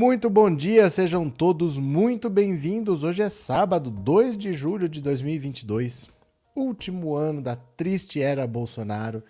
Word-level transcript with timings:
Muito 0.00 0.30
bom 0.30 0.48
dia, 0.54 0.88
sejam 0.88 1.28
todos 1.28 1.76
muito 1.76 2.30
bem-vindos. 2.30 3.02
Hoje 3.02 3.20
é 3.20 3.28
sábado, 3.28 3.90
2 3.90 4.38
de 4.38 4.52
julho 4.52 4.88
de 4.88 5.02
2022, 5.02 6.08
último 6.54 7.16
ano 7.16 7.42
da 7.42 7.56
triste 7.56 8.22
era 8.22 8.46
Bolsonaro. 8.46 9.24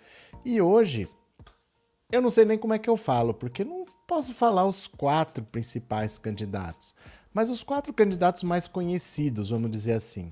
E 0.45 0.61
hoje, 0.61 1.09
eu 2.11 2.21
não 2.21 2.29
sei 2.29 2.45
nem 2.45 2.55
como 2.55 2.75
é 2.75 2.77
que 2.77 2.87
eu 2.87 2.95
falo, 2.95 3.33
porque 3.33 3.63
não 3.63 3.83
posso 4.07 4.31
falar 4.35 4.67
os 4.67 4.87
quatro 4.87 5.43
principais 5.43 6.19
candidatos, 6.19 6.93
mas 7.33 7.49
os 7.49 7.63
quatro 7.63 7.91
candidatos 7.91 8.43
mais 8.43 8.67
conhecidos, 8.67 9.49
vamos 9.49 9.71
dizer 9.71 9.93
assim, 9.93 10.31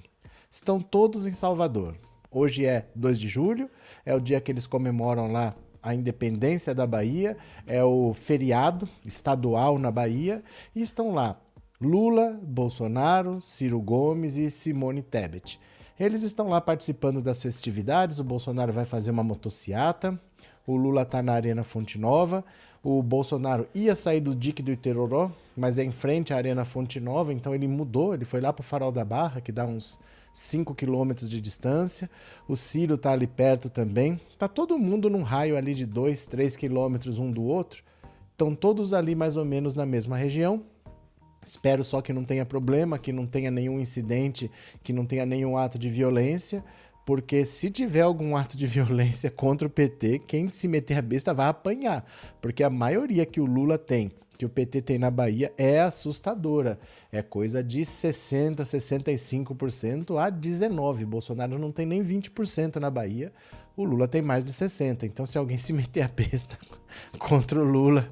estão 0.51 0.79
todos 0.79 1.25
em 1.25 1.33
Salvador. 1.33 1.97
Hoje 2.29 2.63
é 2.63 2.87
2 2.93 3.19
de 3.19 3.27
julho, 3.27 3.71
é 4.05 4.13
o 4.13 4.21
dia 4.21 4.39
que 4.39 4.51
eles 4.51 4.67
comemoram 4.67 5.31
lá 5.31 5.55
a 5.81 5.93
independência 5.93 6.73
da 6.73 6.85
Bahia, 6.85 7.37
é 7.65 7.83
o 7.83 8.13
feriado 8.13 8.87
estadual 9.05 9.77
na 9.77 9.91
Bahia, 9.91 10.43
e 10.75 10.81
estão 10.81 11.13
lá 11.13 11.39
Lula, 11.79 12.39
Bolsonaro, 12.41 13.39
Ciro 13.41 13.79
Gomes 13.79 14.35
e 14.35 14.49
Simone 14.49 15.01
Tebet. 15.01 15.59
Eles 15.99 16.23
estão 16.23 16.47
lá 16.47 16.59
participando 16.59 17.21
das 17.21 17.41
festividades, 17.41 18.19
o 18.19 18.23
Bolsonaro 18.23 18.73
vai 18.73 18.85
fazer 18.85 19.11
uma 19.11 19.23
motociata, 19.23 20.19
o 20.65 20.75
Lula 20.75 21.03
está 21.03 21.21
na 21.21 21.33
Arena 21.33 21.63
Fonte 21.63 21.97
Nova, 21.97 22.43
o 22.83 23.01
Bolsonaro 23.01 23.67
ia 23.73 23.95
sair 23.95 24.21
do 24.21 24.35
dique 24.35 24.61
do 24.61 24.71
Iteroró, 24.71 25.31
mas 25.55 25.77
é 25.77 25.83
em 25.83 25.91
frente 25.91 26.33
à 26.33 26.37
Arena 26.37 26.65
Fonte 26.65 26.99
Nova, 26.99 27.33
então 27.33 27.53
ele 27.53 27.67
mudou, 27.67 28.13
ele 28.13 28.25
foi 28.25 28.41
lá 28.41 28.53
para 28.53 28.61
o 28.61 28.65
Farol 28.65 28.91
da 28.91 29.03
Barra, 29.03 29.41
que 29.41 29.51
dá 29.51 29.65
uns 29.65 29.99
5 30.37 30.75
quilômetros 30.75 31.27
de 31.27 31.41
distância. 31.41 32.07
O 32.47 32.55
Ciro 32.55 32.93
está 32.93 33.11
ali 33.11 33.25
perto 33.25 33.71
também. 33.71 34.21
Tá 34.37 34.47
todo 34.47 34.77
mundo 34.77 35.09
num 35.09 35.23
raio 35.23 35.57
ali 35.57 35.73
de 35.73 35.83
2, 35.83 36.27
3 36.27 36.55
quilômetros 36.55 37.17
um 37.17 37.31
do 37.31 37.41
outro. 37.41 37.83
Estão 38.33 38.53
todos 38.53 38.93
ali 38.93 39.15
mais 39.15 39.35
ou 39.35 39.43
menos 39.43 39.73
na 39.73 39.83
mesma 39.83 40.15
região. 40.15 40.61
Espero 41.43 41.83
só 41.83 42.01
que 42.03 42.13
não 42.13 42.23
tenha 42.23 42.45
problema, 42.45 42.99
que 42.99 43.11
não 43.11 43.25
tenha 43.25 43.49
nenhum 43.49 43.79
incidente, 43.79 44.51
que 44.83 44.93
não 44.93 45.07
tenha 45.07 45.25
nenhum 45.25 45.57
ato 45.57 45.79
de 45.79 45.89
violência, 45.89 46.63
porque 47.03 47.43
se 47.43 47.71
tiver 47.71 48.01
algum 48.01 48.35
ato 48.35 48.55
de 48.55 48.67
violência 48.67 49.31
contra 49.31 49.67
o 49.67 49.71
PT, 49.71 50.19
quem 50.27 50.51
se 50.51 50.67
meter 50.67 50.99
a 50.99 51.01
besta 51.01 51.33
vai 51.33 51.47
apanhar, 51.47 52.05
porque 52.39 52.63
a 52.63 52.69
maioria 52.69 53.25
que 53.25 53.41
o 53.41 53.45
Lula 53.45 53.77
tem 53.77 54.11
que 54.37 54.45
o 54.45 54.49
PT 54.49 54.81
tem 54.83 54.99
na 54.99 55.09
Bahia 55.09 55.51
é 55.57 55.81
assustadora. 55.81 56.79
É 57.11 57.21
coisa 57.21 57.63
de 57.63 57.81
60%, 57.81 58.57
65% 58.57 60.17
a 60.17 60.31
19%. 60.31 61.05
Bolsonaro 61.05 61.57
não 61.57 61.71
tem 61.71 61.85
nem 61.85 62.03
20% 62.03 62.75
na 62.75 62.89
Bahia. 62.89 63.33
O 63.75 63.83
Lula 63.83 64.07
tem 64.07 64.21
mais 64.21 64.45
de 64.45 64.53
60%. 64.53 65.03
Então, 65.03 65.25
se 65.25 65.37
alguém 65.37 65.57
se 65.59 65.73
meter 65.73 66.03
a 66.03 66.07
besta 66.07 66.57
contra 67.17 67.59
o 67.59 67.63
Lula, 67.63 68.09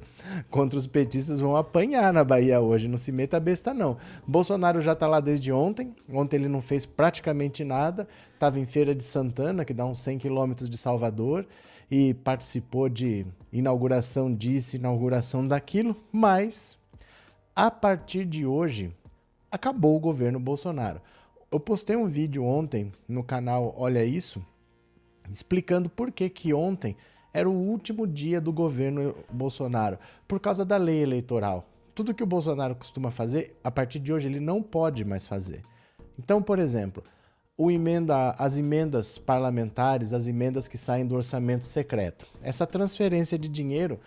contra 0.49 0.79
os 0.79 0.87
petistas, 0.87 1.39
vão 1.39 1.55
apanhar 1.55 2.11
na 2.11 2.23
Bahia 2.23 2.59
hoje. 2.59 2.87
Não 2.87 2.97
se 2.97 3.11
meta 3.11 3.37
a 3.37 3.39
besta, 3.39 3.73
não. 3.73 3.97
Bolsonaro 4.27 4.81
já 4.81 4.93
está 4.93 5.05
lá 5.05 5.19
desde 5.19 5.51
ontem. 5.51 5.95
Ontem 6.11 6.37
ele 6.37 6.49
não 6.49 6.61
fez 6.61 6.85
praticamente 6.85 7.63
nada. 7.63 8.07
Estava 8.33 8.59
em 8.59 8.65
Feira 8.65 8.95
de 8.95 9.03
Santana, 9.03 9.63
que 9.63 9.73
dá 9.73 9.85
uns 9.85 9.99
100 9.99 10.17
quilômetros 10.17 10.69
de 10.69 10.77
Salvador 10.77 11.45
e 11.89 12.13
participou 12.13 12.89
de 12.89 13.25
inauguração 13.51 14.33
disso, 14.33 14.75
inauguração 14.75 15.47
daquilo, 15.47 15.95
mas 16.11 16.77
a 17.55 17.69
partir 17.69 18.25
de 18.25 18.45
hoje 18.45 18.91
acabou 19.51 19.95
o 19.95 19.99
governo 19.99 20.39
Bolsonaro. 20.39 21.01
Eu 21.51 21.59
postei 21.59 21.95
um 21.95 22.07
vídeo 22.07 22.43
ontem 22.43 22.91
no 23.07 23.23
canal 23.23 23.73
Olha 23.77 24.03
Isso, 24.03 24.43
explicando 25.31 25.89
por 25.89 26.11
que 26.11 26.29
que 26.29 26.53
ontem 26.53 26.97
era 27.31 27.49
o 27.49 27.53
último 27.53 28.07
dia 28.07 28.39
do 28.39 28.51
governo 28.51 29.15
Bolsonaro, 29.31 29.97
por 30.27 30.39
causa 30.39 30.63
da 30.63 30.77
lei 30.77 31.01
eleitoral. 31.01 31.69
Tudo 31.93 32.13
que 32.13 32.23
o 32.23 32.27
Bolsonaro 32.27 32.75
costuma 32.75 33.11
fazer, 33.11 33.57
a 33.63 33.69
partir 33.69 33.99
de 33.99 34.11
hoje 34.11 34.27
ele 34.27 34.39
não 34.39 34.61
pode 34.61 35.05
mais 35.05 35.27
fazer. 35.27 35.61
Então, 36.17 36.41
por 36.41 36.59
exemplo, 36.59 37.03
emenda, 37.59 38.31
as 38.37 38.57
emendas 38.57 39.17
parlamentares, 39.17 40.13
as 40.13 40.27
emendas 40.27 40.67
que 40.67 40.77
saem 40.77 41.05
do 41.05 41.15
orçamento 41.15 41.63
secreto. 41.65 42.27
Essa 42.41 42.67
transferência 42.67 43.39
de 43.39 43.47
dinheiro, 43.47 43.99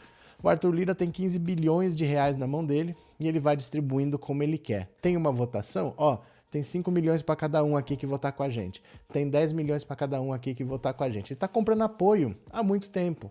o 0.42 0.48
Arthur 0.48 0.74
Lira 0.74 0.94
tem 0.94 1.10
15 1.10 1.38
bilhões 1.38 1.96
de 1.96 2.04
reais 2.04 2.36
na 2.36 2.46
mão 2.46 2.64
dele 2.64 2.94
e 3.18 3.26
ele 3.26 3.40
vai 3.40 3.56
distribuindo 3.56 4.18
como 4.18 4.42
ele 4.42 4.58
quer. 4.58 4.88
Tem 5.00 5.16
uma 5.16 5.32
votação? 5.32 5.94
Ó, 5.96 6.18
tem 6.50 6.62
5 6.62 6.90
milhões 6.90 7.22
para 7.22 7.36
cada 7.36 7.64
um 7.64 7.76
aqui 7.76 7.96
que 7.96 8.06
votar 8.06 8.32
com 8.32 8.42
a 8.42 8.48
gente. 8.48 8.82
Tem 9.12 9.28
10 9.28 9.52
milhões 9.52 9.82
para 9.82 9.96
cada 9.96 10.20
um 10.20 10.32
aqui 10.32 10.54
que 10.54 10.62
votar 10.62 10.94
com 10.94 11.04
a 11.04 11.10
gente. 11.10 11.32
Ele 11.32 11.36
está 11.36 11.48
comprando 11.48 11.82
apoio 11.82 12.36
há 12.52 12.62
muito 12.62 12.90
tempo. 12.90 13.30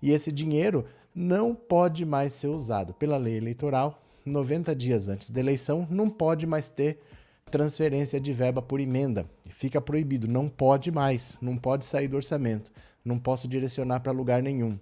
E 0.00 0.12
esse 0.12 0.30
dinheiro 0.32 0.86
não 1.14 1.54
pode 1.54 2.04
mais 2.04 2.32
ser 2.34 2.48
usado 2.48 2.94
pela 2.94 3.16
lei 3.16 3.36
eleitoral. 3.36 4.02
90 4.24 4.74
dias 4.74 5.08
antes 5.08 5.30
da 5.30 5.38
eleição, 5.38 5.86
não 5.88 6.10
pode 6.10 6.46
mais 6.46 6.68
ter 6.68 6.98
transferência 7.50 8.20
de 8.20 8.32
verba 8.32 8.60
por 8.60 8.80
emenda. 8.80 9.24
Fica 9.48 9.80
proibido, 9.80 10.26
não 10.26 10.48
pode 10.48 10.90
mais, 10.90 11.38
não 11.40 11.56
pode 11.56 11.84
sair 11.84 12.08
do 12.08 12.16
orçamento, 12.16 12.72
não 13.04 13.20
posso 13.20 13.46
direcionar 13.46 14.00
para 14.00 14.10
lugar 14.10 14.42
nenhum. 14.42 14.76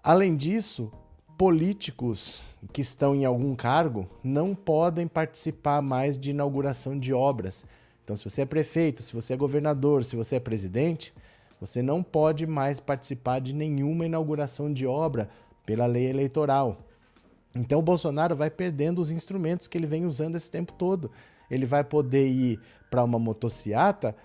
Além 0.00 0.36
disso, 0.36 0.92
políticos 1.36 2.40
que 2.72 2.80
estão 2.80 3.12
em 3.12 3.24
algum 3.24 3.56
cargo 3.56 4.08
não 4.22 4.54
podem 4.54 5.08
participar 5.08 5.82
mais 5.82 6.16
de 6.16 6.30
inauguração 6.30 6.96
de 6.96 7.12
obras. 7.12 7.66
Então, 8.04 8.14
se 8.14 8.22
você 8.22 8.42
é 8.42 8.46
prefeito, 8.46 9.02
se 9.02 9.12
você 9.12 9.32
é 9.32 9.36
governador, 9.36 10.04
se 10.04 10.14
você 10.14 10.36
é 10.36 10.40
presidente, 10.40 11.12
você 11.60 11.82
não 11.82 12.04
pode 12.04 12.46
mais 12.46 12.78
participar 12.78 13.40
de 13.40 13.52
nenhuma 13.52 14.06
inauguração 14.06 14.72
de 14.72 14.86
obra 14.86 15.28
pela 15.66 15.86
lei 15.86 16.06
eleitoral. 16.06 16.78
Então, 17.56 17.80
o 17.80 17.82
Bolsonaro 17.82 18.36
vai 18.36 18.50
perdendo 18.50 19.00
os 19.00 19.10
instrumentos 19.10 19.66
que 19.66 19.76
ele 19.76 19.86
vem 19.88 20.04
usando 20.04 20.36
esse 20.36 20.50
tempo 20.50 20.72
todo 20.72 21.10
ele 21.50 21.66
vai 21.66 21.84
poder 21.84 22.26
ir 22.26 22.60
para 22.90 23.04
uma 23.04 23.18
motociata, 23.18 24.16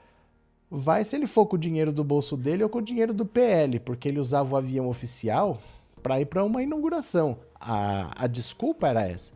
vai 0.69 1.03
se 1.03 1.15
ele 1.15 1.25
for 1.25 1.45
com 1.45 1.55
o 1.55 1.59
dinheiro 1.59 1.91
do 1.91 2.03
bolso 2.03 2.37
dele 2.37 2.63
ou 2.63 2.69
com 2.69 2.79
o 2.79 2.83
dinheiro 2.83 3.13
do 3.13 3.25
PL, 3.25 3.79
porque 3.79 4.07
ele 4.07 4.19
usava 4.19 4.53
o 4.53 4.57
avião 4.57 4.87
oficial 4.87 5.59
para 6.03 6.19
ir 6.19 6.25
para 6.25 6.43
uma 6.43 6.61
inauguração. 6.61 7.37
A, 7.59 8.23
a 8.23 8.27
desculpa 8.27 8.87
era 8.87 9.07
essa. 9.07 9.31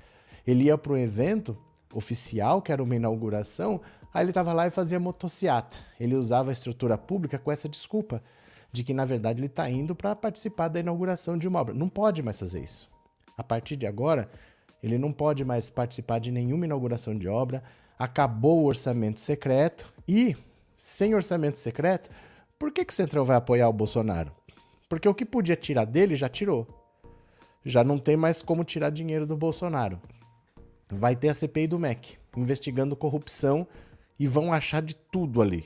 Ele 0.45 0.65
ia 0.65 0.77
para 0.77 0.93
um 0.93 0.97
evento 0.97 1.57
oficial, 1.93 2.61
que 2.61 2.71
era 2.71 2.83
uma 2.83 2.95
inauguração, 2.95 3.81
aí 4.13 4.23
ele 4.23 4.31
estava 4.31 4.53
lá 4.53 4.67
e 4.67 4.71
fazia 4.71 4.99
motociata. 4.99 5.77
Ele 5.99 6.15
usava 6.15 6.49
a 6.49 6.53
estrutura 6.53 6.97
pública 6.97 7.37
com 7.37 7.51
essa 7.51 7.69
desculpa 7.69 8.21
de 8.71 8.83
que, 8.83 8.93
na 8.93 9.05
verdade, 9.05 9.39
ele 9.39 9.47
está 9.47 9.69
indo 9.69 9.95
para 9.95 10.15
participar 10.15 10.67
da 10.67 10.79
inauguração 10.79 11.37
de 11.37 11.47
uma 11.47 11.59
obra. 11.59 11.73
Não 11.73 11.87
pode 11.87 12.23
mais 12.23 12.39
fazer 12.39 12.61
isso. 12.61 12.89
A 13.37 13.43
partir 13.43 13.75
de 13.75 13.85
agora, 13.85 14.29
ele 14.83 14.97
não 14.97 15.13
pode 15.13 15.45
mais 15.45 15.69
participar 15.69 16.19
de 16.19 16.29
nenhuma 16.29 16.65
inauguração 16.65 17.17
de 17.17 17.29
obra, 17.29 17.63
acabou 17.97 18.59
o 18.59 18.65
orçamento 18.65 19.21
secreto 19.21 19.91
e, 20.05 20.35
sem 20.77 21.15
orçamento 21.15 21.57
secreto, 21.57 22.11
por 22.59 22.69
que, 22.69 22.83
que 22.83 22.91
o 22.91 22.95
Centrão 22.95 23.23
vai 23.23 23.37
apoiar 23.37 23.69
o 23.69 23.73
Bolsonaro? 23.73 24.33
Porque 24.89 25.07
o 25.07 25.13
que 25.13 25.25
podia 25.25 25.55
tirar 25.55 25.85
dele 25.85 26.17
já 26.17 26.27
tirou. 26.27 26.67
Já 27.63 27.81
não 27.81 27.97
tem 27.97 28.17
mais 28.17 28.41
como 28.41 28.65
tirar 28.65 28.89
dinheiro 28.89 29.25
do 29.25 29.37
Bolsonaro. 29.37 30.01
Vai 30.91 31.15
ter 31.15 31.29
a 31.29 31.33
CPI 31.33 31.67
do 31.67 31.79
MEC 31.79 32.17
investigando 32.35 32.95
corrupção 32.95 33.65
e 34.19 34.27
vão 34.27 34.51
achar 34.51 34.81
de 34.81 34.95
tudo 34.95 35.41
ali. 35.41 35.65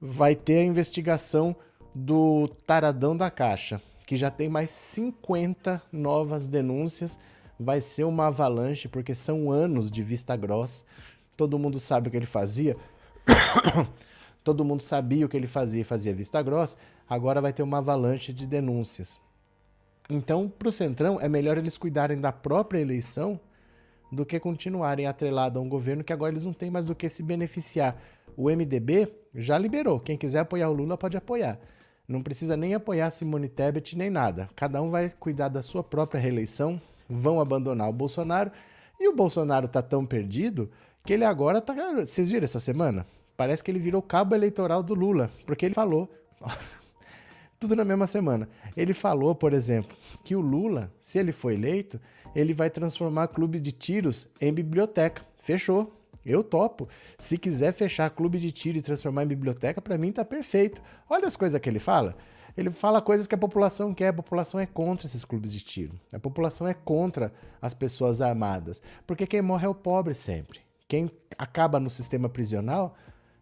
Vai 0.00 0.36
ter 0.36 0.58
a 0.58 0.64
investigação 0.64 1.54
do 1.92 2.48
taradão 2.64 3.16
da 3.16 3.30
Caixa, 3.30 3.82
que 4.06 4.16
já 4.16 4.30
tem 4.30 4.48
mais 4.48 4.70
50 4.70 5.82
novas 5.92 6.46
denúncias 6.46 7.18
vai 7.60 7.82
ser 7.82 8.04
uma 8.04 8.28
avalanche, 8.28 8.88
porque 8.88 9.14
são 9.14 9.50
anos 9.50 9.90
de 9.90 10.02
vista 10.02 10.34
grossa. 10.34 10.82
Todo 11.36 11.58
mundo 11.58 11.78
sabe 11.78 12.08
o 12.08 12.10
que 12.10 12.16
ele 12.16 12.24
fazia. 12.24 12.74
Todo 14.42 14.64
mundo 14.64 14.82
sabia 14.82 15.26
o 15.26 15.28
que 15.28 15.36
ele 15.36 15.46
fazia, 15.46 15.84
fazia 15.84 16.14
vista 16.14 16.40
grossa. 16.40 16.78
Agora 17.06 17.42
vai 17.42 17.52
ter 17.52 17.62
uma 17.62 17.78
avalanche 17.78 18.32
de 18.32 18.46
denúncias. 18.46 19.20
Então, 20.08 20.48
para 20.48 20.68
o 20.68 20.72
Centrão, 20.72 21.20
é 21.20 21.28
melhor 21.28 21.58
eles 21.58 21.76
cuidarem 21.76 22.18
da 22.18 22.32
própria 22.32 22.80
eleição 22.80 23.38
do 24.10 24.24
que 24.24 24.40
continuarem 24.40 25.06
atrelados 25.06 25.58
a 25.58 25.60
um 25.60 25.68
governo 25.68 26.02
que 26.02 26.12
agora 26.12 26.32
eles 26.32 26.44
não 26.44 26.54
têm 26.54 26.70
mais 26.70 26.86
do 26.86 26.94
que 26.94 27.08
se 27.10 27.22
beneficiar. 27.22 27.96
O 28.36 28.48
MDB 28.50 29.12
já 29.34 29.58
liberou. 29.58 30.00
Quem 30.00 30.16
quiser 30.16 30.40
apoiar 30.40 30.70
o 30.70 30.72
Lula 30.72 30.96
pode 30.96 31.16
apoiar. 31.16 31.60
Não 32.08 32.22
precisa 32.22 32.56
nem 32.56 32.74
apoiar 32.74 33.10
Simone 33.10 33.48
Tebet 33.48 33.96
nem 33.96 34.10
nada. 34.10 34.48
Cada 34.56 34.80
um 34.82 34.90
vai 34.90 35.10
cuidar 35.10 35.48
da 35.48 35.62
sua 35.62 35.84
própria 35.84 36.20
reeleição, 36.20 36.80
vão 37.10 37.40
abandonar 37.40 37.88
o 37.88 37.92
Bolsonaro. 37.92 38.50
E 38.98 39.08
o 39.08 39.14
Bolsonaro 39.14 39.66
tá 39.66 39.82
tão 39.82 40.06
perdido 40.06 40.70
que 41.04 41.12
ele 41.12 41.24
agora 41.24 41.60
tá. 41.60 41.74
Vocês 41.94 42.30
viram 42.30 42.44
essa 42.44 42.60
semana? 42.60 43.06
Parece 43.36 43.64
que 43.64 43.70
ele 43.70 43.80
virou 43.80 44.02
cabo 44.02 44.34
eleitoral 44.34 44.82
do 44.82 44.94
Lula, 44.94 45.30
porque 45.46 45.66
ele 45.66 45.74
falou. 45.74 46.08
Tudo 47.58 47.76
na 47.76 47.84
mesma 47.84 48.06
semana. 48.06 48.48
Ele 48.74 48.94
falou, 48.94 49.34
por 49.34 49.52
exemplo, 49.52 49.96
que 50.24 50.34
o 50.34 50.40
Lula, 50.40 50.90
se 51.00 51.18
ele 51.18 51.32
for 51.32 51.52
eleito, 51.52 52.00
ele 52.34 52.54
vai 52.54 52.70
transformar 52.70 53.28
clube 53.28 53.58
de 53.58 53.72
tiros 53.72 54.28
em 54.40 54.52
biblioteca. 54.52 55.22
Fechou. 55.36 55.92
Eu 56.24 56.44
topo. 56.44 56.88
Se 57.18 57.38
quiser 57.38 57.72
fechar 57.72 58.10
clube 58.10 58.38
de 58.38 58.52
tiro 58.52 58.76
e 58.78 58.82
transformar 58.82 59.24
em 59.24 59.28
biblioteca, 59.28 59.80
para 59.80 59.96
mim 59.96 60.12
tá 60.12 60.24
perfeito. 60.24 60.82
Olha 61.08 61.26
as 61.26 61.36
coisas 61.36 61.60
que 61.60 61.68
ele 61.68 61.78
fala. 61.78 62.16
Ele 62.56 62.70
fala 62.70 63.00
coisas 63.00 63.26
que 63.26 63.34
a 63.34 63.38
população 63.38 63.94
quer, 63.94 64.08
a 64.08 64.12
população 64.12 64.58
é 64.60 64.66
contra 64.66 65.06
esses 65.06 65.24
clubes 65.24 65.52
de 65.52 65.60
tiro. 65.60 65.98
A 66.12 66.18
população 66.18 66.66
é 66.66 66.74
contra 66.74 67.32
as 67.60 67.74
pessoas 67.74 68.20
armadas, 68.20 68.82
porque 69.06 69.26
quem 69.26 69.42
morre 69.42 69.66
é 69.66 69.68
o 69.68 69.74
pobre 69.74 70.14
sempre. 70.14 70.60
Quem 70.88 71.10
acaba 71.38 71.78
no 71.78 71.88
sistema 71.88 72.28
prisional 72.28 72.94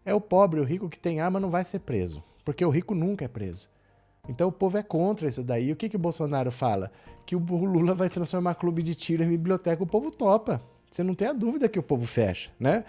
é 0.04 0.14
o 0.14 0.20
pobre, 0.20 0.60
o 0.60 0.64
rico 0.64 0.88
que 0.88 0.98
tem 0.98 1.20
arma 1.20 1.40
não 1.40 1.50
vai 1.50 1.64
ser 1.64 1.80
preso, 1.80 2.22
porque 2.44 2.64
o 2.64 2.70
rico 2.70 2.94
nunca 2.94 3.24
é 3.24 3.28
preso. 3.28 3.68
Então 4.28 4.48
o 4.48 4.52
povo 4.52 4.76
é 4.76 4.82
contra 4.82 5.26
isso 5.26 5.42
daí. 5.42 5.68
E 5.68 5.72
o 5.72 5.76
que, 5.76 5.88
que 5.88 5.96
o 5.96 5.98
Bolsonaro 5.98 6.52
fala? 6.52 6.92
Que 7.24 7.34
o 7.34 7.38
Lula 7.38 7.94
vai 7.94 8.10
transformar 8.10 8.54
clube 8.56 8.82
de 8.82 8.94
tiro 8.94 9.22
em 9.22 9.28
biblioteca. 9.28 9.82
O 9.82 9.86
povo 9.86 10.10
topa. 10.10 10.60
Você 10.90 11.02
não 11.02 11.14
tem 11.14 11.28
a 11.28 11.32
dúvida 11.32 11.68
que 11.68 11.78
o 11.78 11.82
povo 11.82 12.06
fecha, 12.06 12.50
né? 12.58 12.84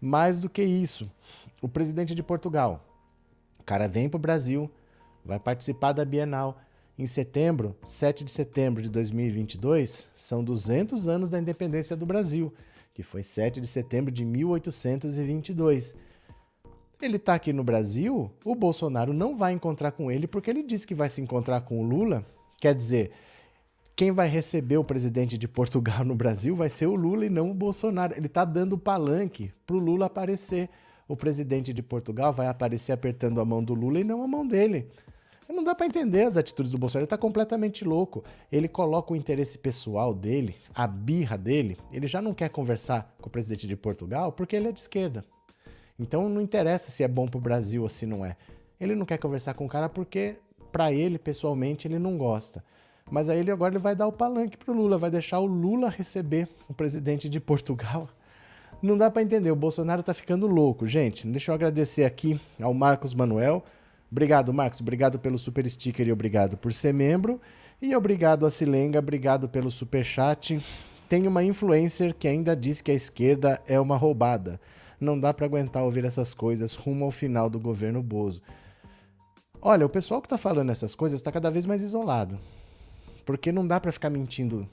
Mais 0.00 0.38
do 0.38 0.48
que 0.48 0.62
isso, 0.62 1.10
o 1.60 1.68
presidente 1.68 2.14
de 2.14 2.22
Portugal, 2.22 2.84
o 3.58 3.62
cara 3.62 3.86
vem 3.86 4.08
para 4.08 4.16
o 4.16 4.20
Brasil, 4.20 4.70
vai 5.24 5.38
participar 5.38 5.92
da 5.92 6.04
Bienal. 6.04 6.60
Em 6.98 7.06
setembro, 7.06 7.74
7 7.86 8.24
de 8.24 8.30
setembro 8.30 8.82
de 8.82 8.90
2022, 8.90 10.06
são 10.14 10.44
200 10.44 11.08
anos 11.08 11.30
da 11.30 11.38
independência 11.38 11.96
do 11.96 12.04
Brasil, 12.04 12.52
que 12.92 13.02
foi 13.02 13.22
7 13.22 13.60
de 13.60 13.66
setembro 13.66 14.12
de 14.12 14.24
1822. 14.24 15.94
Ele 17.00 17.16
está 17.16 17.34
aqui 17.34 17.52
no 17.52 17.64
Brasil, 17.64 18.30
o 18.44 18.54
Bolsonaro 18.54 19.12
não 19.12 19.36
vai 19.36 19.52
encontrar 19.52 19.92
com 19.92 20.10
ele 20.10 20.26
porque 20.26 20.50
ele 20.50 20.62
disse 20.62 20.86
que 20.86 20.94
vai 20.94 21.08
se 21.08 21.20
encontrar 21.20 21.62
com 21.62 21.80
o 21.80 21.82
Lula. 21.82 22.24
Quer 22.60 22.74
dizer, 22.74 23.10
quem 23.96 24.12
vai 24.12 24.28
receber 24.28 24.76
o 24.76 24.84
presidente 24.84 25.36
de 25.36 25.48
Portugal 25.48 26.04
no 26.04 26.14
Brasil 26.14 26.54
vai 26.54 26.68
ser 26.68 26.86
o 26.86 26.94
Lula 26.94 27.26
e 27.26 27.30
não 27.30 27.50
o 27.50 27.54
Bolsonaro. 27.54 28.14
Ele 28.16 28.26
está 28.26 28.44
dando 28.44 28.78
palanque 28.78 29.52
para 29.66 29.76
o 29.76 29.80
Lula 29.80 30.06
aparecer. 30.06 30.70
O 31.08 31.16
presidente 31.16 31.72
de 31.72 31.82
Portugal 31.82 32.32
vai 32.32 32.46
aparecer 32.46 32.92
apertando 32.92 33.40
a 33.40 33.44
mão 33.44 33.62
do 33.62 33.74
Lula 33.74 34.00
e 34.00 34.04
não 34.04 34.22
a 34.22 34.28
mão 34.28 34.46
dele. 34.46 34.88
Não 35.52 35.62
dá 35.62 35.74
para 35.74 35.86
entender 35.86 36.22
as 36.22 36.38
atitudes 36.38 36.72
do 36.72 36.78
Bolsonaro. 36.78 37.02
Ele 37.02 37.06
está 37.06 37.18
completamente 37.18 37.84
louco. 37.84 38.24
Ele 38.50 38.66
coloca 38.66 39.12
o 39.12 39.16
interesse 39.16 39.58
pessoal 39.58 40.14
dele, 40.14 40.56
a 40.74 40.86
birra 40.86 41.36
dele. 41.36 41.76
Ele 41.92 42.06
já 42.06 42.22
não 42.22 42.32
quer 42.32 42.48
conversar 42.48 43.14
com 43.20 43.28
o 43.28 43.30
presidente 43.30 43.66
de 43.66 43.76
Portugal 43.76 44.32
porque 44.32 44.56
ele 44.56 44.68
é 44.68 44.72
de 44.72 44.80
esquerda. 44.80 45.22
Então 45.98 46.28
não 46.28 46.40
interessa 46.40 46.90
se 46.90 47.02
é 47.02 47.08
bom 47.08 47.28
para 47.28 47.38
o 47.38 47.40
Brasil 47.40 47.82
ou 47.82 47.88
se 47.88 48.06
não 48.06 48.24
é. 48.24 48.36
Ele 48.80 48.94
não 48.94 49.04
quer 49.04 49.18
conversar 49.18 49.54
com 49.54 49.66
o 49.66 49.68
cara 49.68 49.88
porque, 49.88 50.36
para 50.72 50.90
ele, 50.90 51.18
pessoalmente, 51.18 51.86
ele 51.86 51.98
não 51.98 52.16
gosta. 52.16 52.64
Mas 53.10 53.28
aí 53.28 53.38
ele 53.38 53.50
agora 53.50 53.74
ele 53.74 53.78
vai 53.78 53.94
dar 53.94 54.06
o 54.06 54.12
palanque 54.12 54.56
pro 54.56 54.72
Lula, 54.72 54.96
vai 54.96 55.10
deixar 55.10 55.38
o 55.38 55.46
Lula 55.46 55.90
receber 55.90 56.48
o 56.68 56.72
presidente 56.74 57.28
de 57.28 57.38
Portugal. 57.38 58.08
Não 58.82 58.96
dá 58.98 59.10
para 59.10 59.22
entender, 59.22 59.50
o 59.50 59.56
Bolsonaro 59.56 60.02
tá 60.02 60.14
ficando 60.14 60.46
louco. 60.46 60.86
Gente, 60.86 61.26
deixa 61.28 61.52
eu 61.52 61.54
agradecer 61.54 62.04
aqui 62.04 62.40
ao 62.60 62.74
Marcos 62.74 63.14
Manuel. 63.14 63.62
Obrigado, 64.12 64.52
Marcos. 64.52 64.82
Obrigado 64.82 65.18
pelo 65.18 65.38
super 65.38 65.68
sticker 65.68 66.06
e 66.06 66.12
obrigado 66.12 66.58
por 66.58 66.70
ser 66.74 66.92
membro. 66.92 67.40
E 67.80 67.96
obrigado 67.96 68.44
a 68.44 68.50
Silenga, 68.50 68.98
obrigado 68.98 69.48
pelo 69.48 69.70
super 69.70 70.04
chat. 70.04 70.62
Tem 71.08 71.26
uma 71.26 71.42
influencer 71.42 72.14
que 72.14 72.28
ainda 72.28 72.54
diz 72.54 72.82
que 72.82 72.90
a 72.90 72.94
esquerda 72.94 73.60
é 73.66 73.80
uma 73.80 73.96
roubada. 73.96 74.60
Não 75.00 75.18
dá 75.18 75.32
para 75.32 75.46
aguentar 75.46 75.82
ouvir 75.82 76.04
essas 76.04 76.34
coisas 76.34 76.74
rumo 76.74 77.06
ao 77.06 77.10
final 77.10 77.48
do 77.48 77.58
governo 77.58 78.02
Bozo. 78.02 78.42
Olha, 79.62 79.86
o 79.86 79.88
pessoal 79.88 80.20
que 80.20 80.26
está 80.26 80.36
falando 80.36 80.70
essas 80.70 80.94
coisas 80.94 81.18
está 81.18 81.32
cada 81.32 81.50
vez 81.50 81.64
mais 81.64 81.80
isolado. 81.80 82.38
Porque 83.24 83.50
não 83.50 83.66
dá 83.66 83.80
para 83.80 83.92
ficar 83.92 84.10
mentindo 84.10 84.68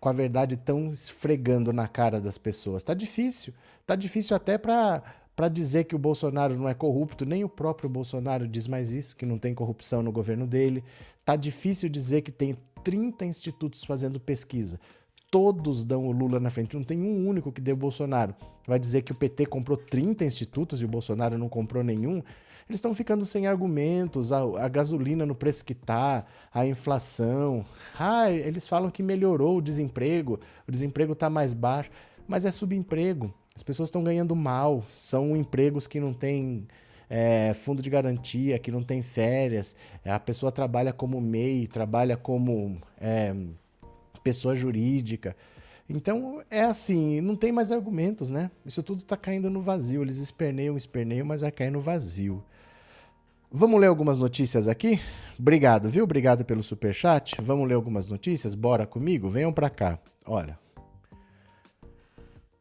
com 0.00 0.08
a 0.08 0.12
verdade 0.12 0.56
tão 0.56 0.90
esfregando 0.90 1.74
na 1.74 1.86
cara 1.86 2.20
das 2.20 2.38
pessoas. 2.38 2.82
Tá 2.82 2.94
difícil. 2.94 3.52
Tá 3.86 3.94
difícil 3.94 4.34
até 4.34 4.56
para 4.56 5.02
para 5.36 5.48
dizer 5.48 5.84
que 5.84 5.94
o 5.94 5.98
Bolsonaro 5.98 6.56
não 6.56 6.66
é 6.66 6.72
corrupto, 6.72 7.26
nem 7.26 7.44
o 7.44 7.48
próprio 7.48 7.88
Bolsonaro 7.88 8.48
diz 8.48 8.66
mais 8.66 8.90
isso, 8.92 9.14
que 9.14 9.26
não 9.26 9.38
tem 9.38 9.54
corrupção 9.54 10.02
no 10.02 10.10
governo 10.10 10.46
dele. 10.46 10.82
Tá 11.24 11.36
difícil 11.36 11.88
dizer 11.90 12.22
que 12.22 12.32
tem 12.32 12.56
30 12.82 13.26
institutos 13.26 13.84
fazendo 13.84 14.18
pesquisa. 14.18 14.80
Todos 15.30 15.84
dão 15.84 16.06
o 16.06 16.12
Lula 16.12 16.40
na 16.40 16.50
frente, 16.50 16.74
não 16.74 16.82
tem 16.82 17.02
um 17.02 17.28
único 17.28 17.52
que 17.52 17.60
dê 17.60 17.72
o 17.72 17.76
Bolsonaro. 17.76 18.34
Vai 18.66 18.78
dizer 18.78 19.02
que 19.02 19.12
o 19.12 19.14
PT 19.14 19.44
comprou 19.46 19.76
30 19.76 20.24
institutos 20.24 20.80
e 20.80 20.84
o 20.86 20.88
Bolsonaro 20.88 21.36
não 21.36 21.48
comprou 21.48 21.84
nenhum 21.84 22.22
eles 22.68 22.78
estão 22.78 22.94
ficando 22.94 23.24
sem 23.24 23.46
argumentos, 23.46 24.32
a, 24.32 24.40
a, 24.40 24.68
gasolina 24.68 25.24
no 25.24 25.36
preço 25.36 25.64
que 25.64 25.72
está, 25.72 26.26
a 26.52 26.66
inflação. 26.66 27.64
Ah, 27.96 28.30
eles 28.30 28.66
falam 28.66 28.90
que 28.90 29.04
melhorou 29.04 29.58
o 29.58 29.62
desemprego, 29.62 30.40
o 30.66 30.72
desemprego 30.72 31.12
está 31.12 31.30
mais 31.30 31.52
baixo, 31.52 31.90
mas 32.26 32.44
é 32.44 32.50
subemprego. 32.50 33.32
As 33.56 33.62
pessoas 33.62 33.88
estão 33.88 34.04
ganhando 34.04 34.36
mal, 34.36 34.84
são 34.94 35.34
empregos 35.34 35.86
que 35.86 35.98
não 35.98 36.12
têm 36.12 36.68
é, 37.08 37.54
fundo 37.54 37.80
de 37.80 37.88
garantia, 37.88 38.58
que 38.58 38.70
não 38.70 38.82
tem 38.82 39.00
férias, 39.00 39.74
a 40.04 40.20
pessoa 40.20 40.52
trabalha 40.52 40.92
como 40.92 41.18
MEI, 41.20 41.66
trabalha 41.66 42.18
como 42.18 42.76
é, 43.00 43.34
pessoa 44.22 44.54
jurídica. 44.54 45.34
Então 45.88 46.42
é 46.50 46.64
assim, 46.64 47.20
não 47.22 47.34
tem 47.34 47.50
mais 47.50 47.72
argumentos, 47.72 48.28
né? 48.28 48.50
Isso 48.64 48.82
tudo 48.82 48.98
está 48.98 49.16
caindo 49.16 49.48
no 49.48 49.62
vazio. 49.62 50.02
Eles 50.02 50.18
esperneiam, 50.18 50.76
esperneiam, 50.76 51.24
mas 51.24 51.40
vai 51.40 51.50
cair 51.52 51.70
no 51.70 51.80
vazio. 51.80 52.44
Vamos 53.50 53.80
ler 53.80 53.86
algumas 53.86 54.18
notícias 54.18 54.66
aqui? 54.66 55.00
Obrigado, 55.38 55.88
viu? 55.88 56.04
Obrigado 56.04 56.44
pelo 56.44 56.62
super 56.62 56.92
chat. 56.92 57.40
Vamos 57.40 57.68
ler 57.68 57.74
algumas 57.74 58.08
notícias? 58.08 58.54
Bora 58.54 58.84
comigo? 58.84 59.30
Venham 59.30 59.52
para 59.52 59.70
cá. 59.70 59.98
Olha. 60.26 60.65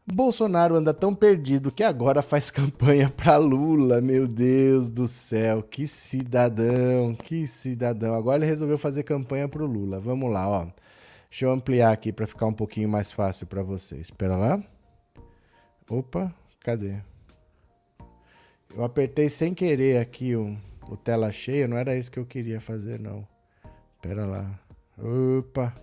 Bolsonaro 0.07 0.75
anda 0.75 0.93
tão 0.93 1.15
perdido 1.15 1.71
que 1.71 1.83
agora 1.83 2.21
faz 2.21 2.51
campanha 2.51 3.09
para 3.09 3.37
Lula. 3.37 4.01
Meu 4.01 4.27
Deus 4.27 4.89
do 4.89 5.07
céu, 5.07 5.63
que 5.63 5.87
cidadão, 5.87 7.15
que 7.15 7.47
cidadão. 7.47 8.13
Agora 8.13 8.37
ele 8.37 8.45
resolveu 8.45 8.77
fazer 8.77 9.03
campanha 9.03 9.47
pro 9.47 9.65
Lula. 9.65 9.99
Vamos 9.99 10.31
lá, 10.31 10.47
ó. 10.47 10.67
Deixa 11.29 11.45
eu 11.45 11.51
ampliar 11.51 11.91
aqui 11.91 12.11
para 12.11 12.27
ficar 12.27 12.45
um 12.45 12.53
pouquinho 12.53 12.87
mais 12.87 13.11
fácil 13.11 13.47
para 13.47 13.63
vocês. 13.63 14.01
Espera 14.07 14.37
lá. 14.37 14.63
Opa, 15.89 16.33
cadê? 16.61 16.97
Eu 18.75 18.83
apertei 18.83 19.29
sem 19.29 19.53
querer 19.53 19.99
aqui 19.99 20.35
o 20.35 20.55
o 20.89 20.95
tela 20.95 21.31
cheia, 21.31 21.67
não 21.67 21.77
era 21.77 21.95
isso 21.95 22.11
que 22.11 22.19
eu 22.19 22.25
queria 22.25 22.61
fazer, 22.61 22.99
não. 22.99 23.27
Pera 24.01 24.25
lá. 24.25 24.59
Opa! 24.97 25.73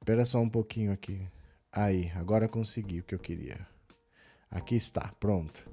Espera 0.00 0.24
só 0.24 0.38
um 0.38 0.48
pouquinho 0.48 0.92
aqui. 0.92 1.20
Aí, 1.74 2.12
agora 2.14 2.46
consegui 2.46 3.00
o 3.00 3.02
que 3.02 3.14
eu 3.14 3.18
queria. 3.18 3.66
Aqui 4.50 4.76
está, 4.76 5.12
pronto. 5.18 5.68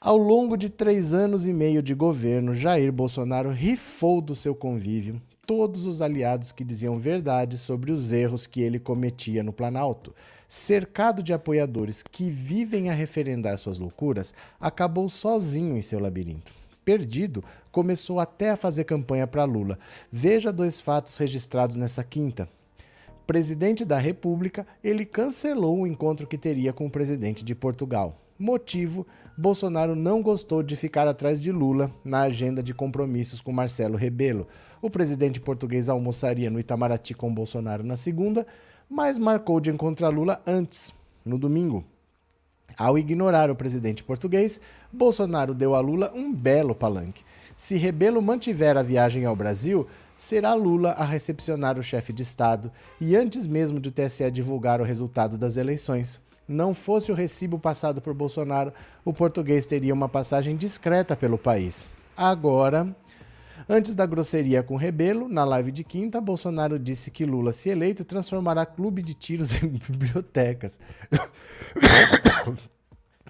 Ao 0.00 0.16
longo 0.16 0.56
de 0.56 0.70
três 0.70 1.12
anos 1.12 1.46
e 1.46 1.52
meio 1.52 1.82
de 1.82 1.94
governo, 1.94 2.54
Jair 2.54 2.90
Bolsonaro 2.90 3.50
rifou 3.50 4.22
do 4.22 4.34
seu 4.34 4.54
convívio 4.54 5.20
todos 5.46 5.84
os 5.84 6.00
aliados 6.00 6.52
que 6.52 6.64
diziam 6.64 6.98
verdade 6.98 7.58
sobre 7.58 7.92
os 7.92 8.12
erros 8.12 8.46
que 8.46 8.62
ele 8.62 8.78
cometia 8.78 9.42
no 9.42 9.52
Planalto 9.52 10.14
cercado 10.50 11.22
de 11.22 11.32
apoiadores 11.32 12.02
que 12.02 12.28
vivem 12.28 12.90
a 12.90 12.92
referendar 12.92 13.56
suas 13.56 13.78
loucuras, 13.78 14.34
acabou 14.58 15.08
sozinho 15.08 15.76
em 15.76 15.80
seu 15.80 16.00
labirinto. 16.00 16.52
Perdido, 16.84 17.44
começou 17.70 18.18
até 18.18 18.50
a 18.50 18.56
fazer 18.56 18.82
campanha 18.82 19.28
para 19.28 19.44
Lula. 19.44 19.78
Veja 20.10 20.52
dois 20.52 20.80
fatos 20.80 21.16
registrados 21.16 21.76
nessa 21.76 22.02
quinta. 22.02 22.48
Presidente 23.30 23.84
da 23.84 23.96
República, 23.96 24.66
ele 24.82 25.04
cancelou 25.04 25.78
o 25.78 25.86
encontro 25.86 26.26
que 26.26 26.36
teria 26.36 26.72
com 26.72 26.86
o 26.86 26.90
presidente 26.90 27.44
de 27.44 27.54
Portugal. 27.54 28.20
Motivo: 28.36 29.06
Bolsonaro 29.38 29.94
não 29.94 30.20
gostou 30.20 30.64
de 30.64 30.74
ficar 30.74 31.06
atrás 31.06 31.40
de 31.40 31.52
Lula 31.52 31.92
na 32.04 32.22
agenda 32.22 32.60
de 32.60 32.74
compromissos 32.74 33.40
com 33.40 33.52
Marcelo 33.52 33.96
Rebelo. 33.96 34.48
O 34.82 34.90
presidente 34.90 35.40
português 35.40 35.88
almoçaria 35.88 36.50
no 36.50 36.58
Itamaraty 36.58 37.14
com 37.14 37.32
Bolsonaro 37.32 37.84
na 37.84 37.96
segunda, 37.96 38.44
mas 38.88 39.16
marcou 39.16 39.60
de 39.60 39.70
encontrar 39.70 40.08
Lula 40.08 40.42
antes, 40.44 40.92
no 41.24 41.38
domingo. 41.38 41.84
Ao 42.76 42.98
ignorar 42.98 43.48
o 43.48 43.54
presidente 43.54 44.02
português, 44.02 44.60
Bolsonaro 44.92 45.54
deu 45.54 45.76
a 45.76 45.80
Lula 45.80 46.10
um 46.16 46.34
belo 46.34 46.74
palanque. 46.74 47.22
Se 47.56 47.76
Rebelo 47.76 48.20
mantiver 48.20 48.76
a 48.76 48.82
viagem 48.82 49.24
ao 49.24 49.36
Brasil, 49.36 49.86
será 50.20 50.52
Lula 50.52 50.90
a 50.90 51.04
recepcionar 51.04 51.78
o 51.78 51.82
chefe 51.82 52.12
de 52.12 52.22
Estado 52.22 52.70
e 53.00 53.16
antes 53.16 53.46
mesmo 53.46 53.80
de 53.80 53.88
o 53.88 53.92
TSE 53.92 54.30
divulgar 54.30 54.78
o 54.78 54.84
resultado 54.84 55.38
das 55.38 55.56
eleições. 55.56 56.20
Não 56.46 56.74
fosse 56.74 57.10
o 57.10 57.14
recibo 57.14 57.58
passado 57.58 58.02
por 58.02 58.12
Bolsonaro, 58.12 58.70
o 59.02 59.14
português 59.14 59.64
teria 59.64 59.94
uma 59.94 60.10
passagem 60.10 60.56
discreta 60.56 61.16
pelo 61.16 61.38
país. 61.38 61.88
Agora, 62.14 62.94
Antes 63.68 63.94
da 63.94 64.04
grosseria 64.04 64.64
com 64.64 64.74
Rebelo, 64.74 65.28
na 65.28 65.44
live 65.44 65.70
de 65.70 65.84
quinta, 65.84 66.20
Bolsonaro 66.20 66.76
disse 66.76 67.08
que 67.08 67.24
Lula, 67.24 67.52
se 67.52 67.68
eleito, 67.68 68.04
transformará 68.04 68.66
clube 68.66 69.00
de 69.00 69.14
tiros 69.14 69.52
em 69.62 69.68
bibliotecas. 69.68 70.80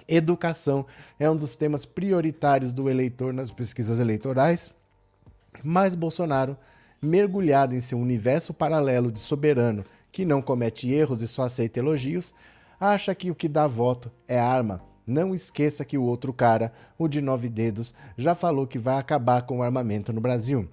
Educação 0.08 0.86
é 1.18 1.28
um 1.28 1.36
dos 1.36 1.56
temas 1.56 1.84
prioritários 1.84 2.72
do 2.72 2.88
eleitor 2.88 3.34
nas 3.34 3.50
pesquisas 3.50 4.00
eleitorais, 4.00 4.72
mas 5.62 5.94
Bolsonaro, 5.94 6.56
mergulhado 7.00 7.74
em 7.74 7.80
seu 7.80 7.98
universo 7.98 8.52
paralelo 8.52 9.10
de 9.10 9.20
soberano 9.20 9.84
que 10.12 10.24
não 10.24 10.42
comete 10.42 10.90
erros 10.90 11.22
e 11.22 11.28
só 11.28 11.42
aceita 11.42 11.78
elogios, 11.78 12.34
acha 12.78 13.14
que 13.14 13.30
o 13.30 13.34
que 13.34 13.48
dá 13.48 13.66
voto 13.66 14.10
é 14.26 14.38
arma 14.38 14.82
Não 15.06 15.34
esqueça 15.34 15.84
que 15.84 15.98
o 15.98 16.02
outro 16.02 16.32
cara, 16.32 16.72
o 16.98 17.08
de 17.08 17.20
nove 17.20 17.48
dedos, 17.48 17.92
já 18.16 18.34
falou 18.34 18.66
que 18.66 18.78
vai 18.78 18.98
acabar 18.98 19.42
com 19.42 19.58
o 19.58 19.62
armamento 19.62 20.12
no 20.12 20.20
Brasil. 20.20 20.68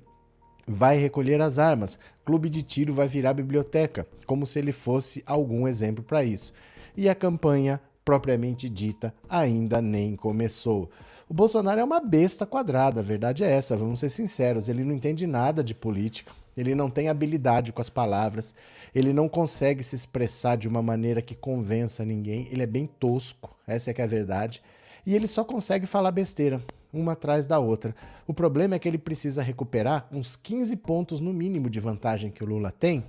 Vai 0.67 0.97
recolher 0.97 1.41
as 1.41 1.57
armas, 1.57 1.97
clube 2.25 2.49
de 2.49 2.61
tiro 2.61 2.93
vai 2.93 3.07
virar 3.07 3.33
biblioteca, 3.33 4.05
como 4.25 4.45
se 4.45 4.59
ele 4.59 4.71
fosse 4.71 5.23
algum 5.25 5.67
exemplo 5.67 6.03
para 6.03 6.23
isso. 6.23 6.53
E 6.95 7.07
a 7.07 7.15
campanha, 7.15 7.79
propriamente 8.03 8.69
dita, 8.69 9.13
ainda 9.29 9.81
nem 9.81 10.15
começou. 10.15 10.89
O 11.29 11.33
Bolsonaro 11.33 11.81
é 11.81 11.83
uma 11.83 11.99
besta 11.99 12.45
quadrada, 12.45 13.01
a 13.01 13.03
verdade 13.03 13.43
é 13.43 13.51
essa, 13.51 13.75
vamos 13.75 13.99
ser 13.99 14.09
sinceros. 14.09 14.69
Ele 14.69 14.85
não 14.85 14.95
entende 14.95 15.27
nada 15.27 15.61
de 15.61 15.75
política, 15.75 16.31
ele 16.55 16.73
não 16.73 16.89
tem 16.89 17.09
habilidade 17.09 17.73
com 17.73 17.81
as 17.81 17.89
palavras, 17.89 18.55
ele 18.95 19.11
não 19.11 19.27
consegue 19.27 19.83
se 19.83 19.93
expressar 19.93 20.55
de 20.55 20.69
uma 20.69 20.81
maneira 20.81 21.21
que 21.21 21.35
convença 21.35 22.05
ninguém, 22.05 22.47
ele 22.49 22.63
é 22.63 22.65
bem 22.65 22.87
tosco, 22.97 23.53
essa 23.67 23.91
é 23.91 23.93
que 23.93 23.99
é 23.99 24.05
a 24.05 24.07
verdade. 24.07 24.63
E 25.05 25.13
ele 25.13 25.27
só 25.27 25.43
consegue 25.43 25.85
falar 25.85 26.11
besteira, 26.11 26.63
uma 26.93 27.11
atrás 27.11 27.45
da 27.45 27.59
outra. 27.59 27.93
O 28.25 28.33
problema 28.33 28.75
é 28.75 28.79
que 28.79 28.87
ele 28.87 28.97
precisa 28.97 29.43
recuperar 29.43 30.07
uns 30.09 30.37
15 30.37 30.77
pontos 30.77 31.19
no 31.19 31.33
mínimo 31.33 31.69
de 31.69 31.81
vantagem 31.81 32.31
que 32.31 32.41
o 32.41 32.47
Lula 32.47 32.71
tem, 32.71 33.03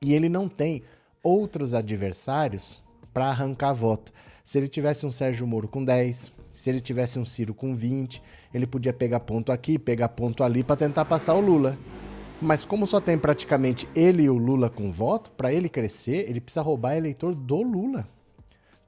e 0.00 0.14
ele 0.14 0.30
não 0.30 0.48
tem 0.48 0.82
outros 1.22 1.74
adversários 1.74 2.82
para 3.12 3.26
arrancar 3.26 3.74
voto. 3.74 4.14
Se 4.46 4.56
ele 4.56 4.66
tivesse 4.66 5.04
um 5.04 5.10
Sérgio 5.10 5.46
Moro 5.46 5.68
com 5.68 5.84
10, 5.84 6.37
se 6.58 6.68
ele 6.68 6.80
tivesse 6.80 7.20
um 7.20 7.24
Ciro 7.24 7.54
com 7.54 7.72
20, 7.72 8.20
ele 8.52 8.66
podia 8.66 8.92
pegar 8.92 9.20
ponto 9.20 9.52
aqui, 9.52 9.78
pegar 9.78 10.08
ponto 10.08 10.42
ali 10.42 10.64
para 10.64 10.74
tentar 10.74 11.04
passar 11.04 11.34
o 11.34 11.40
Lula. 11.40 11.78
Mas 12.42 12.64
como 12.64 12.84
só 12.84 13.00
tem 13.00 13.16
praticamente 13.16 13.88
ele 13.94 14.24
e 14.24 14.28
o 14.28 14.36
Lula 14.36 14.68
com 14.68 14.90
voto, 14.90 15.30
para 15.30 15.52
ele 15.52 15.68
crescer, 15.68 16.28
ele 16.28 16.40
precisa 16.40 16.60
roubar 16.60 16.96
eleitor 16.96 17.32
do 17.32 17.62
Lula. 17.62 18.08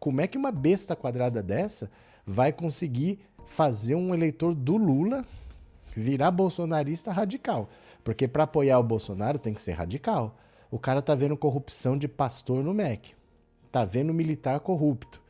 Como 0.00 0.20
é 0.20 0.26
que 0.26 0.36
uma 0.36 0.50
besta 0.50 0.96
quadrada 0.96 1.44
dessa 1.44 1.88
vai 2.26 2.52
conseguir 2.52 3.20
fazer 3.46 3.94
um 3.94 4.12
eleitor 4.12 4.52
do 4.52 4.76
Lula 4.76 5.24
virar 5.94 6.32
bolsonarista 6.32 7.12
radical? 7.12 7.70
Porque 8.02 8.26
para 8.26 8.42
apoiar 8.42 8.80
o 8.80 8.82
Bolsonaro 8.82 9.38
tem 9.38 9.54
que 9.54 9.62
ser 9.62 9.72
radical. 9.74 10.36
O 10.72 10.78
cara 10.78 11.00
tá 11.00 11.14
vendo 11.14 11.36
corrupção 11.36 11.96
de 11.96 12.08
pastor 12.08 12.64
no 12.64 12.74
MEC. 12.74 13.14
Tá 13.70 13.84
vendo 13.84 14.12
militar 14.12 14.58
corrupto. 14.58 15.22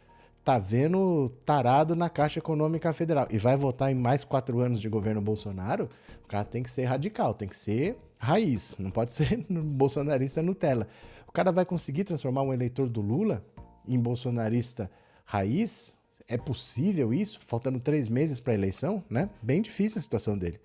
Tá 0.50 0.58
vendo 0.58 1.28
tarado 1.46 1.94
na 1.94 2.10
Caixa 2.10 2.40
Econômica 2.40 2.92
Federal. 2.92 3.28
E 3.30 3.38
vai 3.38 3.56
votar 3.56 3.92
em 3.92 3.94
mais 3.94 4.24
quatro 4.24 4.58
anos 4.58 4.80
de 4.80 4.88
governo 4.88 5.20
Bolsonaro? 5.20 5.88
O 6.24 6.26
cara 6.26 6.42
tem 6.42 6.60
que 6.60 6.70
ser 6.72 6.86
radical, 6.86 7.32
tem 7.32 7.46
que 7.46 7.56
ser 7.56 7.96
raiz, 8.18 8.74
não 8.76 8.90
pode 8.90 9.12
ser 9.14 9.46
bolsonarista 9.48 10.42
Nutella. 10.42 10.88
O 11.28 11.30
cara 11.30 11.52
vai 11.52 11.64
conseguir 11.64 12.02
transformar 12.02 12.42
um 12.42 12.52
eleitor 12.52 12.88
do 12.88 13.00
Lula 13.00 13.44
em 13.86 13.96
bolsonarista 13.96 14.90
raiz? 15.24 15.96
É 16.26 16.36
possível 16.36 17.14
isso? 17.14 17.38
Faltando 17.46 17.78
três 17.78 18.08
meses 18.08 18.40
para 18.40 18.52
a 18.52 18.56
eleição, 18.56 19.04
né? 19.08 19.30
Bem 19.40 19.62
difícil 19.62 20.00
a 20.00 20.02
situação 20.02 20.36
dele. 20.36 20.58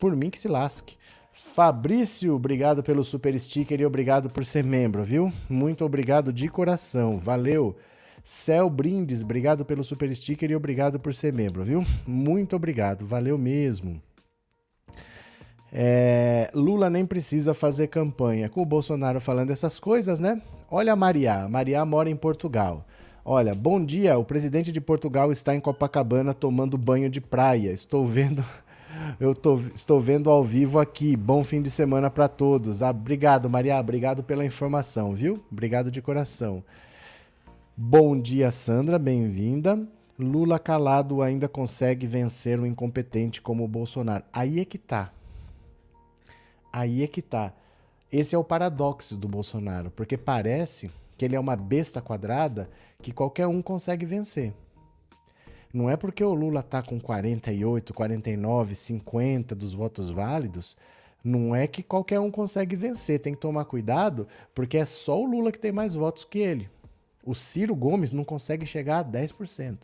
Por 0.00 0.16
mim 0.16 0.30
que 0.30 0.40
se 0.40 0.48
lasque. 0.48 0.96
Fabrício, 1.32 2.34
obrigado 2.34 2.82
pelo 2.82 3.04
super 3.04 3.38
sticker 3.38 3.80
e 3.80 3.86
obrigado 3.86 4.28
por 4.28 4.44
ser 4.44 4.64
membro, 4.64 5.04
viu? 5.04 5.32
Muito 5.48 5.84
obrigado 5.84 6.32
de 6.32 6.48
coração, 6.48 7.20
valeu. 7.20 7.76
Céu 8.24 8.70
Brindes, 8.70 9.22
obrigado 9.22 9.64
pelo 9.64 9.82
super 9.82 10.14
sticker 10.14 10.50
e 10.50 10.56
obrigado 10.56 11.00
por 11.00 11.12
ser 11.12 11.32
membro, 11.32 11.64
viu? 11.64 11.84
Muito 12.06 12.54
obrigado, 12.54 13.04
valeu 13.04 13.36
mesmo. 13.36 14.00
É, 15.72 16.50
Lula 16.54 16.90
nem 16.90 17.06
precisa 17.06 17.54
fazer 17.54 17.88
campanha. 17.88 18.48
Com 18.48 18.60
o 18.60 18.66
Bolsonaro 18.66 19.20
falando 19.20 19.50
essas 19.50 19.80
coisas, 19.80 20.20
né? 20.20 20.40
Olha 20.70 20.92
a 20.92 20.96
Maria. 20.96 21.48
Maria 21.48 21.84
mora 21.84 22.10
em 22.10 22.16
Portugal. 22.16 22.84
Olha, 23.24 23.54
bom 23.54 23.82
dia. 23.82 24.18
O 24.18 24.24
presidente 24.24 24.70
de 24.70 24.80
Portugal 24.80 25.32
está 25.32 25.54
em 25.54 25.60
Copacabana 25.60 26.34
tomando 26.34 26.76
banho 26.76 27.08
de 27.08 27.20
praia. 27.20 27.70
Estou 27.72 28.06
vendo. 28.06 28.44
Eu 29.18 29.34
tô, 29.34 29.58
estou 29.74 29.98
vendo 29.98 30.28
ao 30.28 30.44
vivo 30.44 30.78
aqui. 30.78 31.16
Bom 31.16 31.42
fim 31.42 31.62
de 31.62 31.70
semana 31.70 32.10
para 32.10 32.28
todos. 32.28 32.82
Ah, 32.82 32.90
obrigado, 32.90 33.48
Maria. 33.48 33.80
Obrigado 33.80 34.22
pela 34.22 34.44
informação, 34.44 35.14
viu? 35.14 35.42
Obrigado 35.50 35.90
de 35.90 36.02
coração. 36.02 36.62
Bom 37.74 38.20
dia, 38.20 38.52
Sandra. 38.52 38.98
Bem-vinda. 38.98 39.88
Lula 40.18 40.58
calado 40.58 41.22
ainda 41.22 41.48
consegue 41.48 42.06
vencer 42.06 42.60
um 42.60 42.66
incompetente 42.66 43.40
como 43.40 43.64
o 43.64 43.68
Bolsonaro. 43.68 44.22
Aí 44.30 44.60
é 44.60 44.64
que 44.66 44.76
tá. 44.76 45.10
Aí 46.70 47.02
é 47.02 47.06
que 47.06 47.22
tá. 47.22 47.54
Esse 48.12 48.34
é 48.34 48.38
o 48.38 48.44
paradoxo 48.44 49.16
do 49.16 49.26
Bolsonaro, 49.26 49.90
porque 49.90 50.18
parece 50.18 50.90
que 51.16 51.24
ele 51.24 51.34
é 51.34 51.40
uma 51.40 51.56
besta 51.56 52.02
quadrada 52.02 52.68
que 53.00 53.10
qualquer 53.10 53.46
um 53.46 53.62
consegue 53.62 54.04
vencer. 54.04 54.52
Não 55.72 55.88
é 55.88 55.96
porque 55.96 56.22
o 56.22 56.34
Lula 56.34 56.62
tá 56.62 56.82
com 56.82 57.00
48, 57.00 57.94
49, 57.94 58.74
50 58.74 59.54
dos 59.54 59.72
votos 59.72 60.10
válidos, 60.10 60.76
não 61.24 61.56
é 61.56 61.66
que 61.66 61.82
qualquer 61.82 62.20
um 62.20 62.30
consegue 62.30 62.76
vencer. 62.76 63.18
Tem 63.18 63.32
que 63.32 63.40
tomar 63.40 63.64
cuidado, 63.64 64.28
porque 64.54 64.76
é 64.76 64.84
só 64.84 65.18
o 65.18 65.24
Lula 65.24 65.50
que 65.50 65.58
tem 65.58 65.72
mais 65.72 65.94
votos 65.94 66.22
que 66.22 66.38
ele. 66.38 66.68
O 67.22 67.34
Ciro 67.34 67.74
Gomes 67.74 68.10
não 68.10 68.24
consegue 68.24 68.66
chegar 68.66 68.98
a 68.98 69.04
10%. 69.04 69.78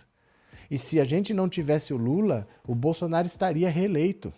E 0.71 0.77
se 0.77 1.01
a 1.01 1.05
gente 1.05 1.33
não 1.33 1.49
tivesse 1.49 1.95
o 1.95 1.97
Lula, 1.97 2.47
o 2.67 2.75
Bolsonaro 2.75 3.27
estaria 3.27 3.71
reeleito. 3.71 4.33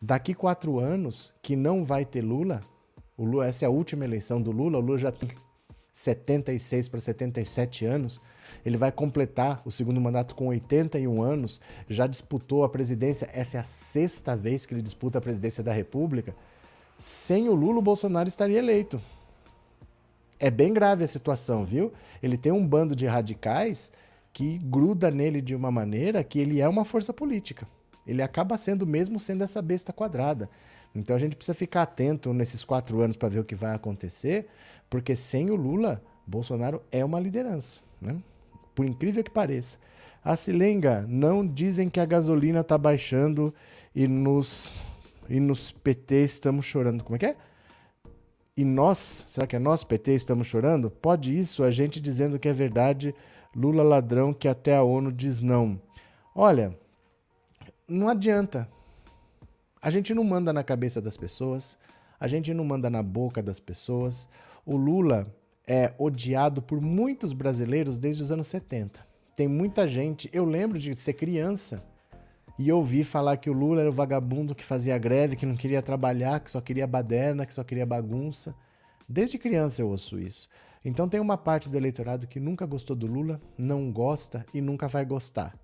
Daqui 0.00 0.34
quatro 0.34 0.78
anos, 0.78 1.32
que 1.42 1.56
não 1.56 1.84
vai 1.84 2.04
ter 2.04 2.22
Lula, 2.22 2.60
o 3.16 3.24
Lula, 3.24 3.46
essa 3.46 3.64
é 3.64 3.66
a 3.66 3.70
última 3.70 4.04
eleição 4.04 4.40
do 4.40 4.50
Lula, 4.50 4.78
o 4.78 4.80
Lula 4.80 4.98
já 4.98 5.10
tem 5.10 5.30
76 5.92 6.88
para 6.88 7.00
77 7.00 7.86
anos, 7.86 8.20
ele 8.64 8.76
vai 8.76 8.92
completar 8.92 9.62
o 9.64 9.70
segundo 9.70 10.00
mandato 10.00 10.34
com 10.34 10.48
81 10.48 11.22
anos, 11.22 11.60
já 11.88 12.06
disputou 12.06 12.62
a 12.64 12.68
presidência, 12.68 13.28
essa 13.32 13.56
é 13.56 13.60
a 13.60 13.64
sexta 13.64 14.36
vez 14.36 14.66
que 14.66 14.74
ele 14.74 14.82
disputa 14.82 15.18
a 15.18 15.22
presidência 15.22 15.62
da 15.62 15.72
República. 15.72 16.36
Sem 16.98 17.48
o 17.48 17.54
Lula, 17.54 17.78
o 17.78 17.82
Bolsonaro 17.82 18.28
estaria 18.28 18.58
eleito. 18.58 19.00
É 20.38 20.50
bem 20.50 20.72
grave 20.72 21.04
a 21.04 21.08
situação, 21.08 21.64
viu? 21.64 21.92
Ele 22.22 22.36
tem 22.36 22.52
um 22.52 22.66
bando 22.66 22.94
de 22.94 23.06
radicais 23.06 23.90
que 24.32 24.58
gruda 24.58 25.10
nele 25.10 25.40
de 25.40 25.54
uma 25.54 25.70
maneira 25.70 26.22
que 26.22 26.38
ele 26.38 26.60
é 26.60 26.68
uma 26.68 26.84
força 26.84 27.12
política 27.12 27.66
ele 28.06 28.22
acaba 28.22 28.56
sendo 28.56 28.86
mesmo 28.86 29.18
sendo 29.18 29.42
essa 29.42 29.60
besta 29.60 29.92
quadrada. 29.92 30.48
Então 30.94 31.16
a 31.16 31.18
gente 31.18 31.36
precisa 31.36 31.54
ficar 31.54 31.82
atento 31.82 32.32
nesses 32.32 32.64
quatro 32.64 33.00
anos 33.00 33.16
para 33.16 33.28
ver 33.28 33.40
o 33.40 33.44
que 33.44 33.54
vai 33.54 33.74
acontecer, 33.74 34.46
porque 34.88 35.16
sem 35.16 35.50
o 35.50 35.56
Lula, 35.56 36.02
Bolsonaro 36.26 36.80
é 36.92 37.04
uma 37.04 37.20
liderança, 37.20 37.80
né? 38.00 38.16
Por 38.74 38.86
incrível 38.86 39.24
que 39.24 39.30
pareça. 39.30 39.78
A 40.24 40.36
Silenga, 40.36 41.04
não 41.08 41.46
dizem 41.46 41.88
que 41.88 42.00
a 42.00 42.06
gasolina 42.06 42.60
está 42.60 42.76
baixando 42.76 43.54
e 43.94 44.08
nos, 44.08 44.82
e 45.28 45.38
nos 45.38 45.70
PT 45.70 46.24
estamos 46.24 46.64
chorando. 46.66 47.04
Como 47.04 47.16
é 47.16 47.18
que 47.18 47.26
é? 47.26 47.36
E 48.56 48.64
nós, 48.64 49.26
será 49.28 49.46
que 49.46 49.54
é 49.54 49.58
nós, 49.58 49.84
PT, 49.84 50.14
estamos 50.14 50.46
chorando? 50.46 50.90
Pode 50.90 51.36
isso, 51.36 51.62
a 51.62 51.70
gente 51.70 52.00
dizendo 52.00 52.38
que 52.38 52.48
é 52.48 52.52
verdade, 52.54 53.14
Lula 53.54 53.82
ladrão 53.82 54.32
que 54.32 54.48
até 54.48 54.74
a 54.74 54.82
ONU 54.82 55.12
diz 55.12 55.42
não. 55.42 55.78
Olha, 56.34 56.74
não 57.86 58.08
adianta. 58.08 58.66
A 59.80 59.90
gente 59.90 60.14
não 60.14 60.24
manda 60.24 60.54
na 60.54 60.64
cabeça 60.64 61.02
das 61.02 61.18
pessoas, 61.18 61.76
a 62.18 62.26
gente 62.26 62.54
não 62.54 62.64
manda 62.64 62.88
na 62.88 63.02
boca 63.02 63.42
das 63.42 63.60
pessoas. 63.60 64.26
O 64.64 64.74
Lula 64.76 65.26
é 65.66 65.92
odiado 65.98 66.62
por 66.62 66.80
muitos 66.80 67.34
brasileiros 67.34 67.98
desde 67.98 68.22
os 68.22 68.32
anos 68.32 68.46
70. 68.46 69.06
Tem 69.34 69.46
muita 69.46 69.86
gente, 69.86 70.30
eu 70.32 70.46
lembro 70.46 70.78
de 70.78 70.94
ser 70.96 71.12
criança 71.12 71.84
e 72.58 72.72
ouvir 72.72 73.04
falar 73.04 73.36
que 73.36 73.50
o 73.50 73.52
Lula 73.52 73.80
era 73.80 73.90
o 73.90 73.92
vagabundo 73.92 74.54
que 74.54 74.64
fazia 74.64 74.96
greve, 74.96 75.36
que 75.36 75.46
não 75.46 75.56
queria 75.56 75.82
trabalhar, 75.82 76.40
que 76.40 76.50
só 76.50 76.60
queria 76.60 76.86
baderna, 76.86 77.46
que 77.46 77.54
só 77.54 77.62
queria 77.62 77.84
bagunça. 77.84 78.54
Desde 79.08 79.38
criança 79.38 79.82
eu 79.82 79.88
ouço 79.88 80.18
isso. 80.18 80.48
Então 80.84 81.08
tem 81.08 81.20
uma 81.20 81.36
parte 81.36 81.68
do 81.68 81.76
eleitorado 81.76 82.26
que 82.26 82.40
nunca 82.40 82.64
gostou 82.64 82.96
do 82.96 83.06
Lula, 83.06 83.40
não 83.58 83.90
gosta 83.90 84.46
e 84.54 84.60
nunca 84.60 84.88
vai 84.88 85.04
gostar. 85.04 85.54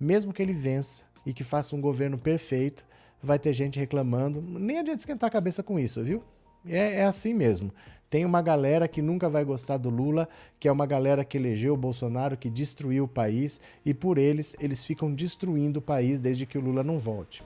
Mesmo 0.00 0.32
que 0.32 0.42
ele 0.42 0.54
vença, 0.54 1.04
e 1.24 1.32
que 1.32 1.44
faça 1.44 1.74
um 1.74 1.80
governo 1.80 2.18
perfeito, 2.18 2.84
vai 3.22 3.38
ter 3.38 3.52
gente 3.52 3.78
reclamando. 3.78 4.42
Nem 4.42 4.78
adianta 4.78 5.00
esquentar 5.00 5.28
a 5.28 5.32
cabeça 5.32 5.62
com 5.62 5.78
isso, 5.78 6.02
viu? 6.02 6.22
É, 6.66 7.00
é, 7.00 7.04
assim 7.04 7.34
mesmo. 7.34 7.72
Tem 8.12 8.26
uma 8.26 8.42
galera 8.42 8.86
que 8.86 9.00
nunca 9.00 9.26
vai 9.26 9.42
gostar 9.42 9.78
do 9.78 9.88
Lula, 9.88 10.28
que 10.60 10.68
é 10.68 10.72
uma 10.72 10.84
galera 10.84 11.24
que 11.24 11.38
elegeu 11.38 11.72
o 11.72 11.78
Bolsonaro, 11.78 12.36
que 12.36 12.50
destruiu 12.50 13.04
o 13.04 13.08
país, 13.08 13.58
e 13.86 13.94
por 13.94 14.18
eles, 14.18 14.54
eles 14.60 14.84
ficam 14.84 15.10
destruindo 15.10 15.78
o 15.78 15.82
país 15.82 16.20
desde 16.20 16.44
que 16.44 16.58
o 16.58 16.60
Lula 16.60 16.84
não 16.84 16.98
volte. 16.98 17.42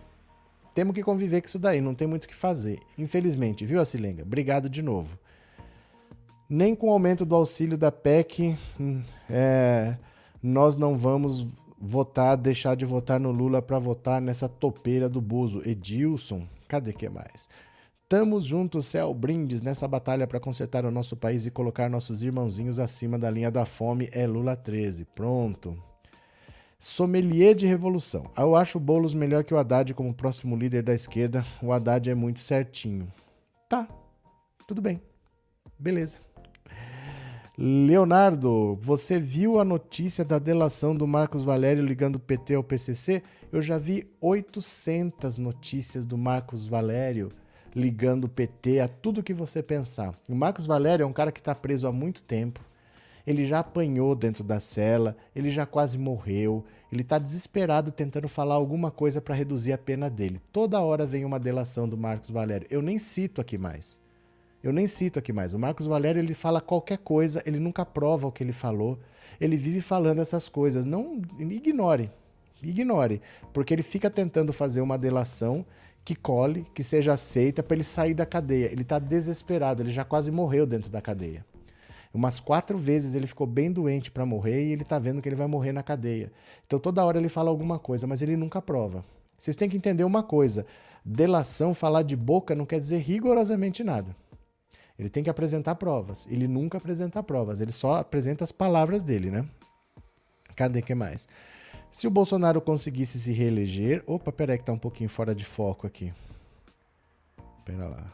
Temos 0.74 0.92
que 0.92 1.04
conviver 1.04 1.40
com 1.40 1.46
isso 1.46 1.60
daí, 1.60 1.80
não 1.80 1.94
tem 1.94 2.08
muito 2.08 2.24
o 2.24 2.28
que 2.28 2.34
fazer. 2.34 2.80
Infelizmente, 2.98 3.64
viu, 3.64 3.80
Acilenga? 3.80 4.24
Obrigado 4.24 4.68
de 4.68 4.82
novo. 4.82 5.16
Nem 6.50 6.74
com 6.74 6.88
o 6.88 6.92
aumento 6.92 7.24
do 7.24 7.36
auxílio 7.36 7.78
da 7.78 7.92
PEC, 7.92 8.58
hum, 8.80 9.04
é, 9.30 9.96
nós 10.42 10.76
não 10.76 10.96
vamos 10.96 11.46
votar, 11.80 12.36
deixar 12.36 12.74
de 12.74 12.84
votar 12.84 13.20
no 13.20 13.30
Lula 13.30 13.62
para 13.62 13.78
votar 13.78 14.20
nessa 14.20 14.48
topeira 14.48 15.08
do 15.08 15.20
Bozo. 15.20 15.62
Edilson, 15.64 16.44
cadê 16.66 16.92
que 16.92 17.08
mais? 17.08 17.48
Tamo 18.08 18.40
juntos, 18.40 18.86
céu 18.86 19.12
brindes 19.12 19.62
nessa 19.62 19.88
batalha 19.88 20.28
para 20.28 20.38
consertar 20.38 20.84
o 20.84 20.92
nosso 20.92 21.16
país 21.16 21.44
e 21.44 21.50
colocar 21.50 21.90
nossos 21.90 22.22
irmãozinhos 22.22 22.78
acima 22.78 23.18
da 23.18 23.28
linha 23.28 23.50
da 23.50 23.66
fome. 23.66 24.08
É 24.12 24.24
Lula 24.28 24.54
13. 24.54 25.04
Pronto. 25.06 25.76
Sommelier 26.78 27.52
de 27.52 27.66
revolução. 27.66 28.30
Eu 28.38 28.54
acho 28.54 28.78
o 28.78 28.80
Boulos 28.80 29.12
melhor 29.12 29.42
que 29.42 29.52
o 29.52 29.58
Haddad 29.58 29.92
como 29.92 30.14
próximo 30.14 30.54
líder 30.54 30.84
da 30.84 30.94
esquerda. 30.94 31.44
O 31.60 31.72
Haddad 31.72 32.08
é 32.08 32.14
muito 32.14 32.38
certinho. 32.38 33.12
Tá, 33.68 33.88
tudo 34.68 34.80
bem. 34.80 35.02
Beleza. 35.76 36.18
Leonardo, 37.58 38.78
você 38.80 39.18
viu 39.18 39.58
a 39.58 39.64
notícia 39.64 40.24
da 40.24 40.38
delação 40.38 40.94
do 40.94 41.08
Marcos 41.08 41.42
Valério 41.42 41.84
ligando 41.84 42.16
o 42.16 42.20
PT 42.20 42.54
ao 42.54 42.62
PCC? 42.62 43.20
Eu 43.50 43.60
já 43.60 43.78
vi 43.78 44.08
800 44.20 45.38
notícias 45.38 46.04
do 46.04 46.16
Marcos 46.16 46.68
Valério 46.68 47.32
ligando 47.76 48.24
o 48.24 48.28
PT 48.28 48.80
a 48.80 48.88
tudo 48.88 49.22
que 49.22 49.34
você 49.34 49.62
pensar. 49.62 50.18
O 50.30 50.34
Marcos 50.34 50.64
Valério 50.64 51.02
é 51.04 51.06
um 51.06 51.12
cara 51.12 51.30
que 51.30 51.40
está 51.40 51.54
preso 51.54 51.86
há 51.86 51.92
muito 51.92 52.22
tempo. 52.22 52.64
Ele 53.26 53.44
já 53.44 53.58
apanhou 53.58 54.14
dentro 54.14 54.42
da 54.42 54.60
cela, 54.60 55.14
ele 55.34 55.50
já 55.50 55.66
quase 55.66 55.98
morreu, 55.98 56.64
ele 56.90 57.02
está 57.02 57.18
desesperado 57.18 57.92
tentando 57.92 58.28
falar 58.28 58.54
alguma 58.54 58.90
coisa 58.90 59.20
para 59.20 59.34
reduzir 59.34 59.74
a 59.74 59.78
pena 59.78 60.08
dele. 60.08 60.40
Toda 60.50 60.80
hora 60.80 61.04
vem 61.04 61.26
uma 61.26 61.38
delação 61.38 61.86
do 61.86 61.98
Marcos 61.98 62.30
Valério. 62.30 62.66
Eu 62.70 62.80
nem 62.80 62.98
cito 62.98 63.42
aqui 63.42 63.58
mais. 63.58 64.00
Eu 64.62 64.72
nem 64.72 64.86
cito 64.86 65.18
aqui 65.18 65.32
mais. 65.32 65.52
O 65.52 65.58
Marcos 65.58 65.84
Valério 65.84 66.18
ele 66.18 66.32
fala 66.32 66.62
qualquer 66.62 66.98
coisa, 66.98 67.42
ele 67.44 67.60
nunca 67.60 67.84
prova 67.84 68.26
o 68.26 68.32
que 68.32 68.42
ele 68.42 68.54
falou. 68.54 68.98
Ele 69.38 69.56
vive 69.58 69.82
falando 69.82 70.22
essas 70.22 70.48
coisas. 70.48 70.86
Não 70.86 71.20
ignore, 71.38 72.10
ignore, 72.62 73.20
porque 73.52 73.74
ele 73.74 73.82
fica 73.82 74.08
tentando 74.08 74.50
fazer 74.50 74.80
uma 74.80 74.96
delação 74.96 75.66
que 76.06 76.14
cole, 76.14 76.64
que 76.72 76.84
seja 76.84 77.14
aceita 77.14 77.64
para 77.64 77.74
ele 77.74 77.82
sair 77.82 78.14
da 78.14 78.24
cadeia. 78.24 78.70
Ele 78.70 78.82
está 78.82 78.96
desesperado, 78.96 79.82
ele 79.82 79.90
já 79.90 80.04
quase 80.04 80.30
morreu 80.30 80.64
dentro 80.64 80.88
da 80.88 81.02
cadeia. 81.02 81.44
Umas 82.14 82.38
quatro 82.38 82.78
vezes 82.78 83.16
ele 83.16 83.26
ficou 83.26 83.44
bem 83.44 83.72
doente 83.72 84.08
para 84.08 84.24
morrer 84.24 84.64
e 84.64 84.72
ele 84.72 84.82
está 84.82 85.00
vendo 85.00 85.20
que 85.20 85.28
ele 85.28 85.34
vai 85.34 85.48
morrer 85.48 85.72
na 85.72 85.82
cadeia. 85.82 86.30
Então 86.64 86.78
toda 86.78 87.04
hora 87.04 87.18
ele 87.18 87.28
fala 87.28 87.50
alguma 87.50 87.76
coisa, 87.80 88.06
mas 88.06 88.22
ele 88.22 88.36
nunca 88.36 88.62
prova. 88.62 89.04
Vocês 89.36 89.56
têm 89.56 89.68
que 89.68 89.76
entender 89.76 90.04
uma 90.04 90.22
coisa: 90.22 90.64
delação, 91.04 91.74
falar 91.74 92.04
de 92.04 92.14
boca 92.14 92.54
não 92.54 92.64
quer 92.64 92.78
dizer 92.78 92.98
rigorosamente 92.98 93.82
nada. 93.82 94.14
Ele 94.96 95.10
tem 95.10 95.24
que 95.24 95.28
apresentar 95.28 95.74
provas. 95.74 96.24
Ele 96.30 96.46
nunca 96.46 96.78
apresenta 96.78 97.20
provas, 97.20 97.60
ele 97.60 97.72
só 97.72 97.94
apresenta 97.94 98.44
as 98.44 98.52
palavras 98.52 99.02
dele, 99.02 99.28
né? 99.28 99.44
Cadê 100.54 100.80
que 100.80 100.94
mais? 100.94 101.28
Se 101.96 102.06
o 102.06 102.10
Bolsonaro 102.10 102.60
conseguisse 102.60 103.18
se 103.18 103.32
reeleger. 103.32 104.04
Opa, 104.06 104.30
peraí, 104.30 104.58
que 104.58 104.64
tá 104.64 104.70
um 104.74 104.78
pouquinho 104.78 105.08
fora 105.08 105.34
de 105.34 105.46
foco 105.46 105.86
aqui. 105.86 106.12
Pera 107.64 107.88
lá. 107.88 108.12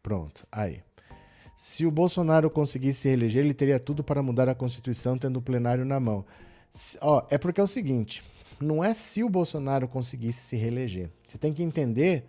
Pronto, 0.00 0.46
aí. 0.52 0.84
Se 1.56 1.84
o 1.84 1.90
Bolsonaro 1.90 2.48
conseguisse 2.48 3.00
se 3.00 3.08
reeleger, 3.08 3.44
ele 3.44 3.54
teria 3.54 3.80
tudo 3.80 4.04
para 4.04 4.22
mudar 4.22 4.48
a 4.48 4.54
Constituição 4.54 5.18
tendo 5.18 5.40
o 5.40 5.42
plenário 5.42 5.84
na 5.84 5.98
mão. 5.98 6.24
Ó, 7.00 7.26
é 7.28 7.36
porque 7.36 7.60
é 7.60 7.64
o 7.64 7.66
seguinte: 7.66 8.22
não 8.60 8.84
é 8.84 8.94
se 8.94 9.24
o 9.24 9.28
Bolsonaro 9.28 9.88
conseguisse 9.88 10.46
se 10.46 10.54
reeleger. 10.54 11.10
Você 11.26 11.38
tem 11.38 11.52
que 11.52 11.64
entender 11.64 12.28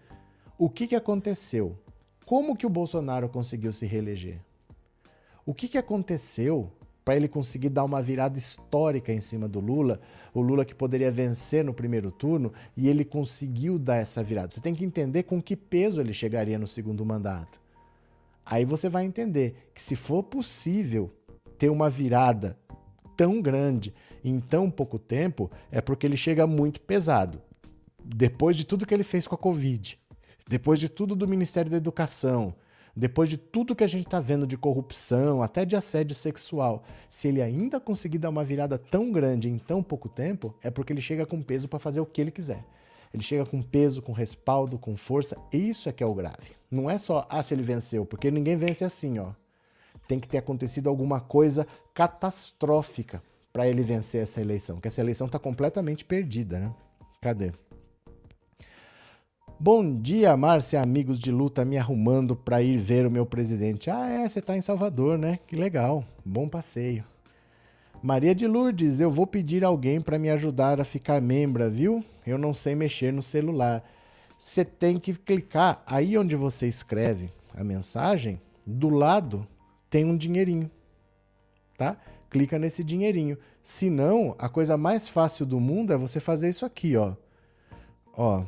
o 0.58 0.72
que, 0.72 0.88
que 0.88 0.96
aconteceu. 0.96 1.78
Como 2.26 2.58
que 2.58 2.65
o 2.65 2.70
Bolsonaro 2.70 3.30
conseguiu 3.30 3.72
se 3.72 3.86
reeleger? 3.86 4.39
O 5.46 5.54
que, 5.54 5.67
que 5.67 5.78
aconteceu 5.78 6.72
para 7.08 7.15
ele 7.15 7.30
conseguir 7.30 7.70
dar 7.70 7.86
uma 7.86 8.02
virada 8.02 8.38
histórica 8.38 9.13
em 9.13 9.22
cima 9.22 9.48
do 9.48 9.62
Lula? 9.62 10.02
O 10.34 10.41
Lula 10.41 10.65
que 10.65 10.76
poderia 10.76 11.10
vencer 11.10 11.63
no 11.63 11.74
primeiro 11.74 12.12
turno 12.12 12.52
e 12.76 12.89
ele 12.89 13.06
conseguiu 13.06 13.80
dar 13.80 13.96
essa 13.96 14.22
virada. 14.22 14.52
Você 14.52 14.60
tem 14.60 14.76
que 14.76 14.84
entender 14.84 15.24
com 15.24 15.41
que 15.41 15.56
peso 15.56 16.02
ele 16.02 16.12
chegaria 16.12 16.60
no 16.60 16.67
segundo 16.67 17.06
mandato. 17.06 17.62
Aí 18.46 18.65
você 18.65 18.89
vai 18.89 19.06
entender 19.06 19.56
que 19.74 19.82
se 19.82 19.96
for 19.96 20.22
possível 20.22 21.10
ter 21.58 21.70
uma 21.70 21.89
virada 21.89 22.58
tão 23.15 23.41
grande 23.41 23.93
em 24.22 24.38
tão 24.41 24.70
pouco 24.70 25.00
tempo, 25.00 25.50
é 25.72 25.80
porque 25.80 26.06
ele 26.06 26.17
chega 26.17 26.46
muito 26.46 26.82
pesado. 26.82 27.41
Depois 28.04 28.58
de 28.58 28.65
tudo 28.65 28.86
que 28.86 28.93
ele 28.93 29.04
fez 29.04 29.26
com 29.26 29.36
a 29.36 29.38
Covid, 29.38 29.98
depois 30.46 30.78
de 30.78 30.89
tudo 30.89 31.15
do 31.15 31.26
Ministério 31.26 31.72
da 31.72 31.78
Educação, 31.78 32.54
depois 32.98 33.30
de 33.30 33.38
tudo 33.38 33.76
que 33.76 33.84
a 33.84 33.88
gente 33.88 34.08
está 34.08 34.20
vendo 34.20 34.48
de 34.48 34.58
corrupção, 34.58 35.44
até 35.44 35.64
de 35.64 35.76
assédio 35.76 36.16
sexual, 36.16 36.84
se 37.08 37.28
ele 37.28 37.44
ainda 37.44 37.80
conseguir 37.80 38.18
dar 38.18 38.30
uma 38.30 38.44
virada 38.44 38.76
tão 38.76 39.12
grande 39.12 39.48
em 39.48 39.60
tão 39.60 39.84
pouco 39.84 40.10
tempo, 40.10 40.56
é 40.64 40.72
porque 40.72 40.92
ele 40.92 41.02
chega 41.02 41.24
com 41.24 41.40
peso 41.40 41.68
para 41.68 41.78
fazer 41.78 42.00
o 42.00 42.08
que 42.08 42.20
ele 42.20 42.32
quiser. 42.32 42.66
Ele 43.14 43.22
chega 43.22 43.46
com 43.46 43.62
peso, 43.62 44.02
com 44.02 44.12
respaldo, 44.12 44.80
com 44.80 44.98
força. 44.98 45.38
Isso 45.54 45.88
é 45.88 45.92
que 45.92 46.04
é 46.04 46.08
o 46.08 46.14
grave. 46.16 46.56
Não 46.72 46.90
é 46.90 46.98
só, 46.98 47.28
ah, 47.30 47.44
se 47.44 47.54
ele 47.54 47.62
venceu, 47.62 48.04
porque 48.04 48.32
ninguém 48.32 48.58
vence 48.58 48.84
assim, 48.84 49.20
ó. 49.20 49.30
Tem 50.08 50.20
que 50.20 50.28
ter 50.28 50.40
acontecido 50.40 50.90
alguma 50.90 51.22
coisa 51.22 51.68
catastrófica 51.94 53.22
para 53.54 53.68
ele 53.68 53.84
vencer 53.84 54.24
essa 54.24 54.42
eleição, 54.42 54.78
porque 54.78 54.88
essa 54.88 55.02
eleição 55.02 55.28
está 55.28 55.38
completamente 55.38 56.04
perdida, 56.04 56.60
né? 56.60 56.74
Cadê? 57.22 57.52
Bom 59.60 60.00
dia, 60.00 60.38
Márcia, 60.38 60.80
amigos 60.80 61.17
de 61.17 61.32
luta, 61.32 61.65
me 61.65 61.80
arrumando 61.80 62.36
para 62.36 62.62
ir 62.62 62.78
ver 62.78 63.08
o 63.08 63.12
meu 63.12 63.26
presidente. 63.26 63.89
Ah, 63.89 64.08
é, 64.08 64.30
você 64.30 64.38
está 64.38 64.56
em 64.56 64.62
Salvador, 64.62 65.17
né? 65.17 65.39
Que 65.48 65.56
legal, 65.56 66.04
bom 66.24 66.48
passeio. 66.48 67.04
Maria 68.04 68.36
de 68.36 68.46
Lourdes, 68.46 69.00
eu 69.00 69.10
vou 69.10 69.26
pedir 69.26 69.63
alguém 69.63 70.00
para 70.00 70.20
me 70.20 70.30
ajudar 70.30 70.80
a 70.80 70.86
ficar 70.86 71.20
membra, 71.20 71.72
viu? 71.72 72.06
Eu 72.24 72.38
não 72.38 72.54
sei 72.54 72.76
mexer 72.76 73.12
no 73.12 73.24
celular. 73.24 73.84
Você 74.38 74.63
tem 74.63 75.00
que 75.00 75.15
clicar 75.15 75.82
aí 75.88 76.15
onde 76.20 76.36
você 76.36 76.67
escreve 76.67 77.34
a 77.56 77.63
mensagem, 77.63 78.39
do 78.63 78.89
lado 78.89 79.48
tem 79.89 80.06
um 80.06 80.15
dinheirinho, 80.15 80.70
tá? 81.76 81.98
Clica 82.30 82.60
nesse 82.60 82.84
dinheirinho. 82.84 83.39
Se 83.63 83.89
não, 83.89 84.36
a 84.38 84.50
coisa 84.50 84.78
mais 84.78 85.10
fácil 85.10 85.48
do 85.48 85.60
mundo 85.60 85.91
é 85.91 85.98
você 85.98 86.20
fazer 86.20 86.48
isso 86.48 86.63
aqui, 86.63 86.96
ó. 86.96 87.15
Ó, 88.13 88.43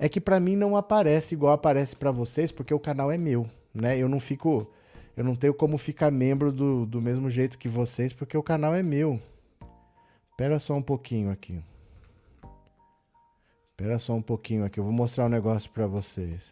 é 0.00 0.08
que 0.08 0.18
para 0.18 0.40
mim 0.40 0.56
não 0.56 0.74
aparece 0.74 1.34
igual 1.34 1.52
aparece 1.52 1.94
para 1.94 2.10
vocês, 2.10 2.50
porque 2.50 2.72
o 2.72 2.80
canal 2.80 3.12
é 3.12 3.18
meu, 3.18 3.46
né? 3.74 3.98
Eu 3.98 4.08
não 4.08 4.18
fico. 4.18 4.72
Eu 5.14 5.22
não 5.22 5.34
tenho 5.34 5.52
como 5.52 5.76
ficar 5.76 6.10
membro 6.10 6.50
do, 6.50 6.86
do 6.86 7.02
mesmo 7.02 7.28
jeito 7.28 7.58
que 7.58 7.68
vocês, 7.68 8.10
porque 8.10 8.34
o 8.34 8.42
canal 8.42 8.74
é 8.74 8.82
meu. 8.82 9.20
Espera 10.30 10.58
só 10.58 10.74
um 10.74 10.80
pouquinho 10.80 11.30
aqui. 11.30 11.62
Espera 13.72 13.98
só 13.98 14.14
um 14.14 14.22
pouquinho 14.22 14.64
aqui. 14.64 14.80
Eu 14.80 14.84
vou 14.84 14.92
mostrar 14.92 15.26
um 15.26 15.28
negócio 15.28 15.70
para 15.70 15.86
vocês. 15.86 16.50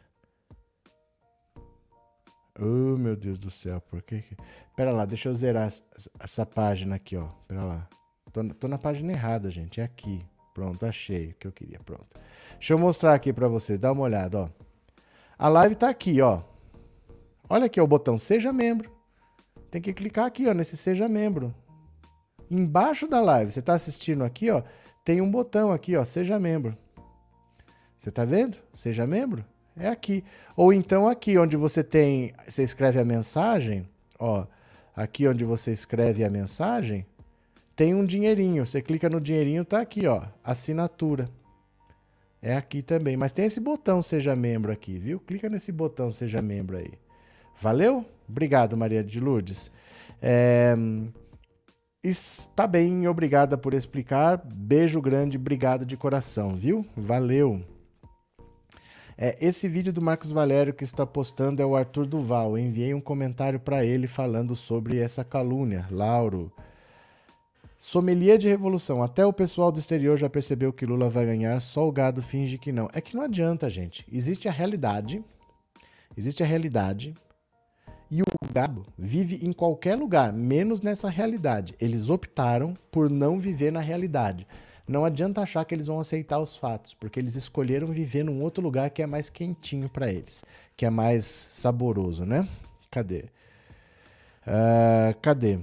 Oh, 2.60 2.98
meu 2.98 3.16
Deus 3.16 3.38
do 3.38 3.50
céu, 3.50 3.80
por 3.80 4.02
que 4.02 4.20
que... 4.20 4.36
Pera 4.76 4.92
lá, 4.92 5.06
deixa 5.06 5.30
eu 5.30 5.34
zerar 5.34 5.72
essa 6.20 6.44
página 6.44 6.96
aqui, 6.96 7.16
ó. 7.16 7.28
Pera 7.46 7.64
lá. 7.64 7.88
Tô, 8.30 8.44
tô 8.44 8.68
na 8.68 8.76
página 8.76 9.12
errada, 9.12 9.50
gente. 9.50 9.80
É 9.80 9.84
aqui. 9.84 10.20
Pronto, 10.52 10.84
achei 10.84 11.28
o 11.28 11.34
que 11.34 11.46
eu 11.46 11.52
queria. 11.52 11.78
Pronto. 11.78 12.08
Deixa 12.58 12.74
eu 12.74 12.78
mostrar 12.78 13.14
aqui 13.14 13.32
para 13.32 13.46
vocês, 13.46 13.78
dá 13.78 13.92
uma 13.92 14.02
olhada, 14.02 14.40
ó. 14.42 14.48
A 15.38 15.48
live 15.48 15.76
tá 15.76 15.88
aqui, 15.88 16.20
ó. 16.20 16.42
Olha 17.48 17.66
aqui 17.66 17.80
ó, 17.80 17.84
o 17.84 17.86
botão 17.86 18.18
Seja 18.18 18.52
Membro. 18.52 18.90
Tem 19.70 19.80
que 19.80 19.92
clicar 19.92 20.26
aqui, 20.26 20.48
ó, 20.48 20.52
nesse 20.52 20.76
Seja 20.76 21.08
Membro. 21.08 21.54
Embaixo 22.50 23.06
da 23.06 23.20
live, 23.20 23.52
você 23.52 23.62
tá 23.62 23.74
assistindo 23.74 24.24
aqui, 24.24 24.50
ó, 24.50 24.62
tem 25.04 25.20
um 25.20 25.30
botão 25.30 25.70
aqui, 25.70 25.96
ó, 25.96 26.04
Seja 26.04 26.38
Membro. 26.38 26.76
Você 27.98 28.10
tá 28.10 28.24
vendo? 28.24 28.56
Seja 28.74 29.06
Membro. 29.06 29.44
É 29.76 29.88
aqui. 29.88 30.24
Ou 30.56 30.72
então 30.72 31.08
aqui, 31.08 31.38
onde 31.38 31.56
você 31.56 31.84
tem, 31.84 32.34
você 32.46 32.64
escreve 32.64 32.98
a 32.98 33.04
mensagem, 33.04 33.88
ó, 34.18 34.46
aqui 34.96 35.28
onde 35.28 35.44
você 35.44 35.70
escreve 35.70 36.24
a 36.24 36.30
mensagem, 36.30 37.06
tem 37.76 37.94
um 37.94 38.04
dinheirinho. 38.04 38.66
Você 38.66 38.82
clica 38.82 39.08
no 39.08 39.20
dinheirinho, 39.20 39.64
tá 39.64 39.80
aqui, 39.80 40.08
ó, 40.08 40.22
assinatura. 40.42 41.30
É 42.40 42.54
aqui 42.54 42.82
também. 42.82 43.16
Mas 43.16 43.32
tem 43.32 43.46
esse 43.46 43.60
botão 43.60 44.00
Seja 44.00 44.34
Membro 44.36 44.72
aqui, 44.72 44.98
viu? 44.98 45.20
Clica 45.20 45.48
nesse 45.48 45.72
botão 45.72 46.12
Seja 46.12 46.40
Membro 46.40 46.76
aí. 46.76 46.92
Valeu? 47.60 48.04
Obrigado, 48.28 48.76
Maria 48.76 49.02
de 49.02 49.18
Lourdes. 49.18 49.70
É... 50.22 50.76
Está 52.02 52.66
bem, 52.66 53.08
obrigada 53.08 53.58
por 53.58 53.74
explicar. 53.74 54.40
Beijo 54.44 55.00
grande, 55.00 55.36
obrigado 55.36 55.84
de 55.84 55.96
coração, 55.96 56.54
viu? 56.54 56.86
Valeu. 56.96 57.60
É, 59.20 59.34
esse 59.40 59.66
vídeo 59.68 59.92
do 59.92 60.00
Marcos 60.00 60.30
Valério 60.30 60.72
que 60.72 60.84
está 60.84 61.04
postando 61.04 61.60
é 61.60 61.66
o 61.66 61.74
Arthur 61.74 62.06
Duval. 62.06 62.56
Enviei 62.56 62.94
um 62.94 63.00
comentário 63.00 63.58
para 63.58 63.84
ele 63.84 64.06
falando 64.06 64.54
sobre 64.54 64.98
essa 64.98 65.24
calúnia. 65.24 65.88
Lauro, 65.90 66.52
Sommelier 67.78 68.38
de 68.38 68.48
revolução. 68.48 69.02
Até 69.02 69.24
o 69.24 69.32
pessoal 69.32 69.70
do 69.70 69.78
exterior 69.78 70.18
já 70.18 70.28
percebeu 70.28 70.72
que 70.72 70.84
Lula 70.84 71.08
vai 71.08 71.24
ganhar, 71.24 71.60
só 71.60 71.86
o 71.86 71.92
gado 71.92 72.20
finge 72.20 72.58
que 72.58 72.72
não. 72.72 72.90
É 72.92 73.00
que 73.00 73.14
não 73.14 73.22
adianta, 73.22 73.70
gente. 73.70 74.04
Existe 74.12 74.48
a 74.48 74.52
realidade. 74.52 75.24
Existe 76.16 76.42
a 76.42 76.46
realidade. 76.46 77.14
E 78.10 78.20
o 78.22 78.24
gado 78.52 78.84
vive 78.98 79.38
em 79.46 79.52
qualquer 79.52 79.94
lugar, 79.94 80.32
menos 80.32 80.80
nessa 80.80 81.08
realidade. 81.08 81.76
Eles 81.80 82.10
optaram 82.10 82.74
por 82.90 83.08
não 83.08 83.38
viver 83.38 83.70
na 83.70 83.80
realidade. 83.80 84.46
Não 84.88 85.04
adianta 85.04 85.42
achar 85.42 85.64
que 85.64 85.74
eles 85.74 85.86
vão 85.86 86.00
aceitar 86.00 86.40
os 86.40 86.56
fatos, 86.56 86.94
porque 86.94 87.20
eles 87.20 87.36
escolheram 87.36 87.88
viver 87.88 88.24
num 88.24 88.42
outro 88.42 88.62
lugar 88.62 88.88
que 88.88 89.02
é 89.02 89.06
mais 89.06 89.28
quentinho 89.28 89.88
para 89.88 90.10
eles, 90.10 90.42
que 90.74 90.86
é 90.86 90.90
mais 90.90 91.26
saboroso, 91.26 92.24
né? 92.24 92.48
Cadê? 92.90 93.26
Uh, 94.46 95.14
cadê? 95.20 95.58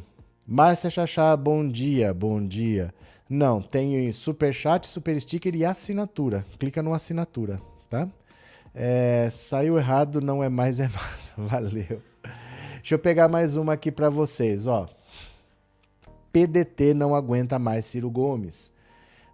Márcia 0.48 0.92
Chachá, 0.92 1.36
bom 1.36 1.68
dia, 1.68 2.14
bom 2.14 2.40
dia. 2.40 2.94
Não, 3.28 3.60
tem 3.60 4.12
super 4.12 4.54
chat, 4.54 4.86
super 4.86 5.20
sticker 5.20 5.56
e 5.56 5.66
assinatura. 5.66 6.46
Clica 6.60 6.84
no 6.84 6.94
assinatura, 6.94 7.60
tá? 7.90 8.08
É, 8.72 9.28
saiu 9.32 9.76
errado, 9.76 10.22
não 10.22 10.44
é 10.44 10.50
mais, 10.50 10.80
é 10.80 10.88
mais. 10.88 11.34
Valeu. 11.50 12.00
Deixa 12.76 12.94
eu 12.94 13.00
pegar 13.00 13.28
mais 13.28 13.58
uma 13.58 13.74
aqui 13.74 13.92
para 13.92 14.08
vocês, 14.08 14.68
ó. 14.68 14.88
PDT 16.32 16.94
não 16.94 17.16
aguenta 17.16 17.58
mais 17.58 17.88
Ciro 17.88 18.12
Gomes. 18.12 18.72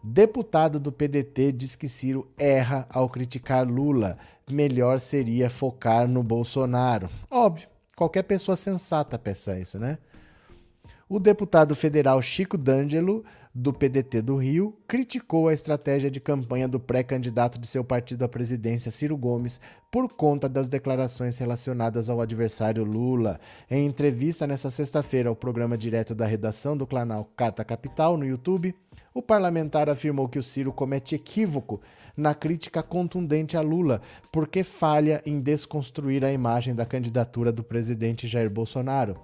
Deputado 0.01 0.79
do 0.79 0.93
PDT 0.93 1.51
diz 1.51 1.75
que 1.75 1.89
Ciro 1.89 2.25
erra 2.37 2.87
ao 2.89 3.09
criticar 3.09 3.67
Lula. 3.67 4.17
Melhor 4.49 5.01
seria 5.01 5.49
focar 5.49 6.07
no 6.07 6.23
Bolsonaro. 6.23 7.09
Óbvio, 7.29 7.67
qualquer 7.97 8.23
pessoa 8.23 8.55
sensata 8.55 9.19
pensa 9.19 9.59
isso, 9.59 9.77
né? 9.77 9.97
O 11.13 11.19
deputado 11.19 11.75
federal 11.75 12.21
Chico 12.21 12.57
D'Angelo 12.57 13.25
do 13.53 13.73
PDT 13.73 14.21
do 14.21 14.37
Rio, 14.37 14.73
criticou 14.87 15.49
a 15.49 15.53
estratégia 15.53 16.09
de 16.09 16.21
campanha 16.21 16.69
do 16.69 16.79
pré-candidato 16.79 17.59
de 17.59 17.67
seu 17.67 17.83
partido 17.83 18.23
à 18.23 18.29
presidência, 18.29 18.89
Ciro 18.89 19.17
Gomes, 19.17 19.59
por 19.91 20.07
conta 20.13 20.47
das 20.47 20.69
declarações 20.69 21.37
relacionadas 21.37 22.09
ao 22.09 22.21
adversário 22.21 22.85
Lula. 22.85 23.41
Em 23.69 23.85
entrevista 23.85 24.47
nesta 24.47 24.71
sexta-feira 24.71 25.27
ao 25.27 25.35
programa 25.35 25.77
direto 25.77 26.15
da 26.15 26.25
redação 26.25 26.77
do 26.77 26.87
canal 26.87 27.29
Carta 27.35 27.65
Capital 27.65 28.15
no 28.15 28.25
YouTube, 28.25 28.73
o 29.13 29.21
parlamentar 29.21 29.89
afirmou 29.89 30.29
que 30.29 30.39
o 30.39 30.43
Ciro 30.43 30.71
comete 30.71 31.13
equívoco 31.13 31.81
na 32.15 32.33
crítica 32.33 32.81
contundente 32.81 33.57
a 33.57 33.61
Lula, 33.61 34.01
porque 34.31 34.63
falha 34.63 35.21
em 35.25 35.41
desconstruir 35.41 36.23
a 36.23 36.31
imagem 36.31 36.73
da 36.73 36.85
candidatura 36.85 37.51
do 37.51 37.63
presidente 37.63 38.27
Jair 38.27 38.49
Bolsonaro. 38.49 39.17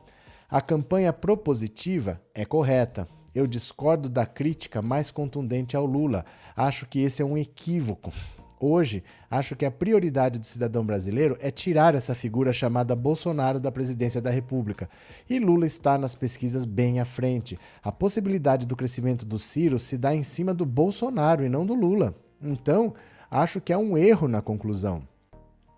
A 0.49 0.61
campanha 0.61 1.11
propositiva 1.11 2.21
é 2.33 2.45
correta, 2.45 3.05
eu 3.35 3.45
discordo 3.45 4.07
da 4.07 4.25
crítica 4.25 4.81
mais 4.81 5.11
contundente 5.11 5.75
ao 5.75 5.85
Lula. 5.85 6.23
Acho 6.55 6.85
que 6.85 7.01
esse 7.01 7.21
é 7.21 7.25
um 7.25 7.37
equívoco. 7.37 8.13
Hoje, 8.57 9.03
acho 9.29 9.57
que 9.57 9.65
a 9.65 9.71
prioridade 9.71 10.39
do 10.39 10.47
cidadão 10.47 10.85
brasileiro 10.85 11.37
é 11.41 11.51
tirar 11.51 11.95
essa 11.95 12.15
figura 12.15 12.53
chamada 12.53 12.95
Bolsonaro 12.95 13.59
da 13.59 13.69
presidência 13.69 14.21
da 14.21 14.29
República. 14.29 14.89
E 15.29 15.37
Lula 15.37 15.65
está 15.65 15.97
nas 15.97 16.15
pesquisas 16.15 16.63
bem 16.63 17.01
à 17.01 17.05
frente. 17.05 17.59
A 17.83 17.91
possibilidade 17.91 18.65
do 18.65 18.77
crescimento 18.77 19.25
do 19.25 19.37
Ciro 19.37 19.77
se 19.77 19.97
dá 19.97 20.15
em 20.15 20.23
cima 20.23 20.53
do 20.53 20.65
Bolsonaro 20.65 21.43
e 21.43 21.49
não 21.49 21.65
do 21.65 21.73
Lula. 21.73 22.15
Então, 22.41 22.93
acho 23.29 23.59
que 23.59 23.73
há 23.73 23.77
um 23.77 23.97
erro 23.97 24.29
na 24.29 24.41
conclusão, 24.41 25.05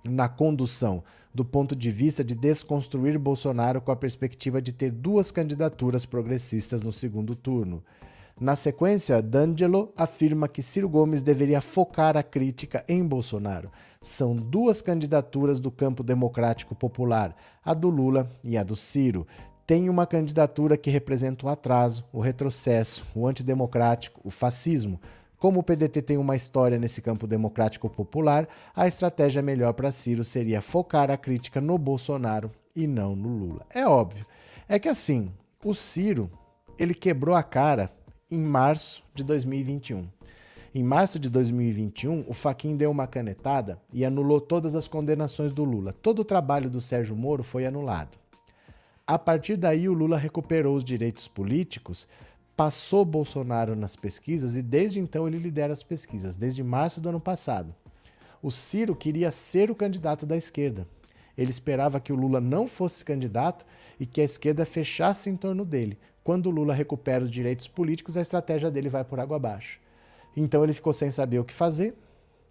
na 0.05 0.29
condução 0.29 1.03
do 1.33 1.45
ponto 1.45 1.75
de 1.75 1.91
vista 1.91 2.23
de 2.23 2.35
desconstruir 2.35 3.17
Bolsonaro 3.17 3.81
com 3.81 3.91
a 3.91 3.95
perspectiva 3.95 4.61
de 4.61 4.73
ter 4.73 4.91
duas 4.91 5.31
candidaturas 5.31 6.05
progressistas 6.05 6.81
no 6.81 6.91
segundo 6.91 7.35
turno. 7.35 7.83
Na 8.39 8.55
sequência, 8.55 9.21
D'Angelo 9.21 9.91
afirma 9.97 10.47
que 10.47 10.63
Ciro 10.63 10.87
Gomes 10.87 11.21
deveria 11.21 11.59
focar 11.59 12.15
a 12.15 12.23
crítica 12.23 12.85
em 12.87 13.05
Bolsonaro. 13.05 13.69
São 14.01 14.33
duas 14.33 14.81
candidaturas 14.81 15.59
do 15.59 15.69
campo 15.69 16.01
democrático 16.03 16.73
popular, 16.73 17.35
a 17.63 17.73
do 17.73 17.89
Lula 17.89 18.31
e 18.41 18.57
a 18.57 18.63
do 18.63 18.77
Ciro. 18.77 19.27
Tem 19.67 19.89
uma 19.89 20.07
candidatura 20.07 20.77
que 20.77 20.89
representa 20.89 21.45
o 21.45 21.49
atraso, 21.49 22.05
o 22.13 22.21
retrocesso, 22.21 23.05
o 23.13 23.27
antidemocrático, 23.27 24.21
o 24.23 24.31
fascismo. 24.31 25.01
Como 25.39 25.61
o 25.61 25.63
PDT 25.63 26.01
tem 26.01 26.17
uma 26.17 26.35
história 26.35 26.77
nesse 26.77 27.01
campo 27.01 27.25
democrático 27.25 27.89
popular, 27.89 28.47
a 28.75 28.87
estratégia 28.87 29.41
melhor 29.41 29.73
para 29.73 29.91
Ciro 29.91 30.23
seria 30.23 30.61
focar 30.61 31.09
a 31.09 31.15
crítica 31.15 31.61
no 31.61 31.77
Bolsonaro 31.77 32.51
e 32.75 32.85
não 32.85 33.15
no 33.15 33.29
Lula. 33.29 33.65
É 33.73 33.87
óbvio. 33.87 34.25
É 34.67 34.77
que 34.77 34.89
assim, 34.89 35.31
o 35.63 35.73
Ciro, 35.73 36.29
ele 36.77 36.93
quebrou 36.93 37.35
a 37.35 37.41
cara 37.41 37.89
em 38.29 38.39
março 38.39 39.01
de 39.15 39.23
2021. 39.23 40.05
Em 40.75 40.83
março 40.83 41.17
de 41.17 41.29
2021, 41.29 42.25
o 42.27 42.33
Faquin 42.33 42.75
deu 42.75 42.91
uma 42.91 43.07
canetada 43.07 43.79
e 43.91 44.05
anulou 44.05 44.39
todas 44.39 44.75
as 44.75 44.87
condenações 44.87 45.51
do 45.51 45.63
Lula. 45.63 45.93
Todo 45.93 46.19
o 46.19 46.25
trabalho 46.25 46.69
do 46.69 46.79
Sérgio 46.79 47.15
Moro 47.15 47.43
foi 47.43 47.65
anulado. 47.65 48.17
A 49.07 49.17
partir 49.17 49.55
daí, 49.55 49.89
o 49.89 49.93
Lula 49.93 50.17
recuperou 50.17 50.75
os 50.75 50.83
direitos 50.83 51.27
políticos 51.27 52.07
passou 52.59 53.05
Bolsonaro 53.05 53.73
nas 53.73 53.95
pesquisas 53.95 54.57
e 54.57 54.61
desde 54.61 54.99
então 54.99 55.25
ele 55.25 55.37
lidera 55.37 55.71
as 55.71 55.81
pesquisas, 55.81 56.35
desde 56.35 56.61
março 56.61 56.99
do 56.99 57.07
ano 57.07 57.19
passado. 57.21 57.73
O 58.43 58.51
Ciro 58.51 58.93
queria 58.93 59.31
ser 59.31 59.71
o 59.71 59.75
candidato 59.75 60.25
da 60.25 60.35
esquerda. 60.35 60.85
Ele 61.37 61.51
esperava 61.51 62.01
que 62.01 62.11
o 62.11 62.17
Lula 62.17 62.41
não 62.41 62.67
fosse 62.67 63.05
candidato 63.05 63.65
e 63.97 64.05
que 64.05 64.19
a 64.19 64.25
esquerda 64.25 64.65
fechasse 64.65 65.29
em 65.29 65.37
torno 65.37 65.63
dele. 65.63 65.97
Quando 66.21 66.47
o 66.47 66.49
Lula 66.49 66.73
recupera 66.73 67.23
os 67.23 67.31
direitos 67.31 67.65
políticos, 67.65 68.17
a 68.17 68.21
estratégia 68.21 68.69
dele 68.69 68.89
vai 68.89 69.05
por 69.05 69.21
água 69.21 69.37
abaixo. 69.37 69.79
Então 70.35 70.61
ele 70.61 70.73
ficou 70.73 70.91
sem 70.91 71.09
saber 71.09 71.39
o 71.39 71.45
que 71.45 71.53
fazer. 71.53 71.95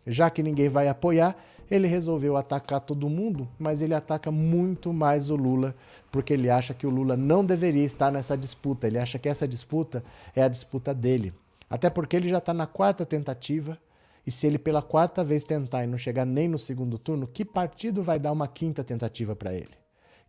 Já 0.07 0.31
que 0.31 0.43
ninguém 0.43 0.71
vai 0.71 0.89
apoiar, 0.89 1.37
ele 1.71 1.87
resolveu 1.87 2.37
atacar 2.37 2.81
todo 2.81 3.09
mundo, 3.09 3.49
mas 3.59 3.81
ele 3.81 3.95
ataca 3.95 4.31
muito 4.31 4.93
mais 4.93 5.31
o 5.31 5.37
Lula, 5.37 5.75
porque 6.11 6.33
ele 6.33 6.49
acha 6.49 6.73
que 6.73 6.87
o 6.87 6.91
Lula 6.91 7.17
não 7.17 7.45
deveria 7.45 7.85
estar 7.85 8.11
nessa 8.11 8.37
disputa. 8.37 8.87
Ele 8.87 8.99
acha 8.99 9.19
que 9.19 9.29
essa 9.29 9.47
disputa 9.47 10.03
é 10.35 10.43
a 10.43 10.49
disputa 10.49 10.95
dele. 10.95 11.33
Até 11.69 11.91
porque 11.91 12.17
ele 12.17 12.29
já 12.29 12.39
está 12.39 12.55
na 12.55 12.67
quarta 12.67 13.05
tentativa, 13.05 13.79
e 14.27 14.31
se 14.31 14.47
ele 14.47 14.59
pela 14.59 14.83
quarta 14.83 15.23
vez 15.25 15.45
tentar 15.45 15.85
e 15.85 15.87
não 15.87 15.99
chegar 15.99 16.25
nem 16.25 16.49
no 16.49 16.59
segundo 16.59 16.99
turno, 16.99 17.27
que 17.27 17.45
partido 17.45 18.03
vai 18.03 18.19
dar 18.19 18.33
uma 18.33 18.49
quinta 18.49 18.83
tentativa 18.85 19.35
para 19.35 19.55
ele? 19.55 19.77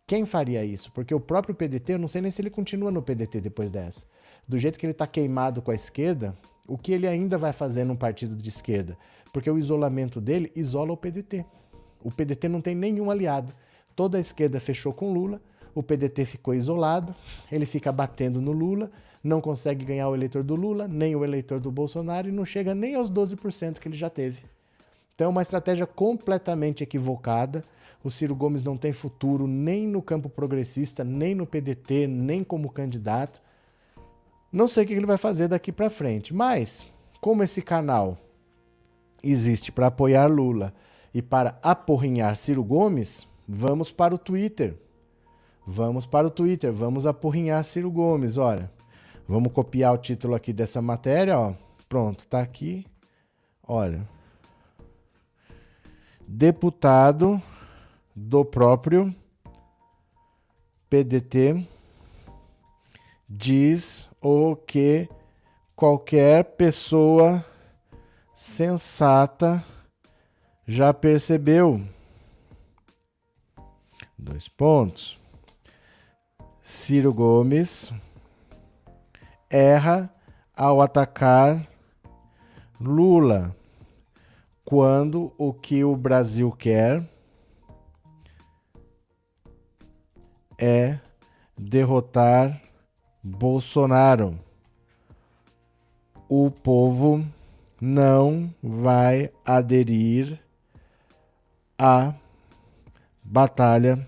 Quem 0.06 0.26
faria 0.26 0.64
isso? 0.64 0.90
Porque 0.92 1.14
o 1.14 1.20
próprio 1.20 1.54
PDT, 1.54 1.94
eu 1.94 1.98
não 1.98 2.08
sei 2.08 2.20
nem 2.20 2.30
se 2.30 2.42
ele 2.42 2.50
continua 2.50 2.90
no 2.90 3.02
PDT 3.02 3.40
depois 3.40 3.70
dessa. 3.70 4.04
Do 4.46 4.58
jeito 4.58 4.78
que 4.78 4.84
ele 4.84 4.92
está 4.92 5.06
queimado 5.06 5.62
com 5.62 5.70
a 5.70 5.74
esquerda, 5.74 6.36
o 6.66 6.76
que 6.76 6.92
ele 6.92 7.06
ainda 7.06 7.38
vai 7.38 7.52
fazer 7.52 7.84
num 7.84 7.94
partido 7.94 8.34
de 8.34 8.48
esquerda? 8.48 8.96
Porque 9.32 9.50
o 9.50 9.58
isolamento 9.58 10.20
dele 10.20 10.50
isola 10.54 10.92
o 10.92 10.96
PDT. 10.96 11.44
O 12.02 12.10
PDT 12.10 12.48
não 12.48 12.60
tem 12.60 12.74
nenhum 12.74 13.10
aliado. 13.10 13.52
Toda 13.94 14.18
a 14.18 14.20
esquerda 14.20 14.58
fechou 14.58 14.92
com 14.92 15.12
Lula, 15.12 15.40
o 15.74 15.82
PDT 15.82 16.24
ficou 16.24 16.54
isolado, 16.54 17.14
ele 17.50 17.66
fica 17.66 17.92
batendo 17.92 18.40
no 18.40 18.52
Lula, 18.52 18.90
não 19.22 19.40
consegue 19.40 19.84
ganhar 19.84 20.08
o 20.08 20.14
eleitor 20.14 20.42
do 20.42 20.54
Lula, 20.54 20.88
nem 20.88 21.14
o 21.14 21.24
eleitor 21.24 21.60
do 21.60 21.70
Bolsonaro 21.70 22.28
e 22.28 22.32
não 22.32 22.44
chega 22.44 22.74
nem 22.74 22.94
aos 22.94 23.10
12% 23.10 23.78
que 23.78 23.88
ele 23.88 23.96
já 23.96 24.08
teve. 24.08 24.42
Então 25.14 25.26
é 25.26 25.28
uma 25.28 25.42
estratégia 25.42 25.86
completamente 25.86 26.82
equivocada. 26.82 27.62
O 28.02 28.08
Ciro 28.08 28.34
Gomes 28.34 28.62
não 28.62 28.78
tem 28.78 28.92
futuro 28.92 29.46
nem 29.46 29.86
no 29.86 30.00
campo 30.00 30.30
progressista, 30.30 31.04
nem 31.04 31.34
no 31.34 31.46
PDT, 31.46 32.06
nem 32.06 32.42
como 32.42 32.70
candidato. 32.70 33.40
Não 34.50 34.66
sei 34.66 34.84
o 34.84 34.86
que 34.86 34.94
ele 34.94 35.04
vai 35.04 35.18
fazer 35.18 35.48
daqui 35.48 35.70
para 35.70 35.90
frente, 35.90 36.34
mas 36.34 36.86
como 37.20 37.42
esse 37.42 37.60
canal 37.60 38.16
existe 39.22 39.70
para 39.72 39.88
apoiar 39.88 40.26
Lula 40.26 40.72
e 41.12 41.20
para 41.20 41.58
aporrinhar 41.62 42.36
Ciro 42.36 42.62
Gomes, 42.62 43.26
vamos 43.46 43.90
para 43.90 44.14
o 44.14 44.18
Twitter. 44.18 44.76
Vamos 45.66 46.06
para 46.06 46.26
o 46.26 46.30
Twitter, 46.30 46.72
vamos 46.72 47.06
apurrinhar 47.06 47.64
Ciro 47.64 47.90
Gomes, 47.90 48.36
olha. 48.38 48.70
Vamos 49.28 49.52
copiar 49.52 49.94
o 49.94 49.98
título 49.98 50.34
aqui 50.34 50.52
dessa 50.52 50.82
matéria, 50.82 51.38
ó. 51.38 51.52
Pronto, 51.88 52.26
tá 52.26 52.40
aqui. 52.40 52.84
Olha. 53.66 54.08
Deputado 56.26 57.40
do 58.14 58.44
próprio 58.44 59.14
PDT 60.88 61.64
diz 63.28 64.08
o 64.20 64.56
que 64.56 65.08
qualquer 65.76 66.44
pessoa 66.56 67.44
sensata 68.40 69.62
já 70.66 70.94
percebeu. 70.94 71.86
Dois 74.18 74.48
pontos. 74.48 75.20
Ciro 76.62 77.12
Gomes 77.12 77.92
erra 79.50 80.08
ao 80.56 80.80
atacar 80.80 81.68
Lula 82.80 83.54
quando 84.64 85.34
o 85.36 85.52
que 85.52 85.84
o 85.84 85.94
Brasil 85.94 86.50
quer 86.50 87.06
é 90.58 90.98
derrotar 91.58 92.58
Bolsonaro. 93.22 94.40
O 96.26 96.50
povo 96.50 97.22
não 97.80 98.54
vai 98.62 99.32
aderir 99.44 100.38
à 101.78 102.14
batalha 103.24 104.06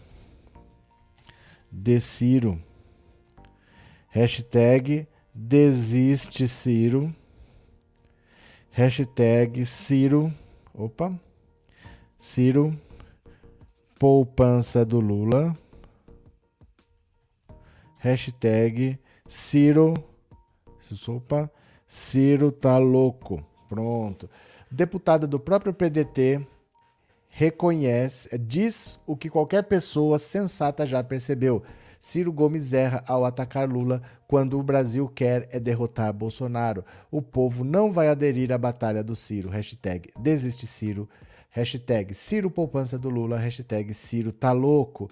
de 1.70 1.98
Ciro. 1.98 2.62
Hashtag 4.10 5.08
desiste 5.34 6.46
Ciro. 6.46 7.14
Hashtag 8.70 9.64
Ciro. 9.64 10.32
Opa. 10.74 11.18
Ciro. 12.18 12.78
Poupança 13.98 14.84
do 14.84 15.00
Lula. 15.00 15.56
Hashtag 17.98 18.98
Ciro. 19.26 19.94
Opa. 21.08 21.50
Ciro 21.86 22.52
tá 22.52 22.76
louco. 22.76 23.51
Pronto. 23.72 24.28
Deputado 24.70 25.26
do 25.26 25.40
próprio 25.40 25.72
PDT 25.72 26.46
reconhece, 27.30 28.28
diz 28.36 29.00
o 29.06 29.16
que 29.16 29.30
qualquer 29.30 29.62
pessoa 29.62 30.18
sensata 30.18 30.84
já 30.84 31.02
percebeu. 31.02 31.62
Ciro 31.98 32.30
Gomes 32.30 32.74
erra 32.74 33.02
ao 33.06 33.24
atacar 33.24 33.66
Lula 33.66 34.02
quando 34.28 34.58
o 34.58 34.62
Brasil 34.62 35.08
quer 35.08 35.48
é 35.50 35.58
derrotar 35.58 36.12
Bolsonaro. 36.12 36.84
O 37.10 37.22
povo 37.22 37.64
não 37.64 37.90
vai 37.90 38.08
aderir 38.08 38.52
à 38.52 38.58
batalha 38.58 39.02
do 39.02 39.16
Ciro. 39.16 39.48
Hashtag 39.48 40.10
desiste 40.18 40.66
Ciro. 40.66 41.08
Hashtag 41.48 42.12
Ciro 42.12 42.50
poupança 42.50 42.98
do 42.98 43.08
Lula. 43.08 43.38
Hashtag 43.38 43.94
Ciro 43.94 44.32
tá 44.32 44.52
louco. 44.52 45.10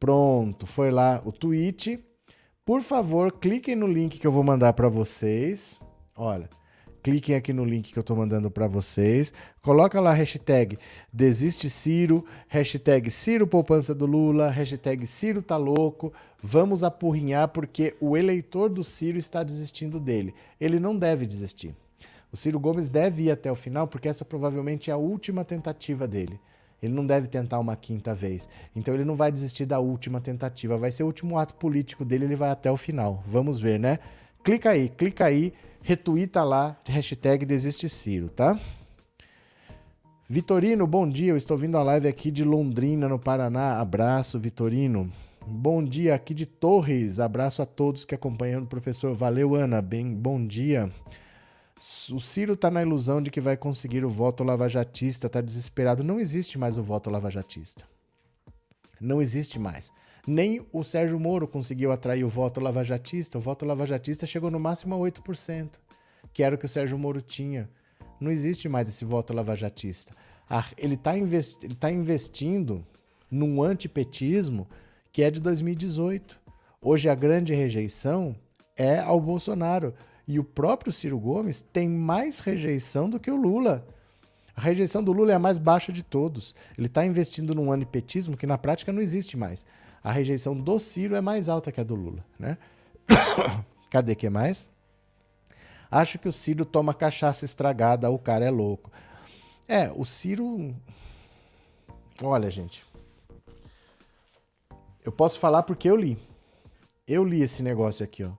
Pronto, 0.00 0.66
foi 0.66 0.90
lá 0.90 1.20
o 1.26 1.30
tweet. 1.30 2.02
Por 2.64 2.80
favor, 2.80 3.32
cliquem 3.32 3.76
no 3.76 3.86
link 3.86 4.18
que 4.18 4.26
eu 4.26 4.32
vou 4.32 4.42
mandar 4.42 4.72
para 4.72 4.88
vocês. 4.88 5.78
Olha, 6.16 6.48
cliquem 7.08 7.34
aqui 7.34 7.54
no 7.54 7.64
link 7.64 7.90
que 7.90 7.98
eu 7.98 8.02
estou 8.02 8.14
mandando 8.14 8.50
para 8.50 8.66
vocês. 8.66 9.32
Coloca 9.62 9.98
lá 9.98 10.10
a 10.10 10.14
hashtag 10.14 10.78
Desiste 11.10 11.70
Ciro, 11.70 12.22
hashtag 12.48 13.10
Ciro 13.10 13.46
Poupança 13.46 13.94
do 13.94 14.04
Lula, 14.04 14.50
hashtag 14.50 15.06
Ciro 15.06 15.40
tá 15.40 15.56
louco. 15.56 16.12
Vamos 16.42 16.84
apurrinhar 16.84 17.48
porque 17.48 17.96
o 17.98 18.14
eleitor 18.14 18.68
do 18.68 18.84
Ciro 18.84 19.16
está 19.16 19.42
desistindo 19.42 19.98
dele. 19.98 20.34
Ele 20.60 20.78
não 20.78 20.94
deve 20.94 21.24
desistir. 21.24 21.74
O 22.30 22.36
Ciro 22.36 22.60
Gomes 22.60 22.90
deve 22.90 23.22
ir 23.22 23.30
até 23.30 23.50
o 23.50 23.54
final 23.54 23.88
porque 23.88 24.06
essa 24.06 24.22
provavelmente 24.22 24.90
é 24.90 24.92
a 24.92 24.98
última 24.98 25.46
tentativa 25.46 26.06
dele. 26.06 26.38
Ele 26.82 26.92
não 26.92 27.06
deve 27.06 27.26
tentar 27.26 27.58
uma 27.58 27.74
quinta 27.74 28.14
vez. 28.14 28.46
Então 28.76 28.92
ele 28.92 29.06
não 29.06 29.16
vai 29.16 29.32
desistir 29.32 29.64
da 29.64 29.78
última 29.78 30.20
tentativa. 30.20 30.76
Vai 30.76 30.92
ser 30.92 31.04
o 31.04 31.06
último 31.06 31.38
ato 31.38 31.54
político 31.54 32.04
dele, 32.04 32.26
ele 32.26 32.36
vai 32.36 32.50
até 32.50 32.70
o 32.70 32.76
final. 32.76 33.24
Vamos 33.26 33.58
ver, 33.58 33.80
né? 33.80 33.98
Clica 34.44 34.70
aí, 34.70 34.90
clica 34.90 35.24
aí 35.24 35.54
retuita 35.88 36.44
lá, 36.44 36.78
hashtag 36.84 37.46
Desiste 37.46 37.88
Ciro, 37.88 38.28
tá? 38.28 38.60
Vitorino, 40.28 40.86
bom 40.86 41.08
dia. 41.08 41.32
Eu 41.32 41.36
estou 41.38 41.56
vindo 41.56 41.78
a 41.78 41.82
live 41.82 42.06
aqui 42.06 42.30
de 42.30 42.44
Londrina, 42.44 43.08
no 43.08 43.18
Paraná. 43.18 43.80
Abraço, 43.80 44.38
Vitorino. 44.38 45.10
Bom 45.46 45.82
dia 45.82 46.14
aqui 46.14 46.34
de 46.34 46.44
Torres. 46.44 47.18
Abraço 47.18 47.62
a 47.62 47.64
todos 47.64 48.04
que 48.04 48.14
acompanham 48.14 48.64
o 48.64 48.66
professor. 48.66 49.14
Valeu, 49.14 49.54
Ana. 49.54 49.80
Bem, 49.80 50.12
bom 50.12 50.46
dia. 50.46 50.92
O 52.12 52.20
Ciro 52.20 52.52
está 52.52 52.70
na 52.70 52.82
ilusão 52.82 53.22
de 53.22 53.30
que 53.30 53.40
vai 53.40 53.56
conseguir 53.56 54.04
o 54.04 54.10
voto 54.10 54.44
lavajatista, 54.44 55.26
está 55.26 55.40
desesperado. 55.40 56.04
Não 56.04 56.20
existe 56.20 56.58
mais 56.58 56.76
o 56.76 56.82
voto 56.82 57.08
lavajatista. 57.08 57.82
Não 59.00 59.22
existe 59.22 59.58
mais. 59.58 59.90
Nem 60.26 60.66
o 60.72 60.82
Sérgio 60.82 61.18
Moro 61.18 61.48
conseguiu 61.48 61.92
atrair 61.92 62.24
o 62.24 62.28
voto 62.28 62.60
lavajatista. 62.60 63.38
O 63.38 63.40
voto 63.40 63.64
lavajatista 63.64 64.26
chegou 64.26 64.50
no 64.50 64.60
máximo 64.60 64.94
a 64.94 64.98
8%, 64.98 65.70
que 66.32 66.42
era 66.42 66.54
o 66.54 66.58
que 66.58 66.66
o 66.66 66.68
Sérgio 66.68 66.98
Moro 66.98 67.20
tinha. 67.20 67.68
Não 68.20 68.30
existe 68.30 68.68
mais 68.68 68.88
esse 68.88 69.04
voto 69.04 69.32
lavajatista. 69.32 70.12
Ele 70.76 70.94
está 70.94 71.16
investi 71.16 71.68
tá 71.76 71.90
investindo 71.90 72.84
num 73.30 73.62
antipetismo 73.62 74.66
que 75.12 75.22
é 75.22 75.30
de 75.30 75.40
2018. 75.40 76.38
Hoje 76.80 77.08
a 77.08 77.14
grande 77.14 77.54
rejeição 77.54 78.34
é 78.76 78.98
ao 78.98 79.20
Bolsonaro. 79.20 79.94
E 80.26 80.38
o 80.38 80.44
próprio 80.44 80.92
Ciro 80.92 81.18
Gomes 81.18 81.62
tem 81.72 81.88
mais 81.88 82.40
rejeição 82.40 83.08
do 83.08 83.18
que 83.18 83.30
o 83.30 83.36
Lula. 83.36 83.86
A 84.54 84.60
rejeição 84.60 85.02
do 85.02 85.12
Lula 85.12 85.32
é 85.32 85.34
a 85.34 85.38
mais 85.38 85.56
baixa 85.56 85.92
de 85.92 86.02
todos. 86.02 86.54
Ele 86.76 86.86
está 86.86 87.06
investindo 87.06 87.54
num 87.54 87.72
antipetismo 87.72 88.36
que 88.36 88.46
na 88.46 88.58
prática 88.58 88.92
não 88.92 89.00
existe 89.00 89.36
mais 89.36 89.64
a 90.02 90.12
rejeição 90.12 90.56
do 90.56 90.78
Ciro 90.78 91.14
é 91.14 91.20
mais 91.20 91.48
alta 91.48 91.72
que 91.72 91.80
a 91.80 91.84
do 91.84 91.94
Lula, 91.94 92.24
né? 92.38 92.56
Cadê 93.90 94.14
que 94.14 94.28
mais? 94.28 94.68
Acho 95.90 96.18
que 96.18 96.28
o 96.28 96.32
Ciro 96.32 96.64
toma 96.64 96.92
cachaça 96.92 97.44
estragada, 97.44 98.10
o 98.10 98.18
cara 98.18 98.44
é 98.44 98.50
louco. 98.50 98.90
É, 99.66 99.90
o 99.94 100.04
Ciro. 100.04 100.74
Olha, 102.22 102.50
gente. 102.50 102.86
Eu 105.04 105.12
posso 105.12 105.38
falar 105.38 105.62
porque 105.62 105.88
eu 105.88 105.96
li. 105.96 106.18
Eu 107.06 107.24
li 107.24 107.42
esse 107.42 107.62
negócio 107.62 108.04
aqui, 108.04 108.24
ó. 108.24 108.32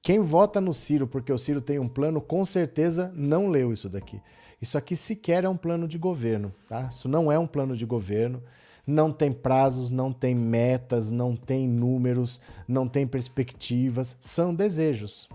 Quem 0.00 0.20
vota 0.20 0.60
no 0.60 0.72
Ciro 0.72 1.06
porque 1.06 1.32
o 1.32 1.38
Ciro 1.38 1.60
tem 1.60 1.78
um 1.78 1.88
plano, 1.88 2.20
com 2.20 2.44
certeza 2.44 3.12
não 3.14 3.48
leu 3.48 3.72
isso 3.72 3.88
daqui. 3.88 4.20
Isso 4.60 4.78
aqui 4.78 4.96
sequer 4.96 5.44
é 5.44 5.48
um 5.48 5.56
plano 5.56 5.86
de 5.88 5.98
governo, 5.98 6.54
tá? 6.68 6.88
Isso 6.90 7.08
não 7.08 7.30
é 7.30 7.38
um 7.38 7.46
plano 7.46 7.76
de 7.76 7.84
governo 7.84 8.42
não 8.86 9.12
tem 9.12 9.32
prazos, 9.32 9.90
não 9.90 10.12
tem 10.12 10.34
metas, 10.34 11.10
não 11.10 11.34
tem 11.34 11.68
números, 11.68 12.40
não 12.68 12.88
tem 12.88 13.06
perspectivas, 13.06 14.16
são 14.20 14.54
desejos. 14.54 15.28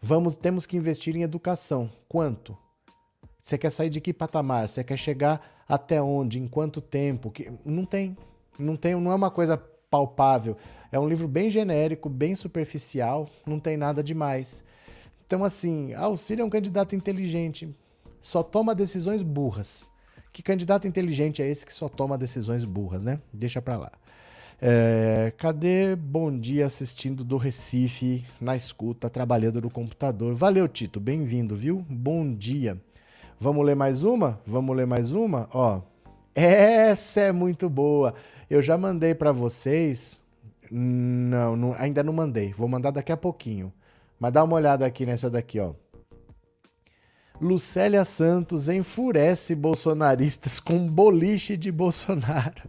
Vamos, 0.00 0.36
temos 0.36 0.64
que 0.64 0.76
investir 0.76 1.16
em 1.16 1.22
educação. 1.22 1.90
Quanto? 2.08 2.56
Você 3.40 3.58
quer 3.58 3.70
sair 3.70 3.90
de 3.90 4.00
que 4.00 4.12
patamar? 4.12 4.68
Você 4.68 4.84
quer 4.84 4.96
chegar 4.96 5.64
até 5.68 6.00
onde? 6.00 6.38
Em 6.38 6.46
quanto 6.46 6.80
tempo? 6.80 7.30
Que 7.30 7.50
não 7.64 7.84
tem, 7.84 8.16
não 8.58 8.76
tem, 8.76 8.94
não 8.94 9.12
é 9.12 9.14
uma 9.14 9.30
coisa 9.30 9.56
palpável. 9.90 10.56
É 10.90 10.98
um 10.98 11.08
livro 11.08 11.28
bem 11.28 11.50
genérico, 11.50 12.08
bem 12.08 12.34
superficial, 12.34 13.28
não 13.46 13.58
tem 13.58 13.76
nada 13.76 14.02
demais. 14.02 14.64
Então 15.26 15.44
assim, 15.44 15.92
ah, 15.94 16.08
o 16.08 16.16
Ciro 16.16 16.42
é 16.42 16.44
um 16.44 16.50
candidato 16.50 16.94
inteligente, 16.94 17.74
só 18.22 18.42
toma 18.42 18.74
decisões 18.74 19.22
burras. 19.22 19.86
Que 20.38 20.42
candidato 20.44 20.86
inteligente 20.86 21.42
é 21.42 21.50
esse 21.50 21.66
que 21.66 21.74
só 21.74 21.88
toma 21.88 22.16
decisões 22.16 22.64
burras, 22.64 23.04
né? 23.04 23.18
Deixa 23.32 23.60
pra 23.60 23.76
lá. 23.76 23.90
É, 24.62 25.32
cadê 25.36 25.96
Bom 25.96 26.38
Dia 26.38 26.66
assistindo 26.66 27.24
do 27.24 27.36
Recife, 27.36 28.24
na 28.40 28.54
escuta, 28.54 29.10
trabalhando 29.10 29.60
no 29.60 29.68
computador? 29.68 30.32
Valeu, 30.34 30.68
Tito, 30.68 31.00
bem-vindo, 31.00 31.56
viu? 31.56 31.84
Bom 31.90 32.32
dia. 32.32 32.80
Vamos 33.40 33.66
ler 33.66 33.74
mais 33.74 34.04
uma? 34.04 34.40
Vamos 34.46 34.76
ler 34.76 34.86
mais 34.86 35.10
uma? 35.10 35.48
Ó, 35.52 35.80
essa 36.36 37.20
é 37.20 37.32
muito 37.32 37.68
boa. 37.68 38.14
Eu 38.48 38.62
já 38.62 38.78
mandei 38.78 39.16
para 39.16 39.32
vocês. 39.32 40.20
Não, 40.70 41.56
não, 41.56 41.74
ainda 41.76 42.00
não 42.04 42.12
mandei. 42.12 42.52
Vou 42.52 42.68
mandar 42.68 42.92
daqui 42.92 43.10
a 43.10 43.16
pouquinho. 43.16 43.72
Mas 44.20 44.32
dá 44.32 44.44
uma 44.44 44.54
olhada 44.54 44.86
aqui 44.86 45.04
nessa 45.04 45.28
daqui, 45.28 45.58
ó. 45.58 45.72
Lucélia 47.40 48.04
Santos 48.04 48.68
enfurece 48.68 49.54
bolsonaristas 49.54 50.58
com 50.58 50.86
boliche 50.86 51.56
de 51.56 51.70
Bolsonaro. 51.70 52.68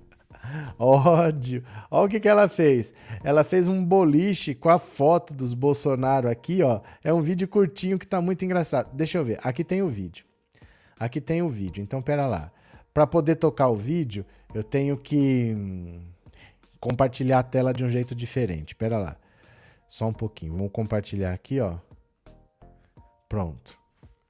Ódio. 0.77 1.63
Olha 1.89 2.05
o 2.05 2.10
que, 2.10 2.19
que 2.19 2.27
ela 2.27 2.47
fez. 2.47 2.93
Ela 3.23 3.43
fez 3.43 3.67
um 3.67 3.84
boliche 3.84 4.53
com 4.53 4.69
a 4.69 4.77
foto 4.77 5.34
dos 5.34 5.53
Bolsonaro 5.53 6.29
aqui, 6.29 6.62
ó. 6.62 6.82
É 7.03 7.13
um 7.13 7.21
vídeo 7.21 7.47
curtinho 7.47 7.97
que 7.97 8.08
tá 8.08 8.21
muito 8.21 8.45
engraçado. 8.45 8.89
Deixa 8.93 9.17
eu 9.17 9.25
ver. 9.25 9.39
Aqui 9.43 9.63
tem 9.63 9.82
o 9.82 9.89
vídeo. 9.89 10.25
Aqui 10.99 11.19
tem 11.19 11.41
o 11.41 11.49
vídeo. 11.49 11.82
Então, 11.82 12.01
pera 12.01 12.27
lá. 12.27 12.51
Para 12.93 13.08
poder 13.08 13.36
tocar 13.36 13.69
o 13.69 13.75
vídeo, 13.75 14.25
eu 14.53 14.63
tenho 14.63 14.97
que 14.97 15.53
hum, 15.55 16.01
compartilhar 16.79 17.39
a 17.39 17.43
tela 17.43 17.73
de 17.73 17.84
um 17.84 17.89
jeito 17.89 18.13
diferente. 18.13 18.75
Pera 18.75 18.97
lá. 18.97 19.17
Só 19.88 20.08
um 20.08 20.13
pouquinho. 20.13 20.53
Vamos 20.53 20.71
compartilhar 20.71 21.34
aqui, 21.34 21.60
ó. 21.60 21.77
Pronto. 23.27 23.78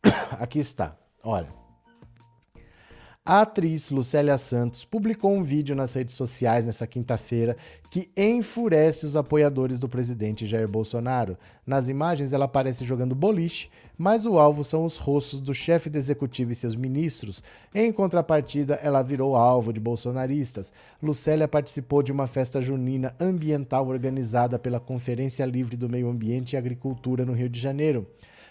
Aqui 0.39 0.59
está. 0.59 0.97
Olha. 1.23 1.59
A 3.25 3.41
atriz 3.41 3.91
Lucélia 3.91 4.39
Santos 4.39 4.83
publicou 4.83 5.31
um 5.31 5.43
vídeo 5.43 5.75
nas 5.75 5.93
redes 5.93 6.15
sociais 6.15 6.65
nessa 6.65 6.88
quinta-feira 6.88 7.55
que 7.91 8.09
enfurece 8.17 9.05
os 9.05 9.15
apoiadores 9.15 9.77
do 9.77 9.88
presidente 9.88 10.47
Jair 10.47 10.67
Bolsonaro. 10.67 11.38
Nas 11.63 11.89
imagens, 11.89 12.33
ela 12.33 12.45
aparece 12.45 12.83
jogando 12.83 13.13
boliche, 13.13 13.69
mas 13.95 14.25
o 14.25 14.39
alvo 14.39 14.63
são 14.63 14.83
os 14.83 14.97
rostos 14.97 15.41
do 15.41 15.53
chefe 15.53 15.91
do 15.91 15.97
executivo 15.99 16.53
e 16.53 16.55
seus 16.55 16.75
ministros. 16.75 17.43
Em 17.71 17.91
contrapartida, 17.91 18.79
ela 18.81 19.03
virou 19.03 19.35
alvo 19.35 19.71
de 19.71 19.79
bolsonaristas. 19.79 20.73
Lucélia 20.99 21.47
participou 21.47 22.01
de 22.01 22.12
uma 22.12 22.25
festa 22.25 22.59
junina 22.59 23.13
ambiental 23.19 23.88
organizada 23.89 24.57
pela 24.57 24.79
Conferência 24.79 25.45
Livre 25.45 25.77
do 25.77 25.88
Meio 25.88 26.09
Ambiente 26.09 26.53
e 26.53 26.57
Agricultura 26.57 27.23
no 27.23 27.33
Rio 27.33 27.47
de 27.47 27.59
Janeiro. 27.59 28.07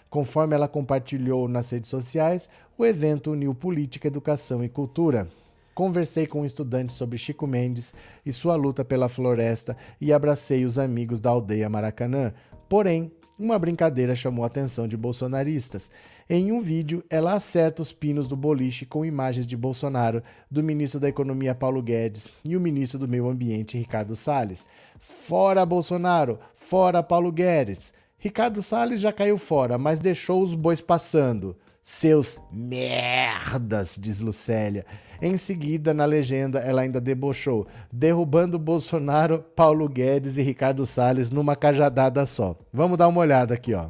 Conforme 0.09 0.55
ela 0.55 0.67
compartilhou 0.67 1.47
nas 1.47 1.69
redes 1.69 1.89
sociais, 1.89 2.49
o 2.77 2.85
evento 2.85 3.31
uniu 3.31 3.53
política, 3.53 4.07
educação 4.07 4.63
e 4.63 4.69
cultura. 4.69 5.29
Conversei 5.75 6.25
com 6.25 6.41
um 6.41 6.45
estudante 6.45 6.91
sobre 6.91 7.17
Chico 7.17 7.45
Mendes 7.45 7.93
e 8.25 8.33
sua 8.33 8.55
luta 8.55 8.83
pela 8.83 9.07
floresta 9.07 9.77
e 10.01 10.11
abracei 10.11 10.65
os 10.65 10.77
amigos 10.77 11.19
da 11.19 11.29
aldeia 11.29 11.69
Maracanã. 11.69 12.33
Porém, 12.67 13.11
uma 13.39 13.57
brincadeira 13.57 14.13
chamou 14.15 14.43
a 14.43 14.47
atenção 14.47 14.85
de 14.85 14.97
bolsonaristas. 14.97 15.89
Em 16.29 16.51
um 16.51 16.59
vídeo, 16.59 17.01
ela 17.09 17.33
acerta 17.33 17.81
os 17.81 17.93
pinos 17.93 18.27
do 18.27 18.35
boliche 18.35 18.85
com 18.85 19.05
imagens 19.05 19.47
de 19.47 19.55
Bolsonaro, 19.55 20.21
do 20.51 20.61
ministro 20.61 20.99
da 20.99 21.07
Economia 21.07 21.55
Paulo 21.55 21.81
Guedes 21.81 22.33
e 22.43 22.57
o 22.57 22.59
ministro 22.59 22.99
do 22.99 23.07
Meio 23.07 23.29
Ambiente 23.29 23.77
Ricardo 23.77 24.15
Salles. 24.15 24.65
Fora 24.99 25.65
Bolsonaro! 25.65 26.37
Fora 26.53 27.01
Paulo 27.01 27.31
Guedes! 27.31 27.93
Ricardo 28.19 28.61
Salles 28.61 28.99
já 28.99 29.13
caiu 29.13 29.37
fora, 29.37 29.77
mas 29.77 30.01
deixou 30.01 30.41
os 30.41 30.53
bois 30.53 30.81
passando. 30.81 31.55
Seus 31.81 32.39
merdas, 32.51 33.97
diz 33.97 34.19
Lucélia. 34.19 34.85
Em 35.21 35.37
seguida, 35.37 35.93
na 35.93 36.03
legenda, 36.03 36.59
ela 36.59 36.81
ainda 36.81 36.99
debochou, 36.99 37.65
derrubando 37.91 38.59
Bolsonaro, 38.59 39.43
Paulo 39.55 39.87
Guedes 39.87 40.37
e 40.37 40.41
Ricardo 40.41 40.85
Salles 40.85 41.31
numa 41.31 41.55
cajadada 41.55 42.25
só. 42.25 42.57
Vamos 42.73 42.97
dar 42.97 43.07
uma 43.07 43.21
olhada 43.21 43.53
aqui, 43.53 43.73
ó. 43.73 43.87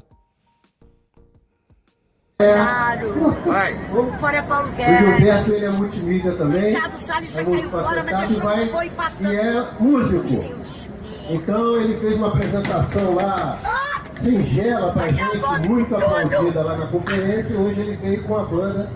Claro. 2.38 3.32
Vai. 3.46 3.78
Fora 4.20 4.44
Paulo 4.44 4.72
Guedes. 4.74 5.02
O 5.02 5.16
Gilberto, 5.16 5.52
ele 5.52 5.66
é 5.66 5.70
multimídia 5.72 6.32
também. 6.36 6.74
Ricardo 6.74 7.00
Salles 7.00 7.34
já 7.34 7.44
caiu 7.44 7.70
fora, 7.70 8.04
mas 8.04 8.18
deixou 8.20 8.44
vai, 8.44 8.64
os 8.64 8.72
boi 8.72 8.90
passando. 8.92 9.34
E 9.34 9.36
é 9.36 9.72
músico. 9.80 10.70
Então 11.30 11.82
ele 11.82 12.00
fez 12.00 12.14
uma 12.16 12.28
apresentação 12.28 13.16
lá 13.16 13.79
singela 14.24 14.94
pra 14.94 15.08
gente, 15.08 15.68
muito 15.68 15.96
aplaudida 15.96 16.62
lá 16.62 16.78
na 16.78 16.88
conferência. 16.88 17.54
E 17.54 17.58
hoje 17.58 17.80
ele 17.82 17.96
veio 17.98 18.24
com 18.24 18.38
a 18.38 18.44
banda. 18.44 18.90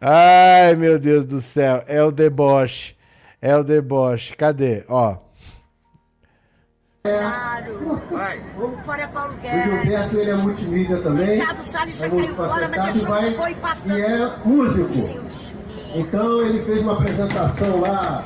Ai, 0.00 0.74
meu 0.76 0.98
Deus 0.98 1.24
do 1.24 1.40
céu. 1.40 1.82
É 1.86 2.02
o 2.02 2.10
deboche. 2.10 2.96
É 3.40 3.56
o 3.56 3.62
deboche. 3.62 4.34
Cadê? 4.36 4.84
Ó. 4.88 5.16
Claro. 7.02 8.02
Vai. 8.10 8.42
Fora 8.84 9.08
Paulo 9.08 9.34
O 9.34 9.40
Gilberto, 9.40 10.18
ele 10.18 10.30
é 10.30 10.36
multimídia 10.36 10.96
também. 10.98 11.38
Ricardo 11.38 11.64
Salles 11.64 11.98
já 11.98 12.10
caiu 12.10 12.34
fora, 12.34 12.68
mas 12.68 12.84
deixou 12.84 13.08
vai, 13.08 13.30
boi 13.30 13.54
passando. 13.54 13.98
E 13.98 14.02
é 14.02 14.36
músico. 14.44 15.46
Então 15.94 16.42
ele 16.42 16.64
fez 16.64 16.80
uma 16.80 16.94
apresentação 16.94 17.80
lá 17.80 18.24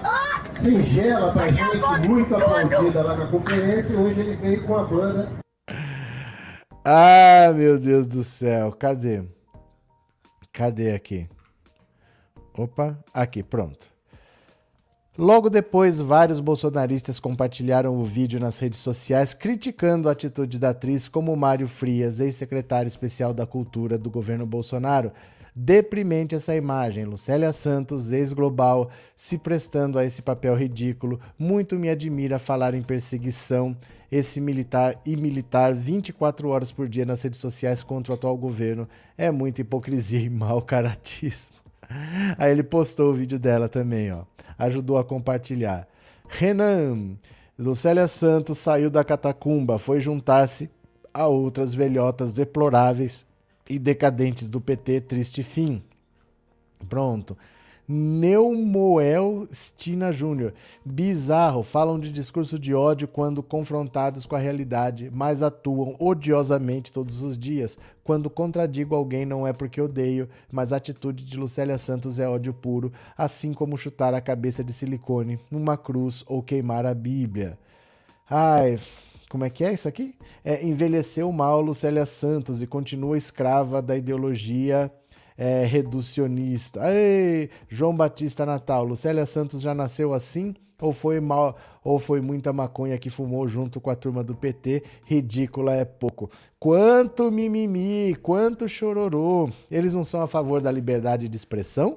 singela 0.63 1.33
pra 1.33 1.49
gente, 1.49 2.09
muito 2.09 2.35
aplaudida 2.35 3.03
lá 3.03 3.17
na 3.17 3.27
conferência. 3.27 3.93
E 3.93 3.97
hoje 3.97 4.21
ele 4.21 4.37
veio 4.37 4.65
com 4.65 4.79
a 4.79 4.85
banda. 4.85 5.29
Ah, 6.85 7.53
meu 7.55 7.79
Deus 7.79 8.07
do 8.07 8.25
céu. 8.25 8.73
Cadê? 8.73 9.23
Cadê 10.53 10.93
aqui? 10.93 11.29
Opa, 12.57 12.99
aqui, 13.13 13.43
pronto. 13.43 13.87
Logo 15.19 15.51
depois, 15.51 16.01
vários 16.01 16.41
bolsonaristas 16.41 17.21
compartilharam 17.21 17.95
o 17.95 18.05
vídeo 18.05 18.41
nas 18.41 18.59
redes 18.59 18.79
sociais 18.79 19.35
criticando 19.35 20.09
a 20.09 20.13
atitude 20.13 20.59
da 20.59 20.71
atriz, 20.71 21.09
como 21.09 21.37
Mário 21.37 21.69
Frias, 21.69 22.21
ex-secretário 22.21 22.89
especial 22.89 23.35
da 23.35 23.47
Cultura 23.47 23.99
do 23.99 24.11
governo 24.11 24.47
Bolsonaro. 24.47 25.13
Deprimente 25.55 26.35
essa 26.35 26.55
imagem. 26.55 27.05
Lucélia 27.05 27.53
Santos, 27.53 28.13
ex-global, 28.13 28.89
se 29.15 29.37
prestando 29.37 29.99
a 29.99 30.05
esse 30.07 30.23
papel 30.23 30.55
ridículo. 30.55 31.21
Muito 31.39 31.77
me 31.79 31.91
admira 31.91 32.39
falar 32.39 32.73
em 32.73 32.83
perseguição. 32.83 33.77
Esse 34.11 34.41
militar 34.41 35.01
e 35.07 35.17
militar 35.17 35.73
24 35.73 36.49
horas 36.49 36.73
por 36.73 36.89
dia 36.89 37.07
nas 37.07 37.23
redes 37.23 37.39
sociais 37.39 37.83
contra 37.83 38.13
o 38.13 38.17
atual 38.17 38.37
governo. 38.37 38.89
É 39.17 39.31
muita 39.31 39.61
hipocrisia 39.61 40.21
e 40.21 40.29
mau 40.29 40.61
caratismo. 40.61 41.55
Aí 42.37 42.51
ele 42.51 42.63
postou 42.63 43.13
o 43.13 43.15
vídeo 43.15 43.39
dela 43.39 43.69
também, 43.69 44.13
ó. 44.13 44.25
Ajudou 44.59 44.99
a 44.99 45.05
compartilhar. 45.05 45.87
Renan, 46.29 47.17
Lucélia 47.59 48.09
Santos 48.09 48.59
saiu 48.59 48.91
da 48.91 49.05
catacumba, 49.05 49.79
foi 49.79 50.01
juntar-se 50.01 50.71
a 51.13 51.27
outras 51.27 51.75
velhotas 51.75 52.33
deploráveis 52.33 53.27
e 53.69 53.79
decadentes 53.79 54.49
do 54.49 54.61
PT, 54.61 55.03
triste 55.03 55.43
fim. 55.43 55.83
Pronto. 56.89 57.37
Neumoel 57.93 59.49
Stina 59.53 60.13
Júnior. 60.13 60.55
Bizarro, 60.85 61.65
falam 61.65 61.99
de 61.99 62.13
discurso 62.13 62.57
de 62.57 62.73
ódio 62.73 63.09
quando 63.09 63.43
confrontados 63.43 64.25
com 64.27 64.37
a 64.37 64.39
realidade, 64.39 65.11
mas 65.13 65.43
atuam 65.43 65.97
odiosamente 65.99 66.93
todos 66.93 67.21
os 67.21 67.37
dias. 67.37 67.77
Quando 68.05 68.31
contradigo 68.31 68.95
alguém 68.95 69.27
não 69.27 69.45
é 69.45 69.53
porque 69.53 69.81
odeio, 69.81 70.29
mas 70.53 70.73
a 70.73 70.77
atitude 70.77 71.25
de 71.25 71.37
Lucélia 71.37 71.79
Santos 71.79 72.21
é 72.21 72.29
ódio 72.29 72.55
puro, 72.55 72.93
assim 73.19 73.53
como 73.53 73.77
chutar 73.77 74.15
a 74.15 74.21
cabeça 74.21 74.63
de 74.63 74.73
silicone 74.73 75.41
numa 75.51 75.77
cruz 75.77 76.23
ou 76.29 76.45
queimar 76.45 76.87
a 76.87 76.95
Bíblia. 76.95 77.59
Ai, 78.31 78.79
como 79.29 79.45
é 79.45 79.51
que 79.51 79.65
é 79.65 79.73
isso 79.73 79.89
aqui? 79.89 80.15
É, 80.45 80.65
envelheceu 80.65 81.33
mal 81.33 81.61
Lucélia 81.61 82.07
Santos 82.07 82.63
e 82.63 82.69
continua 82.69 83.19
escrava 83.19 83.83
da 83.83 83.97
ideologia 83.97 84.93
é, 85.41 85.65
reducionista. 85.65 86.83
Ei, 86.93 87.49
João 87.67 87.97
Batista 87.97 88.45
Natal, 88.45 88.85
Lucélia 88.85 89.25
Santos 89.25 89.63
já 89.63 89.75
nasceu 89.75 90.13
assim? 90.13 90.55
Ou 90.79 90.93
foi 90.93 91.19
mal, 91.19 91.57
ou 91.83 91.99
foi 91.99 92.21
muita 92.21 92.53
maconha 92.53 92.99
que 92.99 93.09
fumou 93.09 93.49
junto 93.49 93.81
com 93.81 93.89
a 93.89 93.95
turma 93.95 94.23
do 94.23 94.35
PT? 94.35 94.83
Ridícula 95.05 95.75
é 95.75 95.85
pouco. 95.85 96.31
Quanto 96.59 97.31
mimimi, 97.33 98.15
quanto 98.17 98.69
chororô. 98.69 99.51
Eles 99.71 99.95
não 99.95 100.05
são 100.05 100.21
a 100.21 100.27
favor 100.27 100.61
da 100.61 100.71
liberdade 100.71 101.27
de 101.27 101.37
expressão? 101.37 101.97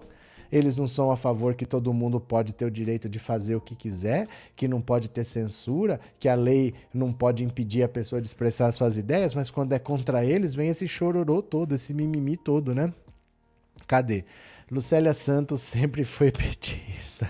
Eles 0.50 0.78
não 0.78 0.88
são 0.88 1.12
a 1.12 1.18
favor 1.18 1.56
que 1.56 1.66
todo 1.66 1.94
mundo 1.94 2.22
pode 2.22 2.54
ter 2.54 2.66
o 2.66 2.72
direito 2.72 3.10
de 3.10 3.20
fazer 3.20 3.56
o 3.56 3.62
que 3.62 3.76
quiser, 3.76 4.28
que 4.56 4.68
não 4.68 4.80
pode 4.80 5.10
ter 5.10 5.26
censura, 5.26 6.00
que 6.20 6.30
a 6.30 6.36
lei 6.36 6.74
não 6.94 7.12
pode 7.12 7.44
impedir 7.44 7.84
a 7.84 7.90
pessoa 7.90 8.22
de 8.22 8.28
expressar 8.28 8.72
suas 8.72 8.96
ideias, 8.96 9.34
mas 9.34 9.50
quando 9.50 9.74
é 9.74 9.80
contra 9.80 10.24
eles, 10.24 10.54
vem 10.54 10.70
esse 10.70 10.88
chororô 10.88 11.42
todo, 11.42 11.74
esse 11.74 11.94
mimimi 11.94 12.38
todo, 12.38 12.76
né? 12.76 12.94
Cadê? 13.94 14.26
Lucélia 14.72 15.14
Santos 15.14 15.62
sempre 15.70 16.04
foi 16.04 16.32
petista. 16.32 17.28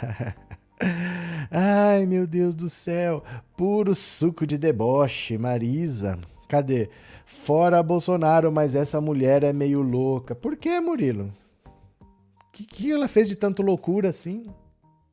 Ai, 1.51 2.05
meu 2.05 2.25
Deus 2.25 2.55
do 2.55 2.69
céu. 2.69 3.21
Puro 3.57 3.93
suco 3.93 4.47
de 4.47 4.57
deboche, 4.57 5.37
Marisa. 5.37 6.17
Cadê? 6.47 6.89
Fora 7.25 7.83
Bolsonaro, 7.83 8.49
mas 8.49 8.75
essa 8.75 9.01
mulher 9.01 9.43
é 9.43 9.51
meio 9.51 9.81
louca. 9.81 10.33
Por 10.33 10.55
que, 10.55 10.79
Murilo? 10.79 11.33
O 11.65 12.51
que, 12.53 12.63
que 12.63 12.93
ela 12.93 13.09
fez 13.09 13.27
de 13.27 13.35
tanta 13.35 13.61
loucura 13.61 14.07
assim? 14.07 14.45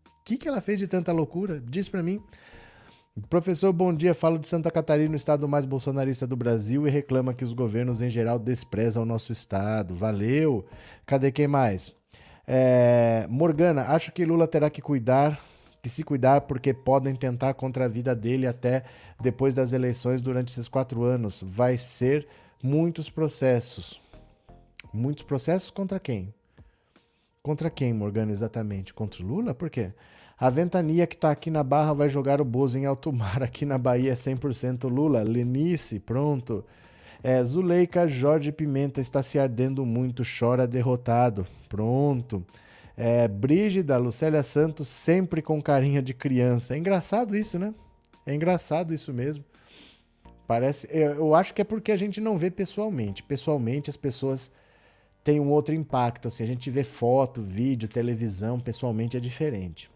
O 0.06 0.24
que, 0.24 0.36
que 0.36 0.46
ela 0.46 0.60
fez 0.60 0.78
de 0.78 0.86
tanta 0.86 1.10
loucura? 1.10 1.60
Diz 1.60 1.88
pra 1.88 2.00
mim. 2.00 2.22
Professor, 3.28 3.72
bom 3.72 3.94
dia. 3.94 4.14
Falo 4.14 4.38
de 4.38 4.46
Santa 4.46 4.70
Catarina, 4.70 5.12
o 5.12 5.16
estado 5.16 5.48
mais 5.48 5.66
bolsonarista 5.66 6.26
do 6.26 6.36
Brasil, 6.36 6.86
e 6.86 6.90
reclama 6.90 7.34
que 7.34 7.44
os 7.44 7.52
governos 7.52 8.00
em 8.02 8.08
geral 8.08 8.38
desprezam 8.38 9.02
o 9.02 9.06
nosso 9.06 9.32
estado. 9.32 9.94
Valeu. 9.94 10.64
Cadê 11.04 11.30
quem 11.32 11.46
mais? 11.46 11.92
É, 12.46 13.26
Morgana, 13.28 13.82
acho 13.88 14.12
que 14.12 14.24
Lula 14.24 14.46
terá 14.46 14.70
que 14.70 14.82
cuidar, 14.82 15.40
que 15.82 15.88
se 15.88 16.02
cuidar, 16.02 16.42
porque 16.42 16.72
podem 16.72 17.14
tentar 17.14 17.54
contra 17.54 17.84
a 17.84 17.88
vida 17.88 18.14
dele 18.14 18.46
até 18.46 18.84
depois 19.20 19.54
das 19.54 19.72
eleições 19.72 20.20
durante 20.20 20.48
esses 20.48 20.68
quatro 20.68 21.02
anos. 21.02 21.42
Vai 21.44 21.76
ser 21.76 22.26
muitos 22.62 23.10
processos. 23.10 24.00
Muitos 24.92 25.22
processos 25.22 25.70
contra 25.70 26.00
quem? 26.00 26.32
Contra 27.42 27.70
quem, 27.70 27.92
Morgana, 27.92 28.32
exatamente? 28.32 28.92
Contra 28.92 29.24
Lula? 29.24 29.54
Por 29.54 29.70
quê? 29.70 29.92
A 30.40 30.48
ventania 30.48 31.06
que 31.06 31.16
está 31.16 31.30
aqui 31.30 31.50
na 31.50 31.62
Barra 31.62 31.92
vai 31.92 32.08
jogar 32.08 32.40
o 32.40 32.44
Bozo 32.46 32.78
em 32.78 32.86
alto 32.86 33.12
mar. 33.12 33.42
Aqui 33.42 33.66
na 33.66 33.76
Bahia 33.76 34.12
é 34.12 34.14
100% 34.14 34.88
Lula. 34.88 35.22
Lenice, 35.22 36.00
pronto. 36.00 36.64
É, 37.22 37.44
Zuleika 37.44 38.08
Jorge 38.08 38.50
Pimenta 38.50 39.02
está 39.02 39.22
se 39.22 39.38
ardendo 39.38 39.84
muito, 39.84 40.22
chora 40.24 40.66
derrotado. 40.66 41.46
Pronto. 41.68 42.42
É, 42.96 43.28
Brígida 43.28 43.98
Lucélia 43.98 44.42
Santos 44.42 44.88
sempre 44.88 45.42
com 45.42 45.60
carinha 45.60 46.00
de 46.00 46.14
criança. 46.14 46.74
É 46.74 46.78
engraçado 46.78 47.36
isso, 47.36 47.58
né? 47.58 47.74
É 48.24 48.34
engraçado 48.34 48.94
isso 48.94 49.12
mesmo. 49.12 49.44
Parece, 50.46 50.88
eu 50.90 51.34
acho 51.34 51.52
que 51.52 51.60
é 51.60 51.64
porque 51.64 51.92
a 51.92 51.96
gente 51.96 52.18
não 52.18 52.38
vê 52.38 52.50
pessoalmente. 52.50 53.22
Pessoalmente 53.22 53.90
as 53.90 53.96
pessoas 53.98 54.50
têm 55.22 55.38
um 55.38 55.50
outro 55.50 55.74
impacto. 55.74 56.28
Assim, 56.28 56.44
a 56.44 56.46
gente 56.46 56.70
vê 56.70 56.82
foto, 56.82 57.42
vídeo, 57.42 57.86
televisão, 57.86 58.58
pessoalmente 58.58 59.18
é 59.18 59.20
diferente. 59.20 59.90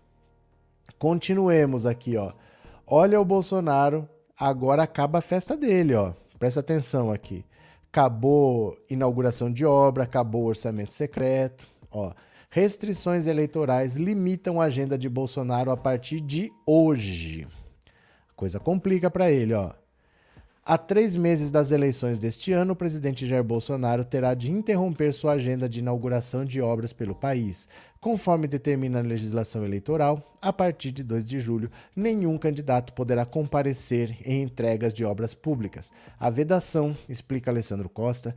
Continuemos 0.98 1.86
aqui, 1.86 2.16
ó. 2.16 2.32
Olha 2.86 3.20
o 3.20 3.24
Bolsonaro, 3.24 4.08
agora 4.38 4.82
acaba 4.82 5.18
a 5.18 5.22
festa 5.22 5.56
dele, 5.56 5.94
ó. 5.94 6.12
Presta 6.38 6.60
atenção 6.60 7.12
aqui. 7.12 7.44
Acabou 7.90 8.76
inauguração 8.90 9.50
de 9.50 9.64
obra, 9.64 10.04
acabou 10.04 10.44
orçamento 10.44 10.92
secreto, 10.92 11.68
ó. 11.90 12.12
Restrições 12.50 13.26
eleitorais 13.26 13.96
limitam 13.96 14.60
a 14.60 14.64
agenda 14.64 14.96
de 14.96 15.08
Bolsonaro 15.08 15.70
a 15.70 15.76
partir 15.76 16.20
de 16.20 16.52
hoje. 16.66 17.48
A 18.30 18.34
coisa 18.34 18.60
complica 18.60 19.10
para 19.10 19.30
ele, 19.30 19.54
ó. 19.54 19.72
Há 20.66 20.78
três 20.78 21.14
meses 21.14 21.50
das 21.50 21.70
eleições 21.70 22.18
deste 22.18 22.50
ano, 22.50 22.72
o 22.72 22.76
presidente 22.76 23.26
Jair 23.26 23.44
Bolsonaro 23.44 24.02
terá 24.02 24.32
de 24.32 24.50
interromper 24.50 25.12
sua 25.12 25.32
agenda 25.32 25.68
de 25.68 25.80
inauguração 25.80 26.42
de 26.42 26.58
obras 26.62 26.90
pelo 26.90 27.14
país. 27.14 27.68
Conforme 28.00 28.48
determina 28.48 29.00
a 29.00 29.02
legislação 29.02 29.62
eleitoral, 29.62 30.22
a 30.40 30.54
partir 30.54 30.90
de 30.90 31.02
2 31.02 31.28
de 31.28 31.38
julho, 31.38 31.70
nenhum 31.94 32.38
candidato 32.38 32.94
poderá 32.94 33.26
comparecer 33.26 34.16
em 34.24 34.40
entregas 34.40 34.94
de 34.94 35.04
obras 35.04 35.34
públicas. 35.34 35.92
A 36.18 36.30
vedação, 36.30 36.96
explica 37.10 37.50
Alessandro 37.50 37.90
Costa, 37.90 38.34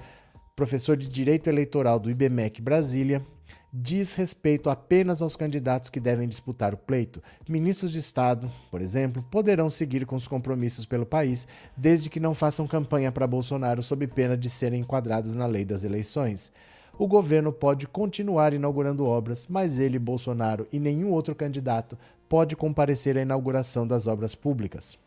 professor 0.54 0.98
de 0.98 1.08
Direito 1.08 1.48
Eleitoral 1.48 1.98
do 1.98 2.12
IBMEC 2.12 2.62
Brasília, 2.62 3.26
diz 3.72 4.15
respeito 4.15 4.70
apenas 4.70 5.22
aos 5.22 5.36
candidatos 5.36 5.89
que 5.89 5.99
devem 5.99 6.28
disputar 6.28 6.74
o 6.74 6.78
pleito. 6.78 7.22
Ministros 7.47 7.91
de 7.91 7.99
Estado, 7.99 8.51
por 8.72 8.82
exemplo, 8.82 9.24
poderão 9.30 9.70
seguir 9.70 10.05
com 10.05 10.15
os 10.15 10.28
compromissos 10.28 10.86
pelo 10.86 11.05
país, 11.05 11.47
desde 11.76 12.09
que 12.09 12.20
não 12.20 12.34
façam 12.34 12.68
campanha 12.68 13.11
para 13.11 13.28
Bolsonaro 13.28 13.84
sob 13.84 14.07
pena 14.07 14.38
de 14.38 14.49
serem 14.49 14.82
enquadrados 14.82 15.36
na 15.36 15.45
lei 15.45 15.65
das 15.65 15.84
eleições. 15.84 16.51
O 16.97 17.07
governo 17.07 17.53
pode 17.53 17.86
continuar 17.86 18.53
inaugurando 18.53 19.05
obras, 19.05 19.45
mas 19.47 19.78
ele, 19.78 19.99
Bolsonaro 19.99 20.68
e 20.72 20.80
nenhum 20.80 21.11
outro 21.11 21.36
candidato 21.36 21.97
pode 22.28 22.55
comparecer 22.55 23.18
à 23.18 23.22
inauguração 23.22 23.86
das 23.86 24.07
obras 24.07 24.34
públicas. 24.34 24.97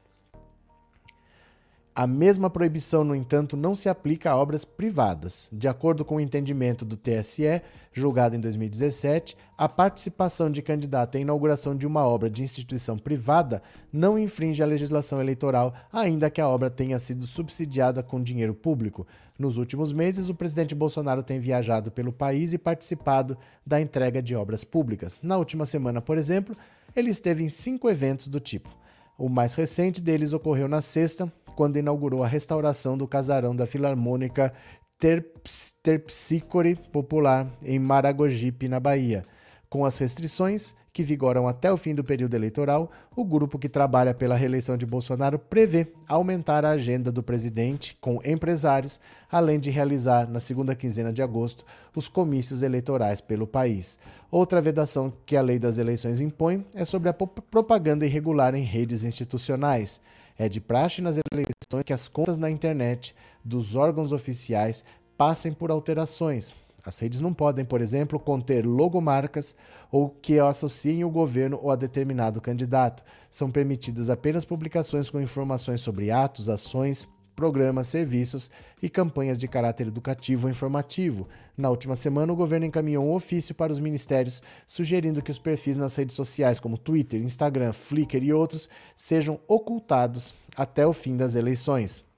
A 2.01 2.07
mesma 2.07 2.49
proibição, 2.49 3.05
no 3.05 3.15
entanto, 3.15 3.59
não 3.59 3.75
se 3.75 3.87
aplica 3.87 4.31
a 4.31 4.37
obras 4.39 4.65
privadas. 4.65 5.51
De 5.53 5.69
acordo 5.69 6.03
com 6.03 6.17
o 6.17 6.21
entendimento 6.21 6.83
do 6.83 6.97
TSE, 6.97 7.61
julgado 7.93 8.35
em 8.35 8.41
2017, 8.41 9.37
a 9.55 9.69
participação 9.69 10.51
de 10.51 10.63
candidato 10.63 11.19
à 11.19 11.21
inauguração 11.21 11.77
de 11.77 11.87
uma 11.87 12.07
obra 12.07 12.31
de 12.31 12.43
instituição 12.43 12.97
privada 12.97 13.63
não 13.93 14.19
infringe 14.19 14.63
a 14.63 14.67
legislação 14.67 15.21
eleitoral, 15.21 15.75
ainda 15.93 16.31
que 16.31 16.41
a 16.41 16.49
obra 16.49 16.71
tenha 16.71 16.99
sido 16.99 17.27
subsidiada 17.27 18.03
com 18.03 18.23
dinheiro 18.23 18.55
público. 18.55 19.07
Nos 19.39 19.59
últimos 19.59 19.93
meses, 19.93 20.31
o 20.31 20.35
presidente 20.35 20.75
Bolsonaro 20.75 21.23
tem 21.23 21.39
viajado 21.39 21.91
pelo 21.91 22.15
país 22.15 22.55
e 22.55 22.59
participado 22.59 23.37
da 23.67 23.79
entrega 23.79 24.23
de 24.23 24.35
obras 24.35 24.65
públicas. 24.65 25.21
Na 25.23 25.37
última 25.37 25.67
semana, 25.67 26.01
por 26.01 26.17
exemplo, 26.17 26.57
ele 26.97 27.11
esteve 27.11 27.45
em 27.45 27.51
cinco 27.51 27.91
eventos 27.91 28.27
do 28.27 28.41
tipo. 28.41 28.80
O 29.21 29.29
mais 29.29 29.53
recente 29.53 30.01
deles 30.01 30.33
ocorreu 30.33 30.67
na 30.67 30.81
sexta, 30.81 31.31
quando 31.55 31.77
inaugurou 31.77 32.25
a 32.25 32.27
restauração 32.27 32.97
do 32.97 33.07
casarão 33.07 33.55
da 33.55 33.67
Filarmônica 33.67 34.51
Terps 34.99 35.75
Terpsícore 35.83 36.75
Popular 36.91 37.47
em 37.63 37.79
Maragogipe, 37.79 38.67
na 38.67 38.81
Bahia. 38.81 39.23
Com 39.69 39.85
as 39.85 39.99
restrições, 39.99 40.75
que 40.93 41.03
vigoram 41.03 41.47
até 41.47 41.73
o 41.73 41.77
fim 41.77 41.95
do 41.95 42.03
período 42.03 42.35
eleitoral, 42.35 42.91
o 43.15 43.25
grupo 43.25 43.59
que 43.59 43.69
trabalha 43.69 44.13
pela 44.13 44.35
reeleição 44.35 44.77
de 44.77 44.85
Bolsonaro 44.85 45.39
prevê 45.39 45.87
aumentar 46.09 46.65
a 46.65 46.71
agenda 46.71 47.13
do 47.13 47.23
presidente 47.23 47.97
com 48.01 48.21
empresários, 48.25 49.01
além 49.31 49.61
de 49.61 49.71
realizar, 49.71 50.29
na 50.29 50.41
segunda 50.41 50.75
quinzena 50.75 51.13
de 51.13 51.23
agosto, 51.23 51.65
os 51.95 52.09
comícios 52.09 52.63
eleitorais 52.63 53.21
pelo 53.21 53.47
país. 53.47 53.99
Outra 54.31 54.61
vedação 54.61 55.13
que 55.25 55.37
a 55.37 55.43
lei 55.43 55.59
das 55.59 55.79
eleições 55.79 56.21
impõe 56.21 56.65
é 56.75 56.85
sobre 56.85 57.09
a 57.09 57.13
propaganda 57.13 58.07
irregular 58.07 58.55
em 58.55 58.65
redes 58.65 59.05
institucionais. 59.05 60.01
É 60.39 60.49
de 60.49 60.61
praxe 60.61 61.03
nas 61.03 61.19
eleições 61.33 61.85
que 61.85 61.93
as 61.93 62.09
contas 62.09 62.39
na 62.39 62.51
internet 62.51 63.15
dos 63.45 63.75
órgãos 63.75 64.13
oficiais 64.13 64.85
passem 65.17 65.53
por 65.53 65.71
alterações, 65.71 66.57
as 66.85 66.99
redes 66.99 67.21
não 67.21 67.35
podem, 67.35 67.65
por 67.65 67.81
exemplo, 67.81 68.19
conter 68.19 68.67
logomarcas 68.67 69.55
ou 69.91 70.09
que 70.09 70.39
associem 70.39 71.05
o 71.05 71.11
governo 71.11 71.59
ou 71.63 71.71
a 71.71 71.77
determinado 71.77 72.41
candidato. 72.41 73.03
São 73.31 73.51
permitidas 73.51 74.09
apenas 74.09 74.45
publicações 74.45 75.11
com 75.11 75.21
informações 75.21 75.81
sobre 75.81 76.11
atos, 76.11 76.49
ações, 76.49 77.09
programas, 77.41 77.89
serviços 77.89 78.51
e 78.83 78.89
campanhas 78.91 79.39
de 79.39 79.49
caráter 79.49 79.87
educativo 79.87 80.47
ou 80.47 80.51
informativo. 80.51 81.27
Na 81.57 81.71
última 81.71 81.97
semana, 81.97 82.33
o 82.33 82.37
governo 82.37 82.67
encaminhou 82.67 83.05
um 83.05 83.15
ofício 83.15 83.55
para 83.55 83.73
os 83.73 83.81
ministérios 83.81 84.43
sugerindo 84.67 85.23
que 85.23 85.31
os 85.31 85.39
perfis 85.39 85.77
nas 85.77 85.97
redes 85.97 86.15
sociais 86.15 86.61
como 86.61 86.77
Twitter, 86.77 87.21
Instagram, 87.23 87.73
Flickr 87.73 88.23
e 88.23 88.33
outros 88.33 88.69
sejam 88.95 89.41
ocultados 89.49 90.35
até 90.55 90.87
o 90.87 90.93
fim 90.93 91.17
das 91.17 91.35
eleições. 91.35 92.10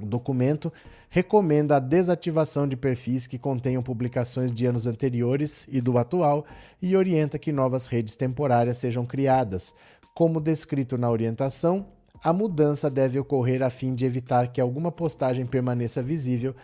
O 0.00 0.06
documento 0.06 0.72
recomenda 1.10 1.76
a 1.76 1.80
desativação 1.80 2.68
de 2.68 2.76
perfis 2.76 3.26
que 3.26 3.36
contenham 3.36 3.82
publicações 3.82 4.52
de 4.52 4.64
anos 4.64 4.86
anteriores 4.86 5.66
e 5.68 5.80
do 5.80 5.98
atual 5.98 6.46
e 6.80 6.96
orienta 6.96 7.38
que 7.38 7.50
novas 7.50 7.88
redes 7.88 8.14
temporárias 8.14 8.78
sejam 8.78 9.04
criadas. 9.04 9.74
Como 10.14 10.40
descrito 10.40 10.96
na 10.96 11.10
orientação, 11.10 11.86
a 12.22 12.32
mudança 12.32 12.88
deve 12.88 13.18
ocorrer 13.18 13.62
a 13.62 13.70
fim 13.70 13.94
de 13.94 14.04
evitar 14.04 14.52
que 14.52 14.60
alguma 14.60 14.92
postagem 14.92 15.46
permaneça 15.46 16.02
visível 16.02 16.54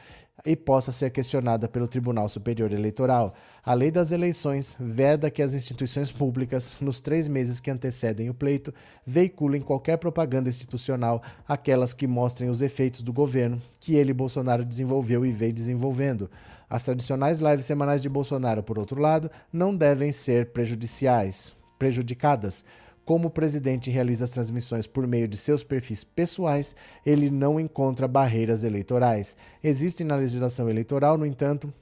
e 0.45 0.57
possa 0.57 0.93
ser 0.93 1.11
questionada 1.11 1.69
pelo 1.69 1.87
Tribunal 1.87 2.29
Superior 2.29 2.73
Eleitoral. 2.73 3.35
A 3.65 3.73
lei 3.73 3.91
das 3.91 4.13
eleições 4.13 4.77
veda 4.79 5.31
que 5.31 5.43
as 5.43 5.55
instituições 5.55 6.11
públicas, 6.11 6.77
nos 6.81 7.01
três 7.01 7.29
meses 7.29 7.61
que 7.61 7.71
antecedem 7.71 8.29
o 8.29 8.35
pleito, 8.35 8.75
veiculem 9.07 9.61
qualquer 9.61 9.97
propaganda 9.97 10.49
institucional, 10.49 11.23
aquelas 11.47 11.95
que 11.95 12.07
mostrem 12.07 12.51
os 12.51 12.61
efeitos 12.61 13.03
do 13.03 13.13
governo 13.13 13.63
que 13.81 13.95
ele, 13.95 14.13
Bolsonaro, 14.13 14.65
desenvolveu 14.65 15.25
e 15.25 15.33
vem 15.33 15.53
desenvolvendo. 15.53 16.31
As 16.69 16.83
tradicionais 16.83 17.41
lives 17.41 17.67
semanais 17.67 18.03
de 18.03 18.09
Bolsonaro, 18.09 18.63
por 18.63 18.79
outro 18.79 19.01
lado, 19.01 19.31
não 19.53 19.77
devem 19.77 20.11
ser 20.11 20.53
prejudiciais, 20.53 21.55
prejudicadas. 21.79 22.65
Como 23.05 23.29
o 23.29 23.31
presidente 23.31 23.91
realiza 23.91 24.25
as 24.25 24.31
transmissões 24.31 24.87
por 24.87 25.07
meio 25.07 25.29
de 25.29 25.37
seus 25.37 25.63
perfis 25.63 26.05
pessoais, 26.05 26.75
ele 27.05 27.31
não 27.31 27.61
encontra 27.61 28.09
barreiras 28.09 28.65
eleitorais. 28.65 29.37
Existem 29.63 30.07
na 30.07 30.17
legislação 30.17 30.71
eleitoral, 30.71 31.19
no 31.19 31.27
entanto, 31.27 31.73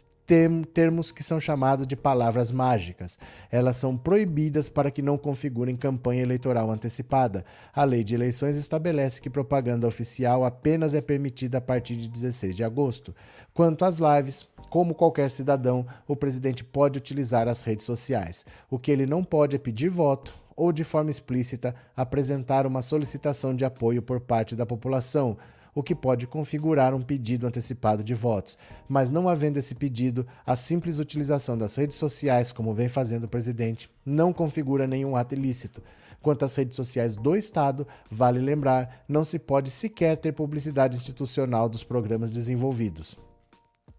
termos 0.72 1.12
que 1.12 1.22
são 1.22 1.38
chamados 1.38 1.86
de 1.86 1.94
palavras 1.94 2.50
mágicas. 2.50 3.18
Elas 3.50 3.76
são 3.76 3.96
proibidas 3.96 4.68
para 4.68 4.90
que 4.90 5.02
não 5.02 5.18
configurem 5.18 5.76
campanha 5.76 6.22
eleitoral 6.22 6.70
antecipada. 6.70 7.44
A 7.74 7.84
lei 7.84 8.02
de 8.02 8.14
eleições 8.14 8.56
estabelece 8.56 9.20
que 9.20 9.28
propaganda 9.28 9.86
oficial 9.86 10.44
apenas 10.44 10.94
é 10.94 11.00
permitida 11.00 11.58
a 11.58 11.60
partir 11.60 11.96
de 11.96 12.08
16 12.08 12.56
de 12.56 12.64
agosto. 12.64 13.14
Quanto 13.52 13.84
às 13.84 13.98
lives, 13.98 14.48
como 14.70 14.94
qualquer 14.94 15.30
cidadão, 15.30 15.86
o 16.08 16.16
presidente 16.16 16.64
pode 16.64 16.98
utilizar 16.98 17.46
as 17.46 17.62
redes 17.62 17.84
sociais. 17.84 18.46
O 18.70 18.78
que 18.78 18.90
ele 18.90 19.06
não 19.06 19.22
pode 19.22 19.56
é 19.56 19.58
pedir 19.58 19.90
voto, 19.90 20.34
ou 20.56 20.72
de 20.72 20.84
forma 20.84 21.10
explícita 21.10 21.74
apresentar 21.96 22.66
uma 22.66 22.82
solicitação 22.82 23.54
de 23.54 23.64
apoio 23.64 24.02
por 24.02 24.20
parte 24.20 24.54
da 24.54 24.66
população, 24.66 25.36
o 25.74 25.82
que 25.82 25.94
pode 25.94 26.26
configurar 26.26 26.94
um 26.94 27.00
pedido 27.00 27.46
antecipado 27.46 28.04
de 28.04 28.14
votos. 28.14 28.58
Mas 28.88 29.10
não 29.10 29.28
havendo 29.28 29.58
esse 29.58 29.74
pedido, 29.74 30.26
a 30.44 30.54
simples 30.54 30.98
utilização 30.98 31.56
das 31.56 31.74
redes 31.76 31.96
sociais, 31.96 32.52
como 32.52 32.74
vem 32.74 32.88
fazendo 32.88 33.24
o 33.24 33.28
presidente, 33.28 33.90
não 34.04 34.32
configura 34.32 34.86
nenhum 34.86 35.16
ato 35.16 35.34
ilícito. 35.34 35.82
Quanto 36.20 36.44
às 36.44 36.54
redes 36.54 36.76
sociais 36.76 37.16
do 37.16 37.34
Estado, 37.34 37.86
vale 38.10 38.38
lembrar, 38.38 39.04
não 39.08 39.24
se 39.24 39.38
pode 39.38 39.70
sequer 39.70 40.16
ter 40.16 40.32
publicidade 40.32 40.96
institucional 40.96 41.68
dos 41.68 41.82
programas 41.82 42.30
desenvolvidos. 42.30 43.18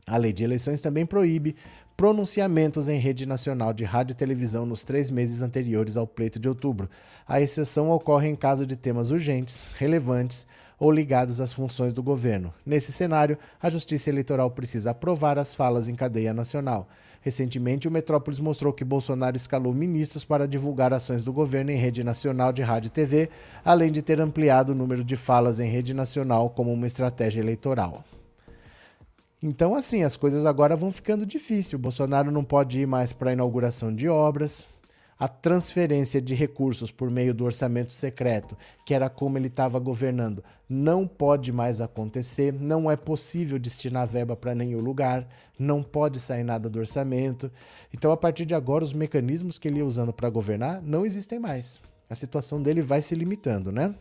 A 0.06 0.18
lei 0.18 0.34
de 0.34 0.44
eleições 0.44 0.82
também 0.82 1.06
proíbe 1.06 1.56
pronunciamentos 1.96 2.88
em 2.88 2.98
rede 2.98 3.26
nacional 3.26 3.74
de 3.74 3.84
rádio 3.84 4.14
e 4.14 4.18
televisão 4.18 4.66
nos 4.66 4.84
três 4.84 5.12
meses 5.12 5.42
anteriores 5.42 5.96
ao 5.96 6.08
pleito 6.08 6.40
de 6.40 6.50
outubro. 6.50 6.90
A 7.28 7.40
exceção 7.40 7.90
ocorre 7.92 8.28
em 8.28 8.36
caso 8.36 8.66
de 8.66 8.76
temas 8.76 9.12
urgentes, 9.12 9.64
relevantes 9.78 10.46
ou 10.80 10.92
ligados 10.92 11.40
às 11.40 11.54
funções 11.54 11.94
do 11.94 12.04
governo. 12.04 12.54
Nesse 12.66 12.92
cenário, 12.92 13.38
a 13.62 13.70
Justiça 13.70 14.10
Eleitoral 14.10 14.52
precisa 14.52 14.92
aprovar 14.92 15.38
as 15.38 15.54
falas 15.54 15.88
em 15.88 15.96
cadeia 15.96 16.34
nacional. 16.34 16.90
Recentemente, 17.22 17.88
o 17.88 17.92
Metrópolis 17.92 18.40
mostrou 18.42 18.74
que 18.74 18.84
Bolsonaro 18.84 19.38
escalou 19.38 19.74
ministros 19.74 20.26
para 20.26 20.46
divulgar 20.46 20.94
ações 20.94 21.24
do 21.24 21.32
governo 21.32 21.72
em 21.72 21.78
rede 21.78 22.04
nacional 22.04 22.52
de 22.52 22.62
rádio 22.62 22.90
e 22.90 22.92
TV, 22.92 23.30
além 23.64 23.94
de 23.94 24.02
ter 24.02 24.20
ampliado 24.20 24.74
o 24.74 24.76
número 24.76 25.06
de 25.06 25.16
falas 25.16 25.58
em 25.58 25.70
rede 25.70 25.94
nacional 25.94 26.50
como 26.50 26.74
uma 26.74 26.86
estratégia 26.86 27.40
eleitoral. 27.40 28.04
Então, 29.46 29.76
assim, 29.76 30.04
as 30.04 30.16
coisas 30.16 30.46
agora 30.46 30.74
vão 30.74 30.90
ficando 30.90 31.26
difíceis. 31.26 31.74
O 31.74 31.78
Bolsonaro 31.78 32.32
não 32.32 32.46
pode 32.46 32.80
ir 32.80 32.88
mais 32.88 33.12
para 33.12 33.30
a 33.30 33.34
inauguração 33.34 33.94
de 33.94 34.08
obras. 34.08 34.66
A 35.20 35.28
transferência 35.28 36.22
de 36.22 36.34
recursos 36.34 36.92
por 36.92 37.12
meio 37.12 37.34
do 37.34 37.44
orçamento 37.44 37.92
secreto, 37.92 38.58
que 38.86 38.94
era 38.94 39.10
como 39.10 39.38
ele 39.38 39.48
estava 39.48 39.78
governando, 39.80 40.42
não 40.70 41.06
pode 41.06 41.52
mais 41.52 41.82
acontecer. 41.82 42.54
Não 42.54 42.90
é 42.90 42.96
possível 42.96 43.60
destinar 43.60 44.08
verba 44.08 44.34
para 44.34 44.56
nenhum 44.56 44.80
lugar. 44.80 45.28
Não 45.60 45.84
pode 45.84 46.22
sair 46.22 46.46
nada 46.46 46.70
do 46.70 46.80
orçamento. 46.80 47.52
Então, 47.94 48.14
a 48.14 48.18
partir 48.18 48.46
de 48.46 48.56
agora, 48.56 48.86
os 48.86 48.94
mecanismos 48.94 49.60
que 49.60 49.68
ele 49.68 49.80
ia 49.80 49.86
usando 49.86 50.14
para 50.14 50.30
governar 50.30 50.82
não 50.82 51.06
existem 51.06 51.38
mais. 51.38 51.82
A 52.10 52.16
situação 52.16 52.62
dele 52.62 52.82
vai 52.82 53.02
se 53.02 53.14
limitando, 53.14 53.74
né? 53.74 53.94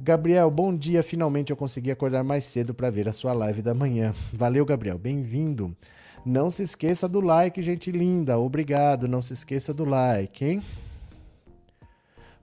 Gabriel, 0.00 0.48
bom 0.48 0.74
dia. 0.76 1.02
Finalmente 1.02 1.50
eu 1.50 1.56
consegui 1.56 1.90
acordar 1.90 2.22
mais 2.22 2.44
cedo 2.44 2.72
para 2.72 2.88
ver 2.88 3.08
a 3.08 3.12
sua 3.12 3.32
live 3.32 3.60
da 3.60 3.74
manhã. 3.74 4.14
Valeu, 4.32 4.64
Gabriel. 4.64 4.96
Bem-vindo. 4.96 5.76
Não 6.24 6.50
se 6.50 6.62
esqueça 6.62 7.08
do 7.08 7.20
like, 7.20 7.60
gente 7.62 7.90
linda. 7.90 8.38
Obrigado. 8.38 9.08
Não 9.08 9.20
se 9.20 9.32
esqueça 9.32 9.74
do 9.74 9.84
like, 9.84 10.44
hein? 10.44 10.62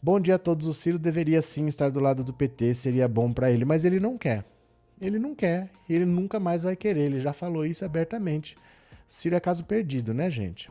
Bom 0.01 0.19
dia 0.19 0.35
a 0.35 0.37
todos. 0.37 0.67
O 0.67 0.73
Ciro 0.73 0.99
deveria 0.99 1.41
sim 1.41 1.65
estar 1.67 1.89
do 1.89 2.01
lado 2.01 2.25
do 2.25 2.33
PT, 2.33 2.75
seria 2.75 3.07
bom 3.07 3.31
para 3.31 3.49
ele, 3.49 3.63
mas 3.63 3.85
ele 3.85 4.01
não 4.01 4.17
quer. 4.17 4.43
Ele 4.99 5.17
não 5.17 5.33
quer. 5.33 5.69
Ele 5.89 6.05
nunca 6.05 6.39
mais 6.39 6.63
vai 6.63 6.75
querer. 6.75 7.03
Ele 7.03 7.21
já 7.21 7.31
falou 7.31 7.65
isso 7.65 7.85
abertamente. 7.85 8.57
Ciro 9.07 9.35
é 9.35 9.39
caso 9.39 9.63
perdido, 9.63 10.13
né, 10.13 10.29
gente? 10.29 10.69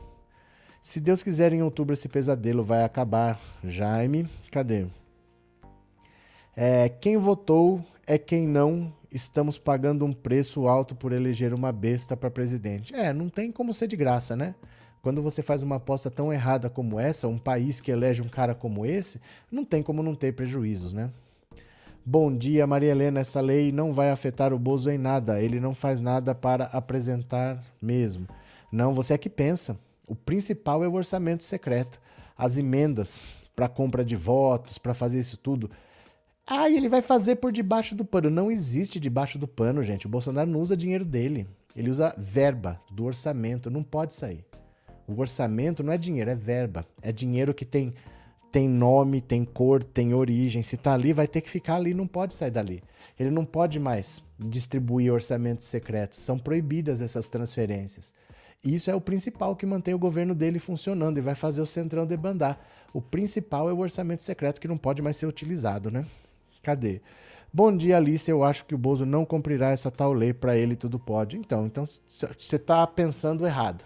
Se 0.83 0.99
Deus 0.99 1.23
quiser, 1.23 1.51
em 1.51 1.63
outubro 1.63 1.93
esse 1.93 2.07
pesadelo 2.07 2.63
vai 2.63 2.83
acabar. 2.83 3.39
Jaime, 3.63 4.29
cadê? 4.51 4.85
É, 6.55 6.87
quem 6.87 7.17
votou 7.17 7.83
é 8.07 8.17
quem 8.17 8.47
não. 8.47 8.93
Estamos 9.11 9.57
pagando 9.57 10.05
um 10.05 10.13
preço 10.13 10.67
alto 10.67 10.95
por 10.95 11.11
eleger 11.11 11.53
uma 11.53 11.71
besta 11.71 12.15
para 12.15 12.31
presidente. 12.31 12.95
É, 12.95 13.13
não 13.13 13.29
tem 13.29 13.51
como 13.51 13.73
ser 13.73 13.87
de 13.87 13.95
graça, 13.95 14.35
né? 14.35 14.55
Quando 15.01 15.21
você 15.21 15.41
faz 15.41 15.61
uma 15.61 15.75
aposta 15.75 16.09
tão 16.09 16.33
errada 16.33 16.69
como 16.69 16.99
essa, 16.99 17.27
um 17.27 17.37
país 17.37 17.79
que 17.79 17.91
elege 17.91 18.21
um 18.21 18.27
cara 18.27 18.55
como 18.55 18.85
esse, 18.85 19.21
não 19.51 19.63
tem 19.63 19.83
como 19.83 20.01
não 20.01 20.15
ter 20.15 20.33
prejuízos, 20.33 20.93
né? 20.93 21.11
Bom 22.05 22.35
dia, 22.35 22.65
Maria 22.65 22.91
Helena. 22.91 23.19
Essa 23.19 23.41
lei 23.41 23.71
não 23.71 23.93
vai 23.93 24.09
afetar 24.09 24.53
o 24.53 24.59
Bozo 24.59 24.89
em 24.89 24.97
nada. 24.97 25.41
Ele 25.41 25.59
não 25.59 25.73
faz 25.73 26.01
nada 26.01 26.33
para 26.33 26.65
apresentar 26.65 27.63
mesmo. 27.81 28.27
Não, 28.71 28.93
você 28.93 29.13
é 29.13 29.17
que 29.17 29.29
pensa. 29.29 29.77
O 30.07 30.15
principal 30.15 30.83
é 30.83 30.87
o 30.87 30.93
orçamento 30.93 31.43
secreto. 31.43 31.99
As 32.37 32.57
emendas 32.57 33.25
para 33.55 33.69
compra 33.69 34.03
de 34.03 34.15
votos, 34.15 34.77
para 34.77 34.93
fazer 34.93 35.19
isso 35.19 35.37
tudo 35.37 35.69
Ah, 36.47 36.69
e 36.69 36.77
ele 36.77 36.87
vai 36.87 37.01
fazer 37.01 37.37
por 37.37 37.51
debaixo 37.51 37.95
do 37.95 38.05
pano. 38.05 38.29
Não 38.29 38.51
existe 38.51 38.99
debaixo 38.99 39.39
do 39.39 39.47
pano, 39.47 39.83
gente. 39.83 40.05
O 40.05 40.09
Bolsonaro 40.09 40.49
não 40.49 40.61
usa 40.61 40.77
dinheiro 40.77 41.03
dele. 41.03 41.47
Ele 41.75 41.89
usa 41.89 42.13
verba 42.17 42.79
do 42.91 43.05
orçamento. 43.05 43.71
Não 43.71 43.81
pode 43.81 44.13
sair. 44.13 44.45
O 45.07 45.19
orçamento 45.19 45.83
não 45.83 45.91
é 45.91 45.97
dinheiro, 45.97 46.29
é 46.29 46.35
verba. 46.35 46.85
É 47.01 47.11
dinheiro 47.11 47.51
que 47.51 47.65
tem, 47.65 47.95
tem 48.51 48.69
nome, 48.69 49.21
tem 49.21 49.43
cor, 49.43 49.83
tem 49.83 50.13
origem. 50.13 50.61
Se 50.61 50.77
tá 50.77 50.93
ali, 50.93 51.13
vai 51.13 51.27
ter 51.27 51.41
que 51.41 51.49
ficar 51.49 51.75
ali, 51.75 51.95
não 51.95 52.05
pode 52.05 52.35
sair 52.35 52.51
dali. 52.51 52.83
Ele 53.19 53.31
não 53.31 53.43
pode 53.43 53.79
mais 53.79 54.21
distribuir 54.37 55.11
orçamentos 55.11 55.65
secretos. 55.65 56.19
São 56.19 56.37
proibidas 56.37 57.01
essas 57.01 57.27
transferências. 57.27 58.13
Isso 58.63 58.91
é 58.91 58.95
o 58.95 59.01
principal 59.01 59.55
que 59.55 59.65
mantém 59.65 59.95
o 59.95 59.99
governo 59.99 60.35
dele 60.35 60.59
funcionando 60.59 61.17
e 61.17 61.21
vai 61.21 61.35
fazer 61.35 61.61
o 61.61 61.65
Centrão 61.65 62.05
debandar. 62.05 62.59
O 62.93 63.01
principal 63.01 63.67
é 63.67 63.73
o 63.73 63.79
orçamento 63.79 64.21
secreto 64.21 64.61
que 64.61 64.67
não 64.67 64.77
pode 64.77 65.01
mais 65.01 65.17
ser 65.17 65.25
utilizado, 65.25 65.89
né? 65.89 66.05
Cadê? 66.65 66.99
Bom 67.53 67.77
dia, 67.77 67.95
Alice. 67.95 68.27
Eu 68.29 68.43
acho 68.43 68.65
que 68.65 68.73
o 68.73 68.77
Bozo 68.77 69.05
não 69.05 69.23
cumprirá 69.23 69.69
essa 69.69 69.91
tal 69.91 70.11
lei 70.11 70.33
para 70.33 70.57
ele 70.57 70.75
tudo 70.75 70.97
pode. 70.97 71.37
Então, 71.37 71.67
então 71.67 71.85
você 71.85 72.55
está 72.55 72.87
pensando 72.87 73.45
errado, 73.45 73.85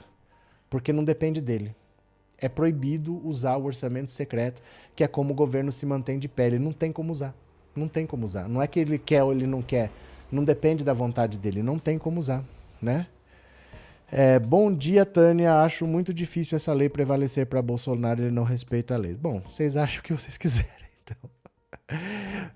porque 0.69 0.93
não 0.93 1.03
depende 1.03 1.41
dele. 1.41 1.75
É 2.38 2.47
proibido 2.47 3.19
usar 3.27 3.57
o 3.57 3.65
orçamento 3.65 4.11
secreto, 4.11 4.61
que 4.95 5.03
é 5.03 5.09
como 5.09 5.34
o 5.34 5.36
governo 5.36 5.73
se 5.73 5.86
mantém 5.86 6.17
de 6.17 6.30
pé. 6.30 6.47
Ele 6.47 6.57
não 6.57 6.71
tem 6.71 6.89
como 6.89 7.11
usar. 7.11 7.36
Não 7.75 7.89
tem 7.89 8.05
como 8.05 8.25
usar. 8.25 8.47
Não 8.47 8.61
é 8.61 8.65
que 8.65 8.80
ele 8.80 8.97
quer 8.97 9.23
ou 9.23 9.34
ele 9.34 9.45
não 9.45 9.61
quer. 9.61 9.91
Não 10.32 10.45
depende 10.45 10.82
da 10.82 10.93
vontade 10.93 11.38
dele. 11.38 11.61
Não 11.61 11.77
tem 11.77 11.97
como 11.97 12.17
usar, 12.17 12.45
né? 12.82 13.07
É, 14.09 14.39
bom 14.39 14.73
dia, 14.73 15.05
Tânia. 15.05 15.55
Acho 15.61 15.86
muito 15.86 16.13
difícil 16.13 16.55
essa 16.55 16.71
lei 16.71 16.88
prevalecer 16.88 17.45
para 17.45 17.61
Bolsonaro. 17.61 18.21
Ele 18.21 18.32
não 18.32 18.45
respeita 18.45 18.93
a 18.93 18.97
lei. 18.97 19.15
Bom, 19.15 19.41
vocês 19.51 19.75
acham 19.75 19.99
o 19.99 20.03
que 20.03 20.13
vocês 20.13 20.38
quiserem, 20.39 20.71
então. 21.03 21.30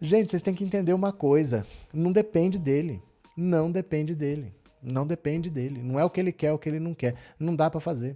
Gente, 0.01 0.31
vocês 0.31 0.41
têm 0.41 0.53
que 0.53 0.63
entender 0.63 0.93
uma 0.93 1.11
coisa: 1.11 1.65
não 1.93 2.11
depende 2.11 2.57
dele. 2.57 3.01
Não 3.35 3.71
depende 3.71 4.13
dele. 4.13 4.53
Não 4.81 5.07
depende 5.07 5.49
dele. 5.49 5.81
Não 5.81 5.99
é 5.99 6.05
o 6.05 6.09
que 6.09 6.19
ele 6.19 6.31
quer, 6.31 6.47
é 6.47 6.51
o 6.51 6.59
que 6.59 6.69
ele 6.69 6.79
não 6.79 6.93
quer. 6.93 7.15
Não 7.39 7.55
dá 7.55 7.69
para 7.69 7.79
fazer. 7.79 8.15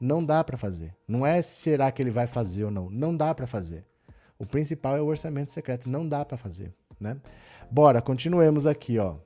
Não 0.00 0.24
dá 0.24 0.42
para 0.44 0.56
fazer. 0.56 0.94
Não 1.08 1.26
é 1.26 1.42
será 1.42 1.90
que 1.90 2.02
ele 2.02 2.10
vai 2.10 2.26
fazer 2.26 2.64
ou 2.64 2.70
não. 2.70 2.88
Não 2.90 3.16
dá 3.16 3.34
para 3.34 3.46
fazer. 3.46 3.84
O 4.38 4.46
principal 4.46 4.96
é 4.96 5.00
o 5.00 5.06
orçamento 5.06 5.50
secreto. 5.50 5.88
Não 5.88 6.06
dá 6.06 6.24
para 6.24 6.36
fazer, 6.36 6.72
né? 7.00 7.16
Bora, 7.70 8.00
continuemos 8.00 8.66
aqui, 8.66 8.98
ó. 8.98 9.16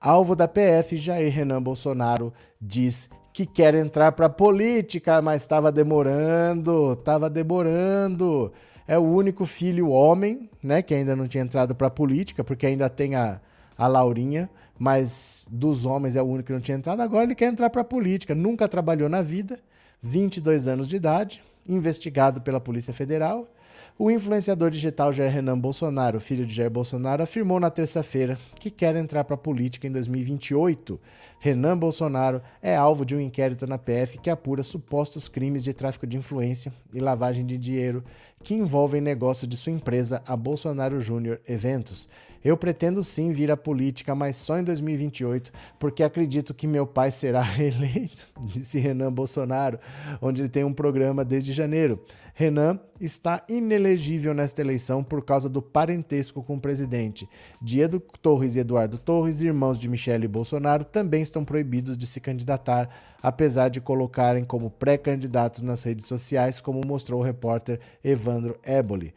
Alvo 0.00 0.36
da 0.36 0.46
PF, 0.46 0.96
Jair 0.96 1.32
Renan 1.32 1.62
Bolsonaro 1.62 2.32
diz 2.60 3.08
que 3.32 3.46
quer 3.46 3.74
entrar 3.74 4.12
para 4.12 4.28
política, 4.28 5.22
mas 5.22 5.42
estava 5.42 5.72
demorando, 5.72 6.92
estava 6.92 7.30
demorando 7.30 8.52
é 8.86 8.98
o 8.98 9.02
único 9.02 9.46
filho 9.46 9.88
homem, 9.88 10.48
né, 10.62 10.82
que 10.82 10.94
ainda 10.94 11.16
não 11.16 11.26
tinha 11.26 11.42
entrado 11.42 11.74
para 11.74 11.86
a 11.86 11.90
política, 11.90 12.44
porque 12.44 12.66
ainda 12.66 12.88
tem 12.88 13.14
a, 13.14 13.40
a 13.76 13.86
Laurinha, 13.86 14.48
mas 14.78 15.46
dos 15.50 15.84
homens 15.84 16.16
é 16.16 16.22
o 16.22 16.26
único 16.26 16.48
que 16.48 16.52
não 16.52 16.60
tinha 16.60 16.76
entrado. 16.76 17.00
Agora 17.00 17.24
ele 17.24 17.34
quer 17.34 17.46
entrar 17.46 17.70
para 17.70 17.82
a 17.82 17.84
política. 17.84 18.34
Nunca 18.34 18.68
trabalhou 18.68 19.08
na 19.08 19.22
vida, 19.22 19.58
22 20.02 20.68
anos 20.68 20.88
de 20.88 20.96
idade, 20.96 21.42
investigado 21.68 22.40
pela 22.40 22.60
Polícia 22.60 22.92
Federal. 22.92 23.48
O 23.96 24.10
influenciador 24.10 24.72
digital 24.72 25.12
Jair 25.12 25.30
Renan 25.30 25.56
Bolsonaro, 25.56 26.18
filho 26.18 26.44
de 26.44 26.52
Jair 26.52 26.68
Bolsonaro, 26.68 27.22
afirmou 27.22 27.60
na 27.60 27.70
terça-feira 27.70 28.36
que 28.58 28.68
quer 28.68 28.96
entrar 28.96 29.22
para 29.22 29.34
a 29.34 29.38
política 29.38 29.86
em 29.86 29.92
2028. 29.92 31.00
Renan 31.38 31.78
Bolsonaro 31.78 32.42
é 32.60 32.74
alvo 32.74 33.06
de 33.06 33.14
um 33.14 33.20
inquérito 33.20 33.68
na 33.68 33.78
PF 33.78 34.18
que 34.18 34.28
apura 34.28 34.64
supostos 34.64 35.28
crimes 35.28 35.62
de 35.62 35.72
tráfico 35.72 36.08
de 36.08 36.16
influência 36.16 36.72
e 36.92 36.98
lavagem 36.98 37.46
de 37.46 37.56
dinheiro 37.56 38.02
que 38.42 38.54
envolvem 38.54 39.00
negócio 39.00 39.46
de 39.46 39.56
sua 39.56 39.72
empresa, 39.72 40.20
a 40.26 40.36
Bolsonaro 40.36 41.00
Júnior 41.00 41.40
Eventos. 41.46 42.08
Eu 42.44 42.58
pretendo 42.58 43.02
sim 43.02 43.32
vir 43.32 43.50
à 43.50 43.56
política, 43.56 44.14
mas 44.14 44.36
só 44.36 44.58
em 44.58 44.62
2028, 44.62 45.50
porque 45.78 46.02
acredito 46.02 46.52
que 46.52 46.66
meu 46.66 46.86
pai 46.86 47.10
será 47.10 47.40
reeleito, 47.42 48.28
disse 48.42 48.78
Renan 48.78 49.10
Bolsonaro, 49.10 49.78
onde 50.20 50.42
ele 50.42 50.50
tem 50.50 50.62
um 50.62 50.72
programa 50.72 51.24
desde 51.24 51.54
janeiro. 51.54 52.04
Renan 52.34 52.80
está 53.00 53.44
inelegível 53.48 54.34
nesta 54.34 54.60
eleição 54.60 55.02
por 55.02 55.24
causa 55.24 55.48
do 55.48 55.62
parentesco 55.62 56.42
com 56.42 56.56
o 56.56 56.60
presidente. 56.60 57.28
Diego 57.62 57.98
Torres 58.20 58.56
e 58.56 58.58
Eduardo 58.58 58.98
Torres, 58.98 59.40
irmãos 59.40 59.78
de 59.78 59.88
Michele 59.88 60.28
Bolsonaro, 60.28 60.84
também 60.84 61.22
estão 61.22 61.44
proibidos 61.44 61.96
de 61.96 62.06
se 62.06 62.20
candidatar, 62.20 62.90
apesar 63.22 63.68
de 63.70 63.80
colocarem 63.80 64.44
como 64.44 64.68
pré-candidatos 64.68 65.62
nas 65.62 65.82
redes 65.84 66.06
sociais, 66.06 66.60
como 66.60 66.80
mostrou 66.84 67.20
o 67.20 67.24
repórter 67.24 67.80
Evandro 68.02 68.58
Eboli 68.64 69.14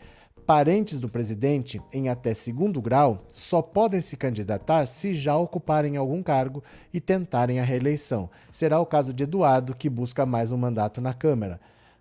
parentes 0.48 1.02
do 1.02 1.10
presidente, 1.10 1.82
em 1.92 2.08
até 2.08 2.34
segundo 2.34 2.82
grau, 2.82 3.26
só 3.28 3.62
podem 3.62 4.00
se 4.00 4.16
candidatar 4.16 4.86
se 4.86 5.14
já 5.14 5.36
ocuparem 5.36 5.98
algum 5.98 6.24
cargo 6.24 6.64
e 6.94 7.02
tentarem 7.02 7.60
a 7.60 7.64
reeleição. 7.66 8.30
Será 8.50 8.80
o 8.80 8.86
caso 8.86 9.14
de 9.14 9.24
Eduardo, 9.24 9.76
que 9.76 9.90
busca 9.90 10.26
mais 10.26 10.50
um 10.50 10.56
mandato 10.56 11.02
na 11.02 11.14
Câmara. 11.14 11.60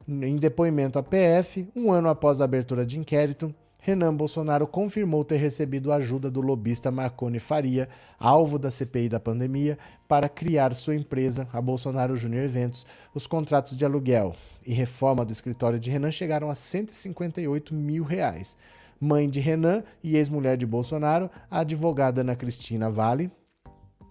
Em 0.09 0.37
depoimento 0.37 0.97
à 0.97 1.03
PF, 1.03 1.69
um 1.75 1.91
ano 1.91 2.09
após 2.09 2.41
a 2.41 2.45
abertura 2.45 2.87
de 2.87 2.97
inquérito, 2.97 3.53
Renan 3.87 4.17
Bolsonaro 4.17 4.67
confirmou 4.67 5.23
ter 5.23 5.37
recebido 5.37 5.93
ajuda 5.93 6.29
do 6.29 6.41
lobista 6.41 6.91
Marconi 6.91 7.39
Faria, 7.39 7.89
alvo 8.19 8.59
da 8.59 8.69
CPI 8.69 9.09
da 9.09 9.21
pandemia, 9.21 9.79
para 10.09 10.29
criar 10.29 10.75
sua 10.75 10.97
empresa, 10.97 11.47
a 11.53 11.61
Bolsonaro 11.61 12.17
Júnior 12.17 12.43
Eventos. 12.43 12.85
Os 13.15 13.29
contratos 13.29 13.77
de 13.77 13.85
aluguel 13.85 14.35
e 14.67 14.75
reforma 14.75 15.25
do 15.25 15.31
escritório 15.31 15.79
de 15.79 15.89
Renan 15.89 16.11
chegaram 16.11 16.51
a 16.51 16.57
158 16.57 17.73
mil 17.73 18.03
reais. 18.03 18.57
Mãe 19.01 19.31
de 19.31 19.39
Renan 19.39 19.85
e 20.03 20.17
ex-mulher 20.17 20.57
de 20.57 20.67
Bolsonaro, 20.67 21.31
a 21.49 21.61
advogada 21.61 22.23
Ana 22.23 22.35
Cristina 22.35 22.91
Vale, 22.91 23.31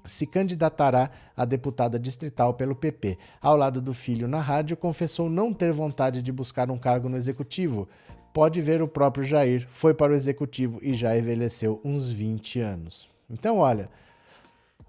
se 0.06 0.26
candidatará 0.26 1.10
a 1.36 1.44
deputada 1.44 2.00
distrital 2.00 2.54
pelo 2.54 2.76
PP. 2.76 3.18
Ao 3.42 3.58
lado 3.58 3.82
do 3.82 3.94
filho 3.94 4.26
na 4.26 4.40
rádio, 4.40 4.78
confessou 4.78 5.30
não 5.30 5.54
ter 5.54 5.74
vontade 5.74 6.22
de 6.22 6.32
buscar 6.32 6.72
um 6.72 6.78
cargo 6.78 7.10
no 7.10 7.18
executivo 7.18 7.90
pode 8.36 8.62
ver 8.62 8.82
o 8.82 8.88
próprio 8.88 9.24
Jair, 9.24 9.66
foi 9.72 9.94
para 9.94 10.12
o 10.12 10.16
executivo 10.16 10.78
e 10.82 10.94
já 10.94 11.18
envelheceu 11.18 11.80
uns 11.86 12.10
20 12.10 12.60
anos. 12.60 13.08
Então, 13.30 13.60
olha, 13.60 13.90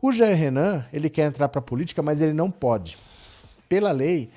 o 0.03 0.11
Jair 0.11 0.37
Renan, 0.37 0.85
ele 0.93 1.09
quer 1.09 1.27
entrar 1.27 1.49
para 1.49 1.61
a 1.61 1.63
política, 1.63 2.03
mas 2.03 2.21
ele 2.21 2.33
não 2.33 2.51
pode. 2.51 2.99
Pela 3.69 3.93
lei, 3.93 4.31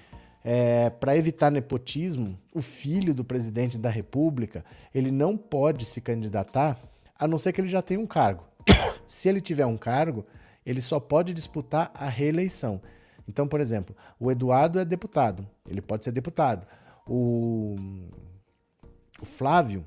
é, 0.45 0.91
para 0.91 1.17
evitar 1.17 1.49
nepotismo, 1.49 2.37
o 2.53 2.61
filho 2.61 3.11
do 3.11 3.23
presidente 3.23 3.79
da 3.79 3.89
República, 3.89 4.63
ele 4.93 5.09
não 5.09 5.35
pode 5.35 5.85
se 5.85 5.99
candidatar, 5.99 6.79
a 7.17 7.27
não 7.27 7.39
ser 7.39 7.51
que 7.51 7.61
ele 7.61 7.67
já 7.67 7.81
tenha 7.81 7.99
um 7.99 8.05
cargo. 8.05 8.43
se 9.07 9.27
ele 9.27 9.41
tiver 9.41 9.65
um 9.65 9.75
cargo, 9.75 10.23
ele 10.63 10.81
só 10.81 10.99
pode 10.99 11.33
disputar 11.33 11.89
a 11.95 12.07
reeleição. 12.07 12.79
Então, 13.27 13.47
por 13.47 13.59
exemplo, 13.59 13.95
o 14.19 14.29
Eduardo 14.29 14.79
é 14.79 14.85
deputado, 14.85 15.47
ele 15.67 15.81
pode 15.81 16.03
ser 16.03 16.11
deputado. 16.11 16.67
O 17.07 17.75
o 19.21 19.25
Flávio, 19.25 19.85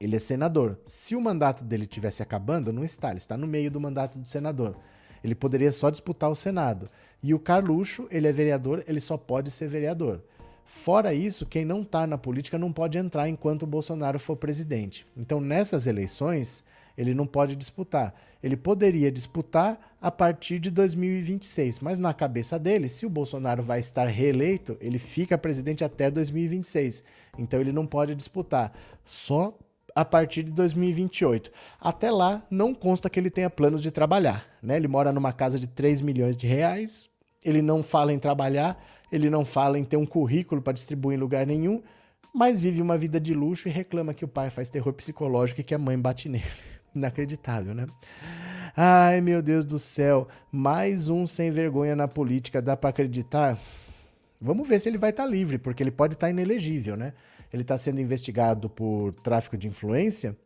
ele 0.00 0.16
é 0.16 0.18
senador. 0.18 0.78
Se 0.86 1.14
o 1.14 1.20
mandato 1.20 1.64
dele 1.64 1.86
tivesse 1.86 2.22
acabando, 2.22 2.72
não 2.72 2.82
está, 2.82 3.10
ele 3.10 3.18
está 3.18 3.36
no 3.36 3.46
meio 3.46 3.70
do 3.70 3.80
mandato 3.80 4.18
do 4.18 4.28
senador. 4.28 4.76
Ele 5.22 5.34
poderia 5.34 5.70
só 5.70 5.90
disputar 5.90 6.30
o 6.30 6.34
Senado. 6.34 6.90
E 7.22 7.34
o 7.34 7.38
Carluxo, 7.38 8.08
ele 8.10 8.26
é 8.26 8.32
vereador, 8.32 8.82
ele 8.86 9.00
só 9.00 9.18
pode 9.18 9.50
ser 9.50 9.68
vereador. 9.68 10.22
Fora 10.64 11.12
isso, 11.12 11.44
quem 11.44 11.64
não 11.64 11.82
está 11.82 12.06
na 12.06 12.16
política 12.16 12.56
não 12.56 12.72
pode 12.72 12.96
entrar 12.96 13.28
enquanto 13.28 13.64
o 13.64 13.66
Bolsonaro 13.66 14.18
for 14.18 14.36
presidente. 14.36 15.04
Então, 15.16 15.40
nessas 15.40 15.86
eleições, 15.86 16.64
ele 16.96 17.12
não 17.12 17.26
pode 17.26 17.56
disputar. 17.56 18.14
Ele 18.42 18.56
poderia 18.56 19.10
disputar 19.10 19.94
a 20.00 20.10
partir 20.10 20.58
de 20.58 20.70
2026, 20.70 21.80
mas 21.80 21.98
na 21.98 22.14
cabeça 22.14 22.58
dele, 22.58 22.88
se 22.88 23.04
o 23.04 23.10
Bolsonaro 23.10 23.62
vai 23.62 23.80
estar 23.80 24.06
reeleito, 24.06 24.78
ele 24.80 24.98
fica 24.98 25.36
presidente 25.36 25.84
até 25.84 26.10
2026. 26.10 27.04
Então 27.40 27.60
ele 27.60 27.72
não 27.72 27.86
pode 27.86 28.14
disputar. 28.14 28.72
Só 29.04 29.56
a 29.94 30.04
partir 30.04 30.42
de 30.42 30.52
2028. 30.52 31.50
Até 31.80 32.10
lá, 32.10 32.42
não 32.50 32.74
consta 32.74 33.10
que 33.10 33.18
ele 33.18 33.30
tenha 33.30 33.50
planos 33.50 33.82
de 33.82 33.90
trabalhar. 33.90 34.46
Né? 34.62 34.76
Ele 34.76 34.88
mora 34.88 35.12
numa 35.12 35.32
casa 35.32 35.58
de 35.58 35.66
3 35.66 36.00
milhões 36.00 36.36
de 36.36 36.46
reais, 36.46 37.08
ele 37.44 37.62
não 37.62 37.82
fala 37.82 38.12
em 38.12 38.18
trabalhar, 38.18 38.82
ele 39.10 39.30
não 39.30 39.44
fala 39.44 39.78
em 39.78 39.84
ter 39.84 39.96
um 39.96 40.06
currículo 40.06 40.62
para 40.62 40.72
distribuir 40.72 41.16
em 41.16 41.20
lugar 41.20 41.46
nenhum, 41.46 41.82
mas 42.34 42.60
vive 42.60 42.80
uma 42.80 42.96
vida 42.96 43.18
de 43.18 43.34
luxo 43.34 43.68
e 43.68 43.70
reclama 43.70 44.14
que 44.14 44.24
o 44.24 44.28
pai 44.28 44.50
faz 44.50 44.70
terror 44.70 44.92
psicológico 44.92 45.60
e 45.60 45.64
que 45.64 45.74
a 45.74 45.78
mãe 45.78 45.98
bate 45.98 46.28
nele. 46.28 46.44
Inacreditável, 46.94 47.74
né? 47.74 47.86
Ai, 48.76 49.20
meu 49.20 49.42
Deus 49.42 49.64
do 49.64 49.78
céu, 49.78 50.28
mais 50.50 51.08
um 51.08 51.26
sem 51.26 51.50
vergonha 51.50 51.96
na 51.96 52.06
política, 52.06 52.62
dá 52.62 52.76
para 52.76 52.90
acreditar? 52.90 53.58
Vamos 54.40 54.66
ver 54.66 54.80
se 54.80 54.88
ele 54.88 54.96
vai 54.96 55.10
estar 55.10 55.24
tá 55.24 55.28
livre, 55.28 55.58
porque 55.58 55.82
ele 55.82 55.90
pode 55.90 56.14
estar 56.14 56.28
tá 56.28 56.30
inelegível, 56.30 56.96
né? 56.96 57.12
Ele 57.52 57.62
está 57.62 57.76
sendo 57.76 58.00
investigado 58.00 58.68
por 58.68 59.12
tráfico 59.22 59.56
de 59.56 59.68
influência. 59.68 60.36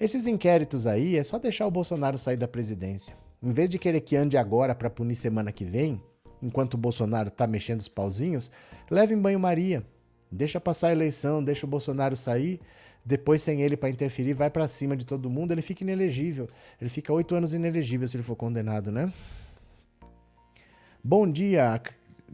Esses 0.00 0.26
inquéritos 0.26 0.86
aí 0.86 1.16
é 1.16 1.24
só 1.24 1.38
deixar 1.38 1.66
o 1.66 1.70
Bolsonaro 1.70 2.18
sair 2.18 2.36
da 2.36 2.46
presidência. 2.46 3.16
Em 3.42 3.52
vez 3.52 3.70
de 3.70 3.78
querer 3.78 4.00
que 4.00 4.16
ande 4.16 4.36
agora 4.36 4.74
para 4.74 4.90
punir 4.90 5.16
semana 5.16 5.52
que 5.52 5.64
vem, 5.64 6.00
enquanto 6.42 6.74
o 6.74 6.78
Bolsonaro 6.78 7.28
está 7.28 7.46
mexendo 7.46 7.80
os 7.80 7.88
pauzinhos, 7.88 8.50
leve 8.90 9.14
em 9.14 9.20
banho-maria. 9.20 9.84
Deixa 10.30 10.60
passar 10.60 10.88
a 10.88 10.92
eleição, 10.92 11.42
deixa 11.42 11.66
o 11.66 11.68
Bolsonaro 11.68 12.16
sair 12.16 12.60
depois 13.06 13.40
sem 13.40 13.62
ele 13.62 13.76
para 13.76 13.88
interferir, 13.88 14.34
vai 14.34 14.50
para 14.50 14.66
cima 14.66 14.96
de 14.96 15.06
todo 15.06 15.30
mundo, 15.30 15.52
ele 15.52 15.62
fica 15.62 15.84
inelegível. 15.84 16.48
Ele 16.80 16.90
fica 16.90 17.12
oito 17.12 17.36
anos 17.36 17.54
inelegível 17.54 18.08
se 18.08 18.16
ele 18.16 18.24
for 18.24 18.34
condenado, 18.34 18.90
né? 18.90 19.12
Bom 21.04 21.30
dia, 21.30 21.80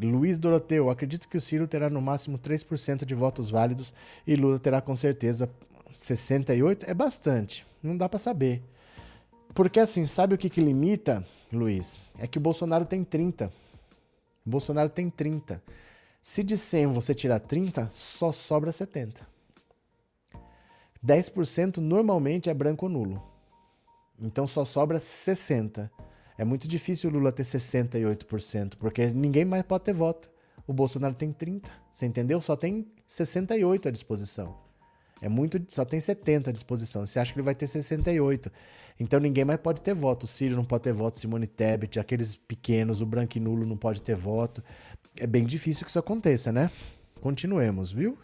Luiz 0.00 0.38
Doroteu. 0.38 0.90
Acredito 0.90 1.28
que 1.28 1.36
o 1.36 1.40
Ciro 1.40 1.66
terá 1.66 1.90
no 1.90 2.00
máximo 2.00 2.38
3% 2.38 3.04
de 3.04 3.14
votos 3.14 3.50
válidos 3.50 3.92
e 4.26 4.34
Lula 4.34 4.58
terá 4.58 4.80
com 4.80 4.96
certeza 4.96 5.50
68. 5.94 6.86
É 6.88 6.94
bastante, 6.94 7.66
não 7.82 7.96
dá 7.96 8.08
para 8.08 8.18
saber. 8.18 8.62
Porque 9.54 9.80
assim, 9.80 10.06
sabe 10.06 10.34
o 10.34 10.38
que, 10.38 10.48
que 10.48 10.60
limita, 10.60 11.26
Luiz? 11.52 12.10
É 12.18 12.26
que 12.26 12.38
o 12.38 12.40
Bolsonaro 12.40 12.84
tem 12.84 13.04
30. 13.04 13.52
O 14.46 14.50
Bolsonaro 14.50 14.88
tem 14.88 15.10
30. 15.10 15.62
Se 16.22 16.42
de 16.42 16.56
100 16.56 16.86
você 16.88 17.14
tirar 17.14 17.40
30, 17.40 17.88
só 17.90 18.32
sobra 18.32 18.72
70. 18.72 19.26
10% 21.04 21.78
normalmente 21.78 22.48
é 22.48 22.54
branco 22.54 22.86
ou 22.86 22.92
nulo. 22.92 23.22
Então 24.20 24.46
só 24.46 24.64
sobra 24.64 25.00
60. 25.00 25.90
É 26.42 26.44
muito 26.44 26.66
difícil 26.66 27.08
o 27.08 27.12
Lula 27.12 27.30
ter 27.30 27.44
68%, 27.44 28.72
porque 28.76 29.06
ninguém 29.06 29.44
mais 29.44 29.62
pode 29.62 29.84
ter 29.84 29.94
voto. 29.94 30.28
O 30.66 30.72
Bolsonaro 30.72 31.14
tem 31.14 31.30
30, 31.32 31.70
você 31.92 32.04
entendeu? 32.04 32.40
Só 32.40 32.56
tem 32.56 32.84
68 33.06 33.86
à 33.86 33.92
disposição. 33.92 34.58
É 35.20 35.28
muito, 35.28 35.62
só 35.68 35.84
tem 35.84 36.00
70 36.00 36.50
à 36.50 36.52
disposição. 36.52 37.06
Você 37.06 37.20
acha 37.20 37.32
que 37.32 37.38
ele 37.38 37.44
vai 37.44 37.54
ter 37.54 37.68
68. 37.68 38.50
Então 38.98 39.20
ninguém 39.20 39.44
mais 39.44 39.60
pode 39.60 39.82
ter 39.82 39.94
voto. 39.94 40.24
O 40.24 40.26
Ciro 40.26 40.56
não 40.56 40.64
pode 40.64 40.82
ter 40.82 40.92
voto, 40.92 41.16
Simone 41.16 41.46
Tebet, 41.46 42.00
aqueles 42.00 42.34
pequenos, 42.34 43.00
o 43.00 43.06
branco 43.06 43.38
e 43.38 43.40
nulo 43.40 43.64
não 43.64 43.76
pode 43.76 44.02
ter 44.02 44.16
voto. 44.16 44.64
É 45.16 45.28
bem 45.28 45.46
difícil 45.46 45.84
que 45.84 45.90
isso 45.90 45.98
aconteça, 46.00 46.50
né? 46.50 46.72
Continuemos, 47.20 47.92
viu? 47.92 48.18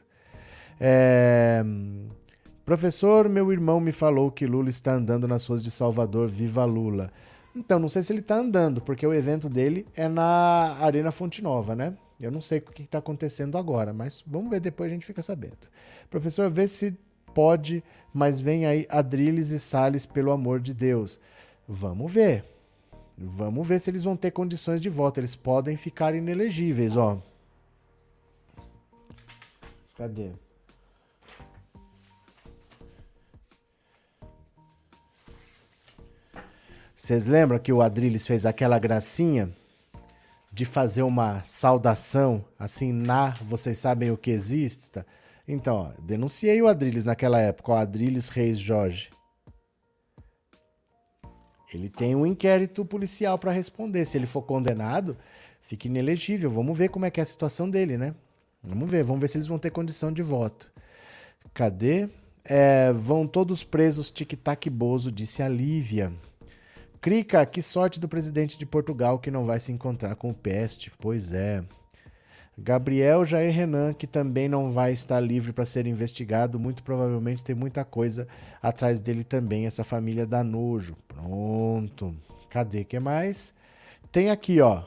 É... 0.81 1.63
Professor, 2.65 3.29
meu 3.29 3.53
irmão 3.53 3.79
me 3.79 3.93
falou 3.93 4.33
que 4.33 4.45
Lula 4.45 4.71
está 4.71 4.95
andando 4.95 5.29
nas 5.29 5.47
ruas 5.47 5.63
de 5.63 5.71
Salvador. 5.71 6.27
Viva 6.27 6.65
Lula! 6.65 7.13
Então, 7.59 7.81
não 7.81 7.89
sei 7.89 8.05
se 8.05 8.13
ele 8.13 8.21
está 8.21 8.37
andando, 8.37 8.81
porque 8.81 9.05
o 9.05 9.13
evento 9.13 9.49
dele 9.49 9.85
é 9.97 10.09
na 10.09 10.77
Arena 10.81 11.11
Fonte 11.11 11.43
Nova, 11.43 11.75
né? 11.75 11.93
Eu 12.23 12.31
não 12.31 12.41
sei 12.41 12.61
o 12.61 12.63
que 12.63 12.83
está 12.83 12.99
acontecendo 12.99 13.59
agora, 13.59 13.93
mas 13.93 14.23
vamos 14.25 14.49
ver 14.49 14.61
depois 14.61 14.89
a 14.89 14.95
gente 14.95 15.05
fica 15.05 15.23
sabendo. 15.23 15.67
Professor, 16.09 16.49
vê 16.49 16.69
se 16.69 16.97
pode, 17.35 17.83
mas 18.15 18.39
vem 18.39 18.65
aí 18.65 18.87
Adriles 18.89 19.51
e 19.51 19.59
Salles, 19.59 20.07
pelo 20.07 20.31
amor 20.31 20.61
de 20.61 20.73
Deus. 20.73 21.19
Vamos 21.67 22.13
ver. 22.13 22.45
Vamos 23.17 23.67
ver 23.67 23.81
se 23.81 23.91
eles 23.91 24.05
vão 24.05 24.17
ter 24.17 24.31
condições 24.31 24.81
de 24.81 24.89
voto. 24.89 25.19
Eles 25.19 25.35
podem 25.35 25.77
ficar 25.77 26.15
inelegíveis, 26.15 26.97
ó. 26.97 27.21
Cadê? 29.97 30.31
Vocês 36.99 37.27
lembram 37.27 37.61
que 37.61 37.73
o 37.73 37.81
Adriles 37.81 38.27
fez 38.27 38.45
aquela 38.45 38.77
gracinha 38.77 39.49
de 40.53 40.65
fazer 40.65 41.03
uma 41.03 41.45
saudação 41.45 42.45
assim 42.59 42.93
na 42.93 43.31
vocês 43.41 43.79
sabem 43.79 44.11
o 44.11 44.17
que 44.17 44.33
existe? 44.33 45.01
Então, 45.47 45.77
ó, 45.77 46.03
denunciei 46.03 46.61
o 46.61 46.67
Adriles 46.67 47.05
naquela 47.05 47.39
época, 47.39 47.71
o 47.71 47.77
Adriles 47.77 48.31
Reis 48.31 48.59
Jorge. 48.59 49.11
Ele 51.73 51.89
tem 51.89 52.17
um 52.17 52.27
inquérito 52.27 52.85
policial 52.85 53.39
para 53.39 53.53
responder. 53.53 54.05
Se 54.05 54.19
ele 54.19 54.27
for 54.27 54.43
condenado, 54.43 55.17
fica 55.63 55.87
inelegível. 55.87 56.51
Vamos 56.51 56.77
ver 56.77 56.89
como 56.89 57.07
é 57.07 57.13
que 57.13 57.21
é 57.21 57.23
a 57.23 57.27
situação 57.27 57.71
dele, 57.71 57.97
né? 57.97 58.13
Vamos 58.61 58.91
ver, 58.91 59.05
vamos 59.05 59.21
ver 59.21 59.29
se 59.29 59.37
eles 59.37 59.47
vão 59.47 59.59
ter 59.59 59.71
condição 59.71 60.13
de 60.13 60.21
voto. 60.21 60.69
Cadê? 61.55 62.09
É, 62.45 62.93
vão 62.93 63.25
todos 63.25 63.63
presos, 63.63 64.11
tic-tac 64.11 64.69
bozo, 64.69 65.13
disse 65.13 65.45
a 65.45 65.49
Lívia. 65.49 66.13
Crica, 67.09 67.47
que 67.47 67.63
sorte 67.63 67.99
do 67.99 68.07
presidente 68.07 68.59
de 68.59 68.67
Portugal 68.67 69.19
que 69.19 69.31
não 69.31 69.47
vai 69.47 69.59
se 69.59 69.73
encontrar 69.73 70.15
com 70.15 70.29
o 70.29 70.35
peste. 70.35 70.93
Pois 70.99 71.33
é. 71.33 71.65
Gabriel 72.59 73.25
Jair 73.25 73.51
Renan, 73.51 73.95
que 73.95 74.07
também 74.07 74.47
não 74.47 74.73
vai 74.73 74.93
estar 74.93 75.19
livre 75.19 75.55
para 75.55 75.65
ser 75.65 75.87
investigado, 75.87 76.61
muito 76.61 76.83
provavelmente 76.83 77.43
tem 77.43 77.57
muita 77.57 77.83
coisa 77.83 78.29
atrás 78.63 79.01
dele 79.01 79.25
também, 79.25 79.65
essa 79.65 79.83
família 79.83 80.27
da 80.27 80.45
nojo. 80.45 80.99
Pronto. 81.09 82.15
Cadê 82.51 82.85
que 82.85 83.01
mais? 83.01 83.55
Tem 84.13 84.29
aqui, 84.29 84.61
ó. 84.61 84.83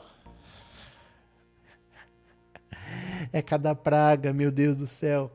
É 3.32 3.42
cada 3.42 3.74
praga, 3.74 4.32
meu 4.32 4.52
Deus 4.52 4.76
do 4.76 4.86
céu 4.86 5.28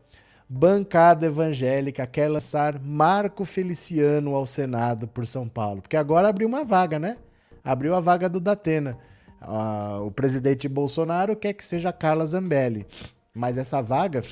bancada 0.50 1.28
evangélica 1.28 2.08
quer 2.08 2.30
lançar 2.30 2.80
Marco 2.80 3.44
Feliciano 3.44 4.36
ao 4.36 4.46
Senado 4.46 5.08
por 5.08 5.26
São 5.28 5.48
Paulo. 5.48 5.82
Porque 5.82 5.98
agora 5.98 6.30
abriu 6.30 6.48
uma 6.48 6.64
vaga, 6.64 6.98
né? 6.98 7.18
Abriu 7.64 7.94
a 7.94 8.00
vaga 8.00 8.30
do 8.30 8.40
Datena. 8.40 8.98
Uh, 9.42 10.06
o 10.06 10.12
presidente 10.12 10.68
Bolsonaro 10.68 11.36
quer 11.36 11.54
que 11.54 11.66
seja 11.66 11.92
Carla 11.92 12.26
Zambelli. 12.26 12.88
Mas 13.34 13.58
essa 13.58 13.82
vaga, 13.82 14.24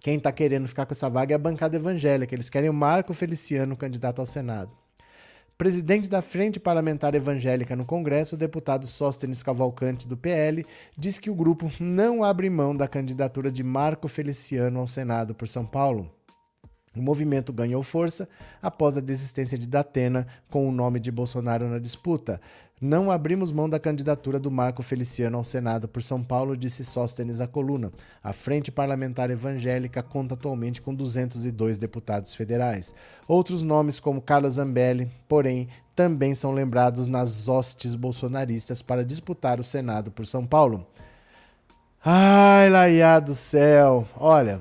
quem 0.00 0.16
está 0.16 0.32
querendo 0.32 0.68
ficar 0.68 0.86
com 0.86 0.92
essa 0.92 1.10
vaga 1.10 1.34
é 1.34 1.36
a 1.36 1.38
bancada 1.38 1.76
evangélica. 1.76 2.34
Eles 2.34 2.48
querem 2.48 2.70
o 2.70 2.74
Marco 2.74 3.12
Feliciano 3.12 3.76
candidato 3.76 4.20
ao 4.20 4.26
Senado. 4.26 4.70
Presidente 5.58 6.06
da 6.06 6.20
Frente 6.20 6.60
Parlamentar 6.60 7.14
Evangélica 7.14 7.74
no 7.74 7.86
Congresso, 7.86 8.34
o 8.34 8.38
deputado 8.38 8.86
Sóstenes 8.86 9.42
Cavalcante, 9.42 10.06
do 10.06 10.14
PL, 10.14 10.66
diz 10.98 11.18
que 11.18 11.30
o 11.30 11.34
grupo 11.34 11.72
não 11.80 12.22
abre 12.22 12.50
mão 12.50 12.76
da 12.76 12.86
candidatura 12.86 13.50
de 13.50 13.64
Marco 13.64 14.06
Feliciano 14.06 14.80
ao 14.80 14.86
Senado 14.86 15.34
por 15.34 15.48
São 15.48 15.64
Paulo. 15.64 16.14
O 16.96 17.02
movimento 17.02 17.52
ganhou 17.52 17.82
força 17.82 18.28
após 18.62 18.96
a 18.96 19.00
desistência 19.00 19.58
de 19.58 19.66
Datena 19.66 20.26
com 20.50 20.68
o 20.68 20.72
nome 20.72 20.98
de 20.98 21.10
Bolsonaro 21.10 21.68
na 21.68 21.78
disputa. 21.78 22.40
Não 22.78 23.10
abrimos 23.10 23.52
mão 23.52 23.70
da 23.70 23.80
candidatura 23.80 24.38
do 24.38 24.50
Marco 24.50 24.82
Feliciano 24.82 25.38
ao 25.38 25.44
Senado 25.44 25.88
por 25.88 26.02
São 26.02 26.22
Paulo, 26.22 26.54
disse 26.54 26.84
Sóstenes 26.84 27.40
à 27.40 27.46
coluna. 27.46 27.90
A 28.22 28.34
Frente 28.34 28.70
Parlamentar 28.70 29.30
Evangélica 29.30 30.02
conta 30.02 30.34
atualmente 30.34 30.82
com 30.82 30.94
202 30.94 31.78
deputados 31.78 32.34
federais. 32.34 32.92
Outros 33.26 33.62
nomes, 33.62 33.98
como 33.98 34.20
Carlos 34.20 34.56
Zambelli, 34.56 35.10
porém, 35.26 35.68
também 35.94 36.34
são 36.34 36.52
lembrados 36.52 37.08
nas 37.08 37.48
hostes 37.48 37.94
bolsonaristas 37.94 38.82
para 38.82 39.02
disputar 39.02 39.58
o 39.58 39.64
Senado 39.64 40.10
por 40.10 40.26
São 40.26 40.46
Paulo. 40.46 40.86
Ai, 42.04 42.68
Laia 42.68 43.18
do 43.20 43.34
céu! 43.34 44.06
Olha, 44.14 44.60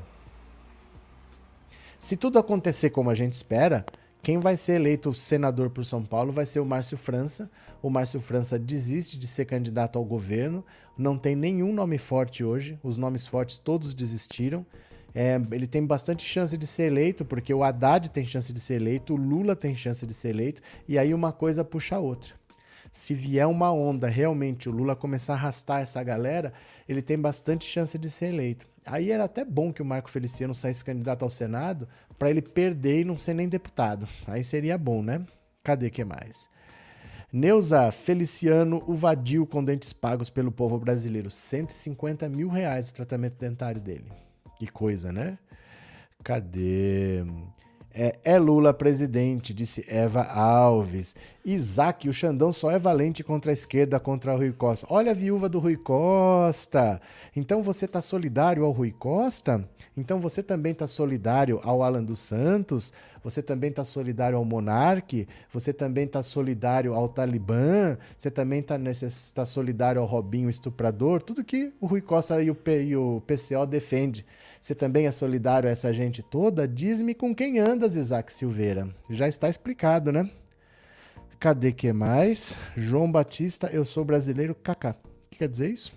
se 2.05 2.15
tudo 2.15 2.37
acontecer 2.37 2.91
como 2.91 3.09
a 3.09 3.15
gente 3.15 3.33
espera, 3.33 3.83
quem 4.21 4.39
vai 4.39 4.55
ser 4.55 4.73
eleito 4.73 5.11
senador 5.11 5.71
por 5.71 5.83
São 5.83 6.03
Paulo 6.03 6.31
vai 6.31 6.45
ser 6.45 6.59
o 6.59 6.65
Márcio 6.65 6.99
França. 6.99 7.49
O 7.81 7.89
Márcio 7.89 8.19
França 8.19 8.59
desiste 8.59 9.17
de 9.17 9.25
ser 9.25 9.45
candidato 9.45 9.97
ao 9.97 10.05
governo, 10.05 10.63
não 10.95 11.17
tem 11.17 11.35
nenhum 11.35 11.73
nome 11.73 11.97
forte 11.97 12.43
hoje, 12.43 12.77
os 12.83 12.95
nomes 12.95 13.25
fortes 13.25 13.57
todos 13.57 13.95
desistiram. 13.95 14.63
É, 15.15 15.41
ele 15.51 15.65
tem 15.65 15.83
bastante 15.83 16.23
chance 16.23 16.55
de 16.55 16.67
ser 16.67 16.91
eleito, 16.91 17.25
porque 17.25 17.51
o 17.51 17.63
Haddad 17.63 18.11
tem 18.11 18.23
chance 18.23 18.53
de 18.53 18.59
ser 18.59 18.75
eleito, 18.75 19.15
o 19.15 19.17
Lula 19.17 19.55
tem 19.55 19.75
chance 19.75 20.05
de 20.05 20.13
ser 20.13 20.29
eleito, 20.29 20.61
e 20.87 20.99
aí 20.99 21.11
uma 21.11 21.31
coisa 21.31 21.63
puxa 21.63 21.95
a 21.95 21.99
outra. 21.99 22.35
Se 22.91 23.15
vier 23.15 23.47
uma 23.47 23.71
onda, 23.71 24.07
realmente, 24.07 24.69
o 24.69 24.71
Lula 24.71 24.95
começar 24.95 25.33
a 25.33 25.37
arrastar 25.37 25.81
essa 25.81 26.03
galera, 26.03 26.53
ele 26.87 27.01
tem 27.01 27.17
bastante 27.17 27.65
chance 27.65 27.97
de 27.97 28.11
ser 28.11 28.27
eleito. 28.27 28.74
Aí 28.85 29.11
era 29.11 29.23
até 29.23 29.43
bom 29.43 29.73
que 29.73 29.81
o 29.81 29.85
Marco 29.85 30.09
Feliciano 30.09 30.53
saísse 30.53 30.85
candidato 30.85 31.23
ao 31.23 31.29
Senado 31.29 31.87
para 32.19 32.29
ele 32.29 32.41
perder 32.41 33.01
e 33.01 33.05
não 33.05 33.17
ser 33.17 33.33
nem 33.33 33.49
deputado. 33.49 34.07
Aí 34.27 34.43
seria 34.43 34.77
bom, 34.77 35.01
né? 35.01 35.25
Cadê 35.63 35.89
que 35.89 36.05
mais? 36.05 36.47
Neuza 37.33 37.91
Feliciano, 37.91 38.83
o 38.87 38.93
vadio 38.93 39.45
com 39.45 39.63
dentes 39.63 39.91
pagos 39.91 40.29
pelo 40.29 40.51
povo 40.51 40.77
brasileiro. 40.77 41.29
150 41.29 42.29
mil 42.29 42.47
reais 42.47 42.89
o 42.89 42.93
tratamento 42.93 43.37
dentário 43.37 43.81
dele. 43.81 44.05
Que 44.57 44.67
coisa, 44.67 45.11
né? 45.11 45.37
Cadê? 46.23 47.25
É, 47.93 48.19
é, 48.23 48.37
Lula 48.37 48.73
presidente, 48.73 49.53
disse 49.53 49.83
Eva 49.87 50.23
Alves. 50.23 51.15
Isaac, 51.45 52.09
o 52.09 52.13
Xandão 52.13 52.51
só 52.51 52.71
é 52.71 52.79
valente 52.79 53.23
contra 53.23 53.51
a 53.51 53.53
esquerda, 53.53 53.99
contra 53.99 54.33
o 54.33 54.37
Rui 54.37 54.51
Costa. 54.51 54.87
Olha 54.89 55.11
a 55.11 55.13
viúva 55.13 55.47
do 55.47 55.59
Rui 55.59 55.77
Costa. 55.77 56.99
Então 57.35 57.61
você 57.61 57.85
está 57.85 58.01
solidário 58.01 58.65
ao 58.65 58.71
Rui 58.71 58.91
Costa? 58.91 59.63
Então 59.95 60.19
você 60.19 60.41
também 60.41 60.71
está 60.71 60.87
solidário 60.87 61.61
ao 61.63 61.83
Alan 61.83 62.03
dos 62.03 62.17
Santos? 62.17 62.91
Você 63.23 63.43
também 63.43 63.69
está 63.69 63.85
solidário 63.85 64.37
ao 64.37 64.43
Monarque? 64.43 65.27
Você 65.53 65.71
também 65.71 66.05
está 66.05 66.23
solidário 66.23 66.95
ao 66.95 67.07
Talibã? 67.07 67.95
Você 68.17 68.31
também 68.31 68.61
está 68.61 68.75
tá 69.35 69.45
solidário 69.45 70.01
ao 70.01 70.07
Robinho 70.07 70.49
estuprador? 70.49 71.21
Tudo 71.21 71.43
que 71.43 71.71
o 71.79 71.85
Rui 71.85 72.01
Costa 72.01 72.41
e 72.41 72.49
o, 72.49 72.55
P, 72.55 72.85
e 72.85 72.97
o 72.97 73.21
PCO 73.21 73.67
defende. 73.67 74.25
Você 74.59 74.73
também 74.73 75.05
é 75.05 75.11
solidário 75.11 75.69
a 75.69 75.71
essa 75.71 75.93
gente 75.93 76.23
toda? 76.23 76.67
Diz-me 76.67 77.13
com 77.13 77.35
quem 77.35 77.59
andas, 77.59 77.95
Isaac 77.95 78.33
Silveira. 78.33 78.89
Já 79.11 79.27
está 79.27 79.47
explicado, 79.47 80.11
né? 80.11 80.27
Cadê 81.39 81.71
que 81.71 81.91
mais? 81.93 82.57
João 82.75 83.11
Batista, 83.11 83.67
eu 83.67 83.85
sou 83.85 84.03
brasileiro, 84.03 84.55
kaká. 84.55 84.91
O 84.91 85.29
que 85.29 85.39
quer 85.39 85.49
dizer 85.49 85.71
isso? 85.71 85.93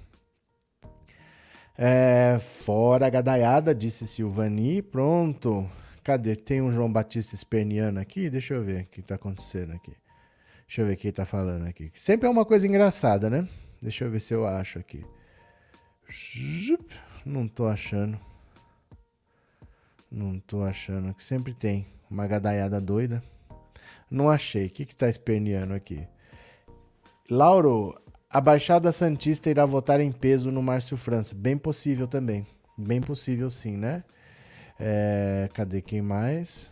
É, 1.77 2.41
fora 2.41 3.07
a 3.07 3.11
gadaiada, 3.11 3.75
disse 3.75 4.07
Silvani. 4.07 4.83
Pronto. 4.83 5.71
Cadê? 6.03 6.35
Tem 6.35 6.61
um 6.61 6.73
João 6.73 6.93
Batista 6.93 7.35
esperniano 7.35 8.01
aqui? 8.01 8.29
Deixa 8.29 8.55
eu 8.55 8.65
ver 8.65 8.83
o 8.83 8.87
que 8.87 9.01
está 9.01 9.15
acontecendo 9.15 9.73
aqui. 9.73 9.93
Deixa 10.67 10.83
eu 10.83 10.87
ver 10.87 10.95
o 10.95 10.97
que 10.97 11.07
ele 11.07 11.13
tá 11.13 11.25
falando 11.25 11.67
aqui. 11.67 11.91
Sempre 11.95 12.27
é 12.27 12.31
uma 12.31 12.45
coisa 12.45 12.67
engraçada, 12.67 13.31
né? 13.31 13.49
Deixa 13.81 14.05
eu 14.05 14.11
ver 14.11 14.21
se 14.21 14.35
eu 14.35 14.47
acho 14.47 14.79
aqui. 14.79 15.05
Não 17.25 17.47
tô 17.47 17.67
achando. 17.67 18.19
Não 20.11 20.41
tô 20.41 20.63
achando. 20.63 21.15
Que 21.15 21.23
sempre 21.23 21.55
tem 21.55 21.87
uma 22.11 22.27
gadaiada 22.27 22.81
doida. 22.81 23.23
Não 24.11 24.31
achei. 24.31 24.67
O 24.67 24.71
que 24.71 24.85
que 24.87 24.97
tá 24.97 25.09
esperneando 25.09 25.75
aqui? 25.75 26.07
Lauro, 27.31 28.01
a 28.31 28.41
Baixada 28.41 28.91
Santista 28.93 29.51
irá 29.51 29.67
votar 29.67 30.01
em 30.01 30.13
peso 30.13 30.51
no 30.51 30.63
Márcio 30.63 30.97
França. 30.97 31.35
Bem 31.35 31.57
possível 31.57 32.07
também. 32.07 32.47
Bem 32.77 33.01
possível 33.01 33.51
sim, 33.51 33.77
né? 33.77 34.05
É, 34.79 35.49
cadê 35.53 35.83
quem 35.83 36.01
mais? 36.01 36.71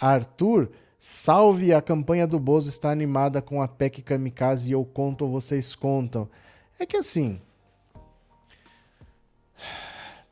Arthur, 0.00 0.70
salve! 0.98 1.72
A 1.72 1.82
campanha 1.82 2.26
do 2.26 2.38
Bozo 2.38 2.68
está 2.68 2.90
animada 2.90 3.42
com 3.42 3.62
a 3.62 3.68
PEC 3.68 4.02
Kamikaze 4.02 4.70
e 4.70 4.72
eu 4.72 4.84
conto, 4.84 5.28
vocês 5.28 5.74
contam. 5.74 6.28
É 6.78 6.86
que 6.86 6.96
assim. 6.96 7.40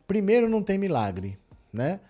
Primeiro, 0.06 0.48
não 0.48 0.62
tem 0.62 0.78
milagre, 0.78 1.38
né? 1.72 2.00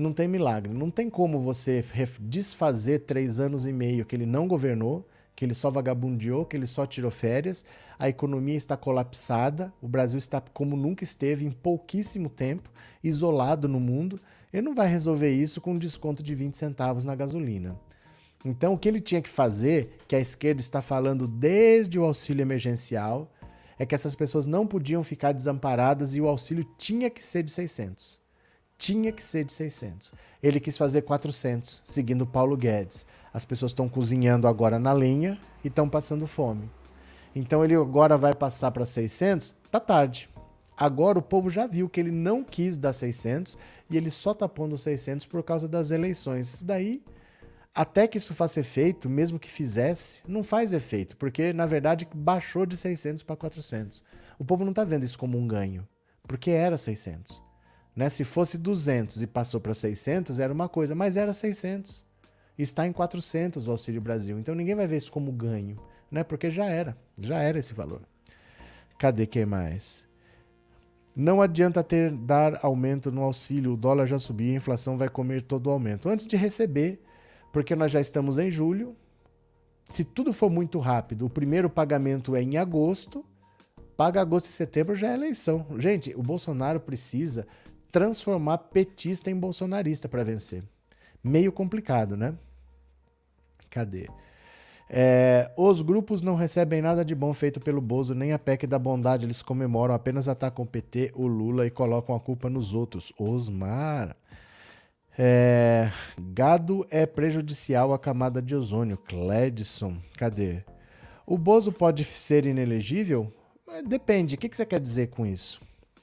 Não 0.00 0.12
tem 0.12 0.26
milagre. 0.26 0.72
Não 0.72 0.90
tem 0.90 1.08
como 1.10 1.40
você 1.40 1.84
desfazer 2.20 3.00
três 3.00 3.38
anos 3.38 3.66
e 3.66 3.72
meio 3.72 4.04
que 4.04 4.16
ele 4.16 4.26
não 4.26 4.48
governou 4.48 5.06
que 5.40 5.46
ele 5.46 5.54
só 5.54 5.70
vagabundeou, 5.70 6.44
que 6.44 6.54
ele 6.54 6.66
só 6.66 6.84
tirou 6.84 7.10
férias, 7.10 7.64
a 7.98 8.10
economia 8.10 8.58
está 8.58 8.76
colapsada, 8.76 9.72
o 9.80 9.88
Brasil 9.88 10.18
está 10.18 10.38
como 10.38 10.76
nunca 10.76 11.02
esteve 11.02 11.46
em 11.46 11.50
pouquíssimo 11.50 12.28
tempo, 12.28 12.70
isolado 13.02 13.66
no 13.66 13.80
mundo. 13.80 14.20
Ele 14.52 14.60
não 14.60 14.74
vai 14.74 14.86
resolver 14.86 15.30
isso 15.30 15.58
com 15.58 15.72
um 15.72 15.78
desconto 15.78 16.22
de 16.22 16.34
20 16.34 16.58
centavos 16.58 17.04
na 17.04 17.14
gasolina. 17.14 17.80
Então, 18.44 18.74
o 18.74 18.78
que 18.78 18.86
ele 18.86 19.00
tinha 19.00 19.22
que 19.22 19.30
fazer, 19.30 19.96
que 20.06 20.14
a 20.14 20.20
esquerda 20.20 20.60
está 20.60 20.82
falando 20.82 21.26
desde 21.26 21.98
o 21.98 22.04
auxílio 22.04 22.42
emergencial, 22.42 23.32
é 23.78 23.86
que 23.86 23.94
essas 23.94 24.14
pessoas 24.14 24.44
não 24.44 24.66
podiam 24.66 25.02
ficar 25.02 25.32
desamparadas 25.32 26.14
e 26.14 26.20
o 26.20 26.28
auxílio 26.28 26.66
tinha 26.76 27.08
que 27.08 27.24
ser 27.24 27.42
de 27.42 27.50
600. 27.50 28.19
Tinha 28.80 29.12
que 29.12 29.22
ser 29.22 29.44
de 29.44 29.52
600. 29.52 30.10
Ele 30.42 30.58
quis 30.58 30.78
fazer 30.78 31.02
400, 31.02 31.82
seguindo 31.84 32.26
Paulo 32.26 32.56
Guedes. 32.56 33.04
As 33.30 33.44
pessoas 33.44 33.72
estão 33.72 33.90
cozinhando 33.90 34.48
agora 34.48 34.78
na 34.78 34.90
lenha 34.90 35.38
e 35.62 35.68
estão 35.68 35.86
passando 35.86 36.26
fome. 36.26 36.70
Então 37.36 37.62
ele 37.62 37.74
agora 37.74 38.16
vai 38.16 38.34
passar 38.34 38.70
para 38.70 38.86
600? 38.86 39.54
Tá 39.70 39.78
tarde. 39.78 40.30
Agora 40.74 41.18
o 41.18 41.22
povo 41.22 41.50
já 41.50 41.66
viu 41.66 41.90
que 41.90 42.00
ele 42.00 42.10
não 42.10 42.42
quis 42.42 42.78
dar 42.78 42.94
600 42.94 43.58
e 43.90 43.98
ele 43.98 44.10
só 44.10 44.32
tá 44.32 44.48
pondo 44.48 44.78
600 44.78 45.26
por 45.26 45.42
causa 45.42 45.68
das 45.68 45.90
eleições. 45.90 46.54
Isso 46.54 46.64
daí, 46.64 47.02
até 47.74 48.08
que 48.08 48.16
isso 48.16 48.32
faça 48.32 48.60
efeito, 48.60 49.10
mesmo 49.10 49.38
que 49.38 49.50
fizesse, 49.50 50.22
não 50.26 50.42
faz 50.42 50.72
efeito, 50.72 51.18
porque 51.18 51.52
na 51.52 51.66
verdade 51.66 52.08
baixou 52.14 52.64
de 52.64 52.78
600 52.78 53.24
para 53.24 53.36
400. 53.36 54.02
O 54.38 54.44
povo 54.44 54.64
não 54.64 54.72
tá 54.72 54.84
vendo 54.84 55.04
isso 55.04 55.18
como 55.18 55.36
um 55.36 55.46
ganho, 55.46 55.86
porque 56.26 56.50
era 56.50 56.78
600. 56.78 57.49
Né? 57.94 58.08
Se 58.08 58.24
fosse 58.24 58.56
200 58.56 59.22
e 59.22 59.26
passou 59.26 59.60
para 59.60 59.74
600, 59.74 60.38
era 60.38 60.52
uma 60.52 60.68
coisa, 60.68 60.94
mas 60.94 61.16
era 61.16 61.34
600 61.34 62.08
está 62.62 62.86
em 62.86 62.92
400 62.92 63.66
o 63.66 63.70
Auxílio 63.70 64.00
Brasil. 64.00 64.38
Então 64.38 64.54
ninguém 64.54 64.74
vai 64.74 64.86
ver 64.86 64.96
isso 64.96 65.12
como 65.12 65.32
ganho, 65.32 65.76
né? 66.10 66.22
Porque 66.22 66.50
já 66.50 66.66
era, 66.66 66.96
já 67.18 67.38
era 67.38 67.58
esse 67.58 67.72
valor. 67.72 68.02
Cadê 68.98 69.26
quem 69.26 69.46
mais? 69.46 70.08
Não 71.14 71.42
adianta 71.42 71.82
ter 71.82 72.12
dar 72.12 72.64
aumento 72.64 73.10
no 73.10 73.22
auxílio, 73.22 73.72
o 73.72 73.76
dólar 73.76 74.06
já 74.06 74.18
subiu, 74.18 74.52
a 74.52 74.56
inflação 74.56 74.96
vai 74.96 75.08
comer 75.08 75.42
todo 75.42 75.66
o 75.66 75.70
aumento. 75.70 76.08
Antes 76.08 76.26
de 76.26 76.36
receber, 76.36 77.02
porque 77.52 77.74
nós 77.74 77.90
já 77.90 78.00
estamos 78.00 78.38
em 78.38 78.50
julho, 78.50 78.96
se 79.84 80.04
tudo 80.04 80.32
for 80.32 80.50
muito 80.50 80.78
rápido, 80.78 81.26
o 81.26 81.30
primeiro 81.30 81.68
pagamento 81.68 82.36
é 82.36 82.42
em 82.42 82.56
agosto, 82.56 83.24
paga 83.96 84.20
agosto 84.20 84.46
e 84.46 84.52
setembro 84.52 84.94
já 84.94 85.10
é 85.10 85.14
eleição. 85.14 85.66
Gente, 85.78 86.14
o 86.14 86.22
Bolsonaro 86.22 86.78
precisa 86.78 87.46
transformar 87.90 88.58
petista 88.58 89.30
em 89.30 89.36
bolsonarista 89.36 90.08
para 90.08 90.24
vencer. 90.24 90.62
Meio 91.22 91.52
complicado, 91.52 92.16
né? 92.16 92.34
Cadê? 93.68 94.08
É, 94.92 95.52
os 95.56 95.82
grupos 95.82 96.20
não 96.20 96.34
recebem 96.34 96.82
nada 96.82 97.04
de 97.04 97.14
bom 97.14 97.32
feito 97.32 97.60
pelo 97.60 97.80
Bozo, 97.80 98.12
nem 98.12 98.32
a 98.32 98.38
PEC 98.38 98.66
da 98.66 98.78
bondade. 98.78 99.24
Eles 99.24 99.40
comemoram, 99.40 99.94
apenas 99.94 100.26
atacam 100.26 100.64
o 100.64 100.68
PT, 100.68 101.12
o 101.14 101.28
Lula 101.28 101.64
e 101.64 101.70
colocam 101.70 102.14
a 102.14 102.20
culpa 102.20 102.50
nos 102.50 102.74
outros. 102.74 103.12
Osmar. 103.16 104.16
É, 105.16 105.92
gado 106.18 106.86
é 106.90 107.06
prejudicial 107.06 107.92
à 107.92 107.98
camada 107.98 108.42
de 108.42 108.56
ozônio. 108.56 108.96
Cledson. 108.96 109.96
Cadê? 110.16 110.64
O 111.24 111.38
Bozo 111.38 111.70
pode 111.70 112.04
ser 112.04 112.44
inelegível? 112.44 113.32
Depende. 113.86 114.34
O 114.34 114.38
que 114.38 114.48
você 114.52 114.66
quer 114.66 114.80
dizer 114.80 115.10
com 115.10 115.24
isso? 115.24 115.60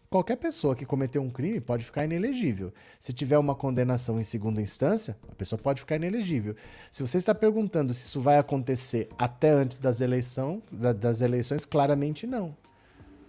Qualquer 0.10 0.38
pessoa 0.38 0.76
que 0.76 0.86
cometeu 0.86 1.22
um 1.22 1.30
crime 1.30 1.60
pode 1.60 1.84
ficar 1.84 2.06
inelegível. 2.06 2.74
Se 3.00 3.14
tiver 3.14 3.38
uma 3.38 3.56
condenação 3.56 4.20
em 4.20 4.24
segunda 4.24 4.62
instância, 4.62 5.18
a 5.30 5.36
pessoa 5.36 5.60
pode 5.60 5.82
ficar 5.82 5.96
inelegível. 5.96 6.56
Se 6.92 7.02
você 7.02 7.18
está 7.18 7.36
perguntando 7.36 7.94
se 7.94 8.06
isso 8.06 8.22
vai 8.22 8.38
acontecer 8.38 9.10
até 9.18 9.50
antes 9.50 9.78
das, 9.78 10.02
eleição, 10.02 10.62
das 10.72 11.22
eleições, 11.22 11.66
claramente 11.66 12.26
não. 12.26 12.56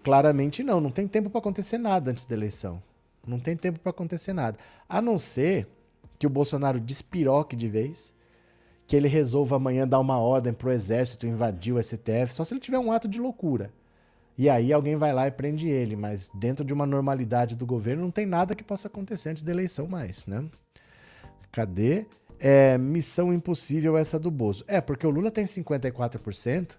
Claramente 0.02 0.62
não. 0.62 0.80
Não 0.80 0.90
tem 0.90 1.06
tempo 1.06 1.28
para 1.28 1.40
acontecer 1.40 1.78
nada 1.78 2.10
antes 2.10 2.24
da 2.24 2.34
eleição. 2.34 2.82
Não 3.26 3.38
tem 3.38 3.56
tempo 3.56 3.78
para 3.78 3.90
acontecer 3.90 4.32
nada. 4.32 4.58
A 4.88 5.02
não 5.02 5.18
ser 5.18 5.68
que 6.18 6.26
o 6.26 6.30
Bolsonaro 6.30 6.80
despiroque 6.80 7.54
de 7.54 7.68
vez, 7.68 8.14
que 8.86 8.96
ele 8.96 9.06
resolva 9.06 9.56
amanhã 9.56 9.86
dar 9.86 10.00
uma 10.00 10.18
ordem 10.18 10.52
para 10.52 10.68
o 10.68 10.72
exército 10.72 11.26
invadir 11.26 11.74
o 11.74 11.82
STF, 11.82 12.32
só 12.32 12.44
se 12.44 12.54
ele 12.54 12.60
tiver 12.60 12.78
um 12.78 12.90
ato 12.90 13.06
de 13.06 13.20
loucura. 13.20 13.70
E 14.38 14.48
aí 14.48 14.72
alguém 14.72 14.94
vai 14.94 15.12
lá 15.12 15.26
e 15.26 15.32
prende 15.32 15.68
ele, 15.68 15.96
mas 15.96 16.30
dentro 16.32 16.64
de 16.64 16.72
uma 16.72 16.86
normalidade 16.86 17.56
do 17.56 17.66
governo 17.66 18.02
não 18.02 18.10
tem 18.12 18.24
nada 18.24 18.54
que 18.54 18.62
possa 18.62 18.86
acontecer 18.86 19.30
antes 19.30 19.42
da 19.42 19.50
eleição 19.50 19.88
mais, 19.88 20.24
né? 20.26 20.48
Cadê? 21.50 22.06
É, 22.38 22.78
missão 22.78 23.34
impossível 23.34 23.98
essa 23.98 24.16
do 24.16 24.30
Bozo. 24.30 24.64
É, 24.68 24.80
porque 24.80 25.04
o 25.04 25.10
Lula 25.10 25.28
tem 25.28 25.44
54%, 25.44 26.76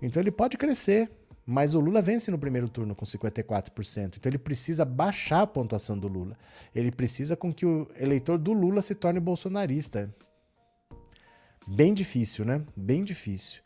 então 0.00 0.22
ele 0.22 0.30
pode 0.30 0.56
crescer, 0.56 1.10
mas 1.44 1.74
o 1.74 1.80
Lula 1.80 2.00
vence 2.00 2.30
no 2.30 2.38
primeiro 2.38 2.70
turno 2.70 2.94
com 2.94 3.04
54%. 3.04 4.16
Então 4.16 4.30
ele 4.30 4.38
precisa 4.38 4.82
baixar 4.82 5.42
a 5.42 5.46
pontuação 5.46 5.98
do 5.98 6.08
Lula. 6.08 6.38
Ele 6.74 6.90
precisa 6.90 7.36
com 7.36 7.52
que 7.52 7.66
o 7.66 7.86
eleitor 8.00 8.38
do 8.38 8.54
Lula 8.54 8.80
se 8.80 8.94
torne 8.94 9.20
bolsonarista. 9.20 10.08
Bem 11.68 11.92
difícil, 11.92 12.46
né? 12.46 12.62
Bem 12.74 13.04
difícil. 13.04 13.60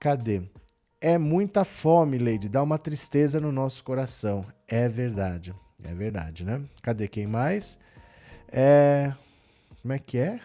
Cadê? 0.00 0.42
É 1.02 1.16
muita 1.16 1.64
fome, 1.64 2.18
Lady. 2.18 2.46
Dá 2.46 2.62
uma 2.62 2.76
tristeza 2.76 3.40
no 3.40 3.50
nosso 3.50 3.82
coração. 3.82 4.44
É 4.68 4.86
verdade. 4.86 5.54
É 5.82 5.94
verdade, 5.94 6.44
né? 6.44 6.60
Cadê 6.82 7.08
quem 7.08 7.26
mais? 7.26 7.78
É. 8.52 9.14
Como 9.80 9.94
é 9.94 9.98
que 9.98 10.18
é? 10.18 10.38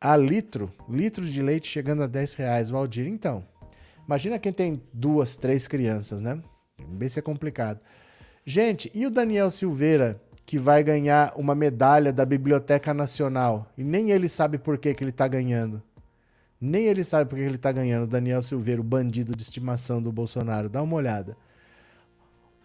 A 0.00 0.16
litro. 0.16 0.68
Litro 0.88 1.24
de 1.24 1.40
leite 1.40 1.68
chegando 1.68 2.02
a 2.02 2.08
10 2.08 2.34
reais, 2.34 2.70
Valdir. 2.70 3.06
Então, 3.06 3.44
imagina 4.04 4.36
quem 4.36 4.52
tem 4.52 4.82
duas, 4.92 5.36
três 5.36 5.68
crianças, 5.68 6.20
né? 6.20 6.42
Bem 6.88 7.08
se 7.08 7.20
é 7.20 7.22
complicado. 7.22 7.78
Gente, 8.44 8.90
e 8.92 9.06
o 9.06 9.10
Daniel 9.10 9.48
Silveira, 9.48 10.20
que 10.44 10.58
vai 10.58 10.82
ganhar 10.82 11.32
uma 11.36 11.54
medalha 11.54 12.12
da 12.12 12.24
Biblioteca 12.24 12.92
Nacional? 12.92 13.70
E 13.78 13.84
nem 13.84 14.10
ele 14.10 14.28
sabe 14.28 14.58
por 14.58 14.76
que, 14.76 14.92
que 14.92 15.04
ele 15.04 15.12
tá 15.12 15.28
ganhando. 15.28 15.80
Nem 16.60 16.86
ele 16.86 17.04
sabe 17.04 17.30
porque 17.30 17.44
ele 17.44 17.54
está 17.54 17.70
ganhando. 17.70 18.06
Daniel 18.06 18.42
Silveira, 18.42 18.80
o 18.80 18.84
bandido 18.84 19.36
de 19.36 19.42
estimação 19.42 20.02
do 20.02 20.10
Bolsonaro. 20.10 20.68
Dá 20.68 20.82
uma 20.82 20.96
olhada. 20.96 21.36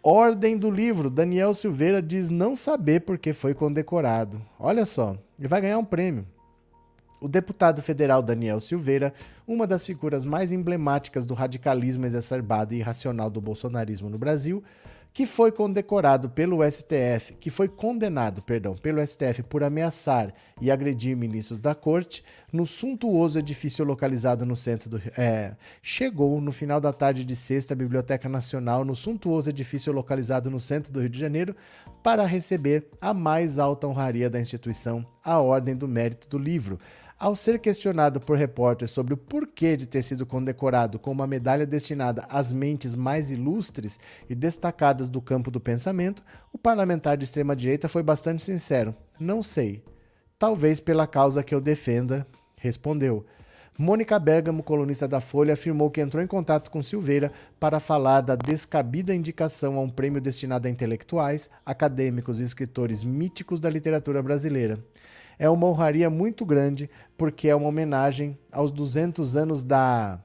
Ordem 0.02 0.58
do 0.58 0.70
livro. 0.70 1.10
Daniel 1.10 1.54
Silveira 1.54 2.02
diz 2.02 2.30
não 2.30 2.56
saber 2.56 3.02
porque 3.02 3.32
foi 3.32 3.54
condecorado. 3.54 4.42
Olha 4.60 4.86
só, 4.86 5.18
ele 5.40 5.48
vai 5.48 5.62
ganhar 5.62 5.78
um 5.78 5.86
prêmio. 5.86 6.26
O 7.22 7.28
deputado 7.30 7.82
federal 7.82 8.22
Daniel 8.22 8.60
Silveira, 8.60 9.14
uma 9.48 9.66
das 9.66 9.86
figuras 9.86 10.26
mais 10.26 10.52
emblemáticas 10.52 11.26
do 11.26 11.34
radicalismo 11.34 12.06
exacerbado 12.06 12.74
e 12.74 12.80
irracional 12.80 13.30
do 13.30 13.40
bolsonarismo 13.40 14.10
no 14.10 14.18
Brasil, 14.18 14.62
que 15.14 15.28
foi 15.28 15.52
condecorado 15.52 16.28
pelo 16.28 16.60
STF, 16.70 17.36
que 17.40 17.52
foi 17.52 17.68
condenado, 17.68 18.42
perdão, 18.42 18.74
pelo 18.74 19.06
STF 19.06 19.44
por 19.44 19.64
ameaçar 19.64 20.34
e 20.60 20.72
agredir 20.72 21.16
ministros 21.16 21.60
da 21.60 21.76
corte 21.76 22.24
no 22.52 22.66
suntuoso 22.66 23.38
edifício 23.38 23.86
localizado 23.86 24.44
no 24.46 24.56
centro 24.56 24.90
do 24.90 25.02
é, 25.16 25.56
chegou 25.84 26.42
no 26.42 26.52
final 26.52 26.82
da 26.82 26.92
tarde 26.92 27.24
de 27.24 27.36
sexta 27.36 27.74
à 27.74 27.78
Biblioteca 27.78 28.28
Nacional 28.28 28.84
no 28.84 28.96
suntuoso 28.96 29.52
edifício 29.52 29.94
localizado 29.94 30.50
no 30.50 30.60
centro 30.60 30.92
do 30.92 31.00
Rio 31.00 31.10
de 31.10 31.20
Janeiro 31.20 31.56
para 32.02 32.26
receber 32.26 32.88
a 33.00 33.14
mais 33.14 33.60
alta 33.60 33.88
honraria 33.88 34.30
da 34.30 34.40
instituição, 34.40 35.06
a 35.24 35.40
Ordem 35.40 35.76
do 35.76 35.88
Mérito 35.88 36.28
do 36.28 36.40
Livro. 36.40 36.80
Ao 37.20 37.36
ser 37.36 37.60
questionado 37.60 38.20
por 38.20 38.38
repórteres 38.38 38.92
sobre 38.92 39.14
o 39.14 39.18
porquê 39.18 39.78
de 39.78 39.86
ter 39.86 40.02
sido 40.02 40.26
condecorado 40.26 41.00
com 41.00 41.12
uma 41.12 41.28
medalha 41.28 41.66
destinada 41.66 42.26
às 42.30 42.52
mentes 42.52 42.96
mais 42.96 43.32
ilustres 43.32 44.00
e 44.30 44.36
destacadas 44.36 45.08
do 45.08 45.22
campo 45.22 45.50
do 45.50 45.60
pensamento, 45.60 46.24
o 46.52 46.58
parlamentar 46.58 47.16
de 47.16 47.24
extrema-direita 47.24 47.88
foi 47.88 48.04
bastante 48.04 48.42
sincero: 48.42 48.96
Não 49.20 49.42
sei. 49.42 49.84
Talvez 50.38 50.80
pela 50.82 51.08
causa 51.08 51.44
que 51.44 51.56
eu 51.56 51.62
defenda, 51.62 52.28
respondeu. 52.58 53.26
Mônica 53.78 54.20
Bergamo, 54.20 54.62
colunista 54.62 55.08
da 55.08 55.20
Folha, 55.20 55.54
afirmou 55.54 55.90
que 55.90 56.02
entrou 56.02 56.24
em 56.24 56.28
contato 56.28 56.70
com 56.70 56.84
Silveira 56.84 57.32
para 57.60 57.80
falar 57.80 58.22
da 58.22 58.36
descabida 58.36 59.16
indicação 59.16 59.80
a 59.80 59.82
um 59.82 59.90
prêmio 59.90 60.22
destinado 60.22 60.68
a 60.68 60.72
intelectuais, 60.72 61.50
acadêmicos 61.66 62.40
e 62.40 62.44
escritores 62.44 63.04
míticos 63.04 63.60
da 63.60 63.72
literatura 63.72 64.22
brasileira. 64.22 64.78
É 65.38 65.50
uma 65.50 65.68
honraria 65.68 66.10
muito 66.10 66.46
grande 66.46 66.90
porque 67.18 67.50
é 67.50 67.56
uma 67.56 67.68
homenagem 67.68 68.38
aos 68.52 68.72
200 68.72 69.36
anos 69.36 69.64
da. 69.64 70.20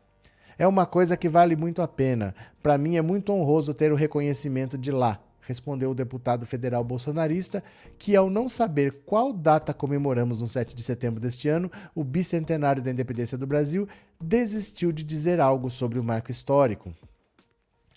É 0.58 0.66
uma 0.66 0.86
coisa 0.86 1.16
que 1.16 1.28
vale 1.28 1.54
muito 1.54 1.82
a 1.82 1.88
pena. 1.88 2.34
Para 2.62 2.76
mim 2.76 2.96
é 2.96 3.02
muito 3.02 3.32
honroso 3.32 3.72
ter 3.72 3.92
o 3.92 3.96
reconhecimento 3.96 4.76
de 4.76 4.90
lá, 4.90 5.20
respondeu 5.40 5.92
o 5.92 5.94
deputado 5.94 6.44
federal 6.44 6.82
bolsonarista, 6.82 7.62
que, 7.96 8.16
ao 8.16 8.28
não 8.28 8.48
saber 8.48 9.02
qual 9.06 9.32
data 9.32 9.72
comemoramos 9.72 10.42
no 10.42 10.48
7 10.48 10.74
de 10.74 10.82
setembro 10.82 11.20
deste 11.20 11.48
ano, 11.48 11.70
o 11.94 12.02
bicentenário 12.02 12.82
da 12.82 12.90
independência 12.90 13.38
do 13.38 13.46
Brasil, 13.46 13.88
desistiu 14.20 14.90
de 14.90 15.04
dizer 15.04 15.40
algo 15.40 15.70
sobre 15.70 15.98
o 15.98 16.04
marco 16.04 16.30
histórico. 16.30 16.92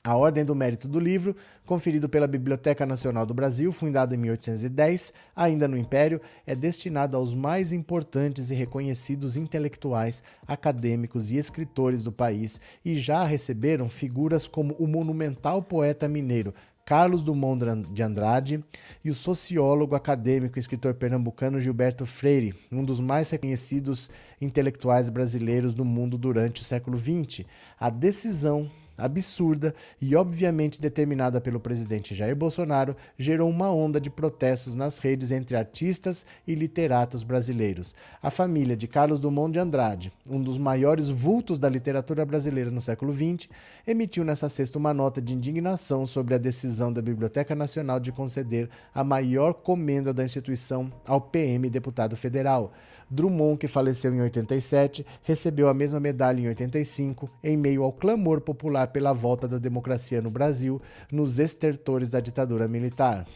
A 0.04 0.16
Ordem 0.16 0.44
do 0.44 0.56
Mérito 0.56 0.88
do 0.88 1.00
Livro, 1.00 1.36
conferido 1.64 2.10
pela 2.10 2.26
Biblioteca 2.26 2.88
Nacional 2.88 3.24
do 3.24 3.36
Brasil, 3.36 3.72
fundada 3.72 4.16
em 4.16 4.18
1810, 4.18 5.14
ainda 5.36 5.68
no 5.68 5.78
Império, 5.78 6.20
é 6.44 6.56
destinado 6.56 7.16
aos 7.16 7.36
mais 7.36 7.72
importantes 7.72 8.50
e 8.50 8.56
reconhecidos 8.56 9.38
intelectuais, 9.38 10.24
acadêmicos 10.48 11.32
e 11.32 11.38
escritores 11.38 12.02
do 12.02 12.12
país 12.12 12.60
e 12.84 12.96
já 12.96 13.24
receberam 13.24 13.88
figuras 13.88 14.48
como 14.48 14.74
o 14.80 14.88
monumental 14.88 15.62
poeta 15.62 16.08
mineiro 16.08 16.52
Carlos 16.84 17.22
Dumont 17.22 17.64
de 17.94 18.02
Andrade 18.02 18.66
e 19.06 19.10
o 19.12 19.14
sociólogo, 19.14 19.96
acadêmico 19.96 20.58
e 20.58 20.60
escritor 20.60 20.96
pernambucano 20.96 21.62
Gilberto 21.62 22.08
Freire, 22.08 22.56
um 22.72 22.84
dos 22.84 23.00
mais 23.00 23.30
reconhecidos 23.30 24.10
intelectuais 24.42 25.10
brasileiros 25.10 25.76
do 25.76 25.86
mundo 25.86 26.18
durante 26.18 26.64
o 26.64 26.66
século 26.66 26.98
XX. 26.98 27.46
A 27.80 27.90
decisão 27.90 28.70
absurda 28.98 29.74
e 30.00 30.16
obviamente 30.16 30.80
determinada 30.80 31.42
pelo 31.42 31.60
presidente 31.60 32.16
Jair 32.16 32.36
Bolsonaro, 32.36 32.96
gerou 33.18 33.50
uma 33.50 33.72
onda 33.72 34.00
de 34.00 34.10
protestos 34.10 34.76
nas 34.76 35.00
redes 35.00 35.32
entre 35.32 35.56
artistas 35.56 36.26
e 36.48 36.56
literatos 36.56 37.24
brasileiros. 37.24 37.96
A 38.22 38.30
família 38.30 38.76
de 38.76 38.88
Carlos 38.88 39.20
Dumont 39.20 39.52
de 39.52 39.60
Andrade, 39.60 40.12
um 40.30 40.42
dos 40.42 40.58
maiores 40.58 41.10
vultos 41.10 41.58
da 41.58 41.70
literatura 41.70 42.26
brasileira 42.26 42.70
no 42.70 42.82
século 42.82 43.12
XX, 43.14 43.50
emitiu 43.86 44.24
nessa 44.24 44.50
sexta 44.50 44.78
uma 44.78 44.94
nota 44.94 45.22
de 45.22 45.34
indignação 45.34 46.06
sobre 46.06 46.36
a 46.36 46.38
decisão 46.38 46.92
da 46.92 47.02
Biblioteca 47.02 47.56
Nacional 47.56 48.00
de 48.00 48.12
conceder 48.12 48.70
a 48.94 49.04
maior 49.04 49.54
comenda 49.54 50.14
da 50.14 50.24
instituição 50.24 50.92
ao 51.06 51.20
PM 51.20 51.70
deputado 51.70 52.16
federal. 52.16 52.74
Drummond, 53.12 53.58
que 53.58 53.68
faleceu 53.68 54.14
em 54.14 54.22
87, 54.22 55.06
recebeu 55.22 55.68
a 55.68 55.74
mesma 55.74 56.00
medalha 56.00 56.40
em 56.40 56.48
85, 56.48 57.30
em 57.44 57.58
meio 57.58 57.84
ao 57.84 57.92
clamor 57.92 58.40
popular 58.40 58.88
pela 58.88 59.12
volta 59.12 59.48
da 59.48 59.58
democracia 59.58 60.22
no 60.22 60.32
Brasil, 60.32 60.82
nos 61.12 61.38
estertores 61.38 62.10
da 62.10 62.22
ditadura 62.22 62.70
militar. 62.70 63.28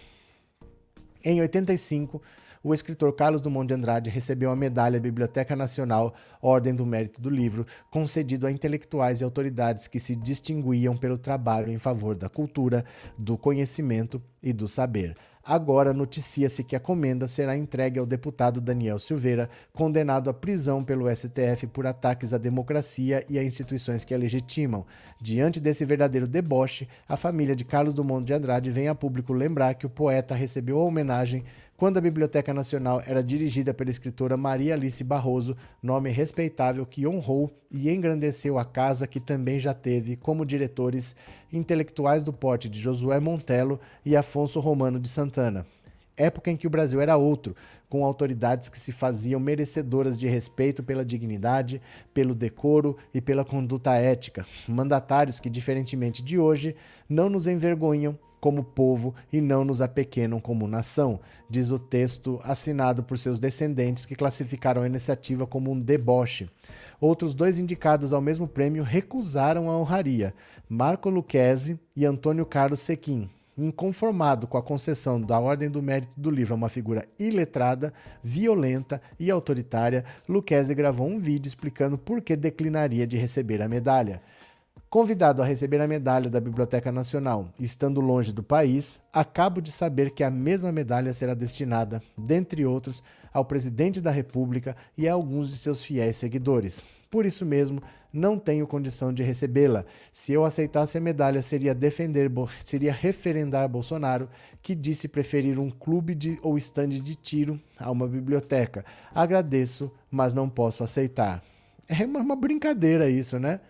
Em 1.23 1.41
85, 1.41 2.21
o 2.63 2.73
escritor 2.73 3.13
Carlos 3.13 3.41
Dumont 3.41 3.67
de 3.67 3.75
Andrade 3.75 4.09
recebeu 4.09 4.49
a 4.49 4.55
medalha 4.55 4.99
Biblioteca 4.99 5.55
Nacional 5.55 6.15
Ordem 6.41 6.73
do 6.73 6.83
Mérito 6.83 7.21
do 7.21 7.29
Livro, 7.29 7.63
concedido 7.91 8.47
a 8.47 8.51
intelectuais 8.51 9.21
e 9.21 9.23
autoridades 9.23 9.87
que 9.87 9.99
se 9.99 10.15
distinguiam 10.15 10.97
pelo 10.97 11.17
trabalho 11.17 11.71
em 11.71 11.77
favor 11.77 12.15
da 12.15 12.27
cultura, 12.27 12.83
do 13.17 13.37
conhecimento 13.37 14.19
e 14.41 14.51
do 14.51 14.67
saber. 14.67 15.15
Agora 15.47 15.93
noticia-se 15.93 16.63
que 16.63 16.75
a 16.75 16.79
comenda 16.79 17.27
será 17.27 17.55
entregue 17.55 17.99
ao 17.99 18.05
deputado 18.07 18.59
Daniel 18.59 18.97
Silveira, 18.97 19.47
condenado 19.71 20.27
à 20.27 20.33
prisão 20.33 20.83
pelo 20.83 21.07
STF 21.07 21.67
por 21.67 21.85
ataques 21.85 22.33
à 22.33 22.39
democracia 22.39 23.23
e 23.29 23.37
a 23.37 23.43
instituições 23.43 24.03
que 24.03 24.15
a 24.15 24.17
legitimam. 24.17 24.87
Diante 25.21 25.59
desse 25.59 25.85
verdadeiro 25.85 26.27
deboche, 26.27 26.87
a 27.07 27.15
família 27.15 27.55
de 27.55 27.63
Carlos 27.63 27.93
Dumont 27.93 28.25
de 28.25 28.33
Andrade 28.33 28.71
vem 28.71 28.87
a 28.87 28.95
público 28.95 29.33
lembrar 29.33 29.75
que 29.75 29.85
o 29.85 29.89
poeta 29.89 30.33
recebeu 30.33 30.79
a 30.79 30.83
homenagem 30.83 31.43
quando 31.77 31.97
a 31.97 32.01
Biblioteca 32.01 32.53
Nacional 32.53 33.03
era 33.05 33.21
dirigida 33.21 33.73
pela 33.73 33.89
escritora 33.89 34.37
Maria 34.37 34.73
Alice 34.73 35.03
Barroso, 35.03 35.57
nome 35.83 36.09
respeitável 36.09 36.85
que 36.85 37.05
honrou 37.05 37.51
e 37.69 37.89
engrandeceu 37.89 38.57
a 38.57 38.63
casa 38.63 39.05
que 39.05 39.19
também 39.19 39.59
já 39.59 39.73
teve 39.73 40.15
como 40.15 40.45
diretores 40.45 41.15
intelectuais 41.57 42.23
do 42.23 42.33
porte 42.33 42.69
de 42.69 42.79
Josué 42.79 43.19
Montelo 43.19 43.79
e 44.05 44.15
Afonso 44.15 44.59
Romano 44.59 44.99
de 44.99 45.07
Santana. 45.07 45.65
Época 46.17 46.49
em 46.49 46.55
que 46.55 46.65
o 46.65 46.69
Brasil 46.69 47.01
era 47.01 47.17
outro, 47.17 47.55
com 47.89 48.05
autoridades 48.05 48.69
que 48.69 48.79
se 48.79 48.91
faziam 48.91 49.39
merecedoras 49.39 50.17
de 50.17 50.27
respeito 50.27 50.81
pela 50.81 51.03
dignidade, 51.03 51.81
pelo 52.13 52.33
decoro 52.33 52.97
e 53.13 53.19
pela 53.19 53.43
conduta 53.43 53.93
ética. 53.95 54.45
Mandatários 54.67 55.39
que, 55.39 55.49
diferentemente 55.49 56.23
de 56.23 56.39
hoje, 56.39 56.75
não 57.07 57.29
nos 57.29 57.47
envergonham 57.47 58.17
como 58.39 58.63
povo 58.63 59.15
e 59.33 59.41
não 59.41 59.65
nos 59.65 59.81
apequenam 59.81 60.39
como 60.39 60.67
nação, 60.67 61.19
diz 61.49 61.71
o 61.71 61.79
texto 61.79 62.39
assinado 62.43 63.01
por 63.01 63.17
seus 63.17 63.39
descendentes 63.39 64.05
que 64.05 64.15
classificaram 64.15 64.83
a 64.83 64.87
iniciativa 64.87 65.47
como 65.47 65.71
um 65.71 65.79
deboche. 65.79 66.47
Outros 67.07 67.35
dois 67.35 67.59
indicados 67.59 68.11
ao 68.11 68.19
mesmo 68.19 68.47
prêmio 68.47 68.81
recusaram 68.81 69.69
a 69.69 69.77
honraria, 69.77 70.33
Marco 70.67 71.07
Lucchesi 71.07 71.79
e 71.95 72.03
Antônio 72.03 72.47
Carlos 72.47 72.79
Sequim. 72.79 73.29
Inconformado 73.55 74.47
com 74.47 74.57
a 74.57 74.63
concessão 74.63 75.21
da 75.21 75.39
Ordem 75.39 75.69
do 75.69 75.83
Mérito 75.83 76.19
do 76.19 76.31
livro 76.31 76.55
a 76.55 76.57
uma 76.57 76.67
figura 76.67 77.05
iletrada, 77.19 77.93
violenta 78.23 78.99
e 79.19 79.29
autoritária, 79.29 80.03
Lucchesi 80.27 80.73
gravou 80.73 81.07
um 81.07 81.19
vídeo 81.19 81.47
explicando 81.47 81.95
por 81.95 82.21
que 82.21 82.35
declinaria 82.35 83.05
de 83.05 83.17
receber 83.17 83.61
a 83.61 83.69
medalha. 83.69 84.19
Convidado 84.89 85.43
a 85.43 85.45
receber 85.45 85.79
a 85.81 85.87
medalha 85.87 86.27
da 86.27 86.39
Biblioteca 86.39 86.91
Nacional, 86.91 87.49
estando 87.59 88.01
longe 88.01 88.33
do 88.33 88.41
país, 88.41 88.99
acabo 89.13 89.61
de 89.61 89.71
saber 89.71 90.09
que 90.09 90.23
a 90.23 90.31
mesma 90.31 90.71
medalha 90.71 91.13
será 91.13 91.35
destinada, 91.35 92.01
dentre 92.17 92.65
outros, 92.65 93.03
ao 93.31 93.45
presidente 93.45 94.01
da 94.01 94.09
República 94.09 94.75
e 94.97 95.07
a 95.07 95.13
alguns 95.13 95.51
de 95.51 95.57
seus 95.59 95.83
fiéis 95.83 96.17
seguidores. 96.17 96.94
Por 97.15 97.25
isso 97.25 97.45
mesmo, 97.45 97.81
não 98.11 98.37
tenho 98.37 98.67
condição 98.67 99.13
de 99.13 99.23
recebê-la. 99.23 99.85
Se 100.11 100.33
eu 100.33 100.43
aceitasse 100.43 100.97
a 100.97 101.01
medalha, 101.01 101.41
seria 101.41 101.73
defender, 101.73 102.29
seria 102.65 102.91
referendar 102.91 103.69
Bolsonaro, 103.69 104.27
que 104.61 104.75
disse 104.75 105.07
preferir 105.07 105.57
um 105.57 105.69
clube 105.69 106.13
de, 106.13 106.37
ou 106.41 106.57
estande 106.57 106.99
de 106.99 107.15
tiro 107.15 107.57
a 107.79 107.89
uma 107.89 108.05
biblioteca. 108.05 108.83
Agradeço, 109.13 109.89
mas 110.11 110.33
não 110.33 110.49
posso 110.49 110.83
aceitar. 110.83 111.41
É 111.87 112.03
uma, 112.03 112.19
uma 112.19 112.35
brincadeira 112.35 113.09
isso, 113.09 113.39
né? 113.39 113.61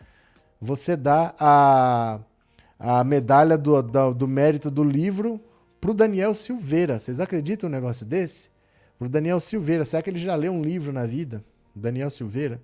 você 0.60 0.98
dá 0.98 1.36
a, 1.40 2.20
a 2.80 3.04
medalha 3.04 3.60
do, 3.60 3.80
do, 3.80 4.12
do 4.12 4.28
mérito 4.28 4.72
do 4.72 4.84
livro 4.84 5.40
para 5.80 5.92
o 5.92 5.94
Daniel 5.94 6.34
Silveira. 6.34 6.98
Vocês 6.98 7.20
acreditam 7.20 7.70
um 7.70 7.72
negócio 7.72 8.04
desse? 8.08 8.50
Para 8.98 9.06
o 9.06 9.10
Daniel 9.10 9.40
Silveira. 9.40 9.86
Será 9.86 10.02
que 10.02 10.10
ele 10.10 10.18
já 10.18 10.34
leu 10.34 10.52
um 10.52 10.64
livro 10.64 10.92
na 10.92 11.06
vida? 11.06 11.44
Daniel 11.76 12.10
Silveira. 12.10 12.60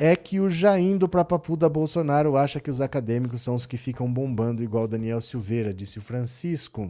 É 0.00 0.14
que 0.14 0.38
o 0.38 0.48
já 0.48 0.78
indo 0.78 1.08
para 1.08 1.24
Papuda 1.24 1.68
Bolsonaro 1.68 2.36
acha 2.36 2.60
que 2.60 2.70
os 2.70 2.80
acadêmicos 2.80 3.42
são 3.42 3.56
os 3.56 3.66
que 3.66 3.76
ficam 3.76 4.10
bombando 4.10 4.62
igual 4.62 4.86
Daniel 4.86 5.20
Silveira, 5.20 5.74
disse 5.74 5.98
o 5.98 6.02
Francisco. 6.02 6.88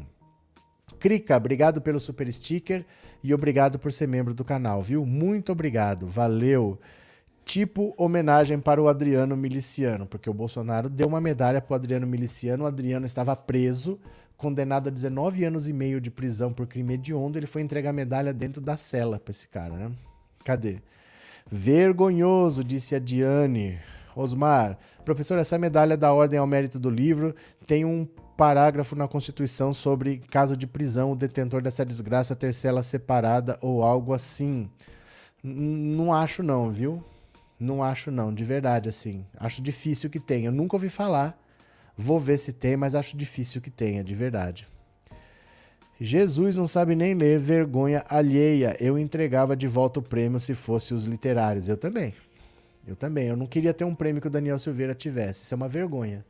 Crica, 1.00 1.34
obrigado 1.38 1.80
pelo 1.80 1.98
super 1.98 2.30
sticker 2.30 2.84
e 3.24 3.32
obrigado 3.32 3.78
por 3.78 3.90
ser 3.90 4.06
membro 4.06 4.34
do 4.34 4.44
canal, 4.44 4.82
viu? 4.82 5.06
Muito 5.06 5.50
obrigado, 5.52 6.06
valeu 6.06 6.78
tipo 7.46 7.94
homenagem 7.96 8.60
para 8.60 8.82
o 8.82 8.88
Adriano 8.88 9.34
Miliciano, 9.34 10.04
porque 10.04 10.28
o 10.28 10.34
Bolsonaro 10.34 10.90
deu 10.90 11.08
uma 11.08 11.18
medalha 11.18 11.62
para 11.62 11.72
o 11.72 11.76
Adriano 11.76 12.06
Miliciano, 12.06 12.64
o 12.64 12.66
Adriano 12.66 13.06
estava 13.06 13.34
preso, 13.34 13.98
condenado 14.36 14.88
a 14.88 14.90
19 14.90 15.46
anos 15.46 15.66
e 15.66 15.72
meio 15.72 15.98
de 15.98 16.10
prisão 16.10 16.52
por 16.52 16.66
crime 16.66 16.92
hediondo, 16.92 17.38
ele 17.38 17.46
foi 17.46 17.62
entregar 17.62 17.90
medalha 17.90 18.34
dentro 18.34 18.60
da 18.60 18.76
cela 18.76 19.18
para 19.18 19.30
esse 19.30 19.48
cara, 19.48 19.74
né? 19.74 19.92
Cadê? 20.44 20.82
Vergonhoso, 21.50 22.62
disse 22.62 22.94
a 22.94 22.98
Diane. 22.98 23.78
Osmar, 24.14 24.78
professor, 25.04 25.38
essa 25.38 25.56
medalha 25.56 25.96
da 25.96 26.12
Ordem 26.12 26.38
ao 26.38 26.46
Mérito 26.46 26.78
do 26.78 26.90
Livro 26.90 27.34
tem 27.66 27.84
um 27.84 28.06
parágrafo 28.36 28.94
na 28.94 29.08
Constituição 29.08 29.72
sobre 29.72 30.18
caso 30.30 30.56
de 30.56 30.66
prisão, 30.66 31.12
o 31.12 31.16
detentor 31.16 31.62
dessa 31.62 31.84
desgraça 31.84 32.36
ter 32.36 32.52
cela 32.52 32.82
separada 32.82 33.58
ou 33.60 33.82
algo 33.82 34.12
assim. 34.12 34.68
N 35.42 35.96
não 35.96 36.12
acho 36.12 36.42
não, 36.42 36.70
viu? 36.70 37.02
Não 37.58 37.82
acho 37.82 38.10
não, 38.10 38.32
de 38.32 38.44
verdade, 38.44 38.88
assim. 38.88 39.24
Acho 39.36 39.62
difícil 39.62 40.10
que 40.10 40.20
tenha. 40.20 40.48
Eu 40.48 40.52
nunca 40.52 40.76
ouvi 40.76 40.88
falar. 40.88 41.36
Vou 41.96 42.18
ver 42.18 42.38
se 42.38 42.52
tem, 42.52 42.76
mas 42.76 42.94
acho 42.94 43.16
difícil 43.16 43.60
que 43.60 43.70
tenha, 43.70 44.04
de 44.04 44.14
verdade. 44.14 44.68
Jesus 46.00 46.54
não 46.54 46.68
sabe 46.68 46.94
nem 46.94 47.14
ler, 47.14 47.38
vergonha 47.38 48.04
alheia. 48.08 48.76
Eu 48.78 48.96
entregava 48.98 49.56
de 49.56 49.66
volta 49.66 49.98
o 49.98 50.02
prêmio 50.02 50.38
se 50.38 50.54
fosse 50.54 50.94
os 50.94 51.04
literários. 51.04 51.68
Eu 51.68 51.76
também. 51.76 52.14
Eu 52.86 52.94
também. 52.94 53.26
Eu 53.26 53.36
não 53.36 53.46
queria 53.46 53.74
ter 53.74 53.84
um 53.84 53.94
prêmio 53.94 54.20
que 54.22 54.28
o 54.28 54.30
Daniel 54.30 54.58
Silveira 54.58 54.94
tivesse. 54.94 55.42
Isso 55.42 55.54
é 55.54 55.56
uma 55.56 55.68
vergonha. 55.68 56.24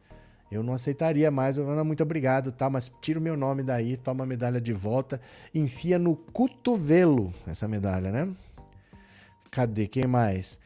Eu 0.51 0.63
não 0.63 0.73
aceitaria 0.73 1.31
mais. 1.31 1.59
Eu, 1.59 1.85
muito 1.85 2.03
obrigado, 2.03 2.51
tá? 2.51 2.71
Mas 2.71 2.91
tira 3.03 3.19
o 3.19 3.23
meu 3.23 3.37
nome 3.37 3.63
daí, 3.63 3.97
toma 3.99 4.25
a 4.25 4.27
medalha 4.27 4.61
de 4.61 4.73
volta, 4.73 5.21
enfia 5.55 5.99
no 5.99 6.17
cotovelo 6.17 7.33
essa 7.47 7.69
medalha, 7.69 8.11
né? 8.11 8.29
Cadê? 9.51 9.87
Quem 9.87 10.07
mais? 10.07 10.59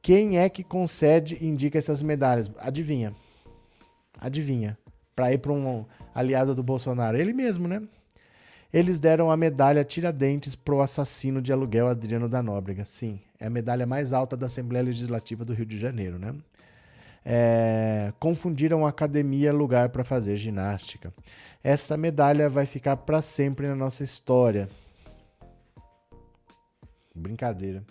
Quem 0.00 0.38
é 0.38 0.48
que 0.48 0.64
concede 0.64 1.36
e 1.40 1.46
indica 1.46 1.78
essas 1.78 2.02
medalhas? 2.02 2.50
Adivinha. 2.58 3.14
Adivinha. 4.18 4.78
Para 5.14 5.32
ir 5.32 5.38
para 5.38 5.52
um 5.52 5.84
aliado 6.14 6.54
do 6.54 6.62
Bolsonaro. 6.62 7.18
Ele 7.18 7.32
mesmo, 7.32 7.68
né? 7.68 7.82
Eles 8.76 9.00
deram 9.00 9.30
a 9.30 9.38
medalha 9.38 9.82
Tiradentes 9.82 10.54
pro 10.54 10.82
assassino 10.82 11.40
de 11.40 11.50
aluguel 11.50 11.88
Adriano 11.88 12.28
da 12.28 12.42
Nóbrega. 12.42 12.84
Sim, 12.84 13.18
é 13.40 13.46
a 13.46 13.50
medalha 13.50 13.86
mais 13.86 14.12
alta 14.12 14.36
da 14.36 14.44
Assembleia 14.44 14.84
Legislativa 14.84 15.46
do 15.46 15.54
Rio 15.54 15.64
de 15.64 15.78
Janeiro, 15.78 16.18
né? 16.18 16.34
É, 17.24 18.12
confundiram 18.20 18.84
academia 18.84 19.50
lugar 19.50 19.88
para 19.88 20.04
fazer 20.04 20.36
ginástica. 20.36 21.10
Essa 21.64 21.96
medalha 21.96 22.50
vai 22.50 22.66
ficar 22.66 22.98
para 22.98 23.22
sempre 23.22 23.66
na 23.66 23.74
nossa 23.74 24.04
história. 24.04 24.68
Brincadeira. 27.14 27.82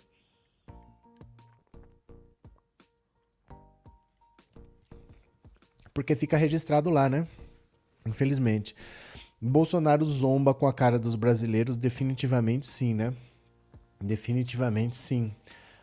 Porque 5.92 6.16
fica 6.16 6.38
registrado 6.38 6.92
lá, 6.92 7.10
né? 7.10 7.28
Infelizmente. 8.06 8.76
Bolsonaro 9.42 10.06
zomba 10.06 10.54
com 10.54 10.68
a 10.68 10.74
cara 10.74 10.98
dos 10.98 11.16
brasileiros, 11.16 11.76
definitivamente 11.76 12.66
sim, 12.66 12.94
né? 12.94 13.14
Definitivamente 14.02 14.96
sim. 14.96 15.34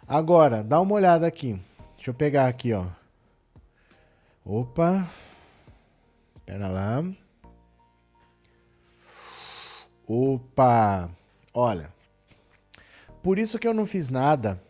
Agora, 0.07 0.63
dá 0.63 0.81
uma 0.81 0.95
olhada 0.95 1.27
aqui. 1.27 1.61
Deixa 1.97 2.11
eu 2.11 2.15
pegar 2.15 2.49
aqui, 2.49 2.73
ó. 2.73 2.87
Opa. 4.45 5.09
Pera 6.45 6.69
lá. 6.69 7.05
Opa. 10.07 11.11
Olha. 11.55 11.93
Por 13.23 13.39
isso 13.39 13.59
que 13.59 13.69
eu 13.69 13.75
não 13.75 13.87
fiz 13.87 14.09
nada 14.09 14.61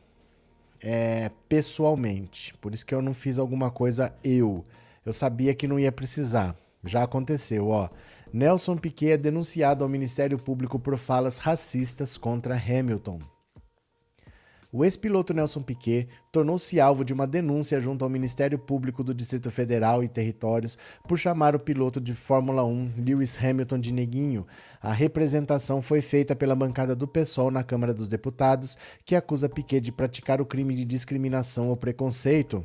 é, 0.80 1.30
pessoalmente. 1.49 2.55
Por 2.59 2.74
isso 2.74 2.85
que 2.85 2.95
eu 2.95 3.01
não 3.01 3.14
fiz 3.14 3.39
alguma 3.39 3.70
coisa 3.70 4.14
eu. 4.22 4.64
Eu 5.07 5.12
sabia 5.12 5.55
que 5.55 5.66
não 5.66 5.78
ia 5.78 5.91
precisar. 5.91 6.55
Já 6.85 7.05
aconteceu, 7.05 7.68
ó. 7.68 7.89
Nelson 8.35 8.78
Piquet 8.78 9.11
é 9.11 9.16
denunciado 9.18 9.85
ao 9.85 9.91
Ministério 9.91 10.39
Público 10.39 10.78
por 10.78 10.97
falas 10.97 11.37
racistas 11.37 12.16
contra 12.16 12.55
Hamilton. 12.55 13.18
O 14.72 14.87
ex-piloto 14.87 15.35
Nelson 15.35 15.61
Piquet 15.61 16.09
tornou-se 16.33 16.80
alvo 16.80 17.05
de 17.05 17.12
uma 17.12 17.26
denúncia 17.26 17.78
junto 17.78 18.07
ao 18.07 18.09
Ministério 18.09 18.59
Público 18.59 19.05
do 19.05 19.12
Distrito 19.12 19.51
Federal 19.51 20.03
e 20.03 20.09
Territórios 20.09 20.78
por 21.07 21.18
chamar 21.18 21.55
o 21.55 21.61
piloto 21.61 22.01
de 22.01 22.14
Fórmula 22.14 22.64
1 22.64 22.93
Lewis 23.05 23.37
Hamilton 23.37 23.78
de 23.78 23.93
neguinho. 23.93 24.47
A 24.80 24.95
representação 24.95 25.83
foi 25.83 26.01
feita 26.01 26.35
pela 26.35 26.57
bancada 26.57 26.97
do 26.97 27.07
PSOL 27.07 27.51
na 27.51 27.62
Câmara 27.62 27.93
dos 27.93 28.09
Deputados, 28.09 28.78
que 29.05 29.14
acusa 29.14 29.47
Piquet 29.47 29.83
de 29.83 29.93
praticar 29.93 30.41
o 30.41 30.47
crime 30.47 30.74
de 30.74 30.87
discriminação 30.87 31.68
ou 31.68 31.76
preconceito. 31.76 32.64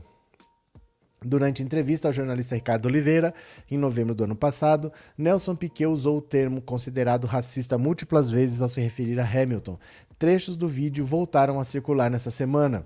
Durante 1.24 1.64
entrevista 1.64 2.08
ao 2.08 2.14
jornalista 2.14 2.54
Ricardo 2.54 2.86
Oliveira, 2.86 3.34
em 3.70 3.78
novembro 3.78 4.14
do 4.14 4.24
ano 4.24 4.36
passado, 4.36 4.92
Nelson 5.18 5.56
Piquet 5.56 5.88
usou 5.88 6.20
o 6.20 6.22
termo 6.22 6.62
considerado 6.62 7.26
racista 7.26 7.78
múltiplas 7.78 8.30
vezes 8.30 8.62
ao 8.62 8.70
se 8.70 8.80
referir 8.80 9.20
a 9.20 9.26
Hamilton. 9.26 9.80
Trechos 10.20 10.56
do 10.56 10.68
vídeo 10.68 11.04
voltaram 11.04 11.60
a 11.60 11.64
circular 11.64 12.12
nessa 12.12 12.30
semana. 12.30 12.86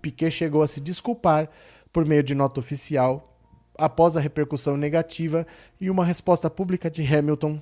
Piquet 0.00 0.30
chegou 0.32 0.62
a 0.62 0.66
se 0.66 0.80
desculpar 0.80 1.48
por 1.92 2.04
meio 2.04 2.22
de 2.22 2.34
nota 2.34 2.58
oficial 2.58 3.38
após 3.78 4.16
a 4.16 4.20
repercussão 4.20 4.76
negativa 4.76 5.46
e 5.80 5.88
uma 5.88 6.04
resposta 6.04 6.50
pública 6.50 6.90
de 6.90 7.02
Hamilton 7.02 7.60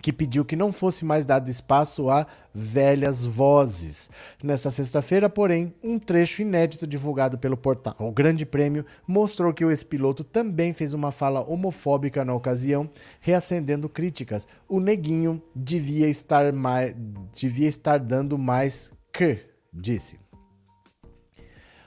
que 0.00 0.12
pediu 0.12 0.44
que 0.44 0.56
não 0.56 0.72
fosse 0.72 1.04
mais 1.04 1.26
dado 1.26 1.50
espaço 1.50 2.08
a 2.08 2.26
velhas 2.54 3.24
vozes. 3.24 4.10
Nessa 4.42 4.70
sexta-feira, 4.70 5.28
porém, 5.28 5.74
um 5.82 5.98
trecho 5.98 6.42
inédito 6.42 6.86
divulgado 6.86 7.38
pelo 7.38 7.56
portal 7.56 7.94
O 7.98 8.10
Grande 8.10 8.44
Prêmio 8.44 8.84
mostrou 9.06 9.52
que 9.52 9.64
o 9.64 9.70
ex-piloto 9.70 10.24
também 10.24 10.72
fez 10.72 10.92
uma 10.92 11.12
fala 11.12 11.42
homofóbica 11.42 12.24
na 12.24 12.34
ocasião, 12.34 12.90
reacendendo 13.20 13.88
críticas. 13.88 14.46
O 14.68 14.80
neguinho 14.80 15.42
devia 15.54 16.08
estar, 16.08 16.52
mais, 16.52 16.94
devia 17.34 17.68
estar 17.68 17.98
dando 17.98 18.38
mais 18.38 18.90
que, 19.12 19.38
disse. 19.72 20.18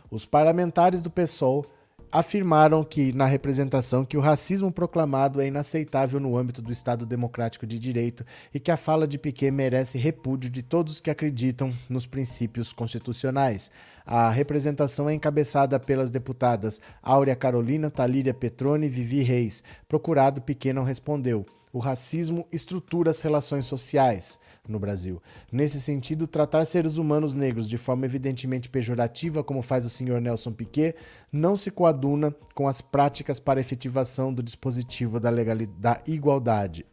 Os 0.10 0.26
parlamentares 0.26 1.02
do 1.02 1.10
PSOL 1.10 1.66
afirmaram 2.14 2.84
que, 2.84 3.12
na 3.12 3.26
representação, 3.26 4.06
que 4.06 4.16
o 4.16 4.22
racismo 4.22 4.72
proclamado 4.72 5.42
é 5.42 5.48
inaceitável 5.48 6.20
no 6.20 6.38
âmbito 6.38 6.62
do 6.62 6.72
Estado 6.72 7.08
Democrático 7.08 7.66
de 7.66 7.80
Direito 7.80 8.24
e 8.54 8.60
que 8.60 8.70
a 8.70 8.78
fala 8.78 9.08
de 9.08 9.18
Piquet 9.18 9.50
merece 9.50 9.98
repúdio 9.98 10.52
de 10.52 10.62
todos 10.62 11.02
que 11.02 11.10
acreditam 11.10 11.74
nos 11.90 12.06
princípios 12.06 12.72
constitucionais. 12.72 13.72
A 14.06 14.30
representação 14.30 15.10
é 15.10 15.14
encabeçada 15.16 15.80
pelas 15.80 16.12
deputadas 16.12 16.80
Áurea 17.02 17.36
Carolina, 17.36 17.90
Talíria 17.90 18.34
Petrone 18.34 18.86
e 18.86 18.90
Vivi 18.90 19.24
Reis. 19.24 19.64
Procurado, 19.88 20.40
Piquet 20.40 20.72
não 20.72 20.84
respondeu. 20.84 21.44
O 21.72 21.80
racismo 21.80 22.48
estrutura 22.52 23.10
as 23.10 23.22
relações 23.22 23.66
sociais 23.66 24.38
no 24.68 24.80
Brasil. 24.80 25.22
Nesse 25.52 25.82
sentido, 25.82 26.26
tratar 26.26 26.64
seres 26.66 26.98
humanos 26.98 27.36
negros 27.36 27.70
de 27.70 27.78
forma 27.78 28.06
evidentemente 28.06 28.70
pejorativa, 28.70 29.44
como 29.44 29.62
faz 29.62 29.86
o 29.86 29.90
senhor 29.90 30.22
Nelson 30.22 30.54
Piquet, 30.54 30.96
não 31.32 31.56
se 31.56 31.70
coaduna 31.70 32.34
com 32.56 32.68
as 32.68 32.80
práticas 32.80 33.40
para 33.40 33.60
efetivação 33.60 34.34
do 34.34 34.42
dispositivo 34.42 35.20
da, 35.20 35.30
da 35.78 36.00
igualdade. 36.08 36.86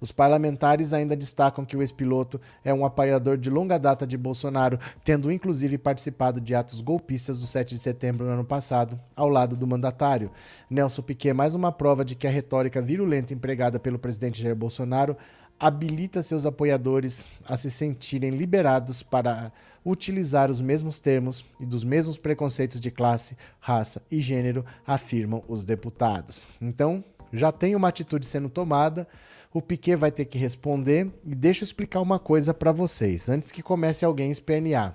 Os 0.00 0.12
parlamentares 0.12 0.92
ainda 0.92 1.16
destacam 1.16 1.64
que 1.64 1.76
o 1.76 1.82
ex-piloto 1.82 2.40
é 2.64 2.72
um 2.72 2.84
apoiador 2.84 3.36
de 3.36 3.50
longa 3.50 3.78
data 3.78 4.06
de 4.06 4.16
Bolsonaro, 4.16 4.78
tendo 5.04 5.32
inclusive 5.32 5.76
participado 5.76 6.40
de 6.40 6.54
atos 6.54 6.80
golpistas 6.80 7.40
do 7.40 7.46
7 7.46 7.74
de 7.74 7.80
setembro 7.80 8.24
do 8.24 8.30
ano 8.30 8.44
passado, 8.44 8.98
ao 9.16 9.28
lado 9.28 9.56
do 9.56 9.66
mandatário. 9.66 10.30
Nelson 10.70 11.02
Piquet 11.02 11.30
é 11.30 11.34
mais 11.34 11.54
uma 11.54 11.72
prova 11.72 12.04
de 12.04 12.14
que 12.14 12.26
a 12.26 12.30
retórica 12.30 12.80
virulenta 12.80 13.34
empregada 13.34 13.80
pelo 13.80 13.98
presidente 13.98 14.40
Jair 14.40 14.54
Bolsonaro 14.54 15.16
habilita 15.58 16.22
seus 16.22 16.46
apoiadores 16.46 17.28
a 17.44 17.56
se 17.56 17.70
sentirem 17.70 18.30
liberados 18.30 19.02
para 19.02 19.52
utilizar 19.84 20.50
os 20.50 20.60
mesmos 20.60 21.00
termos 21.00 21.44
e 21.58 21.66
dos 21.66 21.84
mesmos 21.84 22.18
preconceitos 22.18 22.78
de 22.78 22.90
classe, 22.90 23.36
raça 23.58 24.02
e 24.10 24.20
gênero, 24.20 24.64
afirmam 24.86 25.42
os 25.48 25.64
deputados. 25.64 26.46
Então, 26.60 27.02
já 27.32 27.50
tem 27.50 27.74
uma 27.74 27.88
atitude 27.88 28.26
sendo 28.26 28.48
tomada, 28.48 29.06
o 29.52 29.62
Piquet 29.62 29.96
vai 29.96 30.10
ter 30.10 30.26
que 30.26 30.38
responder 30.38 31.10
e 31.24 31.34
deixa 31.34 31.64
eu 31.64 31.66
explicar 31.66 32.00
uma 32.00 32.18
coisa 32.18 32.52
para 32.52 32.70
vocês, 32.70 33.28
antes 33.28 33.50
que 33.50 33.62
comece 33.62 34.04
alguém 34.04 34.28
a 34.28 34.32
espernear. 34.32 34.94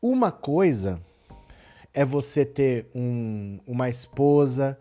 Uma 0.00 0.32
coisa 0.32 1.00
é 1.92 2.04
você 2.04 2.44
ter 2.44 2.86
um, 2.94 3.60
uma 3.66 3.88
esposa, 3.88 4.78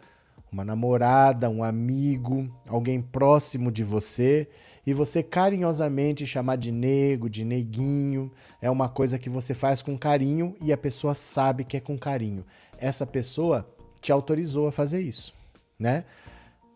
uma 0.52 0.66
namorada, 0.66 1.50
um 1.50 1.64
amigo, 1.64 2.52
alguém 2.68 3.02
próximo 3.02 3.72
de 3.72 3.86
você 3.86 4.50
e 4.86 4.94
você 4.94 5.24
carinhosamente 5.24 6.26
chamar 6.26 6.58
de 6.58 6.72
nego, 6.72 7.30
de 7.30 7.46
neguinho, 7.46 8.30
é 8.62 8.70
uma 8.70 8.90
coisa 8.90 9.18
que 9.18 9.30
você 9.30 9.54
faz 9.54 9.82
com 9.82 9.98
carinho 9.98 10.56
e 10.62 10.74
a 10.74 10.78
pessoa 10.78 11.16
sabe 11.16 11.64
que 11.64 11.78
é 11.78 11.80
com 11.80 11.98
carinho. 11.98 12.46
Essa 12.78 13.06
pessoa 13.06 13.66
te 14.02 14.12
autorizou 14.12 14.68
a 14.68 14.72
fazer 14.72 15.00
isso, 15.00 15.34
né? 15.80 16.04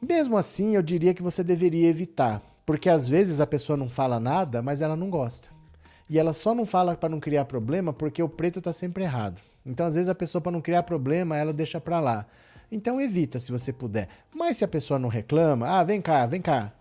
Mesmo 0.01 0.37
assim, 0.37 0.75
eu 0.75 0.81
diria 0.81 1.13
que 1.13 1.23
você 1.23 1.43
deveria 1.43 1.89
evitar, 1.89 2.41
porque 2.65 2.89
às 2.89 3.07
vezes 3.07 3.41
a 3.41 3.47
pessoa 3.47 3.75
não 3.75 3.89
fala 3.89 4.19
nada, 4.19 4.61
mas 4.61 4.81
ela 4.81 4.95
não 4.95 5.09
gosta. 5.09 5.49
E 6.09 6.17
ela 6.17 6.31
só 6.31 6.55
não 6.55 6.65
fala 6.65 6.95
para 6.95 7.09
não 7.09 7.19
criar 7.19 7.43
problema 7.45 7.91
porque 7.91 8.23
o 8.23 8.29
preto 8.29 8.61
tá 8.61 8.71
sempre 8.71 9.03
errado. 9.03 9.41
Então, 9.65 9.85
às 9.85 9.95
vezes 9.95 10.07
a 10.07 10.15
pessoa 10.15 10.41
para 10.41 10.51
não 10.51 10.61
criar 10.61 10.83
problema, 10.83 11.35
ela 11.35 11.51
deixa 11.51 11.81
para 11.81 11.99
lá. 11.99 12.27
Então 12.71 12.99
evita 12.99 13.39
se 13.39 13.51
você 13.51 13.71
puder. 13.71 14.07
Mas 14.33 14.57
se 14.57 14.65
a 14.65 14.67
pessoa 14.67 14.99
não 14.99 15.09
reclama, 15.09 15.67
ah, 15.67 15.83
vem 15.83 16.01
cá, 16.01 16.25
vem 16.25 16.41
cá. 16.41 16.73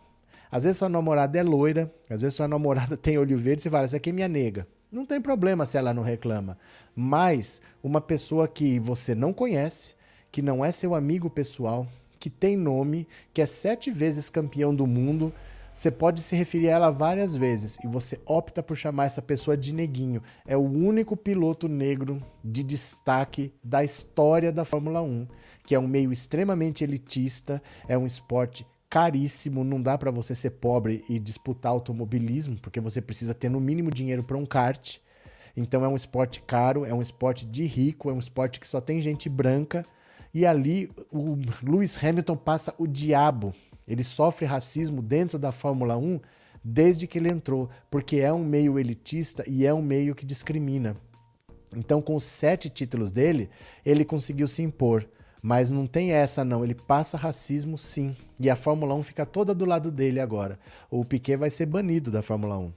Às 0.50 0.64
vezes 0.64 0.78
sua 0.78 0.88
namorada 0.88 1.38
é 1.38 1.42
loira, 1.42 1.92
às 2.08 2.20
vezes 2.20 2.36
sua 2.36 2.46
namorada 2.48 2.96
tem 2.96 3.18
olho 3.18 3.36
verde, 3.36 3.62
você 3.62 3.70
fala, 3.70 3.84
essa 3.84 3.96
aqui 3.96 4.10
é 4.10 4.12
minha 4.12 4.28
nega. 4.28 4.66
Não 4.90 5.04
tem 5.04 5.20
problema 5.20 5.66
se 5.66 5.76
ela 5.76 5.92
não 5.92 6.02
reclama. 6.02 6.56
Mas 6.94 7.60
uma 7.82 8.00
pessoa 8.00 8.46
que 8.46 8.78
você 8.78 9.14
não 9.14 9.32
conhece, 9.32 9.94
que 10.30 10.40
não 10.40 10.64
é 10.64 10.70
seu 10.70 10.94
amigo 10.94 11.28
pessoal, 11.28 11.86
que 12.20 12.30
tem 12.30 12.56
nome, 12.56 13.08
que 13.32 13.42
é 13.42 13.46
sete 13.46 13.90
vezes 13.90 14.30
campeão 14.30 14.74
do 14.74 14.86
mundo, 14.86 15.32
você 15.74 15.90
pode 15.90 16.20
se 16.20 16.36
referir 16.36 16.68
a 16.68 16.72
ela 16.74 16.90
várias 16.92 17.36
vezes 17.36 17.76
e 17.82 17.88
você 17.88 18.20
opta 18.24 18.62
por 18.62 18.76
chamar 18.76 19.06
essa 19.06 19.20
pessoa 19.20 19.56
de 19.56 19.74
neguinho. 19.74 20.22
É 20.46 20.56
o 20.56 20.62
único 20.62 21.16
piloto 21.16 21.68
negro 21.68 22.22
de 22.44 22.62
destaque 22.62 23.52
da 23.62 23.82
história 23.82 24.52
da 24.52 24.64
Fórmula 24.64 25.02
1 25.02 25.26
que 25.64 25.74
é 25.74 25.78
um 25.78 25.88
meio 25.88 26.12
extremamente 26.12 26.84
elitista, 26.84 27.62
é 27.88 27.96
um 27.96 28.06
esporte 28.06 28.66
caríssimo, 28.88 29.64
não 29.64 29.82
dá 29.82 29.98
para 29.98 30.10
você 30.10 30.34
ser 30.34 30.50
pobre 30.50 31.04
e 31.08 31.18
disputar 31.18 31.72
automobilismo, 31.72 32.56
porque 32.60 32.80
você 32.80 33.00
precisa 33.00 33.34
ter 33.34 33.48
no 33.48 33.58
mínimo 33.58 33.90
dinheiro 33.90 34.22
para 34.22 34.36
um 34.36 34.46
kart. 34.46 34.98
Então 35.56 35.84
é 35.84 35.88
um 35.88 35.96
esporte 35.96 36.42
caro, 36.42 36.84
é 36.84 36.92
um 36.92 37.02
esporte 37.02 37.46
de 37.46 37.64
rico, 37.64 38.10
é 38.10 38.12
um 38.12 38.18
esporte 38.18 38.60
que 38.60 38.68
só 38.68 38.80
tem 38.80 39.00
gente 39.00 39.28
branca. 39.28 39.84
E 40.32 40.44
ali 40.44 40.90
o 41.10 41.38
Lewis 41.62 41.96
Hamilton 42.02 42.36
passa 42.36 42.74
o 42.78 42.86
diabo. 42.86 43.54
Ele 43.86 44.04
sofre 44.04 44.46
racismo 44.46 45.02
dentro 45.02 45.38
da 45.38 45.52
Fórmula 45.52 45.96
1 45.96 46.20
desde 46.64 47.06
que 47.06 47.18
ele 47.18 47.28
entrou, 47.28 47.68
porque 47.90 48.16
é 48.16 48.32
um 48.32 48.42
meio 48.42 48.78
elitista 48.78 49.44
e 49.46 49.66
é 49.66 49.74
um 49.74 49.82
meio 49.82 50.14
que 50.14 50.24
discrimina. 50.24 50.96
Então, 51.76 52.00
com 52.00 52.14
os 52.14 52.24
sete 52.24 52.70
títulos 52.70 53.10
dele, 53.10 53.50
ele 53.84 54.04
conseguiu 54.04 54.48
se 54.48 54.62
impor. 54.62 55.06
Mas 55.46 55.70
não 55.70 55.86
tem 55.86 56.12
essa, 56.12 56.42
não. 56.42 56.64
Ele 56.64 56.74
passa 56.74 57.18
racismo, 57.18 57.76
sim. 57.76 58.16
E 58.40 58.48
a 58.48 58.56
Fórmula 58.56 58.94
1 58.94 59.02
fica 59.02 59.26
toda 59.26 59.54
do 59.54 59.66
lado 59.66 59.90
dele 59.90 60.18
agora. 60.18 60.58
O 60.90 61.04
Piquet 61.04 61.36
vai 61.36 61.50
ser 61.50 61.66
banido 61.66 62.10
da 62.10 62.22
Fórmula 62.22 62.56
1. 62.56 62.72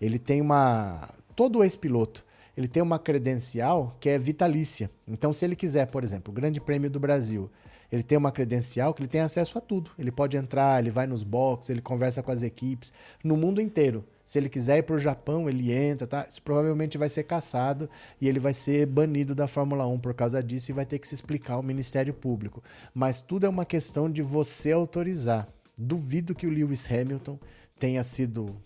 Ele 0.00 0.18
tem 0.18 0.40
uma. 0.40 1.10
Todo 1.36 1.62
ex-piloto. 1.62 2.24
Ele 2.56 2.68
tem 2.68 2.82
uma 2.82 2.98
credencial 2.98 3.94
que 4.00 4.08
é 4.08 4.18
vitalícia. 4.18 4.90
Então, 5.06 5.30
se 5.30 5.44
ele 5.44 5.54
quiser, 5.54 5.86
por 5.88 6.02
exemplo, 6.02 6.32
o 6.32 6.34
Grande 6.34 6.58
Prêmio 6.58 6.88
do 6.88 6.98
Brasil, 6.98 7.50
ele 7.92 8.02
tem 8.02 8.16
uma 8.16 8.32
credencial 8.32 8.94
que 8.94 9.02
ele 9.02 9.08
tem 9.08 9.20
acesso 9.20 9.58
a 9.58 9.60
tudo. 9.60 9.90
Ele 9.98 10.10
pode 10.10 10.38
entrar, 10.38 10.80
ele 10.80 10.90
vai 10.90 11.06
nos 11.06 11.22
boxes, 11.22 11.68
ele 11.68 11.82
conversa 11.82 12.22
com 12.22 12.30
as 12.30 12.42
equipes, 12.42 12.94
no 13.22 13.36
mundo 13.36 13.60
inteiro. 13.60 14.02
Se 14.24 14.38
ele 14.38 14.48
quiser 14.48 14.78
ir 14.78 14.82
para 14.82 14.96
o 14.96 14.98
Japão, 14.98 15.48
ele 15.48 15.72
entra, 15.72 16.06
tá? 16.06 16.26
Isso 16.28 16.42
provavelmente 16.42 16.96
vai 16.96 17.08
ser 17.08 17.24
caçado 17.24 17.88
e 18.20 18.28
ele 18.28 18.40
vai 18.40 18.54
ser 18.54 18.86
banido 18.86 19.34
da 19.34 19.46
Fórmula 19.46 19.86
1 19.86 19.98
por 19.98 20.14
causa 20.14 20.42
disso 20.42 20.70
e 20.70 20.74
vai 20.74 20.86
ter 20.86 20.98
que 20.98 21.06
se 21.06 21.14
explicar 21.14 21.54
ao 21.54 21.62
Ministério 21.62 22.14
Público. 22.14 22.62
Mas 22.94 23.20
tudo 23.20 23.46
é 23.46 23.48
uma 23.48 23.64
questão 23.64 24.10
de 24.10 24.22
você 24.22 24.72
autorizar. 24.72 25.48
Duvido 25.76 26.34
que 26.34 26.46
o 26.46 26.50
Lewis 26.50 26.90
Hamilton 26.90 27.38
tenha 27.78 28.02
sido 28.02 28.56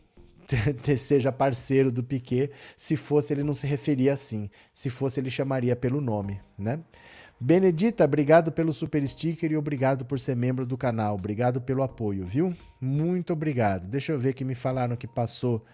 seja 0.99 1.33
parceiro 1.33 1.91
do 1.91 2.03
Piquet. 2.03 2.51
Se 2.77 2.97
fosse, 2.97 3.33
ele 3.33 3.43
não 3.43 3.55
se 3.55 3.67
referia 3.67 4.13
assim. 4.13 4.51
Se 4.73 4.91
fosse, 4.91 5.21
ele 5.21 5.31
chamaria 5.31 5.77
pelo 5.77 6.01
nome, 6.01 6.41
né? 6.57 6.81
Benedita, 7.41 8.05
obrigado 8.05 8.51
pelo 8.51 8.73
super 8.73 9.07
sticker 9.07 9.53
e 9.53 9.57
obrigado 9.57 10.05
por 10.05 10.19
ser 10.19 10.35
membro 10.35 10.67
do 10.67 10.77
canal. 10.77 11.15
Obrigado 11.15 11.61
pelo 11.61 11.85
apoio, 11.85 12.27
viu? 12.27 12.53
Muito 12.81 13.33
obrigado. 13.33 13.87
Deixa 13.87 14.11
eu 14.11 14.19
ver 14.19 14.35
que 14.35 14.45
me 14.45 14.57
falaram 14.57 14.97
que 14.97 15.07
passou 15.07 15.65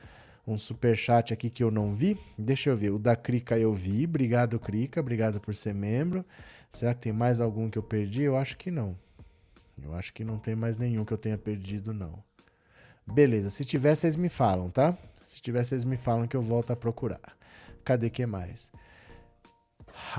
um 0.47 0.59
super 0.59 0.95
chat 0.95 1.33
aqui 1.33 1.49
que 1.49 1.65
eu 1.65 1.71
não 1.71 1.95
vi. 1.95 2.19
Deixa 2.37 2.69
eu 2.69 2.77
ver. 2.77 2.91
O 2.91 2.99
da 2.99 3.17
Crica 3.17 3.59
eu 3.59 3.73
vi. 3.73 4.05
Obrigado, 4.05 4.59
Crica. 4.59 5.01
Obrigado 5.01 5.41
por 5.41 5.55
ser 5.55 5.75
membro. 5.75 6.23
Será 6.71 6.93
que 6.93 7.01
tem 7.01 7.13
mais 7.15 7.41
algum 7.41 7.71
que 7.71 7.79
eu 7.79 7.83
perdi? 7.83 8.23
Eu 8.23 8.37
acho 8.37 8.59
que 8.59 8.71
não. 8.71 8.95
Eu 9.83 9.95
acho 9.95 10.13
que 10.13 10.23
não 10.23 10.39
tem 10.39 10.55
mais 10.55 10.77
nenhum 10.77 11.03
que 11.03 11.13
eu 11.13 11.19
tenha 11.19 11.39
perdido, 11.39 11.95
não. 11.95 12.23
Beleza. 13.07 13.49
Se 13.49 13.65
tiver, 13.65 13.95
vocês 13.95 14.17
me 14.17 14.29
falam, 14.29 14.69
tá? 14.69 14.97
Se 15.27 15.41
tiver, 15.41 15.65
vocês 15.65 15.83
me 15.83 15.97
falam 15.97 16.27
que 16.27 16.37
eu 16.37 16.43
volto 16.43 16.73
a 16.73 16.77
procurar. 16.77 17.37
Cadê 17.83 18.11
que 18.11 18.27
mais? 18.27 18.71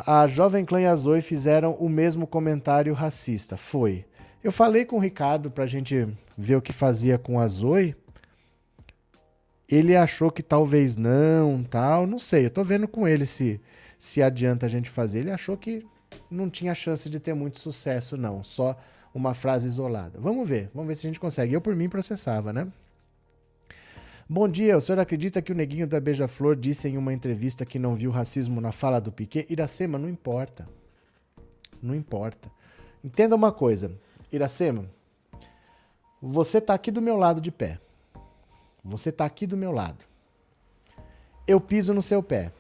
A 0.06 0.28
Jovem 0.28 0.66
Clã 0.66 0.82
e 0.82 0.86
a 0.86 0.96
Zoe 0.96 1.22
fizeram 1.22 1.74
o 1.74 1.90
mesmo 1.90 2.26
comentário 2.28 2.94
racista. 2.94 3.58
Foi. 3.58 4.06
Eu 4.44 4.52
falei 4.52 4.86
com 4.86 4.98
o 4.98 5.00
Ricardo 5.00 5.50
pra 5.50 5.66
gente 5.66 6.08
ver 6.38 6.56
o 6.56 6.62
que 6.62 6.74
fazia 6.74 7.18
com 7.18 7.40
a 7.40 7.48
Zoe. 7.48 7.96
Ele 9.68 9.96
achou 9.96 10.30
que 10.30 10.44
talvez 10.44 10.96
não, 10.96 11.64
tal, 11.64 12.06
não 12.06 12.20
sei. 12.20 12.46
Eu 12.46 12.52
tô 12.52 12.64
vendo 12.64 12.88
com 12.88 13.08
ele 13.08 13.26
se 13.26 13.60
se 13.98 14.22
adianta 14.22 14.66
a 14.66 14.70
gente 14.70 14.90
fazer. 14.90 15.20
Ele 15.20 15.32
achou 15.32 15.58
que 15.58 15.86
não 16.30 16.50
tinha 16.50 16.76
chance 16.76 17.10
de 17.10 17.20
ter 17.20 17.34
muito 17.34 17.60
sucesso 17.60 18.16
não, 18.18 18.44
só 18.44 18.78
uma 19.14 19.34
frase 19.34 19.68
isolada. 19.68 20.20
Vamos 20.20 20.48
ver, 20.48 20.70
vamos 20.74 20.90
ver 20.90 20.96
se 20.96 21.08
a 21.08 21.10
gente 21.10 21.20
consegue. 21.20 21.54
Eu 21.54 21.62
por 21.62 21.76
mim 21.76 21.90
processava, 21.90 22.52
né? 22.52 22.68
Bom 24.28 24.50
dia, 24.50 24.76
o 24.76 24.82
senhor 24.82 24.98
acredita 24.98 25.40
que 25.40 25.52
o 25.52 25.56
neguinho 25.56 25.86
da 25.86 26.00
Beija-Flor 26.00 26.56
disse 26.56 26.88
em 26.88 26.98
uma 26.98 27.14
entrevista 27.14 27.64
que 27.64 27.78
não 27.78 27.96
viu 27.96 28.10
racismo 28.10 28.60
na 28.60 28.72
fala 28.72 29.00
do 29.00 29.12
Piquet? 29.12 29.46
Iracema, 29.52 30.00
não 30.00 30.10
importa. 30.10 30.68
Não 31.80 31.94
importa. 31.94 32.50
Entenda 33.04 33.36
uma 33.36 33.52
coisa, 33.52 33.92
Iracema, 34.32 34.90
você 36.20 36.60
tá 36.60 36.74
aqui 36.74 36.90
do 36.90 37.04
meu 37.04 37.18
lado 37.18 37.40
de 37.40 37.52
pé. 37.52 37.80
Você 38.84 39.12
tá 39.12 39.26
aqui 39.26 39.46
do 39.46 39.56
meu 39.56 39.72
lado. 39.72 40.04
Eu 41.48 41.62
piso 41.62 41.94
no 41.94 42.02
seu 42.02 42.24
pé. 42.24 42.52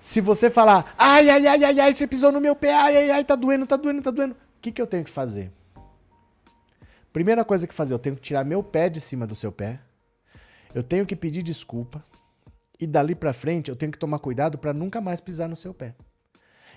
Se 0.00 0.22
você 0.22 0.48
falar, 0.48 0.94
ai, 0.96 1.28
ai, 1.28 1.46
ai, 1.46 1.64
ai, 1.64 1.80
ai, 1.80 1.94
você 1.94 2.06
pisou 2.06 2.32
no 2.32 2.40
meu 2.40 2.56
pé, 2.56 2.72
ai, 2.72 2.96
ai, 2.96 3.10
ai, 3.10 3.24
tá 3.24 3.36
doendo, 3.36 3.66
tá 3.66 3.76
doendo, 3.76 4.00
tá 4.00 4.10
doendo, 4.10 4.32
o 4.32 4.60
que, 4.62 4.72
que 4.72 4.80
eu 4.80 4.86
tenho 4.86 5.04
que 5.04 5.10
fazer? 5.10 5.52
Primeira 7.12 7.44
coisa 7.44 7.66
que 7.66 7.74
fazer, 7.74 7.92
eu 7.92 7.98
tenho 7.98 8.16
que 8.16 8.22
tirar 8.22 8.42
meu 8.42 8.62
pé 8.62 8.88
de 8.88 9.02
cima 9.02 9.26
do 9.26 9.34
seu 9.34 9.52
pé 9.52 9.80
eu 10.76 10.82
tenho 10.82 11.06
que 11.06 11.16
pedir 11.16 11.42
desculpa 11.42 12.04
e 12.78 12.86
dali 12.86 13.14
para 13.14 13.32
frente 13.32 13.70
eu 13.70 13.74
tenho 13.74 13.90
que 13.90 13.98
tomar 13.98 14.18
cuidado 14.18 14.58
para 14.58 14.74
nunca 14.74 15.00
mais 15.00 15.22
pisar 15.22 15.48
no 15.48 15.56
seu 15.56 15.72
pé. 15.72 15.94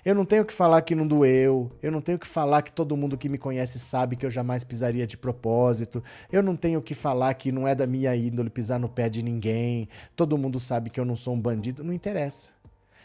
Eu 0.02 0.14
não 0.14 0.24
tenho 0.24 0.42
que 0.42 0.54
falar 0.54 0.80
que 0.80 0.94
não 0.94 1.06
doeu, 1.06 1.70
eu 1.82 1.92
não 1.92 2.00
tenho 2.00 2.18
que 2.18 2.26
falar 2.26 2.62
que 2.62 2.72
todo 2.72 2.96
mundo 2.96 3.18
que 3.18 3.28
me 3.28 3.36
conhece 3.36 3.78
sabe 3.78 4.16
que 4.16 4.24
eu 4.24 4.30
jamais 4.30 4.64
pisaria 4.64 5.06
de 5.06 5.18
propósito, 5.18 6.02
eu 6.32 6.42
não 6.42 6.56
tenho 6.56 6.80
que 6.80 6.94
falar 6.94 7.34
que 7.34 7.52
não 7.52 7.68
é 7.68 7.74
da 7.74 7.86
minha 7.86 8.16
índole 8.16 8.48
pisar 8.48 8.80
no 8.80 8.88
pé 8.88 9.10
de 9.10 9.22
ninguém, 9.22 9.86
todo 10.16 10.38
mundo 10.38 10.58
sabe 10.58 10.88
que 10.88 10.98
eu 10.98 11.04
não 11.04 11.14
sou 11.14 11.34
um 11.34 11.40
bandido, 11.40 11.84
não 11.84 11.92
interessa. 11.92 12.48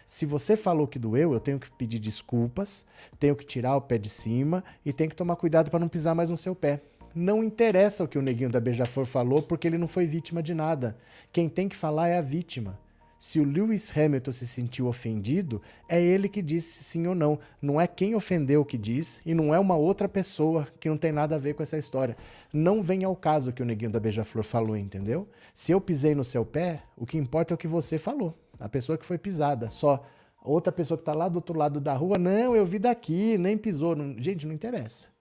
Se 0.08 0.26
você 0.26 0.56
falou 0.56 0.88
que 0.88 0.98
doeu, 0.98 1.34
eu 1.34 1.41
tenho 1.41 1.60
que 1.60 1.70
pedir 1.72 2.00
desculpas, 2.00 2.86
tenho 3.20 3.36
que 3.36 3.46
tirar 3.46 3.76
o 3.76 3.82
pé 3.82 3.98
de 3.98 4.08
cima 4.08 4.64
e 4.86 4.93
tenho 4.93 5.10
que 5.10 5.16
tomar 5.18 5.36
cuidado 5.36 5.70
para 5.70 5.80
não 5.82 5.89
pisar 5.89 6.16
mais 6.16 6.30
no 6.30 6.38
seu 6.38 6.56
pé. 6.56 6.82
Não 7.16 7.41
interessa 7.41 8.03
o 8.03 8.07
que 8.09 8.18
o 8.18 8.22
neguinho 8.22 8.49
da 8.49 8.59
Beija-Flor 8.59 9.05
falou, 9.05 9.41
porque 9.41 9.66
ele 9.66 9.78
não 9.78 9.88
foi 9.88 10.05
vítima 10.05 10.43
de 10.43 10.53
nada. 10.53 10.97
Quem 11.32 11.47
tem 11.47 11.70
que 11.70 11.76
falar 11.76 12.09
é 12.09 12.18
a 12.18 12.22
vítima. 12.22 12.78
Se 13.18 13.39
o 13.39 13.45
Lewis 13.45 13.89
Hamilton 13.95 14.34
se 14.34 14.45
sentiu 14.45 14.88
ofendido, 14.88 15.61
é 15.88 16.01
ele 16.01 16.28
que 16.28 16.41
disse 16.41 16.83
sim 16.83 17.08
ou 17.08 17.16
não. 17.16 17.39
Não 17.62 17.79
é 17.79 17.87
quem 17.87 18.16
ofendeu 18.16 18.66
que 18.66 18.78
diz 18.78 19.21
e 19.25 19.33
não 19.33 19.55
é 19.55 19.59
uma 19.59 19.78
outra 19.78 20.09
pessoa 20.09 20.67
que 20.78 20.89
não 20.89 20.97
tem 20.97 21.13
nada 21.13 21.37
a 21.37 21.39
ver 21.39 21.54
com 21.54 21.63
essa 21.63 21.78
história. 21.78 22.17
Não 22.51 22.83
vem 22.83 23.05
ao 23.05 23.16
caso 23.16 23.54
que 23.54 23.63
o 23.63 23.66
neguinho 23.66 23.92
da 23.92 24.00
Beija-Flor 24.00 24.43
falou, 24.43 24.75
entendeu? 24.75 25.25
Se 25.54 25.71
eu 25.71 25.79
pisei 25.79 26.13
no 26.13 26.24
seu 26.24 26.46
pé, 26.46 26.83
o 26.97 27.05
que 27.05 27.17
importa 27.17 27.54
é 27.54 27.55
o 27.55 27.58
que 27.58 27.67
você 27.67 27.97
falou. 27.97 28.37
A 28.59 28.67
pessoa 28.67 28.97
que 28.97 29.05
foi 29.05 29.17
pisada. 29.17 29.70
Só 29.70 30.05
outra 30.43 30.74
pessoa 30.74 30.97
que 30.97 31.01
está 31.04 31.13
lá 31.13 31.29
do 31.29 31.37
outro 31.37 31.58
lado 31.58 31.79
da 31.79 31.93
rua, 31.93 32.17
não, 32.17 32.54
eu 32.58 32.66
vi 32.66 32.78
daqui, 32.78 33.37
nem 33.37 33.58
pisou. 33.58 33.96
Gente, 34.17 34.46
não 34.46 34.54
interessa. 34.54 35.14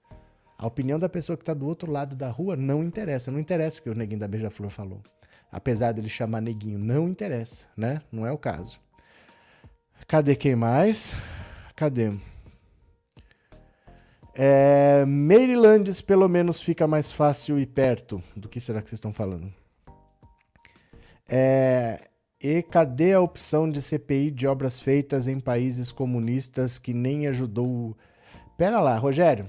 A 0.57 0.67
opinião 0.67 0.99
da 0.99 1.09
pessoa 1.09 1.37
que 1.37 1.43
está 1.43 1.53
do 1.53 1.67
outro 1.67 1.91
lado 1.91 2.15
da 2.15 2.29
rua 2.31 2.57
não 2.57 2.83
interessa. 2.83 3.31
Não 3.31 3.41
interessa 3.41 3.81
o 3.81 3.83
que 3.83 3.91
o 3.91 3.95
neguinho 3.95 4.21
da 4.21 4.29
Beija-Flor 4.29 4.71
falou. 4.71 5.03
Apesar 5.51 5.93
dele 5.93 6.09
chamar 6.09 6.41
neguinho, 6.41 6.79
não 6.79 7.09
interessa, 7.09 7.67
né? 7.77 8.01
Não 8.11 8.27
é 8.27 8.33
o 8.33 8.39
caso. 8.39 8.81
Cadê 10.07 10.35
quem 10.37 10.55
mais? 10.55 11.15
Cadê? 11.75 12.13
É, 14.35 15.05
Marylandes 15.07 16.01
pelo 16.01 16.29
menos 16.29 16.61
fica 16.61 16.87
mais 16.87 17.11
fácil 17.11 17.59
e 17.59 17.67
perto. 17.67 18.23
Do 18.37 18.49
que 18.49 18.61
será 18.61 18.81
que 18.81 18.89
vocês 18.89 18.99
estão 18.99 19.13
falando? 19.13 19.53
É, 21.29 22.09
e 22.41 22.63
cadê 22.63 23.13
a 23.13 23.21
opção 23.21 23.71
de 23.71 23.81
CPI 23.81 24.31
de 24.31 24.47
obras 24.47 24.79
feitas 24.79 25.27
em 25.27 25.41
países 25.41 25.91
comunistas 25.91 26.79
que 26.79 26.93
nem 26.93 27.27
ajudou? 27.27 27.97
Pera 28.57 28.81
lá, 28.81 28.97
Rogério 28.97 29.49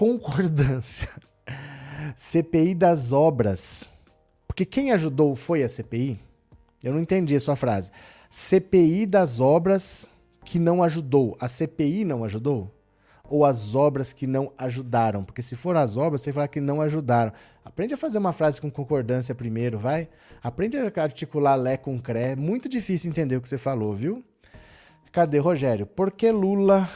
concordância. 0.00 1.10
CPI 2.16 2.74
das 2.74 3.12
obras. 3.12 3.92
Porque 4.46 4.64
quem 4.64 4.92
ajudou 4.92 5.36
foi 5.36 5.62
a 5.62 5.68
CPI? 5.68 6.18
Eu 6.82 6.94
não 6.94 7.00
entendi 7.00 7.36
a 7.36 7.40
sua 7.40 7.54
frase. 7.54 7.90
CPI 8.30 9.04
das 9.04 9.40
obras 9.40 10.10
que 10.42 10.58
não 10.58 10.82
ajudou. 10.82 11.36
A 11.38 11.48
CPI 11.48 12.06
não 12.06 12.24
ajudou? 12.24 12.74
Ou 13.28 13.44
as 13.44 13.74
obras 13.74 14.10
que 14.10 14.26
não 14.26 14.50
ajudaram? 14.56 15.22
Porque 15.22 15.42
se 15.42 15.54
for 15.54 15.76
as 15.76 15.98
obras, 15.98 16.22
você 16.22 16.32
fala 16.32 16.48
que 16.48 16.62
não 16.62 16.80
ajudaram. 16.80 17.34
Aprende 17.62 17.92
a 17.92 17.98
fazer 17.98 18.16
uma 18.16 18.32
frase 18.32 18.58
com 18.58 18.70
concordância 18.70 19.34
primeiro, 19.34 19.78
vai? 19.78 20.08
Aprende 20.42 20.78
a 20.78 21.02
articular 21.02 21.56
Lé 21.56 21.76
com 21.76 22.00
Cré. 22.00 22.34
Muito 22.34 22.70
difícil 22.70 23.10
entender 23.10 23.36
o 23.36 23.42
que 23.42 23.50
você 23.50 23.58
falou, 23.58 23.92
viu? 23.92 24.24
Cadê, 25.12 25.38
Rogério? 25.38 25.84
Por 25.84 26.10
que 26.10 26.32
Lula 26.32 26.88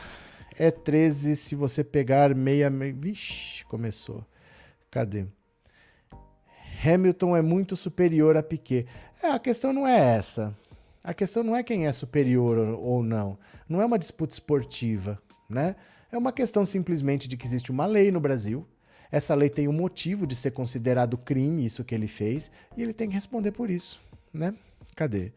é 0.58 0.70
13 0.70 1.36
se 1.36 1.54
você 1.54 1.82
pegar 1.82 2.34
meia. 2.34 2.70
Vixe, 2.70 3.64
começou. 3.64 4.24
Cadê? 4.90 5.26
Hamilton 6.84 7.36
é 7.36 7.42
muito 7.42 7.76
superior 7.76 8.36
a 8.36 8.42
Piquet. 8.42 8.86
É, 9.22 9.30
a 9.30 9.38
questão 9.38 9.72
não 9.72 9.86
é 9.86 10.16
essa. 10.16 10.56
A 11.02 11.12
questão 11.12 11.42
não 11.42 11.56
é 11.56 11.62
quem 11.62 11.86
é 11.86 11.92
superior 11.92 12.58
ou 12.58 13.02
não. 13.02 13.38
Não 13.68 13.80
é 13.80 13.86
uma 13.86 13.98
disputa 13.98 14.32
esportiva, 14.32 15.20
né? 15.48 15.76
É 16.10 16.16
uma 16.16 16.32
questão 16.32 16.64
simplesmente 16.64 17.26
de 17.26 17.36
que 17.36 17.46
existe 17.46 17.70
uma 17.70 17.86
lei 17.86 18.10
no 18.10 18.20
Brasil. 18.20 18.66
Essa 19.10 19.34
lei 19.34 19.48
tem 19.48 19.68
um 19.68 19.72
motivo 19.72 20.26
de 20.26 20.34
ser 20.34 20.50
considerado 20.52 21.18
crime, 21.18 21.64
isso 21.64 21.84
que 21.84 21.94
ele 21.94 22.06
fez, 22.06 22.50
e 22.76 22.82
ele 22.82 22.92
tem 22.92 23.08
que 23.08 23.14
responder 23.14 23.52
por 23.52 23.70
isso, 23.70 24.00
né? 24.32 24.54
Cadê? 24.94 25.32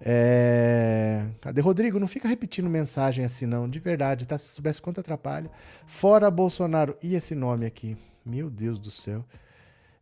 É... 0.00 1.24
Cadê? 1.40 1.60
Rodrigo, 1.60 1.98
não 1.98 2.08
fica 2.08 2.28
repetindo 2.28 2.68
mensagem 2.68 3.24
assim, 3.24 3.46
não. 3.46 3.68
De 3.68 3.78
verdade, 3.78 4.26
tá? 4.26 4.36
Se 4.36 4.54
soubesse 4.54 4.80
quanto 4.80 5.00
atrapalha. 5.00 5.50
Fora 5.86 6.30
Bolsonaro. 6.30 6.96
E 7.02 7.14
esse 7.14 7.34
nome 7.34 7.66
aqui? 7.66 7.96
Meu 8.24 8.50
Deus 8.50 8.78
do 8.78 8.90
céu. 8.90 9.24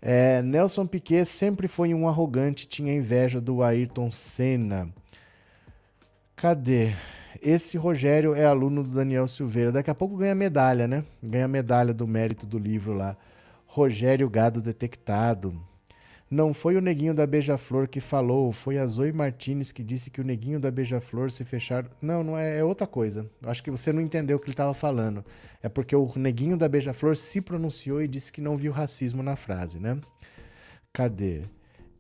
É, 0.01 0.43
Nelson 0.43 0.87
Piquet 0.87 1.25
sempre 1.25 1.67
foi 1.67 1.95
um 1.95 2.07
arrogante, 2.07 2.69
tinha 2.69 2.93
inveja 2.93 3.41
do 3.41 3.63
Ayrton 3.63 4.11
Senna. 4.11 4.89
Cadê? 6.37 6.93
Esse 7.41 7.79
Rogério 7.79 8.35
é 8.35 8.45
aluno 8.45 8.83
do 8.83 8.91
Daniel 8.91 9.27
Silveira. 9.27 9.73
Daqui 9.73 9.91
a 9.91 9.95
pouco 9.95 10.17
ganha 10.17 10.35
medalha, 10.35 10.87
né? 10.87 11.05
Ganha 11.23 11.49
medalha 11.49 11.95
do 11.95 12.07
mérito 12.07 12.47
do 12.47 12.59
livro 12.59 12.93
lá. 12.93 13.17
Rogério 13.67 14.29
Gado 14.29 14.61
Detectado. 14.61 15.59
Não 16.35 16.53
foi 16.53 16.75
o 16.75 16.81
neguinho 16.81 17.15
da 17.15 17.25
Beija-Flor 17.25 17.87
que 17.87 18.01
falou, 18.01 18.51
foi 18.51 18.77
a 18.77 18.85
Zoe 18.89 19.13
Martinez 19.13 19.71
que 19.71 19.85
disse 19.85 20.11
que 20.11 20.21
o 20.21 20.25
neguinho 20.25 20.59
da 20.59 20.69
Beija-Flor 20.69 21.31
se 21.31 21.45
fechar. 21.45 21.89
Não, 22.03 22.25
não 22.25 22.37
é, 22.37 22.59
é 22.59 22.65
outra 22.65 22.89
coisa. 22.89 23.31
Acho 23.45 23.63
que 23.63 23.71
você 23.71 23.93
não 23.93 24.03
entendeu 24.03 24.37
o 24.37 24.41
que 24.41 24.47
ele 24.47 24.53
estava 24.53 24.75
falando. 24.75 25.25
É 25.63 25.69
porque 25.69 25.95
o 25.95 26.13
neguinho 26.17 26.57
da 26.57 26.69
Beija-Flor 26.69 27.15
se 27.15 27.41
pronunciou 27.41 28.03
e 28.03 28.09
disse 28.09 28.33
que 28.33 28.41
não 28.41 28.57
viu 28.57 28.73
racismo 28.73 29.23
na 29.23 29.37
frase, 29.37 29.79
né? 29.79 29.97
Cadê? 30.93 31.43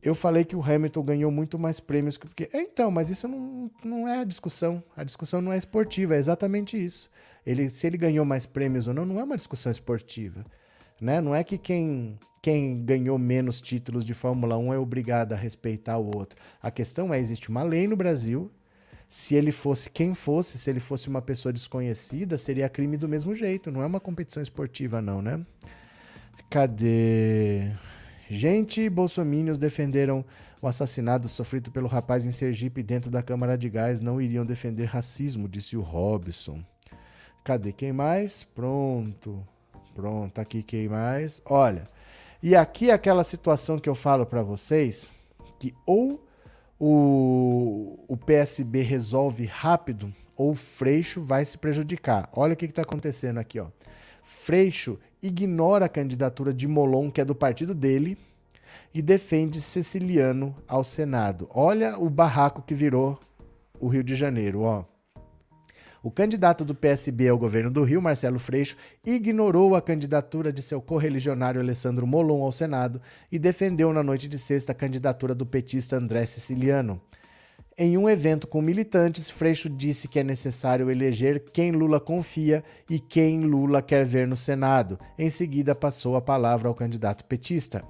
Eu 0.02 0.16
falei 0.16 0.44
que 0.44 0.56
o 0.56 0.62
Hamilton 0.64 1.04
ganhou 1.04 1.30
muito 1.30 1.56
mais 1.56 1.78
prêmios 1.78 2.16
que. 2.16 2.26
Porque... 2.26 2.50
É, 2.52 2.60
então, 2.60 2.90
mas 2.90 3.10
isso 3.10 3.28
não, 3.28 3.70
não 3.84 4.08
é 4.08 4.18
a 4.18 4.24
discussão. 4.24 4.82
A 4.96 5.04
discussão 5.04 5.40
não 5.40 5.52
é 5.52 5.58
esportiva, 5.58 6.16
é 6.16 6.18
exatamente 6.18 6.76
isso. 6.76 7.08
Ele, 7.46 7.68
se 7.68 7.86
ele 7.86 7.96
ganhou 7.96 8.24
mais 8.24 8.46
prêmios 8.46 8.88
ou 8.88 8.94
não, 8.94 9.06
não 9.06 9.20
é 9.20 9.22
uma 9.22 9.36
discussão 9.36 9.70
esportiva. 9.70 10.44
Né? 11.00 11.20
Não 11.20 11.34
é 11.34 11.42
que 11.44 11.58
quem 11.58 12.18
quem 12.44 12.84
ganhou 12.84 13.18
menos 13.18 13.58
títulos 13.58 14.04
de 14.04 14.12
Fórmula 14.12 14.58
1 14.58 14.74
é 14.74 14.78
obrigado 14.78 15.32
a 15.32 15.36
respeitar 15.36 15.96
o 15.96 16.14
outro. 16.14 16.38
A 16.62 16.70
questão 16.70 17.12
é: 17.14 17.18
existe 17.18 17.48
uma 17.48 17.62
lei 17.62 17.88
no 17.88 17.96
Brasil. 17.96 18.50
Se 19.08 19.34
ele 19.34 19.50
fosse 19.50 19.88
quem 19.88 20.14
fosse, 20.14 20.58
se 20.58 20.68
ele 20.68 20.80
fosse 20.80 21.08
uma 21.08 21.22
pessoa 21.22 21.54
desconhecida, 21.54 22.36
seria 22.36 22.68
crime 22.68 22.98
do 22.98 23.08
mesmo 23.08 23.34
jeito. 23.34 23.70
Não 23.70 23.80
é 23.80 23.86
uma 23.86 23.98
competição 23.98 24.42
esportiva, 24.42 25.00
não, 25.00 25.22
né? 25.22 25.40
Cadê? 26.50 27.70
Gente, 28.28 28.90
bolsominions 28.90 29.56
defenderam 29.56 30.22
o 30.60 30.66
assassinato 30.66 31.28
sofrido 31.28 31.70
pelo 31.70 31.86
rapaz 31.88 32.26
em 32.26 32.30
Sergipe 32.30 32.82
dentro 32.82 33.10
da 33.10 33.22
Câmara 33.22 33.56
de 33.56 33.70
Gás. 33.70 34.00
Não 34.00 34.20
iriam 34.20 34.44
defender 34.44 34.84
racismo, 34.84 35.48
disse 35.48 35.78
o 35.78 35.80
Robson. 35.80 36.62
Cadê 37.42 37.72
quem 37.72 37.92
mais? 37.92 38.44
Pronto. 38.44 39.46
Pronto, 39.94 40.40
aqui 40.40 40.62
quem 40.62 40.88
mais? 40.88 41.40
Olha, 41.46 41.88
e 42.42 42.56
aqui 42.56 42.90
é 42.90 42.92
aquela 42.92 43.22
situação 43.22 43.78
que 43.78 43.88
eu 43.88 43.94
falo 43.94 44.26
para 44.26 44.42
vocês, 44.42 45.10
que 45.58 45.72
ou 45.86 46.26
o, 46.80 48.04
o 48.08 48.16
PSB 48.16 48.82
resolve 48.82 49.46
rápido, 49.46 50.12
ou 50.36 50.50
o 50.50 50.54
Freixo 50.54 51.20
vai 51.20 51.44
se 51.44 51.56
prejudicar. 51.56 52.28
Olha 52.32 52.54
o 52.54 52.56
que 52.56 52.64
está 52.64 52.82
acontecendo 52.82 53.38
aqui, 53.38 53.60
ó. 53.60 53.68
Freixo 54.24 54.98
ignora 55.22 55.84
a 55.84 55.88
candidatura 55.88 56.52
de 56.52 56.66
Molon, 56.66 57.10
que 57.10 57.20
é 57.20 57.24
do 57.24 57.34
partido 57.34 57.74
dele, 57.74 58.18
e 58.92 59.00
defende 59.00 59.60
Ceciliano 59.60 60.56
ao 60.66 60.82
Senado. 60.82 61.48
Olha 61.54 61.96
o 61.98 62.10
barraco 62.10 62.62
que 62.62 62.74
virou 62.74 63.18
o 63.80 63.86
Rio 63.86 64.02
de 64.02 64.16
Janeiro, 64.16 64.62
ó. 64.62 64.84
O 66.04 66.10
candidato 66.10 66.66
do 66.66 66.74
PSB 66.74 67.30
ao 67.30 67.38
governo 67.38 67.70
do 67.70 67.82
Rio, 67.82 68.02
Marcelo 68.02 68.38
Freixo, 68.38 68.76
ignorou 69.06 69.74
a 69.74 69.80
candidatura 69.80 70.52
de 70.52 70.60
seu 70.60 70.78
correligionário 70.78 71.62
Alessandro 71.62 72.06
Molon 72.06 72.42
ao 72.42 72.52
Senado 72.52 73.00
e 73.32 73.38
defendeu 73.38 73.90
na 73.90 74.02
noite 74.02 74.28
de 74.28 74.38
sexta 74.38 74.72
a 74.72 74.74
candidatura 74.74 75.34
do 75.34 75.46
petista 75.46 75.96
André 75.96 76.26
Siciliano. 76.26 77.00
Em 77.74 77.96
um 77.96 78.06
evento 78.06 78.46
com 78.46 78.60
militantes, 78.60 79.30
Freixo 79.30 79.70
disse 79.70 80.06
que 80.06 80.18
é 80.18 80.22
necessário 80.22 80.90
eleger 80.90 81.40
quem 81.40 81.72
Lula 81.72 81.98
confia 81.98 82.62
e 82.88 83.00
quem 83.00 83.40
Lula 83.40 83.80
quer 83.80 84.04
ver 84.04 84.28
no 84.28 84.36
Senado. 84.36 85.00
Em 85.18 85.30
seguida, 85.30 85.74
passou 85.74 86.16
a 86.16 86.20
palavra 86.20 86.68
ao 86.68 86.74
candidato 86.74 87.24
petista. 87.24 87.82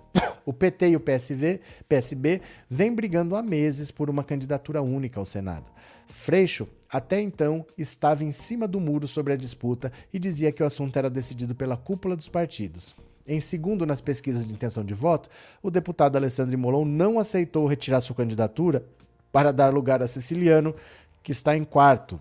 O 0.46 0.52
PT 0.52 0.90
e 0.90 0.96
o 0.96 1.00
PSV, 1.00 1.60
PSB 1.88 2.42
vêm 2.68 2.94
brigando 2.94 3.34
há 3.34 3.42
meses 3.42 3.90
por 3.90 4.10
uma 4.10 4.22
candidatura 4.22 4.82
única 4.82 5.18
ao 5.18 5.24
Senado. 5.24 5.72
Freixo, 6.06 6.68
até 6.88 7.20
então, 7.20 7.66
estava 7.76 8.22
em 8.22 8.30
cima 8.30 8.68
do 8.68 8.78
muro 8.78 9.08
sobre 9.08 9.32
a 9.32 9.36
disputa 9.36 9.92
e 10.12 10.18
dizia 10.18 10.52
que 10.52 10.62
o 10.62 10.66
assunto 10.66 10.96
era 10.96 11.10
decidido 11.10 11.54
pela 11.54 11.76
cúpula 11.76 12.14
dos 12.14 12.28
partidos. 12.28 12.94
Em 13.26 13.40
segundo 13.40 13.86
nas 13.86 14.00
pesquisas 14.00 14.46
de 14.46 14.52
intenção 14.52 14.84
de 14.84 14.94
voto, 14.94 15.30
o 15.62 15.70
deputado 15.70 16.16
Alessandro 16.16 16.58
Molon 16.58 16.84
não 16.84 17.18
aceitou 17.18 17.66
retirar 17.66 18.00
sua 18.00 18.14
candidatura 18.14 18.84
para 19.32 19.50
dar 19.50 19.72
lugar 19.72 20.02
a 20.02 20.08
Siciliano, 20.08 20.74
que 21.22 21.32
está 21.32 21.56
em 21.56 21.64
quarto. 21.64 22.20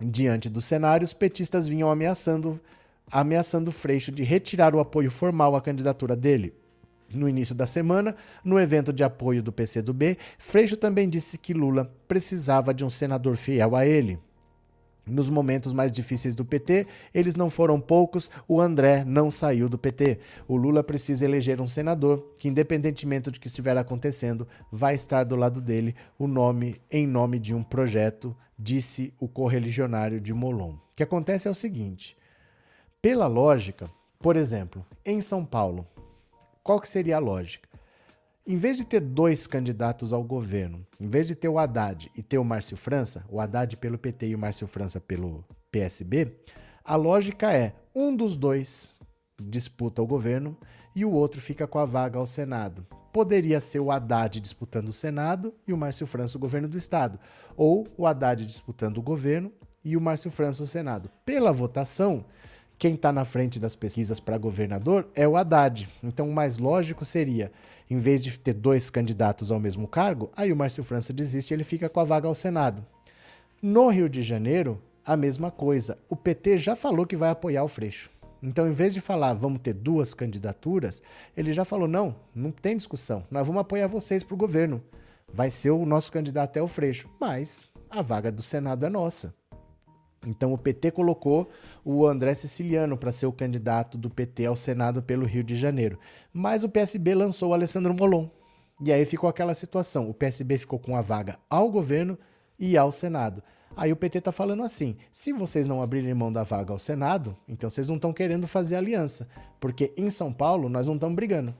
Diante 0.00 0.48
do 0.48 0.60
cenário, 0.60 1.04
os 1.04 1.12
petistas 1.12 1.68
vinham 1.68 1.90
ameaçando, 1.90 2.58
ameaçando 3.10 3.70
Freixo 3.70 4.10
de 4.10 4.24
retirar 4.24 4.74
o 4.74 4.80
apoio 4.80 5.10
formal 5.10 5.54
à 5.54 5.60
candidatura 5.60 6.16
dele. 6.16 6.54
No 7.14 7.28
início 7.28 7.54
da 7.54 7.66
semana, 7.66 8.16
no 8.44 8.58
evento 8.58 8.92
de 8.92 9.04
apoio 9.04 9.42
do 9.42 9.52
PCdoB, 9.52 10.16
Freixo 10.38 10.76
também 10.76 11.08
disse 11.08 11.36
que 11.36 11.52
Lula 11.52 11.92
precisava 12.08 12.72
de 12.72 12.84
um 12.84 12.90
senador 12.90 13.36
fiel 13.36 13.76
a 13.76 13.86
ele. 13.86 14.18
Nos 15.04 15.28
momentos 15.28 15.72
mais 15.72 15.90
difíceis 15.90 16.32
do 16.32 16.44
PT, 16.44 16.86
eles 17.12 17.34
não 17.34 17.50
foram 17.50 17.80
poucos, 17.80 18.30
o 18.46 18.60
André 18.60 19.04
não 19.04 19.32
saiu 19.32 19.68
do 19.68 19.76
PT. 19.76 20.20
O 20.46 20.56
Lula 20.56 20.84
precisa 20.84 21.24
eleger 21.24 21.60
um 21.60 21.66
senador 21.66 22.32
que, 22.38 22.48
independentemente 22.48 23.28
do 23.28 23.40
que 23.40 23.48
estiver 23.48 23.76
acontecendo, 23.76 24.46
vai 24.70 24.94
estar 24.94 25.24
do 25.24 25.34
lado 25.34 25.60
dele, 25.60 25.96
o 26.16 26.28
nome 26.28 26.80
em 26.88 27.04
nome 27.04 27.40
de 27.40 27.52
um 27.52 27.64
projeto, 27.64 28.34
disse 28.56 29.12
o 29.18 29.26
correligionário 29.26 30.20
de 30.20 30.32
Molon. 30.32 30.74
O 30.74 30.96
que 30.96 31.02
acontece 31.02 31.48
é 31.48 31.50
o 31.50 31.54
seguinte: 31.54 32.16
pela 33.00 33.26
lógica, 33.26 33.90
por 34.20 34.36
exemplo, 34.36 34.86
em 35.04 35.20
São 35.20 35.44
Paulo, 35.44 35.84
qual 36.62 36.80
que 36.80 36.88
seria 36.88 37.16
a 37.16 37.20
lógica? 37.20 37.68
Em 38.46 38.56
vez 38.56 38.76
de 38.76 38.84
ter 38.84 39.00
dois 39.00 39.46
candidatos 39.46 40.12
ao 40.12 40.22
governo, 40.22 40.86
em 40.98 41.08
vez 41.08 41.26
de 41.26 41.34
ter 41.34 41.48
o 41.48 41.58
Haddad 41.58 42.10
e 42.16 42.22
ter 42.22 42.38
o 42.38 42.44
Márcio 42.44 42.76
França, 42.76 43.24
o 43.28 43.40
Haddad 43.40 43.76
pelo 43.76 43.98
PT 43.98 44.28
e 44.28 44.34
o 44.34 44.38
Márcio 44.38 44.66
França 44.66 45.00
pelo 45.00 45.44
PSB, 45.70 46.36
a 46.84 46.96
lógica 46.96 47.52
é 47.52 47.74
um 47.94 48.14
dos 48.14 48.36
dois 48.36 48.98
disputa 49.40 50.02
o 50.02 50.06
governo 50.06 50.56
e 50.94 51.04
o 51.04 51.12
outro 51.12 51.40
fica 51.40 51.66
com 51.66 51.78
a 51.78 51.84
vaga 51.84 52.18
ao 52.18 52.26
Senado. 52.26 52.86
Poderia 53.12 53.60
ser 53.60 53.80
o 53.80 53.90
Haddad 53.90 54.40
disputando 54.40 54.88
o 54.88 54.92
Senado 54.92 55.54
e 55.66 55.72
o 55.72 55.76
Márcio 55.76 56.06
França 56.06 56.36
o 56.36 56.40
governo 56.40 56.68
do 56.68 56.78
Estado, 56.78 57.18
ou 57.56 57.86
o 57.96 58.06
Haddad 58.06 58.44
disputando 58.46 58.98
o 58.98 59.02
governo 59.02 59.52
e 59.84 59.96
o 59.96 60.00
Márcio 60.00 60.30
França 60.30 60.62
o 60.62 60.66
Senado. 60.66 61.10
Pela 61.24 61.52
votação, 61.52 62.24
quem 62.78 62.94
está 62.94 63.12
na 63.12 63.24
frente 63.24 63.60
das 63.60 63.76
pesquisas 63.76 64.18
para 64.18 64.38
governador 64.38 65.08
é 65.14 65.26
o 65.26 65.36
Haddad. 65.36 65.88
Então, 66.02 66.28
o 66.28 66.32
mais 66.32 66.58
lógico 66.58 67.04
seria, 67.04 67.52
em 67.90 67.98
vez 67.98 68.22
de 68.22 68.36
ter 68.38 68.54
dois 68.54 68.90
candidatos 68.90 69.50
ao 69.50 69.60
mesmo 69.60 69.86
cargo, 69.86 70.30
aí 70.36 70.52
o 70.52 70.56
Márcio 70.56 70.82
França 70.82 71.12
desiste 71.12 71.52
e 71.52 71.54
ele 71.54 71.64
fica 71.64 71.88
com 71.88 72.00
a 72.00 72.04
vaga 72.04 72.26
ao 72.26 72.34
Senado. 72.34 72.84
No 73.60 73.88
Rio 73.88 74.08
de 74.08 74.22
Janeiro, 74.22 74.80
a 75.04 75.16
mesma 75.16 75.50
coisa. 75.50 75.98
O 76.08 76.16
PT 76.16 76.58
já 76.58 76.74
falou 76.74 77.06
que 77.06 77.16
vai 77.16 77.30
apoiar 77.30 77.64
o 77.64 77.68
Freixo. 77.68 78.10
Então, 78.42 78.68
em 78.68 78.72
vez 78.72 78.92
de 78.92 79.00
falar 79.00 79.34
vamos 79.34 79.60
ter 79.60 79.72
duas 79.72 80.14
candidaturas, 80.14 81.00
ele 81.36 81.52
já 81.52 81.64
falou: 81.64 81.86
não, 81.86 82.16
não 82.34 82.50
tem 82.50 82.76
discussão, 82.76 83.24
nós 83.30 83.46
vamos 83.46 83.60
apoiar 83.60 83.86
vocês 83.86 84.24
para 84.24 84.34
o 84.34 84.38
governo. 84.38 84.82
Vai 85.32 85.50
ser 85.50 85.70
o 85.70 85.86
nosso 85.86 86.10
candidato 86.10 86.56
é 86.56 86.62
o 86.62 86.66
Freixo, 86.66 87.08
mas 87.20 87.68
a 87.88 88.02
vaga 88.02 88.32
do 88.32 88.42
Senado 88.42 88.84
é 88.84 88.88
nossa. 88.88 89.32
Então 90.26 90.52
o 90.52 90.58
PT 90.58 90.92
colocou 90.92 91.50
o 91.84 92.06
André 92.06 92.34
Siciliano 92.34 92.96
para 92.96 93.12
ser 93.12 93.26
o 93.26 93.32
candidato 93.32 93.98
do 93.98 94.08
PT 94.08 94.46
ao 94.46 94.56
Senado 94.56 95.02
pelo 95.02 95.26
Rio 95.26 95.42
de 95.42 95.56
Janeiro. 95.56 95.98
Mas 96.32 96.62
o 96.62 96.68
PSB 96.68 97.14
lançou 97.14 97.50
o 97.50 97.54
Alessandro 97.54 97.92
Molon. 97.94 98.28
E 98.80 98.92
aí 98.92 99.04
ficou 99.04 99.28
aquela 99.28 99.54
situação. 99.54 100.08
O 100.08 100.14
PSB 100.14 100.58
ficou 100.58 100.78
com 100.78 100.96
a 100.96 101.02
vaga 101.02 101.38
ao 101.48 101.70
governo 101.70 102.18
e 102.58 102.76
ao 102.76 102.92
Senado. 102.92 103.42
Aí 103.76 103.92
o 103.92 103.96
PT 103.96 104.18
está 104.18 104.32
falando 104.32 104.62
assim: 104.62 104.96
se 105.12 105.32
vocês 105.32 105.66
não 105.66 105.82
abrirem 105.82 106.14
mão 106.14 106.32
da 106.32 106.44
vaga 106.44 106.72
ao 106.72 106.78
Senado, 106.78 107.36
então 107.48 107.70
vocês 107.70 107.88
não 107.88 107.96
estão 107.96 108.12
querendo 108.12 108.46
fazer 108.46 108.76
aliança. 108.76 109.28
Porque 109.60 109.92
em 109.96 110.10
São 110.10 110.32
Paulo 110.32 110.68
nós 110.68 110.86
não 110.86 110.94
estamos 110.94 111.16
brigando. 111.16 111.54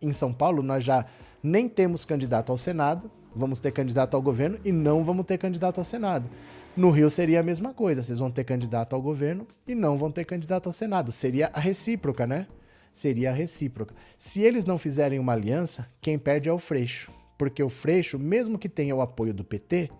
Em 0.00 0.12
São 0.12 0.32
Paulo 0.32 0.62
nós 0.62 0.84
já 0.84 1.04
nem 1.42 1.68
temos 1.68 2.04
candidato 2.04 2.50
ao 2.50 2.58
Senado, 2.58 3.10
vamos 3.34 3.60
ter 3.60 3.72
candidato 3.72 4.14
ao 4.14 4.22
governo 4.22 4.58
e 4.64 4.72
não 4.72 5.04
vamos 5.04 5.26
ter 5.26 5.38
candidato 5.38 5.78
ao 5.78 5.84
Senado. 5.84 6.28
No 6.76 6.90
Rio 6.90 7.10
seria 7.10 7.40
a 7.40 7.42
mesma 7.42 7.74
coisa, 7.74 8.02
vocês 8.02 8.18
vão 8.18 8.30
ter 8.30 8.44
candidato 8.44 8.94
ao 8.94 9.02
governo 9.02 9.46
e 9.66 9.74
não 9.74 9.98
vão 9.98 10.12
ter 10.12 10.24
candidato 10.24 10.66
ao 10.68 10.72
Senado. 10.72 11.10
Seria 11.10 11.50
a 11.52 11.58
recíproca, 11.58 12.26
né? 12.26 12.46
Seria 12.92 13.30
a 13.30 13.32
recíproca. 13.32 13.94
Se 14.16 14.40
eles 14.42 14.64
não 14.64 14.78
fizerem 14.78 15.18
uma 15.18 15.32
aliança, 15.32 15.88
quem 16.00 16.18
perde 16.18 16.48
é 16.48 16.52
o 16.52 16.58
Freixo. 16.58 17.12
Porque 17.36 17.62
o 17.62 17.68
Freixo, 17.68 18.18
mesmo 18.18 18.58
que 18.58 18.68
tenha 18.68 18.94
o 18.94 19.00
apoio 19.00 19.34
do 19.34 19.44
PT, 19.44 19.90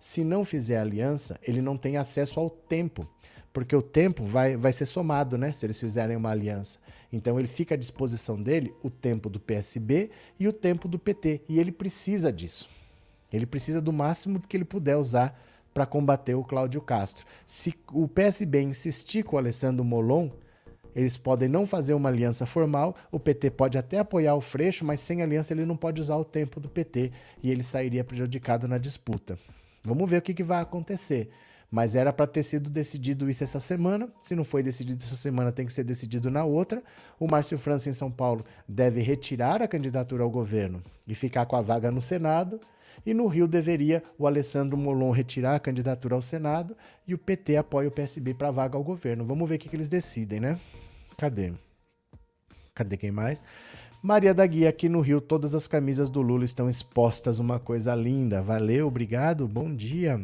se 0.00 0.24
não 0.24 0.44
fizer 0.44 0.78
aliança, 0.78 1.38
ele 1.42 1.60
não 1.60 1.76
tem 1.76 1.96
acesso 1.96 2.38
ao 2.38 2.50
tempo. 2.50 3.08
Porque 3.52 3.74
o 3.74 3.82
tempo 3.82 4.24
vai, 4.24 4.56
vai 4.56 4.72
ser 4.72 4.86
somado, 4.86 5.38
né? 5.38 5.52
Se 5.52 5.64
eles 5.64 5.80
fizerem 5.80 6.16
uma 6.16 6.30
aliança. 6.30 6.78
Então 7.12 7.38
ele 7.38 7.48
fica 7.48 7.74
à 7.74 7.78
disposição 7.78 8.40
dele 8.42 8.74
o 8.82 8.90
tempo 8.90 9.30
do 9.30 9.40
PSB 9.40 10.10
e 10.38 10.46
o 10.46 10.52
tempo 10.52 10.86
do 10.86 10.98
PT. 10.98 11.42
E 11.48 11.58
ele 11.58 11.72
precisa 11.72 12.32
disso. 12.32 12.68
Ele 13.32 13.46
precisa 13.46 13.80
do 13.80 13.92
máximo 13.92 14.40
que 14.40 14.56
ele 14.56 14.64
puder 14.64 14.96
usar 14.96 15.38
para 15.76 15.84
combater 15.84 16.34
o 16.34 16.42
Cláudio 16.42 16.80
Castro. 16.80 17.26
Se 17.46 17.74
o 17.92 18.08
PSB 18.08 18.62
insistir 18.62 19.22
com 19.22 19.36
o 19.36 19.38
Alessandro 19.38 19.84
Molon, 19.84 20.30
eles 20.94 21.18
podem 21.18 21.50
não 21.50 21.66
fazer 21.66 21.92
uma 21.92 22.08
aliança 22.08 22.46
formal, 22.46 22.96
o 23.12 23.20
PT 23.20 23.50
pode 23.50 23.76
até 23.76 23.98
apoiar 23.98 24.34
o 24.36 24.40
Freixo, 24.40 24.86
mas 24.86 25.00
sem 25.00 25.20
aliança 25.20 25.52
ele 25.52 25.66
não 25.66 25.76
pode 25.76 26.00
usar 26.00 26.16
o 26.16 26.24
tempo 26.24 26.58
do 26.58 26.70
PT 26.70 27.12
e 27.42 27.50
ele 27.50 27.62
sairia 27.62 28.02
prejudicado 28.02 28.66
na 28.66 28.78
disputa. 28.78 29.38
Vamos 29.84 30.08
ver 30.08 30.16
o 30.16 30.22
que, 30.22 30.32
que 30.32 30.42
vai 30.42 30.62
acontecer. 30.62 31.28
Mas 31.70 31.94
era 31.94 32.10
para 32.10 32.26
ter 32.26 32.42
sido 32.42 32.70
decidido 32.70 33.28
isso 33.28 33.44
essa 33.44 33.60
semana. 33.60 34.08
Se 34.22 34.34
não 34.34 34.44
foi 34.44 34.62
decidido 34.62 35.02
essa 35.02 35.16
semana, 35.16 35.52
tem 35.52 35.66
que 35.66 35.74
ser 35.74 35.84
decidido 35.84 36.30
na 36.30 36.42
outra. 36.42 36.82
O 37.20 37.30
Márcio 37.30 37.58
França, 37.58 37.90
em 37.90 37.92
São 37.92 38.10
Paulo, 38.10 38.46
deve 38.66 39.02
retirar 39.02 39.60
a 39.60 39.68
candidatura 39.68 40.24
ao 40.24 40.30
governo 40.30 40.82
e 41.06 41.14
ficar 41.14 41.44
com 41.44 41.54
a 41.54 41.60
vaga 41.60 41.90
no 41.90 42.00
Senado. 42.00 42.58
E 43.04 43.12
no 43.12 43.26
Rio 43.26 43.46
deveria 43.46 44.02
o 44.18 44.26
Alessandro 44.26 44.76
Molon 44.76 45.10
retirar 45.10 45.56
a 45.56 45.60
candidatura 45.60 46.14
ao 46.14 46.22
Senado 46.22 46.76
e 47.06 47.14
o 47.14 47.18
PT 47.18 47.56
apoia 47.56 47.88
o 47.88 47.92
PSB 47.92 48.34
para 48.34 48.50
vaga 48.50 48.76
ao 48.76 48.84
governo. 48.84 49.24
Vamos 49.24 49.48
ver 49.48 49.56
o 49.56 49.58
que, 49.58 49.68
que 49.68 49.76
eles 49.76 49.88
decidem, 49.88 50.40
né? 50.40 50.58
Cadê? 51.16 51.52
Cadê 52.74 52.96
quem 52.96 53.10
mais? 53.10 53.42
Maria 54.02 54.32
da 54.32 54.46
Guia, 54.46 54.68
aqui 54.68 54.88
no 54.88 55.00
Rio, 55.00 55.20
todas 55.20 55.54
as 55.54 55.66
camisas 55.66 56.10
do 56.10 56.22
Lula 56.22 56.44
estão 56.44 56.70
expostas, 56.70 57.38
uma 57.38 57.58
coisa 57.58 57.94
linda. 57.94 58.40
Valeu, 58.42 58.86
obrigado, 58.86 59.48
bom 59.48 59.74
dia. 59.74 60.20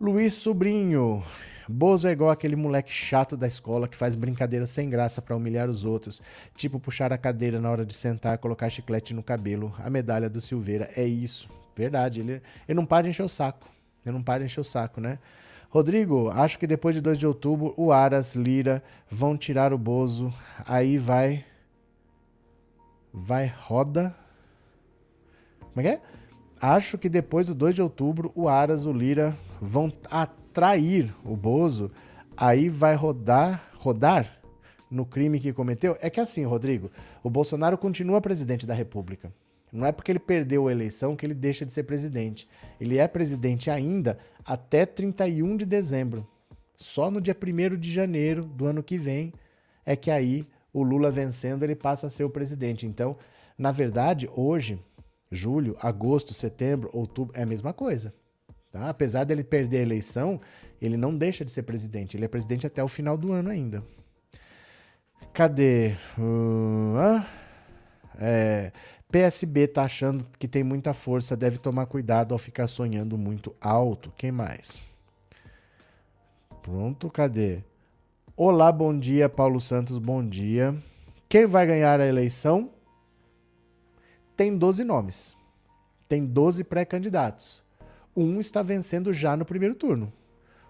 Luiz 0.00 0.34
Sobrinho, 0.34 1.22
Bozo 1.68 2.08
é 2.08 2.12
igual 2.12 2.30
aquele 2.30 2.56
moleque 2.56 2.90
chato 2.90 3.36
da 3.36 3.46
escola 3.46 3.86
que 3.86 3.96
faz 3.96 4.14
brincadeira 4.14 4.66
sem 4.66 4.88
graça 4.88 5.20
para 5.20 5.36
humilhar 5.36 5.68
os 5.68 5.84
outros, 5.84 6.22
tipo 6.54 6.80
puxar 6.80 7.12
a 7.12 7.18
cadeira 7.18 7.60
na 7.60 7.70
hora 7.70 7.84
de 7.84 7.92
sentar, 7.92 8.38
colocar 8.38 8.70
chiclete 8.70 9.12
no 9.12 9.22
cabelo. 9.22 9.74
A 9.78 9.90
medalha 9.90 10.30
do 10.30 10.40
Silveira 10.40 10.90
é 10.96 11.04
isso. 11.04 11.48
Verdade, 11.76 12.20
ele, 12.20 12.42
ele 12.66 12.76
não 12.76 12.86
para 12.86 13.02
de 13.02 13.10
encher 13.10 13.22
o 13.22 13.28
saco. 13.28 13.68
Ele 14.04 14.14
não 14.14 14.22
para 14.22 14.40
de 14.40 14.46
encher 14.46 14.60
o 14.60 14.64
saco, 14.64 15.00
né? 15.00 15.18
Rodrigo, 15.68 16.30
acho 16.30 16.58
que 16.58 16.66
depois 16.66 16.94
de 16.94 17.02
2 17.02 17.18
de 17.18 17.26
outubro, 17.26 17.74
o 17.76 17.92
Aras, 17.92 18.34
Lira 18.34 18.82
vão 19.10 19.36
tirar 19.36 19.72
o 19.74 19.78
Bozo. 19.78 20.32
Aí 20.66 20.96
vai. 20.96 21.44
Vai 23.12 23.46
roda. 23.46 24.14
Como 25.60 25.80
é 25.80 25.82
que 25.82 25.88
é? 25.88 26.00
Acho 26.60 26.96
que 26.96 27.08
depois 27.08 27.46
do 27.46 27.54
2 27.54 27.74
de 27.74 27.82
outubro, 27.82 28.32
o 28.34 28.48
Aras, 28.48 28.86
o 28.86 28.92
Lira 28.92 29.36
vão 29.60 29.90
atrair 30.48 31.14
o 31.24 31.36
Bozo. 31.36 31.90
Aí 32.36 32.68
vai 32.68 32.94
rodar. 32.94 33.70
Rodar 33.76 34.38
no 34.90 35.04
crime 35.04 35.38
que 35.38 35.52
cometeu. 35.52 35.96
É 36.00 36.10
que 36.10 36.18
assim, 36.18 36.44
Rodrigo, 36.44 36.90
o 37.22 37.30
Bolsonaro 37.30 37.76
continua 37.76 38.20
presidente 38.20 38.66
da 38.66 38.74
República. 38.74 39.32
Não 39.70 39.86
é 39.86 39.92
porque 39.92 40.10
ele 40.10 40.18
perdeu 40.18 40.66
a 40.66 40.72
eleição 40.72 41.14
que 41.14 41.26
ele 41.26 41.34
deixa 41.34 41.64
de 41.64 41.72
ser 41.72 41.82
presidente. 41.82 42.48
Ele 42.80 42.98
é 42.98 43.06
presidente 43.06 43.70
ainda 43.70 44.18
até 44.44 44.86
31 44.86 45.58
de 45.58 45.66
dezembro. 45.66 46.26
Só 46.76 47.10
no 47.10 47.20
dia 47.20 47.36
1 47.36 47.76
de 47.76 47.92
janeiro 47.92 48.44
do 48.44 48.66
ano 48.66 48.82
que 48.82 48.96
vem 48.96 49.32
é 49.84 49.94
que 49.94 50.10
aí 50.10 50.46
o 50.72 50.82
Lula 50.82 51.10
vencendo 51.10 51.64
ele 51.64 51.76
passa 51.76 52.06
a 52.06 52.10
ser 52.10 52.24
o 52.24 52.30
presidente. 52.30 52.86
Então, 52.86 53.16
na 53.58 53.70
verdade, 53.70 54.28
hoje, 54.34 54.78
julho, 55.30 55.76
agosto, 55.80 56.32
setembro, 56.32 56.88
outubro, 56.92 57.38
é 57.38 57.42
a 57.42 57.46
mesma 57.46 57.72
coisa. 57.72 58.14
Tá? 58.70 58.88
Apesar 58.88 59.24
dele 59.24 59.42
perder 59.42 59.78
a 59.78 59.82
eleição, 59.82 60.40
ele 60.80 60.96
não 60.96 61.16
deixa 61.16 61.44
de 61.44 61.50
ser 61.50 61.62
presidente. 61.62 62.16
Ele 62.16 62.24
é 62.24 62.28
presidente 62.28 62.66
até 62.66 62.82
o 62.82 62.88
final 62.88 63.16
do 63.16 63.32
ano 63.32 63.50
ainda. 63.50 63.82
Cadê? 65.32 65.94
Uh, 66.18 66.96
ah, 66.98 67.26
é, 68.18 68.72
PSB 69.10 69.68
tá 69.68 69.84
achando 69.84 70.26
que 70.38 70.46
tem 70.46 70.62
muita 70.62 70.92
força, 70.92 71.36
deve 71.36 71.58
tomar 71.58 71.86
cuidado 71.86 72.32
ao 72.32 72.38
ficar 72.38 72.66
sonhando 72.66 73.16
muito 73.16 73.54
alto. 73.60 74.12
Quem 74.16 74.30
mais? 74.30 74.82
Pronto, 76.62 77.08
cadê? 77.08 77.62
Olá, 78.36 78.70
bom 78.70 78.96
dia, 78.96 79.28
Paulo 79.28 79.60
Santos, 79.60 79.98
bom 79.98 80.26
dia. 80.26 80.74
Quem 81.28 81.46
vai 81.46 81.66
ganhar 81.66 82.00
a 82.00 82.06
eleição? 82.06 82.70
Tem 84.36 84.56
12 84.56 84.84
nomes. 84.84 85.36
Tem 86.08 86.24
12 86.24 86.62
pré-candidatos. 86.64 87.62
Um 88.20 88.40
está 88.40 88.62
vencendo 88.62 89.12
já 89.12 89.36
no 89.36 89.44
primeiro 89.44 89.74
turno. 89.74 90.12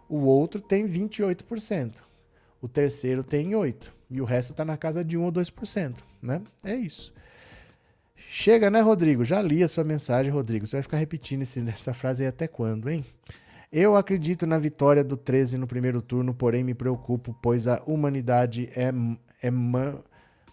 O 0.09 0.19
outro 0.27 0.61
tem 0.61 0.87
28%. 0.87 2.03
O 2.61 2.69
terceiro 2.69 3.25
tem 3.25 3.51
8%. 3.51 3.91
E 4.11 4.21
o 4.21 4.25
resto 4.25 4.53
está 4.53 4.65
na 4.65 4.77
casa 4.77 5.05
de 5.05 5.17
1 5.17 5.23
ou 5.23 5.33
2%. 5.33 6.03
Né? 6.23 6.43
É 6.65 6.75
isso. 6.75 7.13
Chega, 8.17 8.71
né, 8.71 8.81
Rodrigo? 8.81 9.25
Já 9.25 9.41
li 9.41 9.63
a 9.63 9.69
sua 9.69 9.85
mensagem, 9.85 10.31
Rodrigo. 10.31 10.67
Você 10.67 10.77
vai 10.77 10.83
ficar 10.83 10.97
repetindo 10.99 11.43
esse, 11.43 11.67
essa 11.69 11.95
frase 11.95 12.23
aí 12.23 12.29
até 12.29 12.47
quando, 12.47 12.91
hein? 12.91 13.05
Eu 13.73 13.97
acredito 13.97 14.47
na 14.47 14.59
vitória 14.59 15.05
do 15.05 15.17
13 15.17 15.59
no 15.59 15.67
primeiro 15.67 16.01
turno, 16.01 16.35
porém 16.35 16.65
me 16.65 16.75
preocupo, 16.75 17.37
pois 17.43 17.67
a 17.67 17.83
humanidade 17.87 18.71
é, 18.75 18.93
é 19.43 19.51
man, 19.51 19.99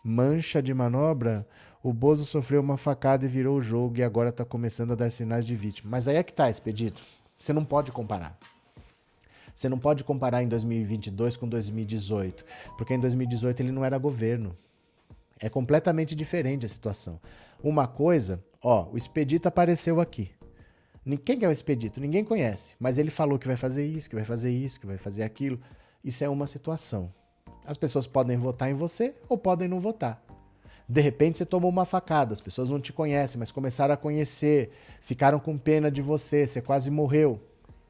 mancha 0.03 0.61
de 0.61 0.73
manobra. 0.73 1.47
O 1.85 1.93
Bozo 1.93 2.25
sofreu 2.25 2.61
uma 2.61 2.77
facada 2.77 3.25
e 3.25 3.27
virou 3.27 3.59
o 3.59 3.61
jogo 3.61 3.99
e 3.99 4.03
agora 4.03 4.29
está 4.29 4.43
começando 4.43 4.93
a 4.93 4.95
dar 4.95 5.11
sinais 5.11 5.45
de 5.45 5.55
vítima. 5.55 5.91
Mas 5.91 6.07
aí 6.07 6.15
é 6.15 6.23
que 6.23 6.33
tá, 6.33 6.49
Expedito. 6.49 7.03
Você 7.37 7.53
não 7.53 7.63
pode 7.63 7.91
comparar. 7.91 8.35
Você 9.53 9.69
não 9.69 9.77
pode 9.77 10.03
comparar 10.03 10.41
em 10.41 10.47
2022 10.47 11.37
com 11.37 11.47
2018, 11.47 12.43
porque 12.75 12.95
em 12.95 12.99
2018 12.99 13.59
ele 13.59 13.71
não 13.71 13.85
era 13.85 13.99
governo. 13.99 14.57
É 15.39 15.47
completamente 15.47 16.15
diferente 16.15 16.65
a 16.65 16.69
situação. 16.69 17.21
Uma 17.63 17.87
coisa, 17.87 18.43
ó, 18.63 18.89
o 18.91 18.97
Expedito 18.97 19.47
apareceu 19.47 20.01
aqui. 20.01 20.31
Quem 21.23 21.43
é 21.43 21.47
o 21.47 21.51
Expedito? 21.51 22.01
Ninguém 22.01 22.25
conhece, 22.25 22.75
mas 22.79 22.97
ele 22.97 23.11
falou 23.11 23.37
que 23.37 23.45
vai 23.45 23.57
fazer 23.57 23.85
isso, 23.85 24.09
que 24.09 24.15
vai 24.15 24.25
fazer 24.25 24.49
isso, 24.49 24.79
que 24.79 24.87
vai 24.87 24.97
fazer 24.97 25.21
aquilo. 25.21 25.59
Isso 26.03 26.23
é 26.23 26.29
uma 26.29 26.47
situação. 26.47 27.13
As 27.63 27.77
pessoas 27.77 28.07
podem 28.07 28.37
votar 28.37 28.71
em 28.71 28.73
você 28.73 29.13
ou 29.29 29.37
podem 29.37 29.67
não 29.67 29.79
votar. 29.79 30.25
De 30.87 31.01
repente 31.01 31.37
você 31.37 31.45
tomou 31.45 31.69
uma 31.69 31.85
facada, 31.85 32.33
as 32.33 32.41
pessoas 32.41 32.69
não 32.69 32.79
te 32.79 32.93
conhecem, 32.93 33.39
mas 33.39 33.51
começaram 33.51 33.93
a 33.93 33.97
conhecer, 33.97 34.71
ficaram 35.01 35.39
com 35.39 35.57
pena 35.57 35.89
de 35.89 36.01
você, 36.01 36.45
você 36.45 36.61
quase 36.61 36.91
morreu. 36.91 37.41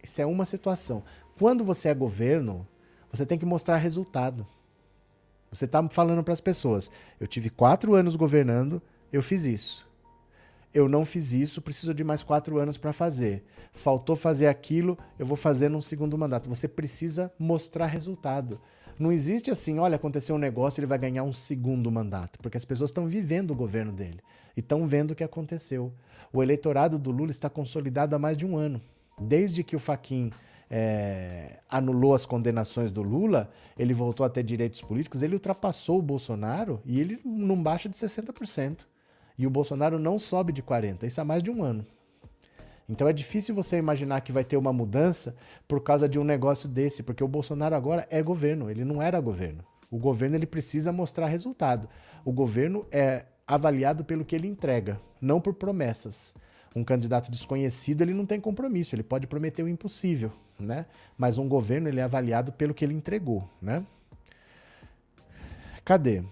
Isso 0.01 0.22
é 0.22 0.26
uma 0.26 0.45
situação. 0.45 1.03
Quando 1.38 1.63
você 1.63 1.89
é 1.89 1.93
governo, 1.93 2.65
você 3.11 3.26
tem 3.26 3.38
que 3.38 3.45
mostrar 3.45 3.77
resultado. 3.77 4.47
Você 5.51 5.65
está 5.65 5.88
falando 5.89 6.23
para 6.23 6.34
as 6.34 6.41
pessoas: 6.41 6.89
eu 7.19 7.27
tive 7.27 7.49
quatro 7.49 7.95
anos 7.95 8.15
governando, 8.15 8.81
eu 9.11 9.22
fiz 9.22 9.43
isso. 9.43 9.85
Eu 10.73 10.89
não 10.89 11.05
fiz 11.05 11.31
isso, 11.31 11.61
preciso 11.61 11.93
de 11.93 12.03
mais 12.03 12.22
quatro 12.22 12.57
anos 12.59 12.77
para 12.77 12.91
fazer. 12.91 13.45
Faltou 13.73 14.15
fazer 14.15 14.47
aquilo, 14.47 14.97
eu 15.17 15.26
vou 15.26 15.38
fazer 15.38 15.69
num 15.69 15.80
segundo 15.80 16.17
mandato. 16.17 16.49
Você 16.49 16.67
precisa 16.67 17.31
mostrar 17.39 17.85
resultado. 17.85 18.59
Não 18.97 19.11
existe 19.11 19.51
assim, 19.51 19.77
olha, 19.77 19.95
aconteceu 19.95 20.35
um 20.35 20.39
negócio, 20.39 20.80
ele 20.80 20.88
vai 20.88 20.97
ganhar 20.97 21.23
um 21.23 21.34
segundo 21.34 21.91
mandato, 21.91 22.39
porque 22.39 22.57
as 22.57 22.63
pessoas 22.63 22.89
estão 22.89 23.07
vivendo 23.07 23.51
o 23.51 23.55
governo 23.55 23.91
dele 23.91 24.19
e 24.55 24.61
estão 24.61 24.88
vendo 24.88 25.11
o 25.11 25.15
que 25.15 25.23
aconteceu. 25.23 25.91
O 26.31 26.41
eleitorado 26.41 26.97
do 26.97 27.11
Lula 27.11 27.31
está 27.31 27.49
consolidado 27.49 28.15
há 28.15 28.19
mais 28.19 28.38
de 28.38 28.45
um 28.45 28.55
ano. 28.55 28.81
Desde 29.19 29.63
que 29.63 29.76
o 29.76 29.80
Faquin 29.80 30.31
é, 30.69 31.59
anulou 31.69 32.13
as 32.13 32.26
condenações 32.26 32.91
do 32.91 33.01
Lula, 33.01 33.51
ele 33.77 33.93
voltou 33.93 34.26
a 34.26 34.30
ter 34.30 34.43
direitos 34.43 34.81
políticos, 34.81 35.22
ele 35.22 35.35
ultrapassou 35.35 35.99
o 35.99 36.01
Bolsonaro 36.01 36.81
e 36.85 36.99
ele 36.99 37.19
não 37.23 37.61
baixa 37.61 37.89
de 37.89 37.95
60%. 37.95 38.80
E 39.38 39.45
o 39.45 39.49
Bolsonaro 39.49 39.99
não 39.99 40.17
sobe 40.17 40.53
de 40.53 40.63
40%, 40.63 41.03
isso 41.03 41.19
há 41.19 41.26
mais 41.26 41.43
de 41.43 41.51
um 41.51 41.61
ano. 41.63 41.85
Então 42.88 43.07
é 43.07 43.14
difícil 43.14 43.56
você 43.56 43.78
imaginar 43.78 44.22
que 44.22 44.32
vai 44.32 44.44
ter 44.44 44.57
uma 44.57 44.72
mudança 44.72 45.36
por 45.68 45.82
causa 45.82 46.07
de 46.07 46.20
um 46.20 46.24
negócio 46.24 46.70
desse, 46.70 47.02
porque 47.02 47.24
o 47.24 47.28
Bolsonaro 47.28 47.76
agora 47.76 48.07
é 48.10 48.22
governo, 48.22 48.70
ele 48.70 48.86
não 48.86 49.02
era 49.02 49.20
governo. 49.20 49.64
O 49.90 49.98
governo 49.98 50.36
ele 50.36 50.45
precisa 50.45 50.91
mostrar 50.91 51.28
resultado. 51.28 51.90
O 52.24 52.32
governo 52.32 52.86
é 52.91 53.26
avaliado 53.48 54.03
pelo 54.03 54.26
que 54.26 54.36
ele 54.36 54.48
entrega, 54.48 54.99
não 55.22 55.41
por 55.41 55.53
promessas. 55.53 56.36
Um 56.76 56.84
candidato 56.84 57.32
desconhecido 57.32 58.02
ele 58.02 58.14
não 58.14 58.26
tem 58.26 58.40
compromisso, 58.40 58.95
ele 58.95 59.03
pode 59.03 59.28
prometer 59.28 59.64
o 59.64 59.70
impossível, 59.70 60.32
né? 60.60 60.86
Mas 61.18 61.38
um 61.38 61.48
governo 61.48 61.88
ele 61.88 61.99
é 61.99 62.03
avaliado 62.03 62.52
pelo 62.52 62.74
que 62.74 62.84
ele 62.84 62.94
entregou, 62.94 63.49
né? 63.62 63.86
Cadê? 65.86 66.24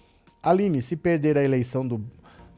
Aline, 0.42 0.82
se 0.82 0.98
perder 0.98 1.38
a 1.38 1.44
eleição 1.44 1.88
do 1.88 2.04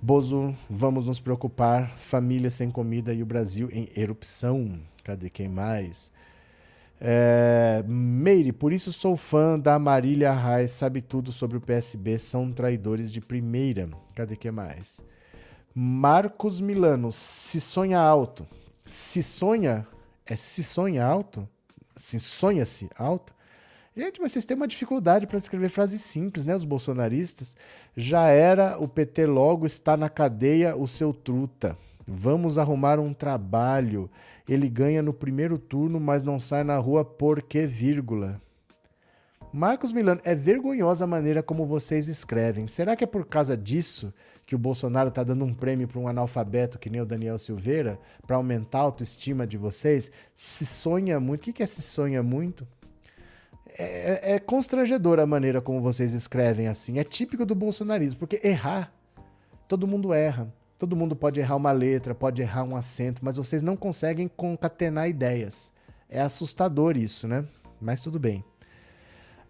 Bozo, 0.06 0.56
vamos 0.70 1.08
nos 1.08 1.20
preocupar. 1.20 1.98
Família 1.98 2.52
sem 2.52 2.70
comida 2.70 3.12
e 3.12 3.24
o 3.24 3.26
Brasil 3.26 3.70
em 3.72 3.90
erupção. 3.98 4.80
Cadê 5.04 5.32
quem 5.32 5.50
mais? 5.50 6.12
É, 7.02 7.84
Meire, 7.88 8.52
por 8.52 8.72
isso 8.72 8.94
sou 8.94 9.18
fã 9.18 9.58
da 9.58 9.80
Marília 9.80 10.32
Reis, 10.32 10.74
sabe 10.74 11.02
tudo 11.02 11.32
sobre 11.32 11.58
o 11.58 11.62
PSB, 11.62 12.20
são 12.20 12.52
traidores 12.52 13.12
de 13.12 13.20
primeira. 13.20 13.90
Cadê 14.14 14.36
quem 14.36 14.52
mais? 14.52 15.02
Marcos 15.74 16.62
Milano, 16.62 17.12
se 17.12 17.60
sonha 17.60 18.00
alto. 18.00 18.46
Se 18.86 19.24
sonha, 19.24 19.88
é 20.24 20.36
se 20.36 20.62
sonha 20.62 21.04
alto? 21.04 21.50
Se 21.98 22.20
sonha-se 22.20 22.92
alto? 22.96 23.34
Gente, 23.98 24.20
mas 24.20 24.34
vocês 24.34 24.44
têm 24.44 24.58
uma 24.58 24.68
dificuldade 24.68 25.26
para 25.26 25.38
escrever 25.38 25.70
frases 25.70 26.02
simples, 26.02 26.44
né? 26.44 26.54
Os 26.54 26.66
bolsonaristas. 26.66 27.56
Já 27.96 28.28
era, 28.28 28.78
o 28.78 28.90
PT 28.90 29.26
logo 29.26 29.66
está 29.66 29.96
na 29.96 30.10
cadeia, 30.10 30.76
o 30.76 30.86
seu 30.86 31.14
truta. 31.14 31.78
Vamos 32.06 32.58
arrumar 32.58 33.00
um 33.00 33.14
trabalho. 33.14 34.10
Ele 34.50 34.68
ganha 34.68 35.02
no 35.02 35.14
primeiro 35.14 35.58
turno, 35.58 35.98
mas 35.98 36.22
não 36.22 36.42
sai 36.42 36.66
na 36.66 36.78
rua 36.78 37.06
porque 37.06 37.66
vírgula. 37.66 38.42
Marcos 39.54 39.94
Milano, 39.94 40.20
é 40.26 40.36
vergonhosa 40.36 41.06
a 41.06 41.08
maneira 41.08 41.42
como 41.42 41.66
vocês 41.66 42.10
escrevem. 42.10 42.68
Será 42.68 42.98
que 42.98 43.06
é 43.06 43.08
por 43.08 43.26
causa 43.26 43.56
disso 43.56 44.14
que 44.46 44.54
o 44.54 44.60
Bolsonaro 44.60 45.08
está 45.08 45.24
dando 45.24 45.46
um 45.46 45.54
prêmio 45.54 45.88
para 45.88 46.00
um 46.00 46.10
analfabeto 46.10 46.78
que 46.78 46.90
nem 46.90 47.00
o 47.00 47.06
Daniel 47.06 47.40
Silveira, 47.40 47.98
para 48.28 48.36
aumentar 48.36 48.80
a 48.80 48.82
autoestima 48.82 49.48
de 49.48 49.56
vocês? 49.56 50.12
Se 50.36 50.66
sonha 50.66 51.18
muito. 51.18 51.50
O 51.50 51.54
que 51.54 51.64
é 51.64 51.68
se 51.68 51.82
sonha 51.82 52.22
muito? 52.22 52.68
É, 53.78 54.22
é, 54.24 54.36
é 54.36 54.40
constrangedora 54.40 55.24
a 55.24 55.28
maneira 55.28 55.62
como 55.62 55.82
vocês 55.82 56.14
escrevem 56.14 56.68
assim. 56.68 56.98
É 56.98 57.04
típico 57.04 57.46
do 57.46 57.54
bolsonarismo, 57.54 58.20
porque 58.20 58.40
errar, 58.44 58.94
todo 59.68 59.88
mundo 59.88 60.14
erra. 60.14 60.52
Todo 60.78 60.96
mundo 60.96 61.16
pode 61.16 61.40
errar 61.40 61.56
uma 61.56 61.72
letra, 61.72 62.14
pode 62.14 62.42
errar 62.42 62.64
um 62.64 62.76
acento, 62.76 63.24
mas 63.24 63.38
vocês 63.38 63.62
não 63.62 63.78
conseguem 63.78 64.28
concatenar 64.28 65.08
ideias. 65.08 65.72
É 66.10 66.20
assustador 66.20 66.98
isso, 66.98 67.28
né? 67.28 67.46
Mas 67.80 68.02
tudo 68.02 68.20
bem. 68.20 68.44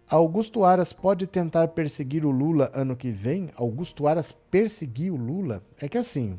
Augusto 0.08 0.64
Aras 0.64 0.92
pode 0.92 1.26
tentar 1.26 1.68
perseguir 1.68 2.24
o 2.24 2.30
Lula 2.30 2.70
ano 2.72 2.94
que 2.94 3.10
vem? 3.10 3.50
Augusto 3.56 4.06
Aras 4.06 4.30
perseguir 4.30 5.12
o 5.12 5.16
Lula? 5.16 5.64
É 5.80 5.88
que 5.88 5.98
assim. 5.98 6.38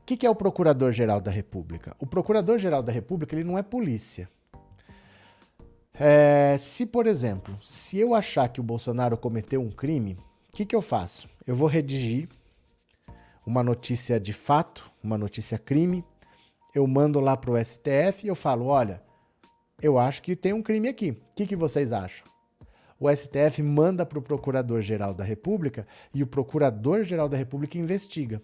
O 0.00 0.04
que, 0.06 0.16
que 0.16 0.26
é 0.26 0.30
o 0.30 0.34
Procurador-Geral 0.34 1.20
da 1.20 1.30
República? 1.30 1.94
O 1.98 2.06
Procurador-Geral 2.06 2.82
da 2.82 2.90
República 2.90 3.36
ele 3.36 3.44
não 3.44 3.58
é 3.58 3.62
polícia. 3.62 4.30
É, 5.98 6.56
se, 6.58 6.86
por 6.86 7.06
exemplo, 7.06 7.58
se 7.62 7.98
eu 7.98 8.14
achar 8.14 8.48
que 8.48 8.60
o 8.60 8.64
Bolsonaro 8.64 9.16
cometeu 9.16 9.60
um 9.60 9.70
crime, 9.70 10.14
o 10.48 10.52
que, 10.52 10.64
que 10.64 10.74
eu 10.74 10.82
faço? 10.82 11.28
Eu 11.46 11.54
vou 11.54 11.68
redigir 11.68 12.28
uma 13.46 13.62
notícia 13.62 14.18
de 14.18 14.32
fato, 14.32 14.90
uma 15.02 15.18
notícia 15.18 15.58
crime, 15.58 16.04
eu 16.74 16.86
mando 16.86 17.20
lá 17.20 17.36
para 17.36 17.50
o 17.50 17.64
STF 17.64 18.24
e 18.24 18.28
eu 18.28 18.34
falo: 18.34 18.66
olha, 18.66 19.02
eu 19.80 19.98
acho 19.98 20.22
que 20.22 20.34
tem 20.34 20.52
um 20.52 20.62
crime 20.62 20.88
aqui. 20.88 21.10
O 21.10 21.36
que, 21.36 21.46
que 21.46 21.56
vocês 21.56 21.92
acham? 21.92 22.26
O 22.98 23.10
STF 23.14 23.62
manda 23.62 24.06
para 24.06 24.18
o 24.18 24.22
Procurador-Geral 24.22 25.12
da 25.12 25.24
República 25.24 25.86
e 26.14 26.22
o 26.22 26.26
Procurador-Geral 26.26 27.28
da 27.28 27.36
República 27.36 27.76
investiga. 27.76 28.40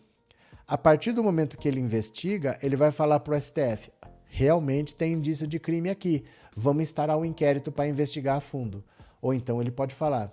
A 0.66 0.76
partir 0.76 1.12
do 1.12 1.22
momento 1.22 1.56
que 1.56 1.68
ele 1.68 1.80
investiga, 1.80 2.58
ele 2.60 2.76
vai 2.76 2.90
falar 2.90 3.20
para 3.20 3.36
o 3.36 3.40
STF: 3.40 3.90
realmente 4.28 4.94
tem 4.94 5.14
indício 5.14 5.46
de 5.46 5.58
crime 5.58 5.90
aqui, 5.90 6.24
vamos 6.54 6.82
instaurar 6.82 7.18
um 7.18 7.24
inquérito 7.24 7.72
para 7.72 7.88
investigar 7.88 8.36
a 8.36 8.40
fundo. 8.40 8.84
Ou 9.20 9.34
então 9.34 9.60
ele 9.60 9.70
pode 9.70 9.94
falar: 9.94 10.32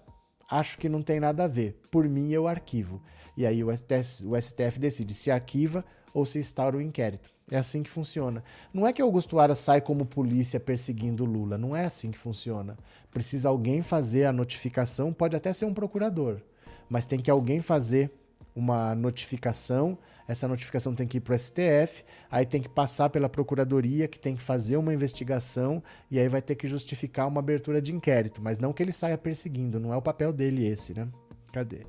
acho 0.49 0.77
que 0.77 0.89
não 0.89 1.01
tem 1.01 1.19
nada 1.19 1.45
a 1.45 1.47
ver, 1.47 1.79
por 1.89 2.07
mim 2.07 2.31
eu 2.31 2.47
arquivo. 2.47 3.01
E 3.37 3.45
aí 3.45 3.63
o 3.63 3.75
STF, 3.75 4.25
o 4.25 4.41
STF 4.41 4.79
decide 4.79 5.13
se 5.13 5.29
arquiva 5.29 5.83
ou 6.13 6.25
se 6.25 6.39
instaura 6.39 6.77
o 6.77 6.81
inquérito. 6.81 7.29
É 7.51 7.57
assim 7.57 7.83
que 7.83 7.89
funciona. 7.89 8.43
Não 8.73 8.87
é 8.87 8.93
que 8.93 9.01
Augusto 9.01 9.39
Aras 9.39 9.59
sai 9.59 9.79
como 9.79 10.05
polícia 10.05 10.59
perseguindo 10.59 11.25
Lula. 11.25 11.57
Não 11.57 11.75
é 11.75 11.85
assim 11.85 12.09
que 12.09 12.17
funciona. 12.17 12.77
Precisa 13.11 13.49
alguém 13.49 13.81
fazer 13.81 14.25
a 14.25 14.33
notificação, 14.33 15.13
pode 15.13 15.35
até 15.35 15.53
ser 15.53 15.65
um 15.65 15.73
procurador, 15.73 16.41
mas 16.89 17.05
tem 17.05 17.19
que 17.19 17.29
alguém 17.29 17.61
fazer 17.61 18.11
uma 18.55 18.95
notificação. 18.95 19.97
Essa 20.27 20.47
notificação 20.47 20.95
tem 20.95 21.07
que 21.07 21.17
ir 21.17 21.21
para 21.21 21.35
o 21.35 21.39
STF, 21.39 22.03
aí 22.31 22.45
tem 22.45 22.61
que 22.61 22.69
passar 22.69 23.09
pela 23.09 23.29
procuradoria, 23.29 24.07
que 24.07 24.19
tem 24.19 24.35
que 24.35 24.41
fazer 24.41 24.75
uma 24.77 24.93
investigação, 24.93 25.83
e 26.09 26.19
aí 26.19 26.27
vai 26.27 26.41
ter 26.41 26.55
que 26.55 26.67
justificar 26.67 27.27
uma 27.27 27.39
abertura 27.39 27.81
de 27.81 27.93
inquérito. 27.93 28.41
Mas 28.41 28.57
não 28.57 28.73
que 28.73 28.81
ele 28.81 28.91
saia 28.91 29.17
perseguindo, 29.17 29.79
não 29.79 29.93
é 29.93 29.97
o 29.97 30.01
papel 30.01 30.33
dele 30.33 30.67
esse, 30.67 30.93
né? 30.93 31.07
Cadê? 31.53 31.85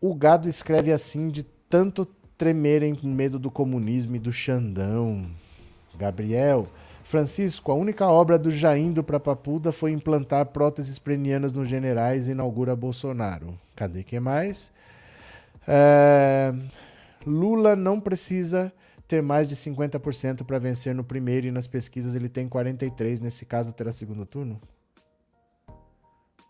O 0.00 0.14
gado 0.14 0.48
escreve 0.48 0.92
assim 0.92 1.28
de 1.28 1.42
tanto 1.68 2.06
tremerem 2.36 2.94
com 2.94 3.08
medo 3.08 3.38
do 3.38 3.50
comunismo 3.50 4.16
e 4.16 4.18
do 4.18 4.30
Xandão. 4.32 5.26
Gabriel, 5.96 6.68
Francisco, 7.04 7.70
a 7.70 7.74
única 7.74 8.06
obra 8.06 8.38
do 8.38 8.50
Jaindo 8.50 9.04
para 9.04 9.20
Papuda 9.20 9.72
foi 9.72 9.92
implantar 9.92 10.46
próteses 10.46 10.98
prenianas 10.98 11.52
nos 11.52 11.68
generais 11.68 12.28
e 12.28 12.32
inaugura 12.32 12.74
Bolsonaro. 12.74 13.58
Cadê 13.76 14.02
que 14.02 14.18
mais? 14.18 14.72
É... 15.66 16.52
Lula 17.26 17.74
não 17.74 18.00
precisa 18.00 18.72
ter 19.06 19.22
mais 19.22 19.48
de 19.48 19.56
50% 19.56 20.44
para 20.44 20.58
vencer 20.58 20.94
no 20.94 21.04
primeiro 21.04 21.46
e 21.46 21.50
nas 21.50 21.66
pesquisas 21.66 22.14
ele 22.14 22.28
tem 22.28 22.48
43, 22.48 23.20
nesse 23.20 23.44
caso 23.44 23.72
terá 23.72 23.92
segundo 23.92 24.24
turno? 24.24 24.60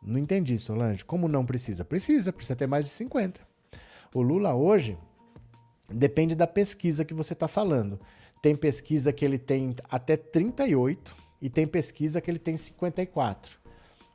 Não 0.02 0.18
entendi, 0.18 0.58
Solange. 0.58 1.04
Como 1.04 1.26
não 1.28 1.46
precisa? 1.46 1.84
Precisa, 1.84 2.32
precisa 2.32 2.56
ter 2.56 2.66
mais 2.66 2.84
de 2.84 2.90
50. 2.92 3.40
O 4.14 4.20
Lula 4.20 4.54
hoje 4.54 4.98
Depende 5.88 6.34
da 6.34 6.46
pesquisa 6.46 7.04
que 7.04 7.14
você 7.14 7.34
está 7.34 7.46
falando. 7.46 8.00
Tem 8.40 8.54
pesquisa 8.54 9.12
que 9.12 9.24
ele 9.24 9.38
tem 9.38 9.74
até 9.90 10.16
38 10.16 11.14
e 11.40 11.48
tem 11.48 11.66
pesquisa 11.66 12.20
que 12.20 12.30
ele 12.30 12.38
tem 12.38 12.56
54. 12.56 13.58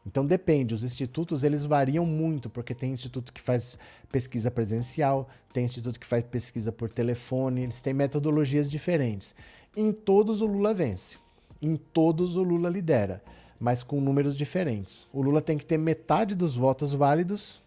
Então 0.09 0.25
depende, 0.25 0.73
os 0.73 0.83
institutos 0.83 1.43
eles 1.43 1.65
variam 1.65 2.03
muito, 2.03 2.49
porque 2.49 2.73
tem 2.73 2.91
instituto 2.91 3.31
que 3.31 3.39
faz 3.39 3.77
pesquisa 4.11 4.49
presencial, 4.49 5.29
tem 5.53 5.65
instituto 5.65 5.99
que 5.99 6.07
faz 6.07 6.23
pesquisa 6.23 6.71
por 6.71 6.89
telefone, 6.89 7.61
eles 7.61 7.79
têm 7.83 7.93
metodologias 7.93 8.71
diferentes. 8.71 9.35
Em 9.77 9.91
todos 9.91 10.41
o 10.41 10.47
Lula 10.47 10.73
vence, 10.73 11.19
em 11.61 11.75
todos 11.75 12.35
o 12.35 12.41
Lula 12.41 12.69
lidera, 12.69 13.21
mas 13.59 13.83
com 13.83 14.01
números 14.01 14.35
diferentes. 14.35 15.07
O 15.13 15.21
Lula 15.21 15.43
tem 15.43 15.59
que 15.59 15.65
ter 15.65 15.77
metade 15.77 16.33
dos 16.33 16.55
votos 16.55 16.91
válidos 16.91 17.61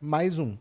mais 0.00 0.38
um. 0.38 0.56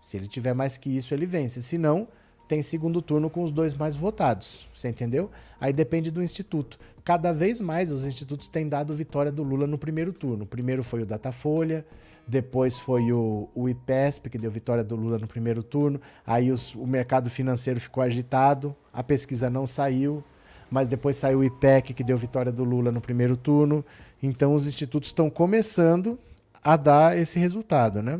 Se 0.00 0.16
ele 0.16 0.26
tiver 0.26 0.54
mais 0.54 0.76
que 0.76 0.90
isso, 0.90 1.14
ele 1.14 1.24
vence. 1.24 1.62
Se 1.62 1.78
não, 1.78 2.08
tem 2.48 2.62
segundo 2.62 3.00
turno 3.00 3.30
com 3.30 3.44
os 3.44 3.52
dois 3.52 3.74
mais 3.74 3.94
votados. 3.94 4.66
Você 4.74 4.88
entendeu? 4.88 5.30
Aí 5.60 5.72
depende 5.72 6.10
do 6.10 6.20
instituto. 6.20 6.80
Cada 7.04 7.32
vez 7.32 7.60
mais 7.60 7.92
os 7.92 8.04
institutos 8.06 8.48
têm 8.48 8.66
dado 8.66 8.94
vitória 8.94 9.30
do 9.30 9.42
Lula 9.42 9.66
no 9.66 9.76
primeiro 9.76 10.10
turno. 10.10 10.46
Primeiro 10.46 10.82
foi 10.82 11.02
o 11.02 11.06
Datafolha, 11.06 11.84
depois 12.26 12.78
foi 12.78 13.12
o, 13.12 13.48
o 13.54 13.68
IPESP, 13.68 14.30
que 14.30 14.38
deu 14.38 14.50
vitória 14.50 14.82
do 14.82 14.96
Lula 14.96 15.18
no 15.18 15.26
primeiro 15.26 15.62
turno. 15.62 16.00
Aí 16.26 16.50
os, 16.50 16.74
o 16.74 16.86
mercado 16.86 17.28
financeiro 17.28 17.78
ficou 17.78 18.02
agitado, 18.02 18.74
a 18.90 19.02
pesquisa 19.02 19.50
não 19.50 19.66
saiu, 19.66 20.24
mas 20.70 20.88
depois 20.88 21.16
saiu 21.16 21.40
o 21.40 21.44
IPEC, 21.44 21.92
que 21.92 22.02
deu 22.02 22.16
vitória 22.16 22.50
do 22.50 22.64
Lula 22.64 22.90
no 22.90 23.02
primeiro 23.02 23.36
turno. 23.36 23.84
Então 24.22 24.54
os 24.54 24.66
institutos 24.66 25.10
estão 25.10 25.28
começando 25.28 26.18
a 26.62 26.74
dar 26.74 27.18
esse 27.18 27.38
resultado, 27.38 28.00
né? 28.00 28.18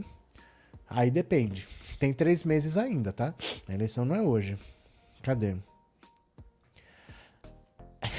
Aí 0.87 1.11
depende. 1.11 1.67
Tem 1.99 2.13
três 2.13 2.45
meses 2.45 2.77
ainda, 2.77 3.15
tá? 3.15 3.33
A 3.67 3.73
eleição 3.73 4.05
não 4.05 4.15
é 4.15 4.21
hoje. 4.21 4.59
Cadê? 5.23 5.57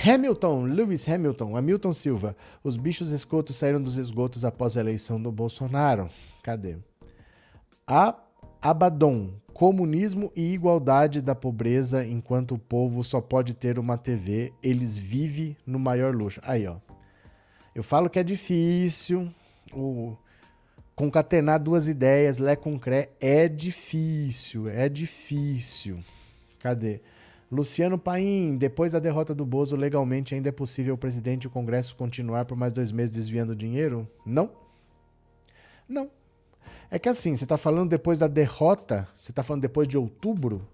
Hamilton, 0.06 0.64
Lewis 0.64 1.08
Hamilton, 1.08 1.56
Hamilton 1.56 1.94
Silva. 1.94 2.36
Os 2.64 2.76
bichos 2.76 3.12
escotos 3.12 3.56
saíram 3.56 3.82
dos 3.82 3.98
esgotos 3.98 4.44
após 4.44 4.76
a 4.76 4.80
eleição 4.80 5.22
do 5.22 5.32
Bolsonaro. 5.32 6.10
Cadê? 6.44 6.78
A 7.88 8.16
Abaddon, 8.62 9.34
comunismo 9.54 10.32
e 10.36 10.54
igualdade 10.54 11.22
da 11.22 11.36
pobreza 11.36 12.06
enquanto 12.06 12.56
o 12.56 12.60
povo 12.60 13.04
só 13.04 13.22
pode 13.22 13.54
ter 13.54 13.78
uma 13.78 13.98
TV, 13.98 14.52
eles 14.62 14.98
vivem 14.98 15.56
no 15.66 15.78
maior 15.78 16.16
luxo. 16.16 16.42
Aí, 16.44 16.66
ó. 16.66 16.78
Eu 17.74 17.84
falo 17.84 18.10
que 18.10 18.18
é 18.18 18.24
difícil. 18.24 19.32
O 19.74 20.16
concatenar 20.96 21.60
duas 21.60 21.88
ideias, 21.88 22.38
Lé 22.38 22.56
com 22.56 22.80
Cré, 22.80 23.10
é 23.20 23.48
difícil, 23.48 24.70
é 24.70 24.88
difícil. 24.88 26.00
Cadê? 26.60 27.02
Luciano 27.56 27.98
Paim, 27.98 28.58
depois 28.58 28.92
da 28.92 29.00
derrota 29.00 29.34
do 29.34 29.46
Bozo, 29.46 29.76
legalmente 29.76 30.36
ainda 30.36 30.50
é 30.50 30.52
possível 30.52 30.94
o 30.94 30.98
presidente 30.98 31.46
e 31.46 31.48
o 31.48 31.50
Congresso 31.50 31.96
continuar 31.96 32.46
por 32.46 32.58
mais 32.58 32.74
dois 32.74 32.92
meses 32.92 33.16
desviando 33.16 33.56
dinheiro? 33.56 34.08
Não. 34.26 34.52
Não. 35.88 36.10
É 36.92 37.00
que 37.00 37.10
assim, 37.10 37.36
você 37.36 37.46
está 37.46 37.58
falando 37.58 37.90
depois 37.90 38.20
da 38.20 38.28
derrota, 38.28 39.08
você 39.18 39.32
está 39.32 39.42
falando 39.42 39.62
depois 39.62 39.88
de 39.88 39.98
outubro. 39.98 40.68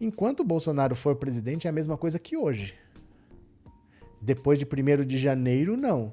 Enquanto 0.00 0.40
o 0.40 0.44
Bolsonaro 0.44 0.96
for 0.96 1.14
presidente, 1.16 1.66
é 1.66 1.70
a 1.70 1.72
mesma 1.72 1.96
coisa 1.96 2.18
que 2.18 2.36
hoje. 2.36 2.74
Depois 4.20 4.58
de 4.58 4.64
1 4.64 5.04
de 5.04 5.18
janeiro, 5.18 5.76
não. 5.76 6.12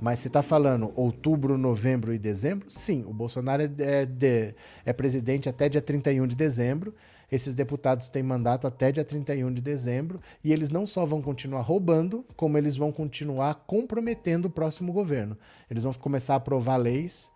Mas 0.00 0.18
você 0.18 0.28
está 0.28 0.42
falando 0.42 0.92
outubro, 0.94 1.56
novembro 1.56 2.12
e 2.12 2.18
dezembro? 2.18 2.68
Sim, 2.70 3.04
o 3.06 3.12
Bolsonaro 3.12 3.62
é, 3.62 3.70
é, 3.78 4.06
de, 4.06 4.54
é 4.84 4.92
presidente 4.92 5.48
até 5.48 5.68
dia 5.68 5.80
31 5.80 6.26
de 6.26 6.36
dezembro. 6.36 6.94
Esses 7.30 7.54
deputados 7.54 8.08
têm 8.08 8.22
mandato 8.22 8.66
até 8.66 8.92
dia 8.92 9.04
31 9.04 9.52
de 9.52 9.60
dezembro 9.60 10.20
e 10.44 10.52
eles 10.52 10.70
não 10.70 10.86
só 10.86 11.04
vão 11.04 11.20
continuar 11.20 11.62
roubando, 11.62 12.24
como 12.36 12.56
eles 12.56 12.76
vão 12.76 12.92
continuar 12.92 13.54
comprometendo 13.66 14.46
o 14.46 14.50
próximo 14.50 14.92
governo. 14.92 15.36
Eles 15.70 15.84
vão 15.84 15.92
começar 15.94 16.34
a 16.34 16.36
aprovar 16.36 16.76
leis 16.76 17.30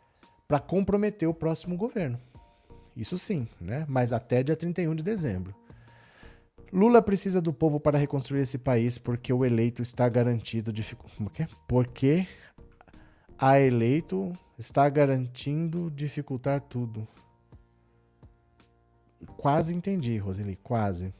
para 0.47 0.61
comprometer 0.61 1.29
o 1.29 1.35
próximo 1.35 1.77
governo. 1.77 2.21
Isso 2.97 3.17
sim, 3.19 3.49
né? 3.61 3.85
Mas 3.89 4.13
até 4.13 4.43
dia 4.43 4.57
31 4.57 4.95
de 4.95 5.03
dezembro. 5.03 5.55
Lula 6.73 7.03
precisa 7.03 7.41
do 7.41 7.53
povo 7.53 7.81
para 7.81 7.99
reconstruir 7.99 8.43
esse 8.43 8.57
país 8.57 8.97
porque 8.97 9.33
o 9.33 9.45
eleito 9.45 9.83
está 9.83 10.09
garantido 10.09 10.73
de 10.73 10.83
é 10.83 11.43
é? 11.43 11.49
porque 11.67 12.29
a 13.37 13.59
eleito 13.59 14.33
está 14.57 14.89
garantindo 14.89 15.91
dificultar 15.91 16.61
tudo. 16.61 17.09
Quase 19.37 19.75
entendi, 19.75 20.17
Roseli, 20.19 20.57
quase. 20.57 21.15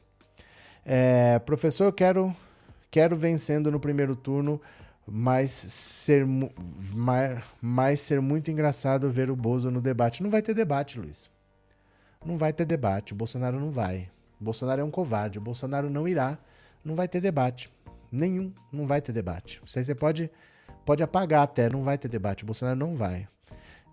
É, 0.85 1.39
professor, 1.39 1.85
eu 1.85 1.93
quero, 1.93 2.35
quero 2.89 3.15
vencendo 3.15 3.71
no 3.71 3.79
primeiro 3.79 4.15
turno, 4.15 4.59
mas 5.07 5.51
ser, 5.51 6.25
mais, 6.25 7.43
mais 7.61 7.99
ser 7.99 8.21
muito 8.21 8.49
engraçado 8.51 9.11
ver 9.11 9.29
o 9.29 9.35
Bozo 9.35 9.69
no 9.69 9.81
debate. 9.81 10.23
Não 10.23 10.29
vai 10.29 10.41
ter 10.41 10.53
debate, 10.53 10.99
Luiz. 10.99 11.29
Não 12.25 12.37
vai 12.37 12.53
ter 12.53 12.65
debate. 12.65 13.13
O 13.13 13.15
Bolsonaro 13.15 13.59
não 13.59 13.71
vai. 13.71 14.09
O 14.39 14.43
Bolsonaro 14.43 14.81
é 14.81 14.83
um 14.83 14.91
covarde. 14.91 15.37
O 15.37 15.41
Bolsonaro 15.41 15.89
não 15.89 16.07
irá. 16.07 16.37
Não 16.83 16.95
vai 16.95 17.07
ter 17.07 17.19
debate. 17.19 17.69
Nenhum. 18.11 18.53
Não 18.71 18.85
vai 18.85 19.01
ter 19.01 19.11
debate. 19.11 19.59
Aí 19.75 19.83
você 19.83 19.95
pode, 19.95 20.29
pode 20.85 21.01
apagar 21.01 21.43
até. 21.43 21.69
Não 21.69 21.83
vai 21.83 21.97
ter 21.97 22.07
debate. 22.07 22.43
O 22.43 22.45
Bolsonaro 22.45 22.77
não 22.77 22.95
vai. 22.95 23.27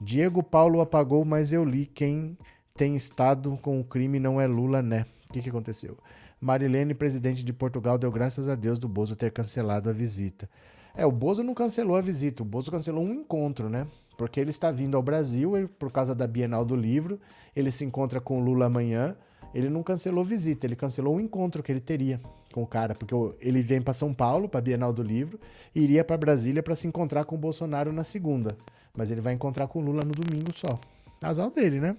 Diego 0.00 0.42
Paulo 0.42 0.80
apagou, 0.80 1.24
mas 1.24 1.52
eu 1.52 1.64
li. 1.64 1.86
Quem 1.86 2.36
tem 2.78 2.94
estado 2.94 3.58
com 3.60 3.80
o 3.80 3.84
crime 3.84 4.20
não 4.20 4.40
é 4.40 4.46
Lula, 4.46 4.80
né? 4.80 5.04
O 5.28 5.32
que, 5.32 5.42
que 5.42 5.48
aconteceu? 5.48 5.98
Marilene, 6.40 6.94
presidente 6.94 7.44
de 7.44 7.52
Portugal, 7.52 7.98
deu 7.98 8.10
graças 8.12 8.48
a 8.48 8.54
Deus 8.54 8.78
do 8.78 8.88
Bozo 8.88 9.16
ter 9.16 9.32
cancelado 9.32 9.90
a 9.90 9.92
visita. 9.92 10.48
É, 10.94 11.04
o 11.04 11.10
Bozo 11.10 11.42
não 11.42 11.54
cancelou 11.54 11.96
a 11.96 12.00
visita, 12.00 12.44
o 12.44 12.46
Bozo 12.46 12.70
cancelou 12.70 13.02
um 13.02 13.12
encontro, 13.12 13.68
né? 13.68 13.88
Porque 14.16 14.38
ele 14.38 14.50
está 14.50 14.70
vindo 14.70 14.96
ao 14.96 15.02
Brasil 15.02 15.68
por 15.76 15.90
causa 15.90 16.14
da 16.14 16.24
Bienal 16.24 16.64
do 16.64 16.76
Livro, 16.76 17.18
ele 17.54 17.72
se 17.72 17.84
encontra 17.84 18.20
com 18.20 18.38
o 18.38 18.44
Lula 18.44 18.66
amanhã. 18.66 19.16
Ele 19.52 19.68
não 19.68 19.82
cancelou 19.82 20.22
visita, 20.22 20.66
ele 20.66 20.76
cancelou 20.76 21.16
um 21.16 21.20
encontro 21.20 21.62
que 21.62 21.72
ele 21.72 21.80
teria 21.80 22.20
com 22.52 22.62
o 22.62 22.66
cara, 22.66 22.94
porque 22.94 23.14
ele 23.40 23.62
vem 23.62 23.80
para 23.80 23.94
São 23.94 24.14
Paulo, 24.14 24.48
para 24.48 24.58
a 24.58 24.62
Bienal 24.62 24.92
do 24.92 25.02
Livro, 25.02 25.40
e 25.74 25.82
iria 25.82 26.04
para 26.04 26.16
Brasília 26.16 26.62
para 26.62 26.76
se 26.76 26.86
encontrar 26.86 27.24
com 27.24 27.34
o 27.34 27.38
Bolsonaro 27.38 27.90
na 27.90 28.04
segunda. 28.04 28.56
Mas 28.94 29.10
ele 29.10 29.22
vai 29.22 29.32
encontrar 29.32 29.66
com 29.66 29.80
o 29.80 29.82
Lula 29.82 30.04
no 30.04 30.12
domingo 30.12 30.52
só. 30.52 30.78
Azar 31.22 31.50
dele, 31.50 31.80
né? 31.80 31.96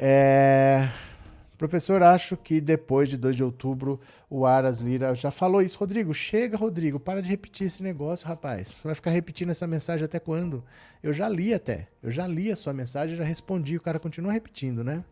É... 0.00 0.88
Professor, 1.58 2.00
acho 2.04 2.36
que 2.36 2.60
depois 2.60 3.08
de 3.08 3.16
2 3.16 3.34
de 3.34 3.42
outubro 3.42 4.00
o 4.30 4.46
Aras 4.46 4.80
Lira 4.80 5.12
já 5.16 5.32
falou 5.32 5.60
isso. 5.60 5.76
Rodrigo, 5.76 6.14
chega, 6.14 6.56
Rodrigo, 6.56 7.00
para 7.00 7.20
de 7.20 7.28
repetir 7.28 7.66
esse 7.66 7.82
negócio, 7.82 8.28
rapaz. 8.28 8.68
Você 8.68 8.86
vai 8.86 8.94
ficar 8.94 9.10
repetindo 9.10 9.50
essa 9.50 9.66
mensagem 9.66 10.04
até 10.04 10.20
quando? 10.20 10.62
Eu 11.02 11.12
já 11.12 11.28
li 11.28 11.52
até. 11.52 11.88
Eu 12.00 12.12
já 12.12 12.28
li 12.28 12.52
a 12.52 12.54
sua 12.54 12.72
mensagem, 12.72 13.16
já 13.16 13.24
respondi. 13.24 13.76
O 13.76 13.80
cara 13.80 13.98
continua 13.98 14.32
repetindo, 14.32 14.84
né? 14.84 15.02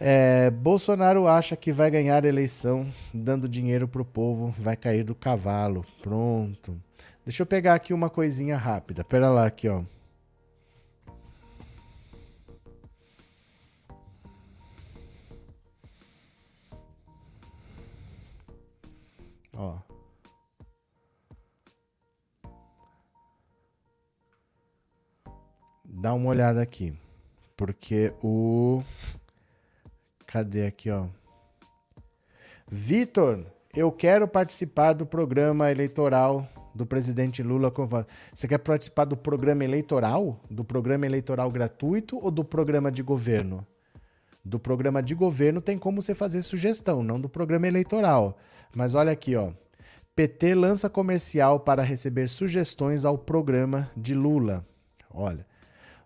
É, 0.00 0.48
Bolsonaro 0.50 1.26
acha 1.26 1.56
que 1.56 1.72
vai 1.72 1.90
ganhar 1.90 2.24
a 2.24 2.28
eleição 2.28 2.90
dando 3.12 3.46
dinheiro 3.48 3.86
pro 3.86 4.04
povo, 4.04 4.54
vai 4.58 4.76
cair 4.76 5.04
do 5.04 5.14
cavalo. 5.14 5.84
Pronto. 6.00 6.80
Deixa 7.22 7.42
eu 7.42 7.46
pegar 7.46 7.74
aqui 7.74 7.92
uma 7.92 8.08
coisinha 8.08 8.56
rápida. 8.56 9.04
Pera 9.04 9.28
lá, 9.28 9.44
aqui, 9.44 9.68
ó. 9.68 9.82
Ó. 19.58 19.76
Dá 25.84 26.14
uma 26.14 26.30
olhada 26.30 26.62
aqui. 26.62 26.96
Porque 27.56 28.12
o. 28.22 28.84
Cadê 30.28 30.66
aqui, 30.66 30.90
ó? 30.90 31.06
Vitor, 32.70 33.44
eu 33.74 33.90
quero 33.90 34.28
participar 34.28 34.92
do 34.92 35.04
programa 35.04 35.70
eleitoral 35.70 36.48
do 36.72 36.86
presidente 36.86 37.42
Lula. 37.42 37.72
Você 38.32 38.46
quer 38.46 38.58
participar 38.58 39.06
do 39.06 39.16
programa 39.16 39.64
eleitoral? 39.64 40.38
Do 40.48 40.62
programa 40.62 41.04
eleitoral 41.04 41.50
gratuito 41.50 42.16
ou 42.22 42.30
do 42.30 42.44
programa 42.44 42.92
de 42.92 43.02
governo? 43.02 43.66
Do 44.44 44.60
programa 44.60 45.02
de 45.02 45.14
governo 45.16 45.60
tem 45.60 45.76
como 45.76 46.00
você 46.00 46.14
fazer 46.14 46.42
sugestão, 46.42 47.02
não 47.02 47.20
do 47.20 47.28
programa 47.28 47.66
eleitoral. 47.66 48.38
Mas 48.74 48.94
olha 48.94 49.12
aqui, 49.12 49.34
ó. 49.36 49.52
PT 50.14 50.54
lança 50.54 50.90
comercial 50.90 51.60
para 51.60 51.82
receber 51.82 52.28
sugestões 52.28 53.04
ao 53.04 53.16
programa 53.16 53.90
de 53.96 54.14
Lula. 54.14 54.66
Olha, 55.10 55.46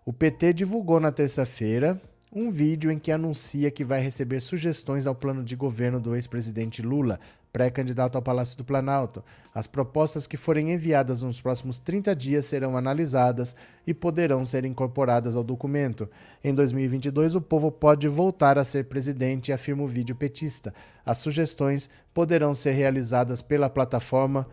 o 0.05 0.13
PT 0.13 0.53
divulgou 0.53 0.99
na 0.99 1.11
terça-feira 1.11 1.99
um 2.31 2.51
vídeo 2.51 2.91
em 2.91 2.99
que 2.99 3.11
anuncia 3.11 3.71
que 3.71 3.83
vai 3.83 4.01
receber 4.01 4.39
sugestões 4.39 5.05
ao 5.05 5.15
plano 5.15 5.43
de 5.43 5.55
governo 5.55 5.99
do 5.99 6.15
ex-presidente 6.15 6.81
Lula 6.81 7.19
pré-candidato 7.53 8.15
ao 8.15 8.21
Palácio 8.21 8.57
do 8.57 8.65
Planalto. 8.65 9.23
As 9.53 9.67
propostas 9.67 10.25
que 10.25 10.35
forem 10.35 10.71
enviadas 10.71 11.21
nos 11.21 11.39
próximos 11.39 11.77
30 11.77 12.15
dias 12.15 12.45
serão 12.45 12.75
analisadas 12.75 13.55
e 13.85 13.93
poderão 13.93 14.43
ser 14.43 14.65
incorporadas 14.65 15.35
ao 15.35 15.43
documento. 15.43 16.09
Em 16.43 16.53
2022, 16.53 17.35
o 17.35 17.41
povo 17.41 17.71
pode 17.71 18.07
voltar 18.07 18.57
a 18.57 18.63
ser 18.63 18.85
presidente, 18.85 19.53
afirma 19.53 19.83
o 19.83 19.87
vídeo 19.87 20.15
petista. 20.15 20.73
As 21.05 21.19
sugestões 21.19 21.87
poderão 22.11 22.55
ser 22.55 22.71
realizadas 22.71 23.43
pela 23.43 23.69
plataforma 23.69 24.47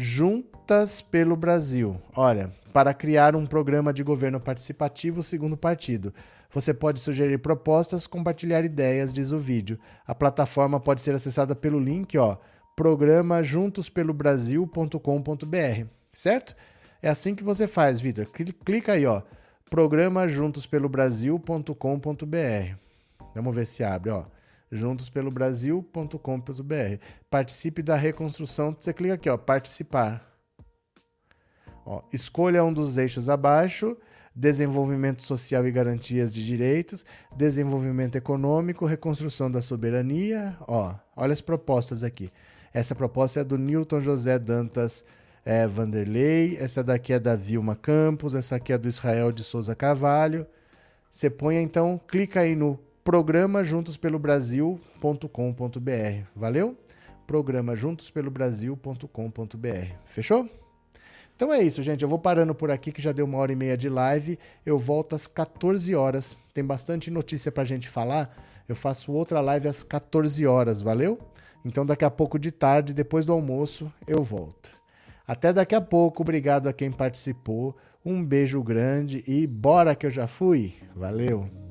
Juntas 0.00 1.02
pelo 1.02 1.34
Brasil. 1.34 2.00
Olha, 2.14 2.52
para 2.72 2.94
criar 2.94 3.34
um 3.34 3.44
programa 3.44 3.92
de 3.92 4.04
governo 4.04 4.38
participativo 4.38 5.24
segundo 5.24 5.56
partido. 5.56 6.14
Você 6.52 6.72
pode 6.72 7.00
sugerir 7.00 7.38
propostas, 7.38 8.06
compartilhar 8.06 8.64
ideias, 8.64 9.12
diz 9.12 9.32
o 9.32 9.38
vídeo. 9.38 9.78
A 10.06 10.14
plataforma 10.14 10.80
pode 10.80 11.02
ser 11.02 11.14
acessada 11.14 11.54
pelo 11.54 11.78
link, 11.78 12.16
ó, 12.16 12.38
programa 12.74 13.42
juntospelobrasil.com.br, 13.42 15.86
certo? 16.12 16.56
É 17.02 17.08
assim 17.08 17.34
que 17.34 17.44
você 17.44 17.66
faz, 17.66 18.00
Vitor. 18.00 18.26
Clica 18.64 18.92
aí, 18.92 19.04
ó, 19.04 19.20
programa 19.70 20.26
juntospelobrasil.com.br. 20.26 22.76
Vamos 23.34 23.54
ver 23.54 23.66
se 23.66 23.84
abre, 23.84 24.10
ó 24.10 24.24
juntospelobrasil.com.br. 24.70 27.02
Participe 27.30 27.82
da 27.82 27.96
reconstrução. 27.96 28.76
Você 28.78 28.92
clica 28.92 29.14
aqui, 29.14 29.30
ó, 29.30 29.36
participar. 29.36 30.24
Ó, 31.84 32.02
escolha 32.12 32.64
um 32.64 32.72
dos 32.72 32.96
eixos 32.98 33.28
abaixo 33.28 33.96
desenvolvimento 34.38 35.22
social 35.24 35.66
e 35.66 35.72
garantias 35.72 36.32
de 36.32 36.46
direitos, 36.46 37.04
desenvolvimento 37.36 38.14
econômico, 38.14 38.86
reconstrução 38.86 39.50
da 39.50 39.60
soberania. 39.60 40.56
Ó, 40.60 40.94
olha 41.16 41.32
as 41.32 41.40
propostas 41.40 42.04
aqui. 42.04 42.30
Essa 42.72 42.94
proposta 42.94 43.40
é 43.40 43.44
do 43.44 43.58
Newton 43.58 44.00
José 44.00 44.38
Dantas 44.38 45.04
é, 45.44 45.66
Vanderlei, 45.66 46.56
essa 46.60 46.84
daqui 46.84 47.12
é 47.12 47.18
da 47.18 47.34
Vilma 47.34 47.74
Campos, 47.74 48.36
essa 48.36 48.54
aqui 48.56 48.72
é 48.72 48.78
do 48.78 48.86
Israel 48.86 49.32
de 49.32 49.42
Souza 49.42 49.74
Carvalho. 49.74 50.46
Você 51.10 51.28
põe 51.28 51.56
então, 51.56 52.00
clica 52.06 52.38
aí 52.40 52.54
no 52.54 52.78
programa 53.02 53.64
juntospelobrasil.com.br. 53.64 56.26
Valeu? 56.36 56.76
Programa 57.26 57.74
juntospelobrasil.com.br. 57.74 59.94
Fechou? 60.04 60.67
Então 61.38 61.54
é 61.54 61.62
isso, 61.62 61.84
gente. 61.84 62.02
Eu 62.02 62.08
vou 62.08 62.18
parando 62.18 62.52
por 62.52 62.68
aqui, 62.68 62.90
que 62.90 63.00
já 63.00 63.12
deu 63.12 63.24
uma 63.24 63.38
hora 63.38 63.52
e 63.52 63.54
meia 63.54 63.76
de 63.76 63.88
live. 63.88 64.36
Eu 64.66 64.76
volto 64.76 65.14
às 65.14 65.28
14 65.28 65.94
horas. 65.94 66.36
Tem 66.52 66.64
bastante 66.64 67.12
notícia 67.12 67.52
pra 67.52 67.62
gente 67.62 67.88
falar. 67.88 68.36
Eu 68.68 68.74
faço 68.74 69.12
outra 69.12 69.40
live 69.40 69.68
às 69.68 69.84
14 69.84 70.44
horas, 70.44 70.82
valeu? 70.82 71.16
Então 71.64 71.86
daqui 71.86 72.04
a 72.04 72.10
pouco 72.10 72.40
de 72.40 72.50
tarde, 72.50 72.92
depois 72.92 73.24
do 73.24 73.32
almoço, 73.32 73.92
eu 74.04 74.20
volto. 74.24 74.72
Até 75.28 75.52
daqui 75.52 75.76
a 75.76 75.80
pouco. 75.80 76.22
Obrigado 76.22 76.66
a 76.66 76.72
quem 76.72 76.90
participou. 76.90 77.76
Um 78.04 78.24
beijo 78.24 78.60
grande 78.60 79.22
e 79.24 79.46
bora 79.46 79.94
que 79.94 80.06
eu 80.06 80.10
já 80.10 80.26
fui. 80.26 80.74
Valeu! 80.96 81.67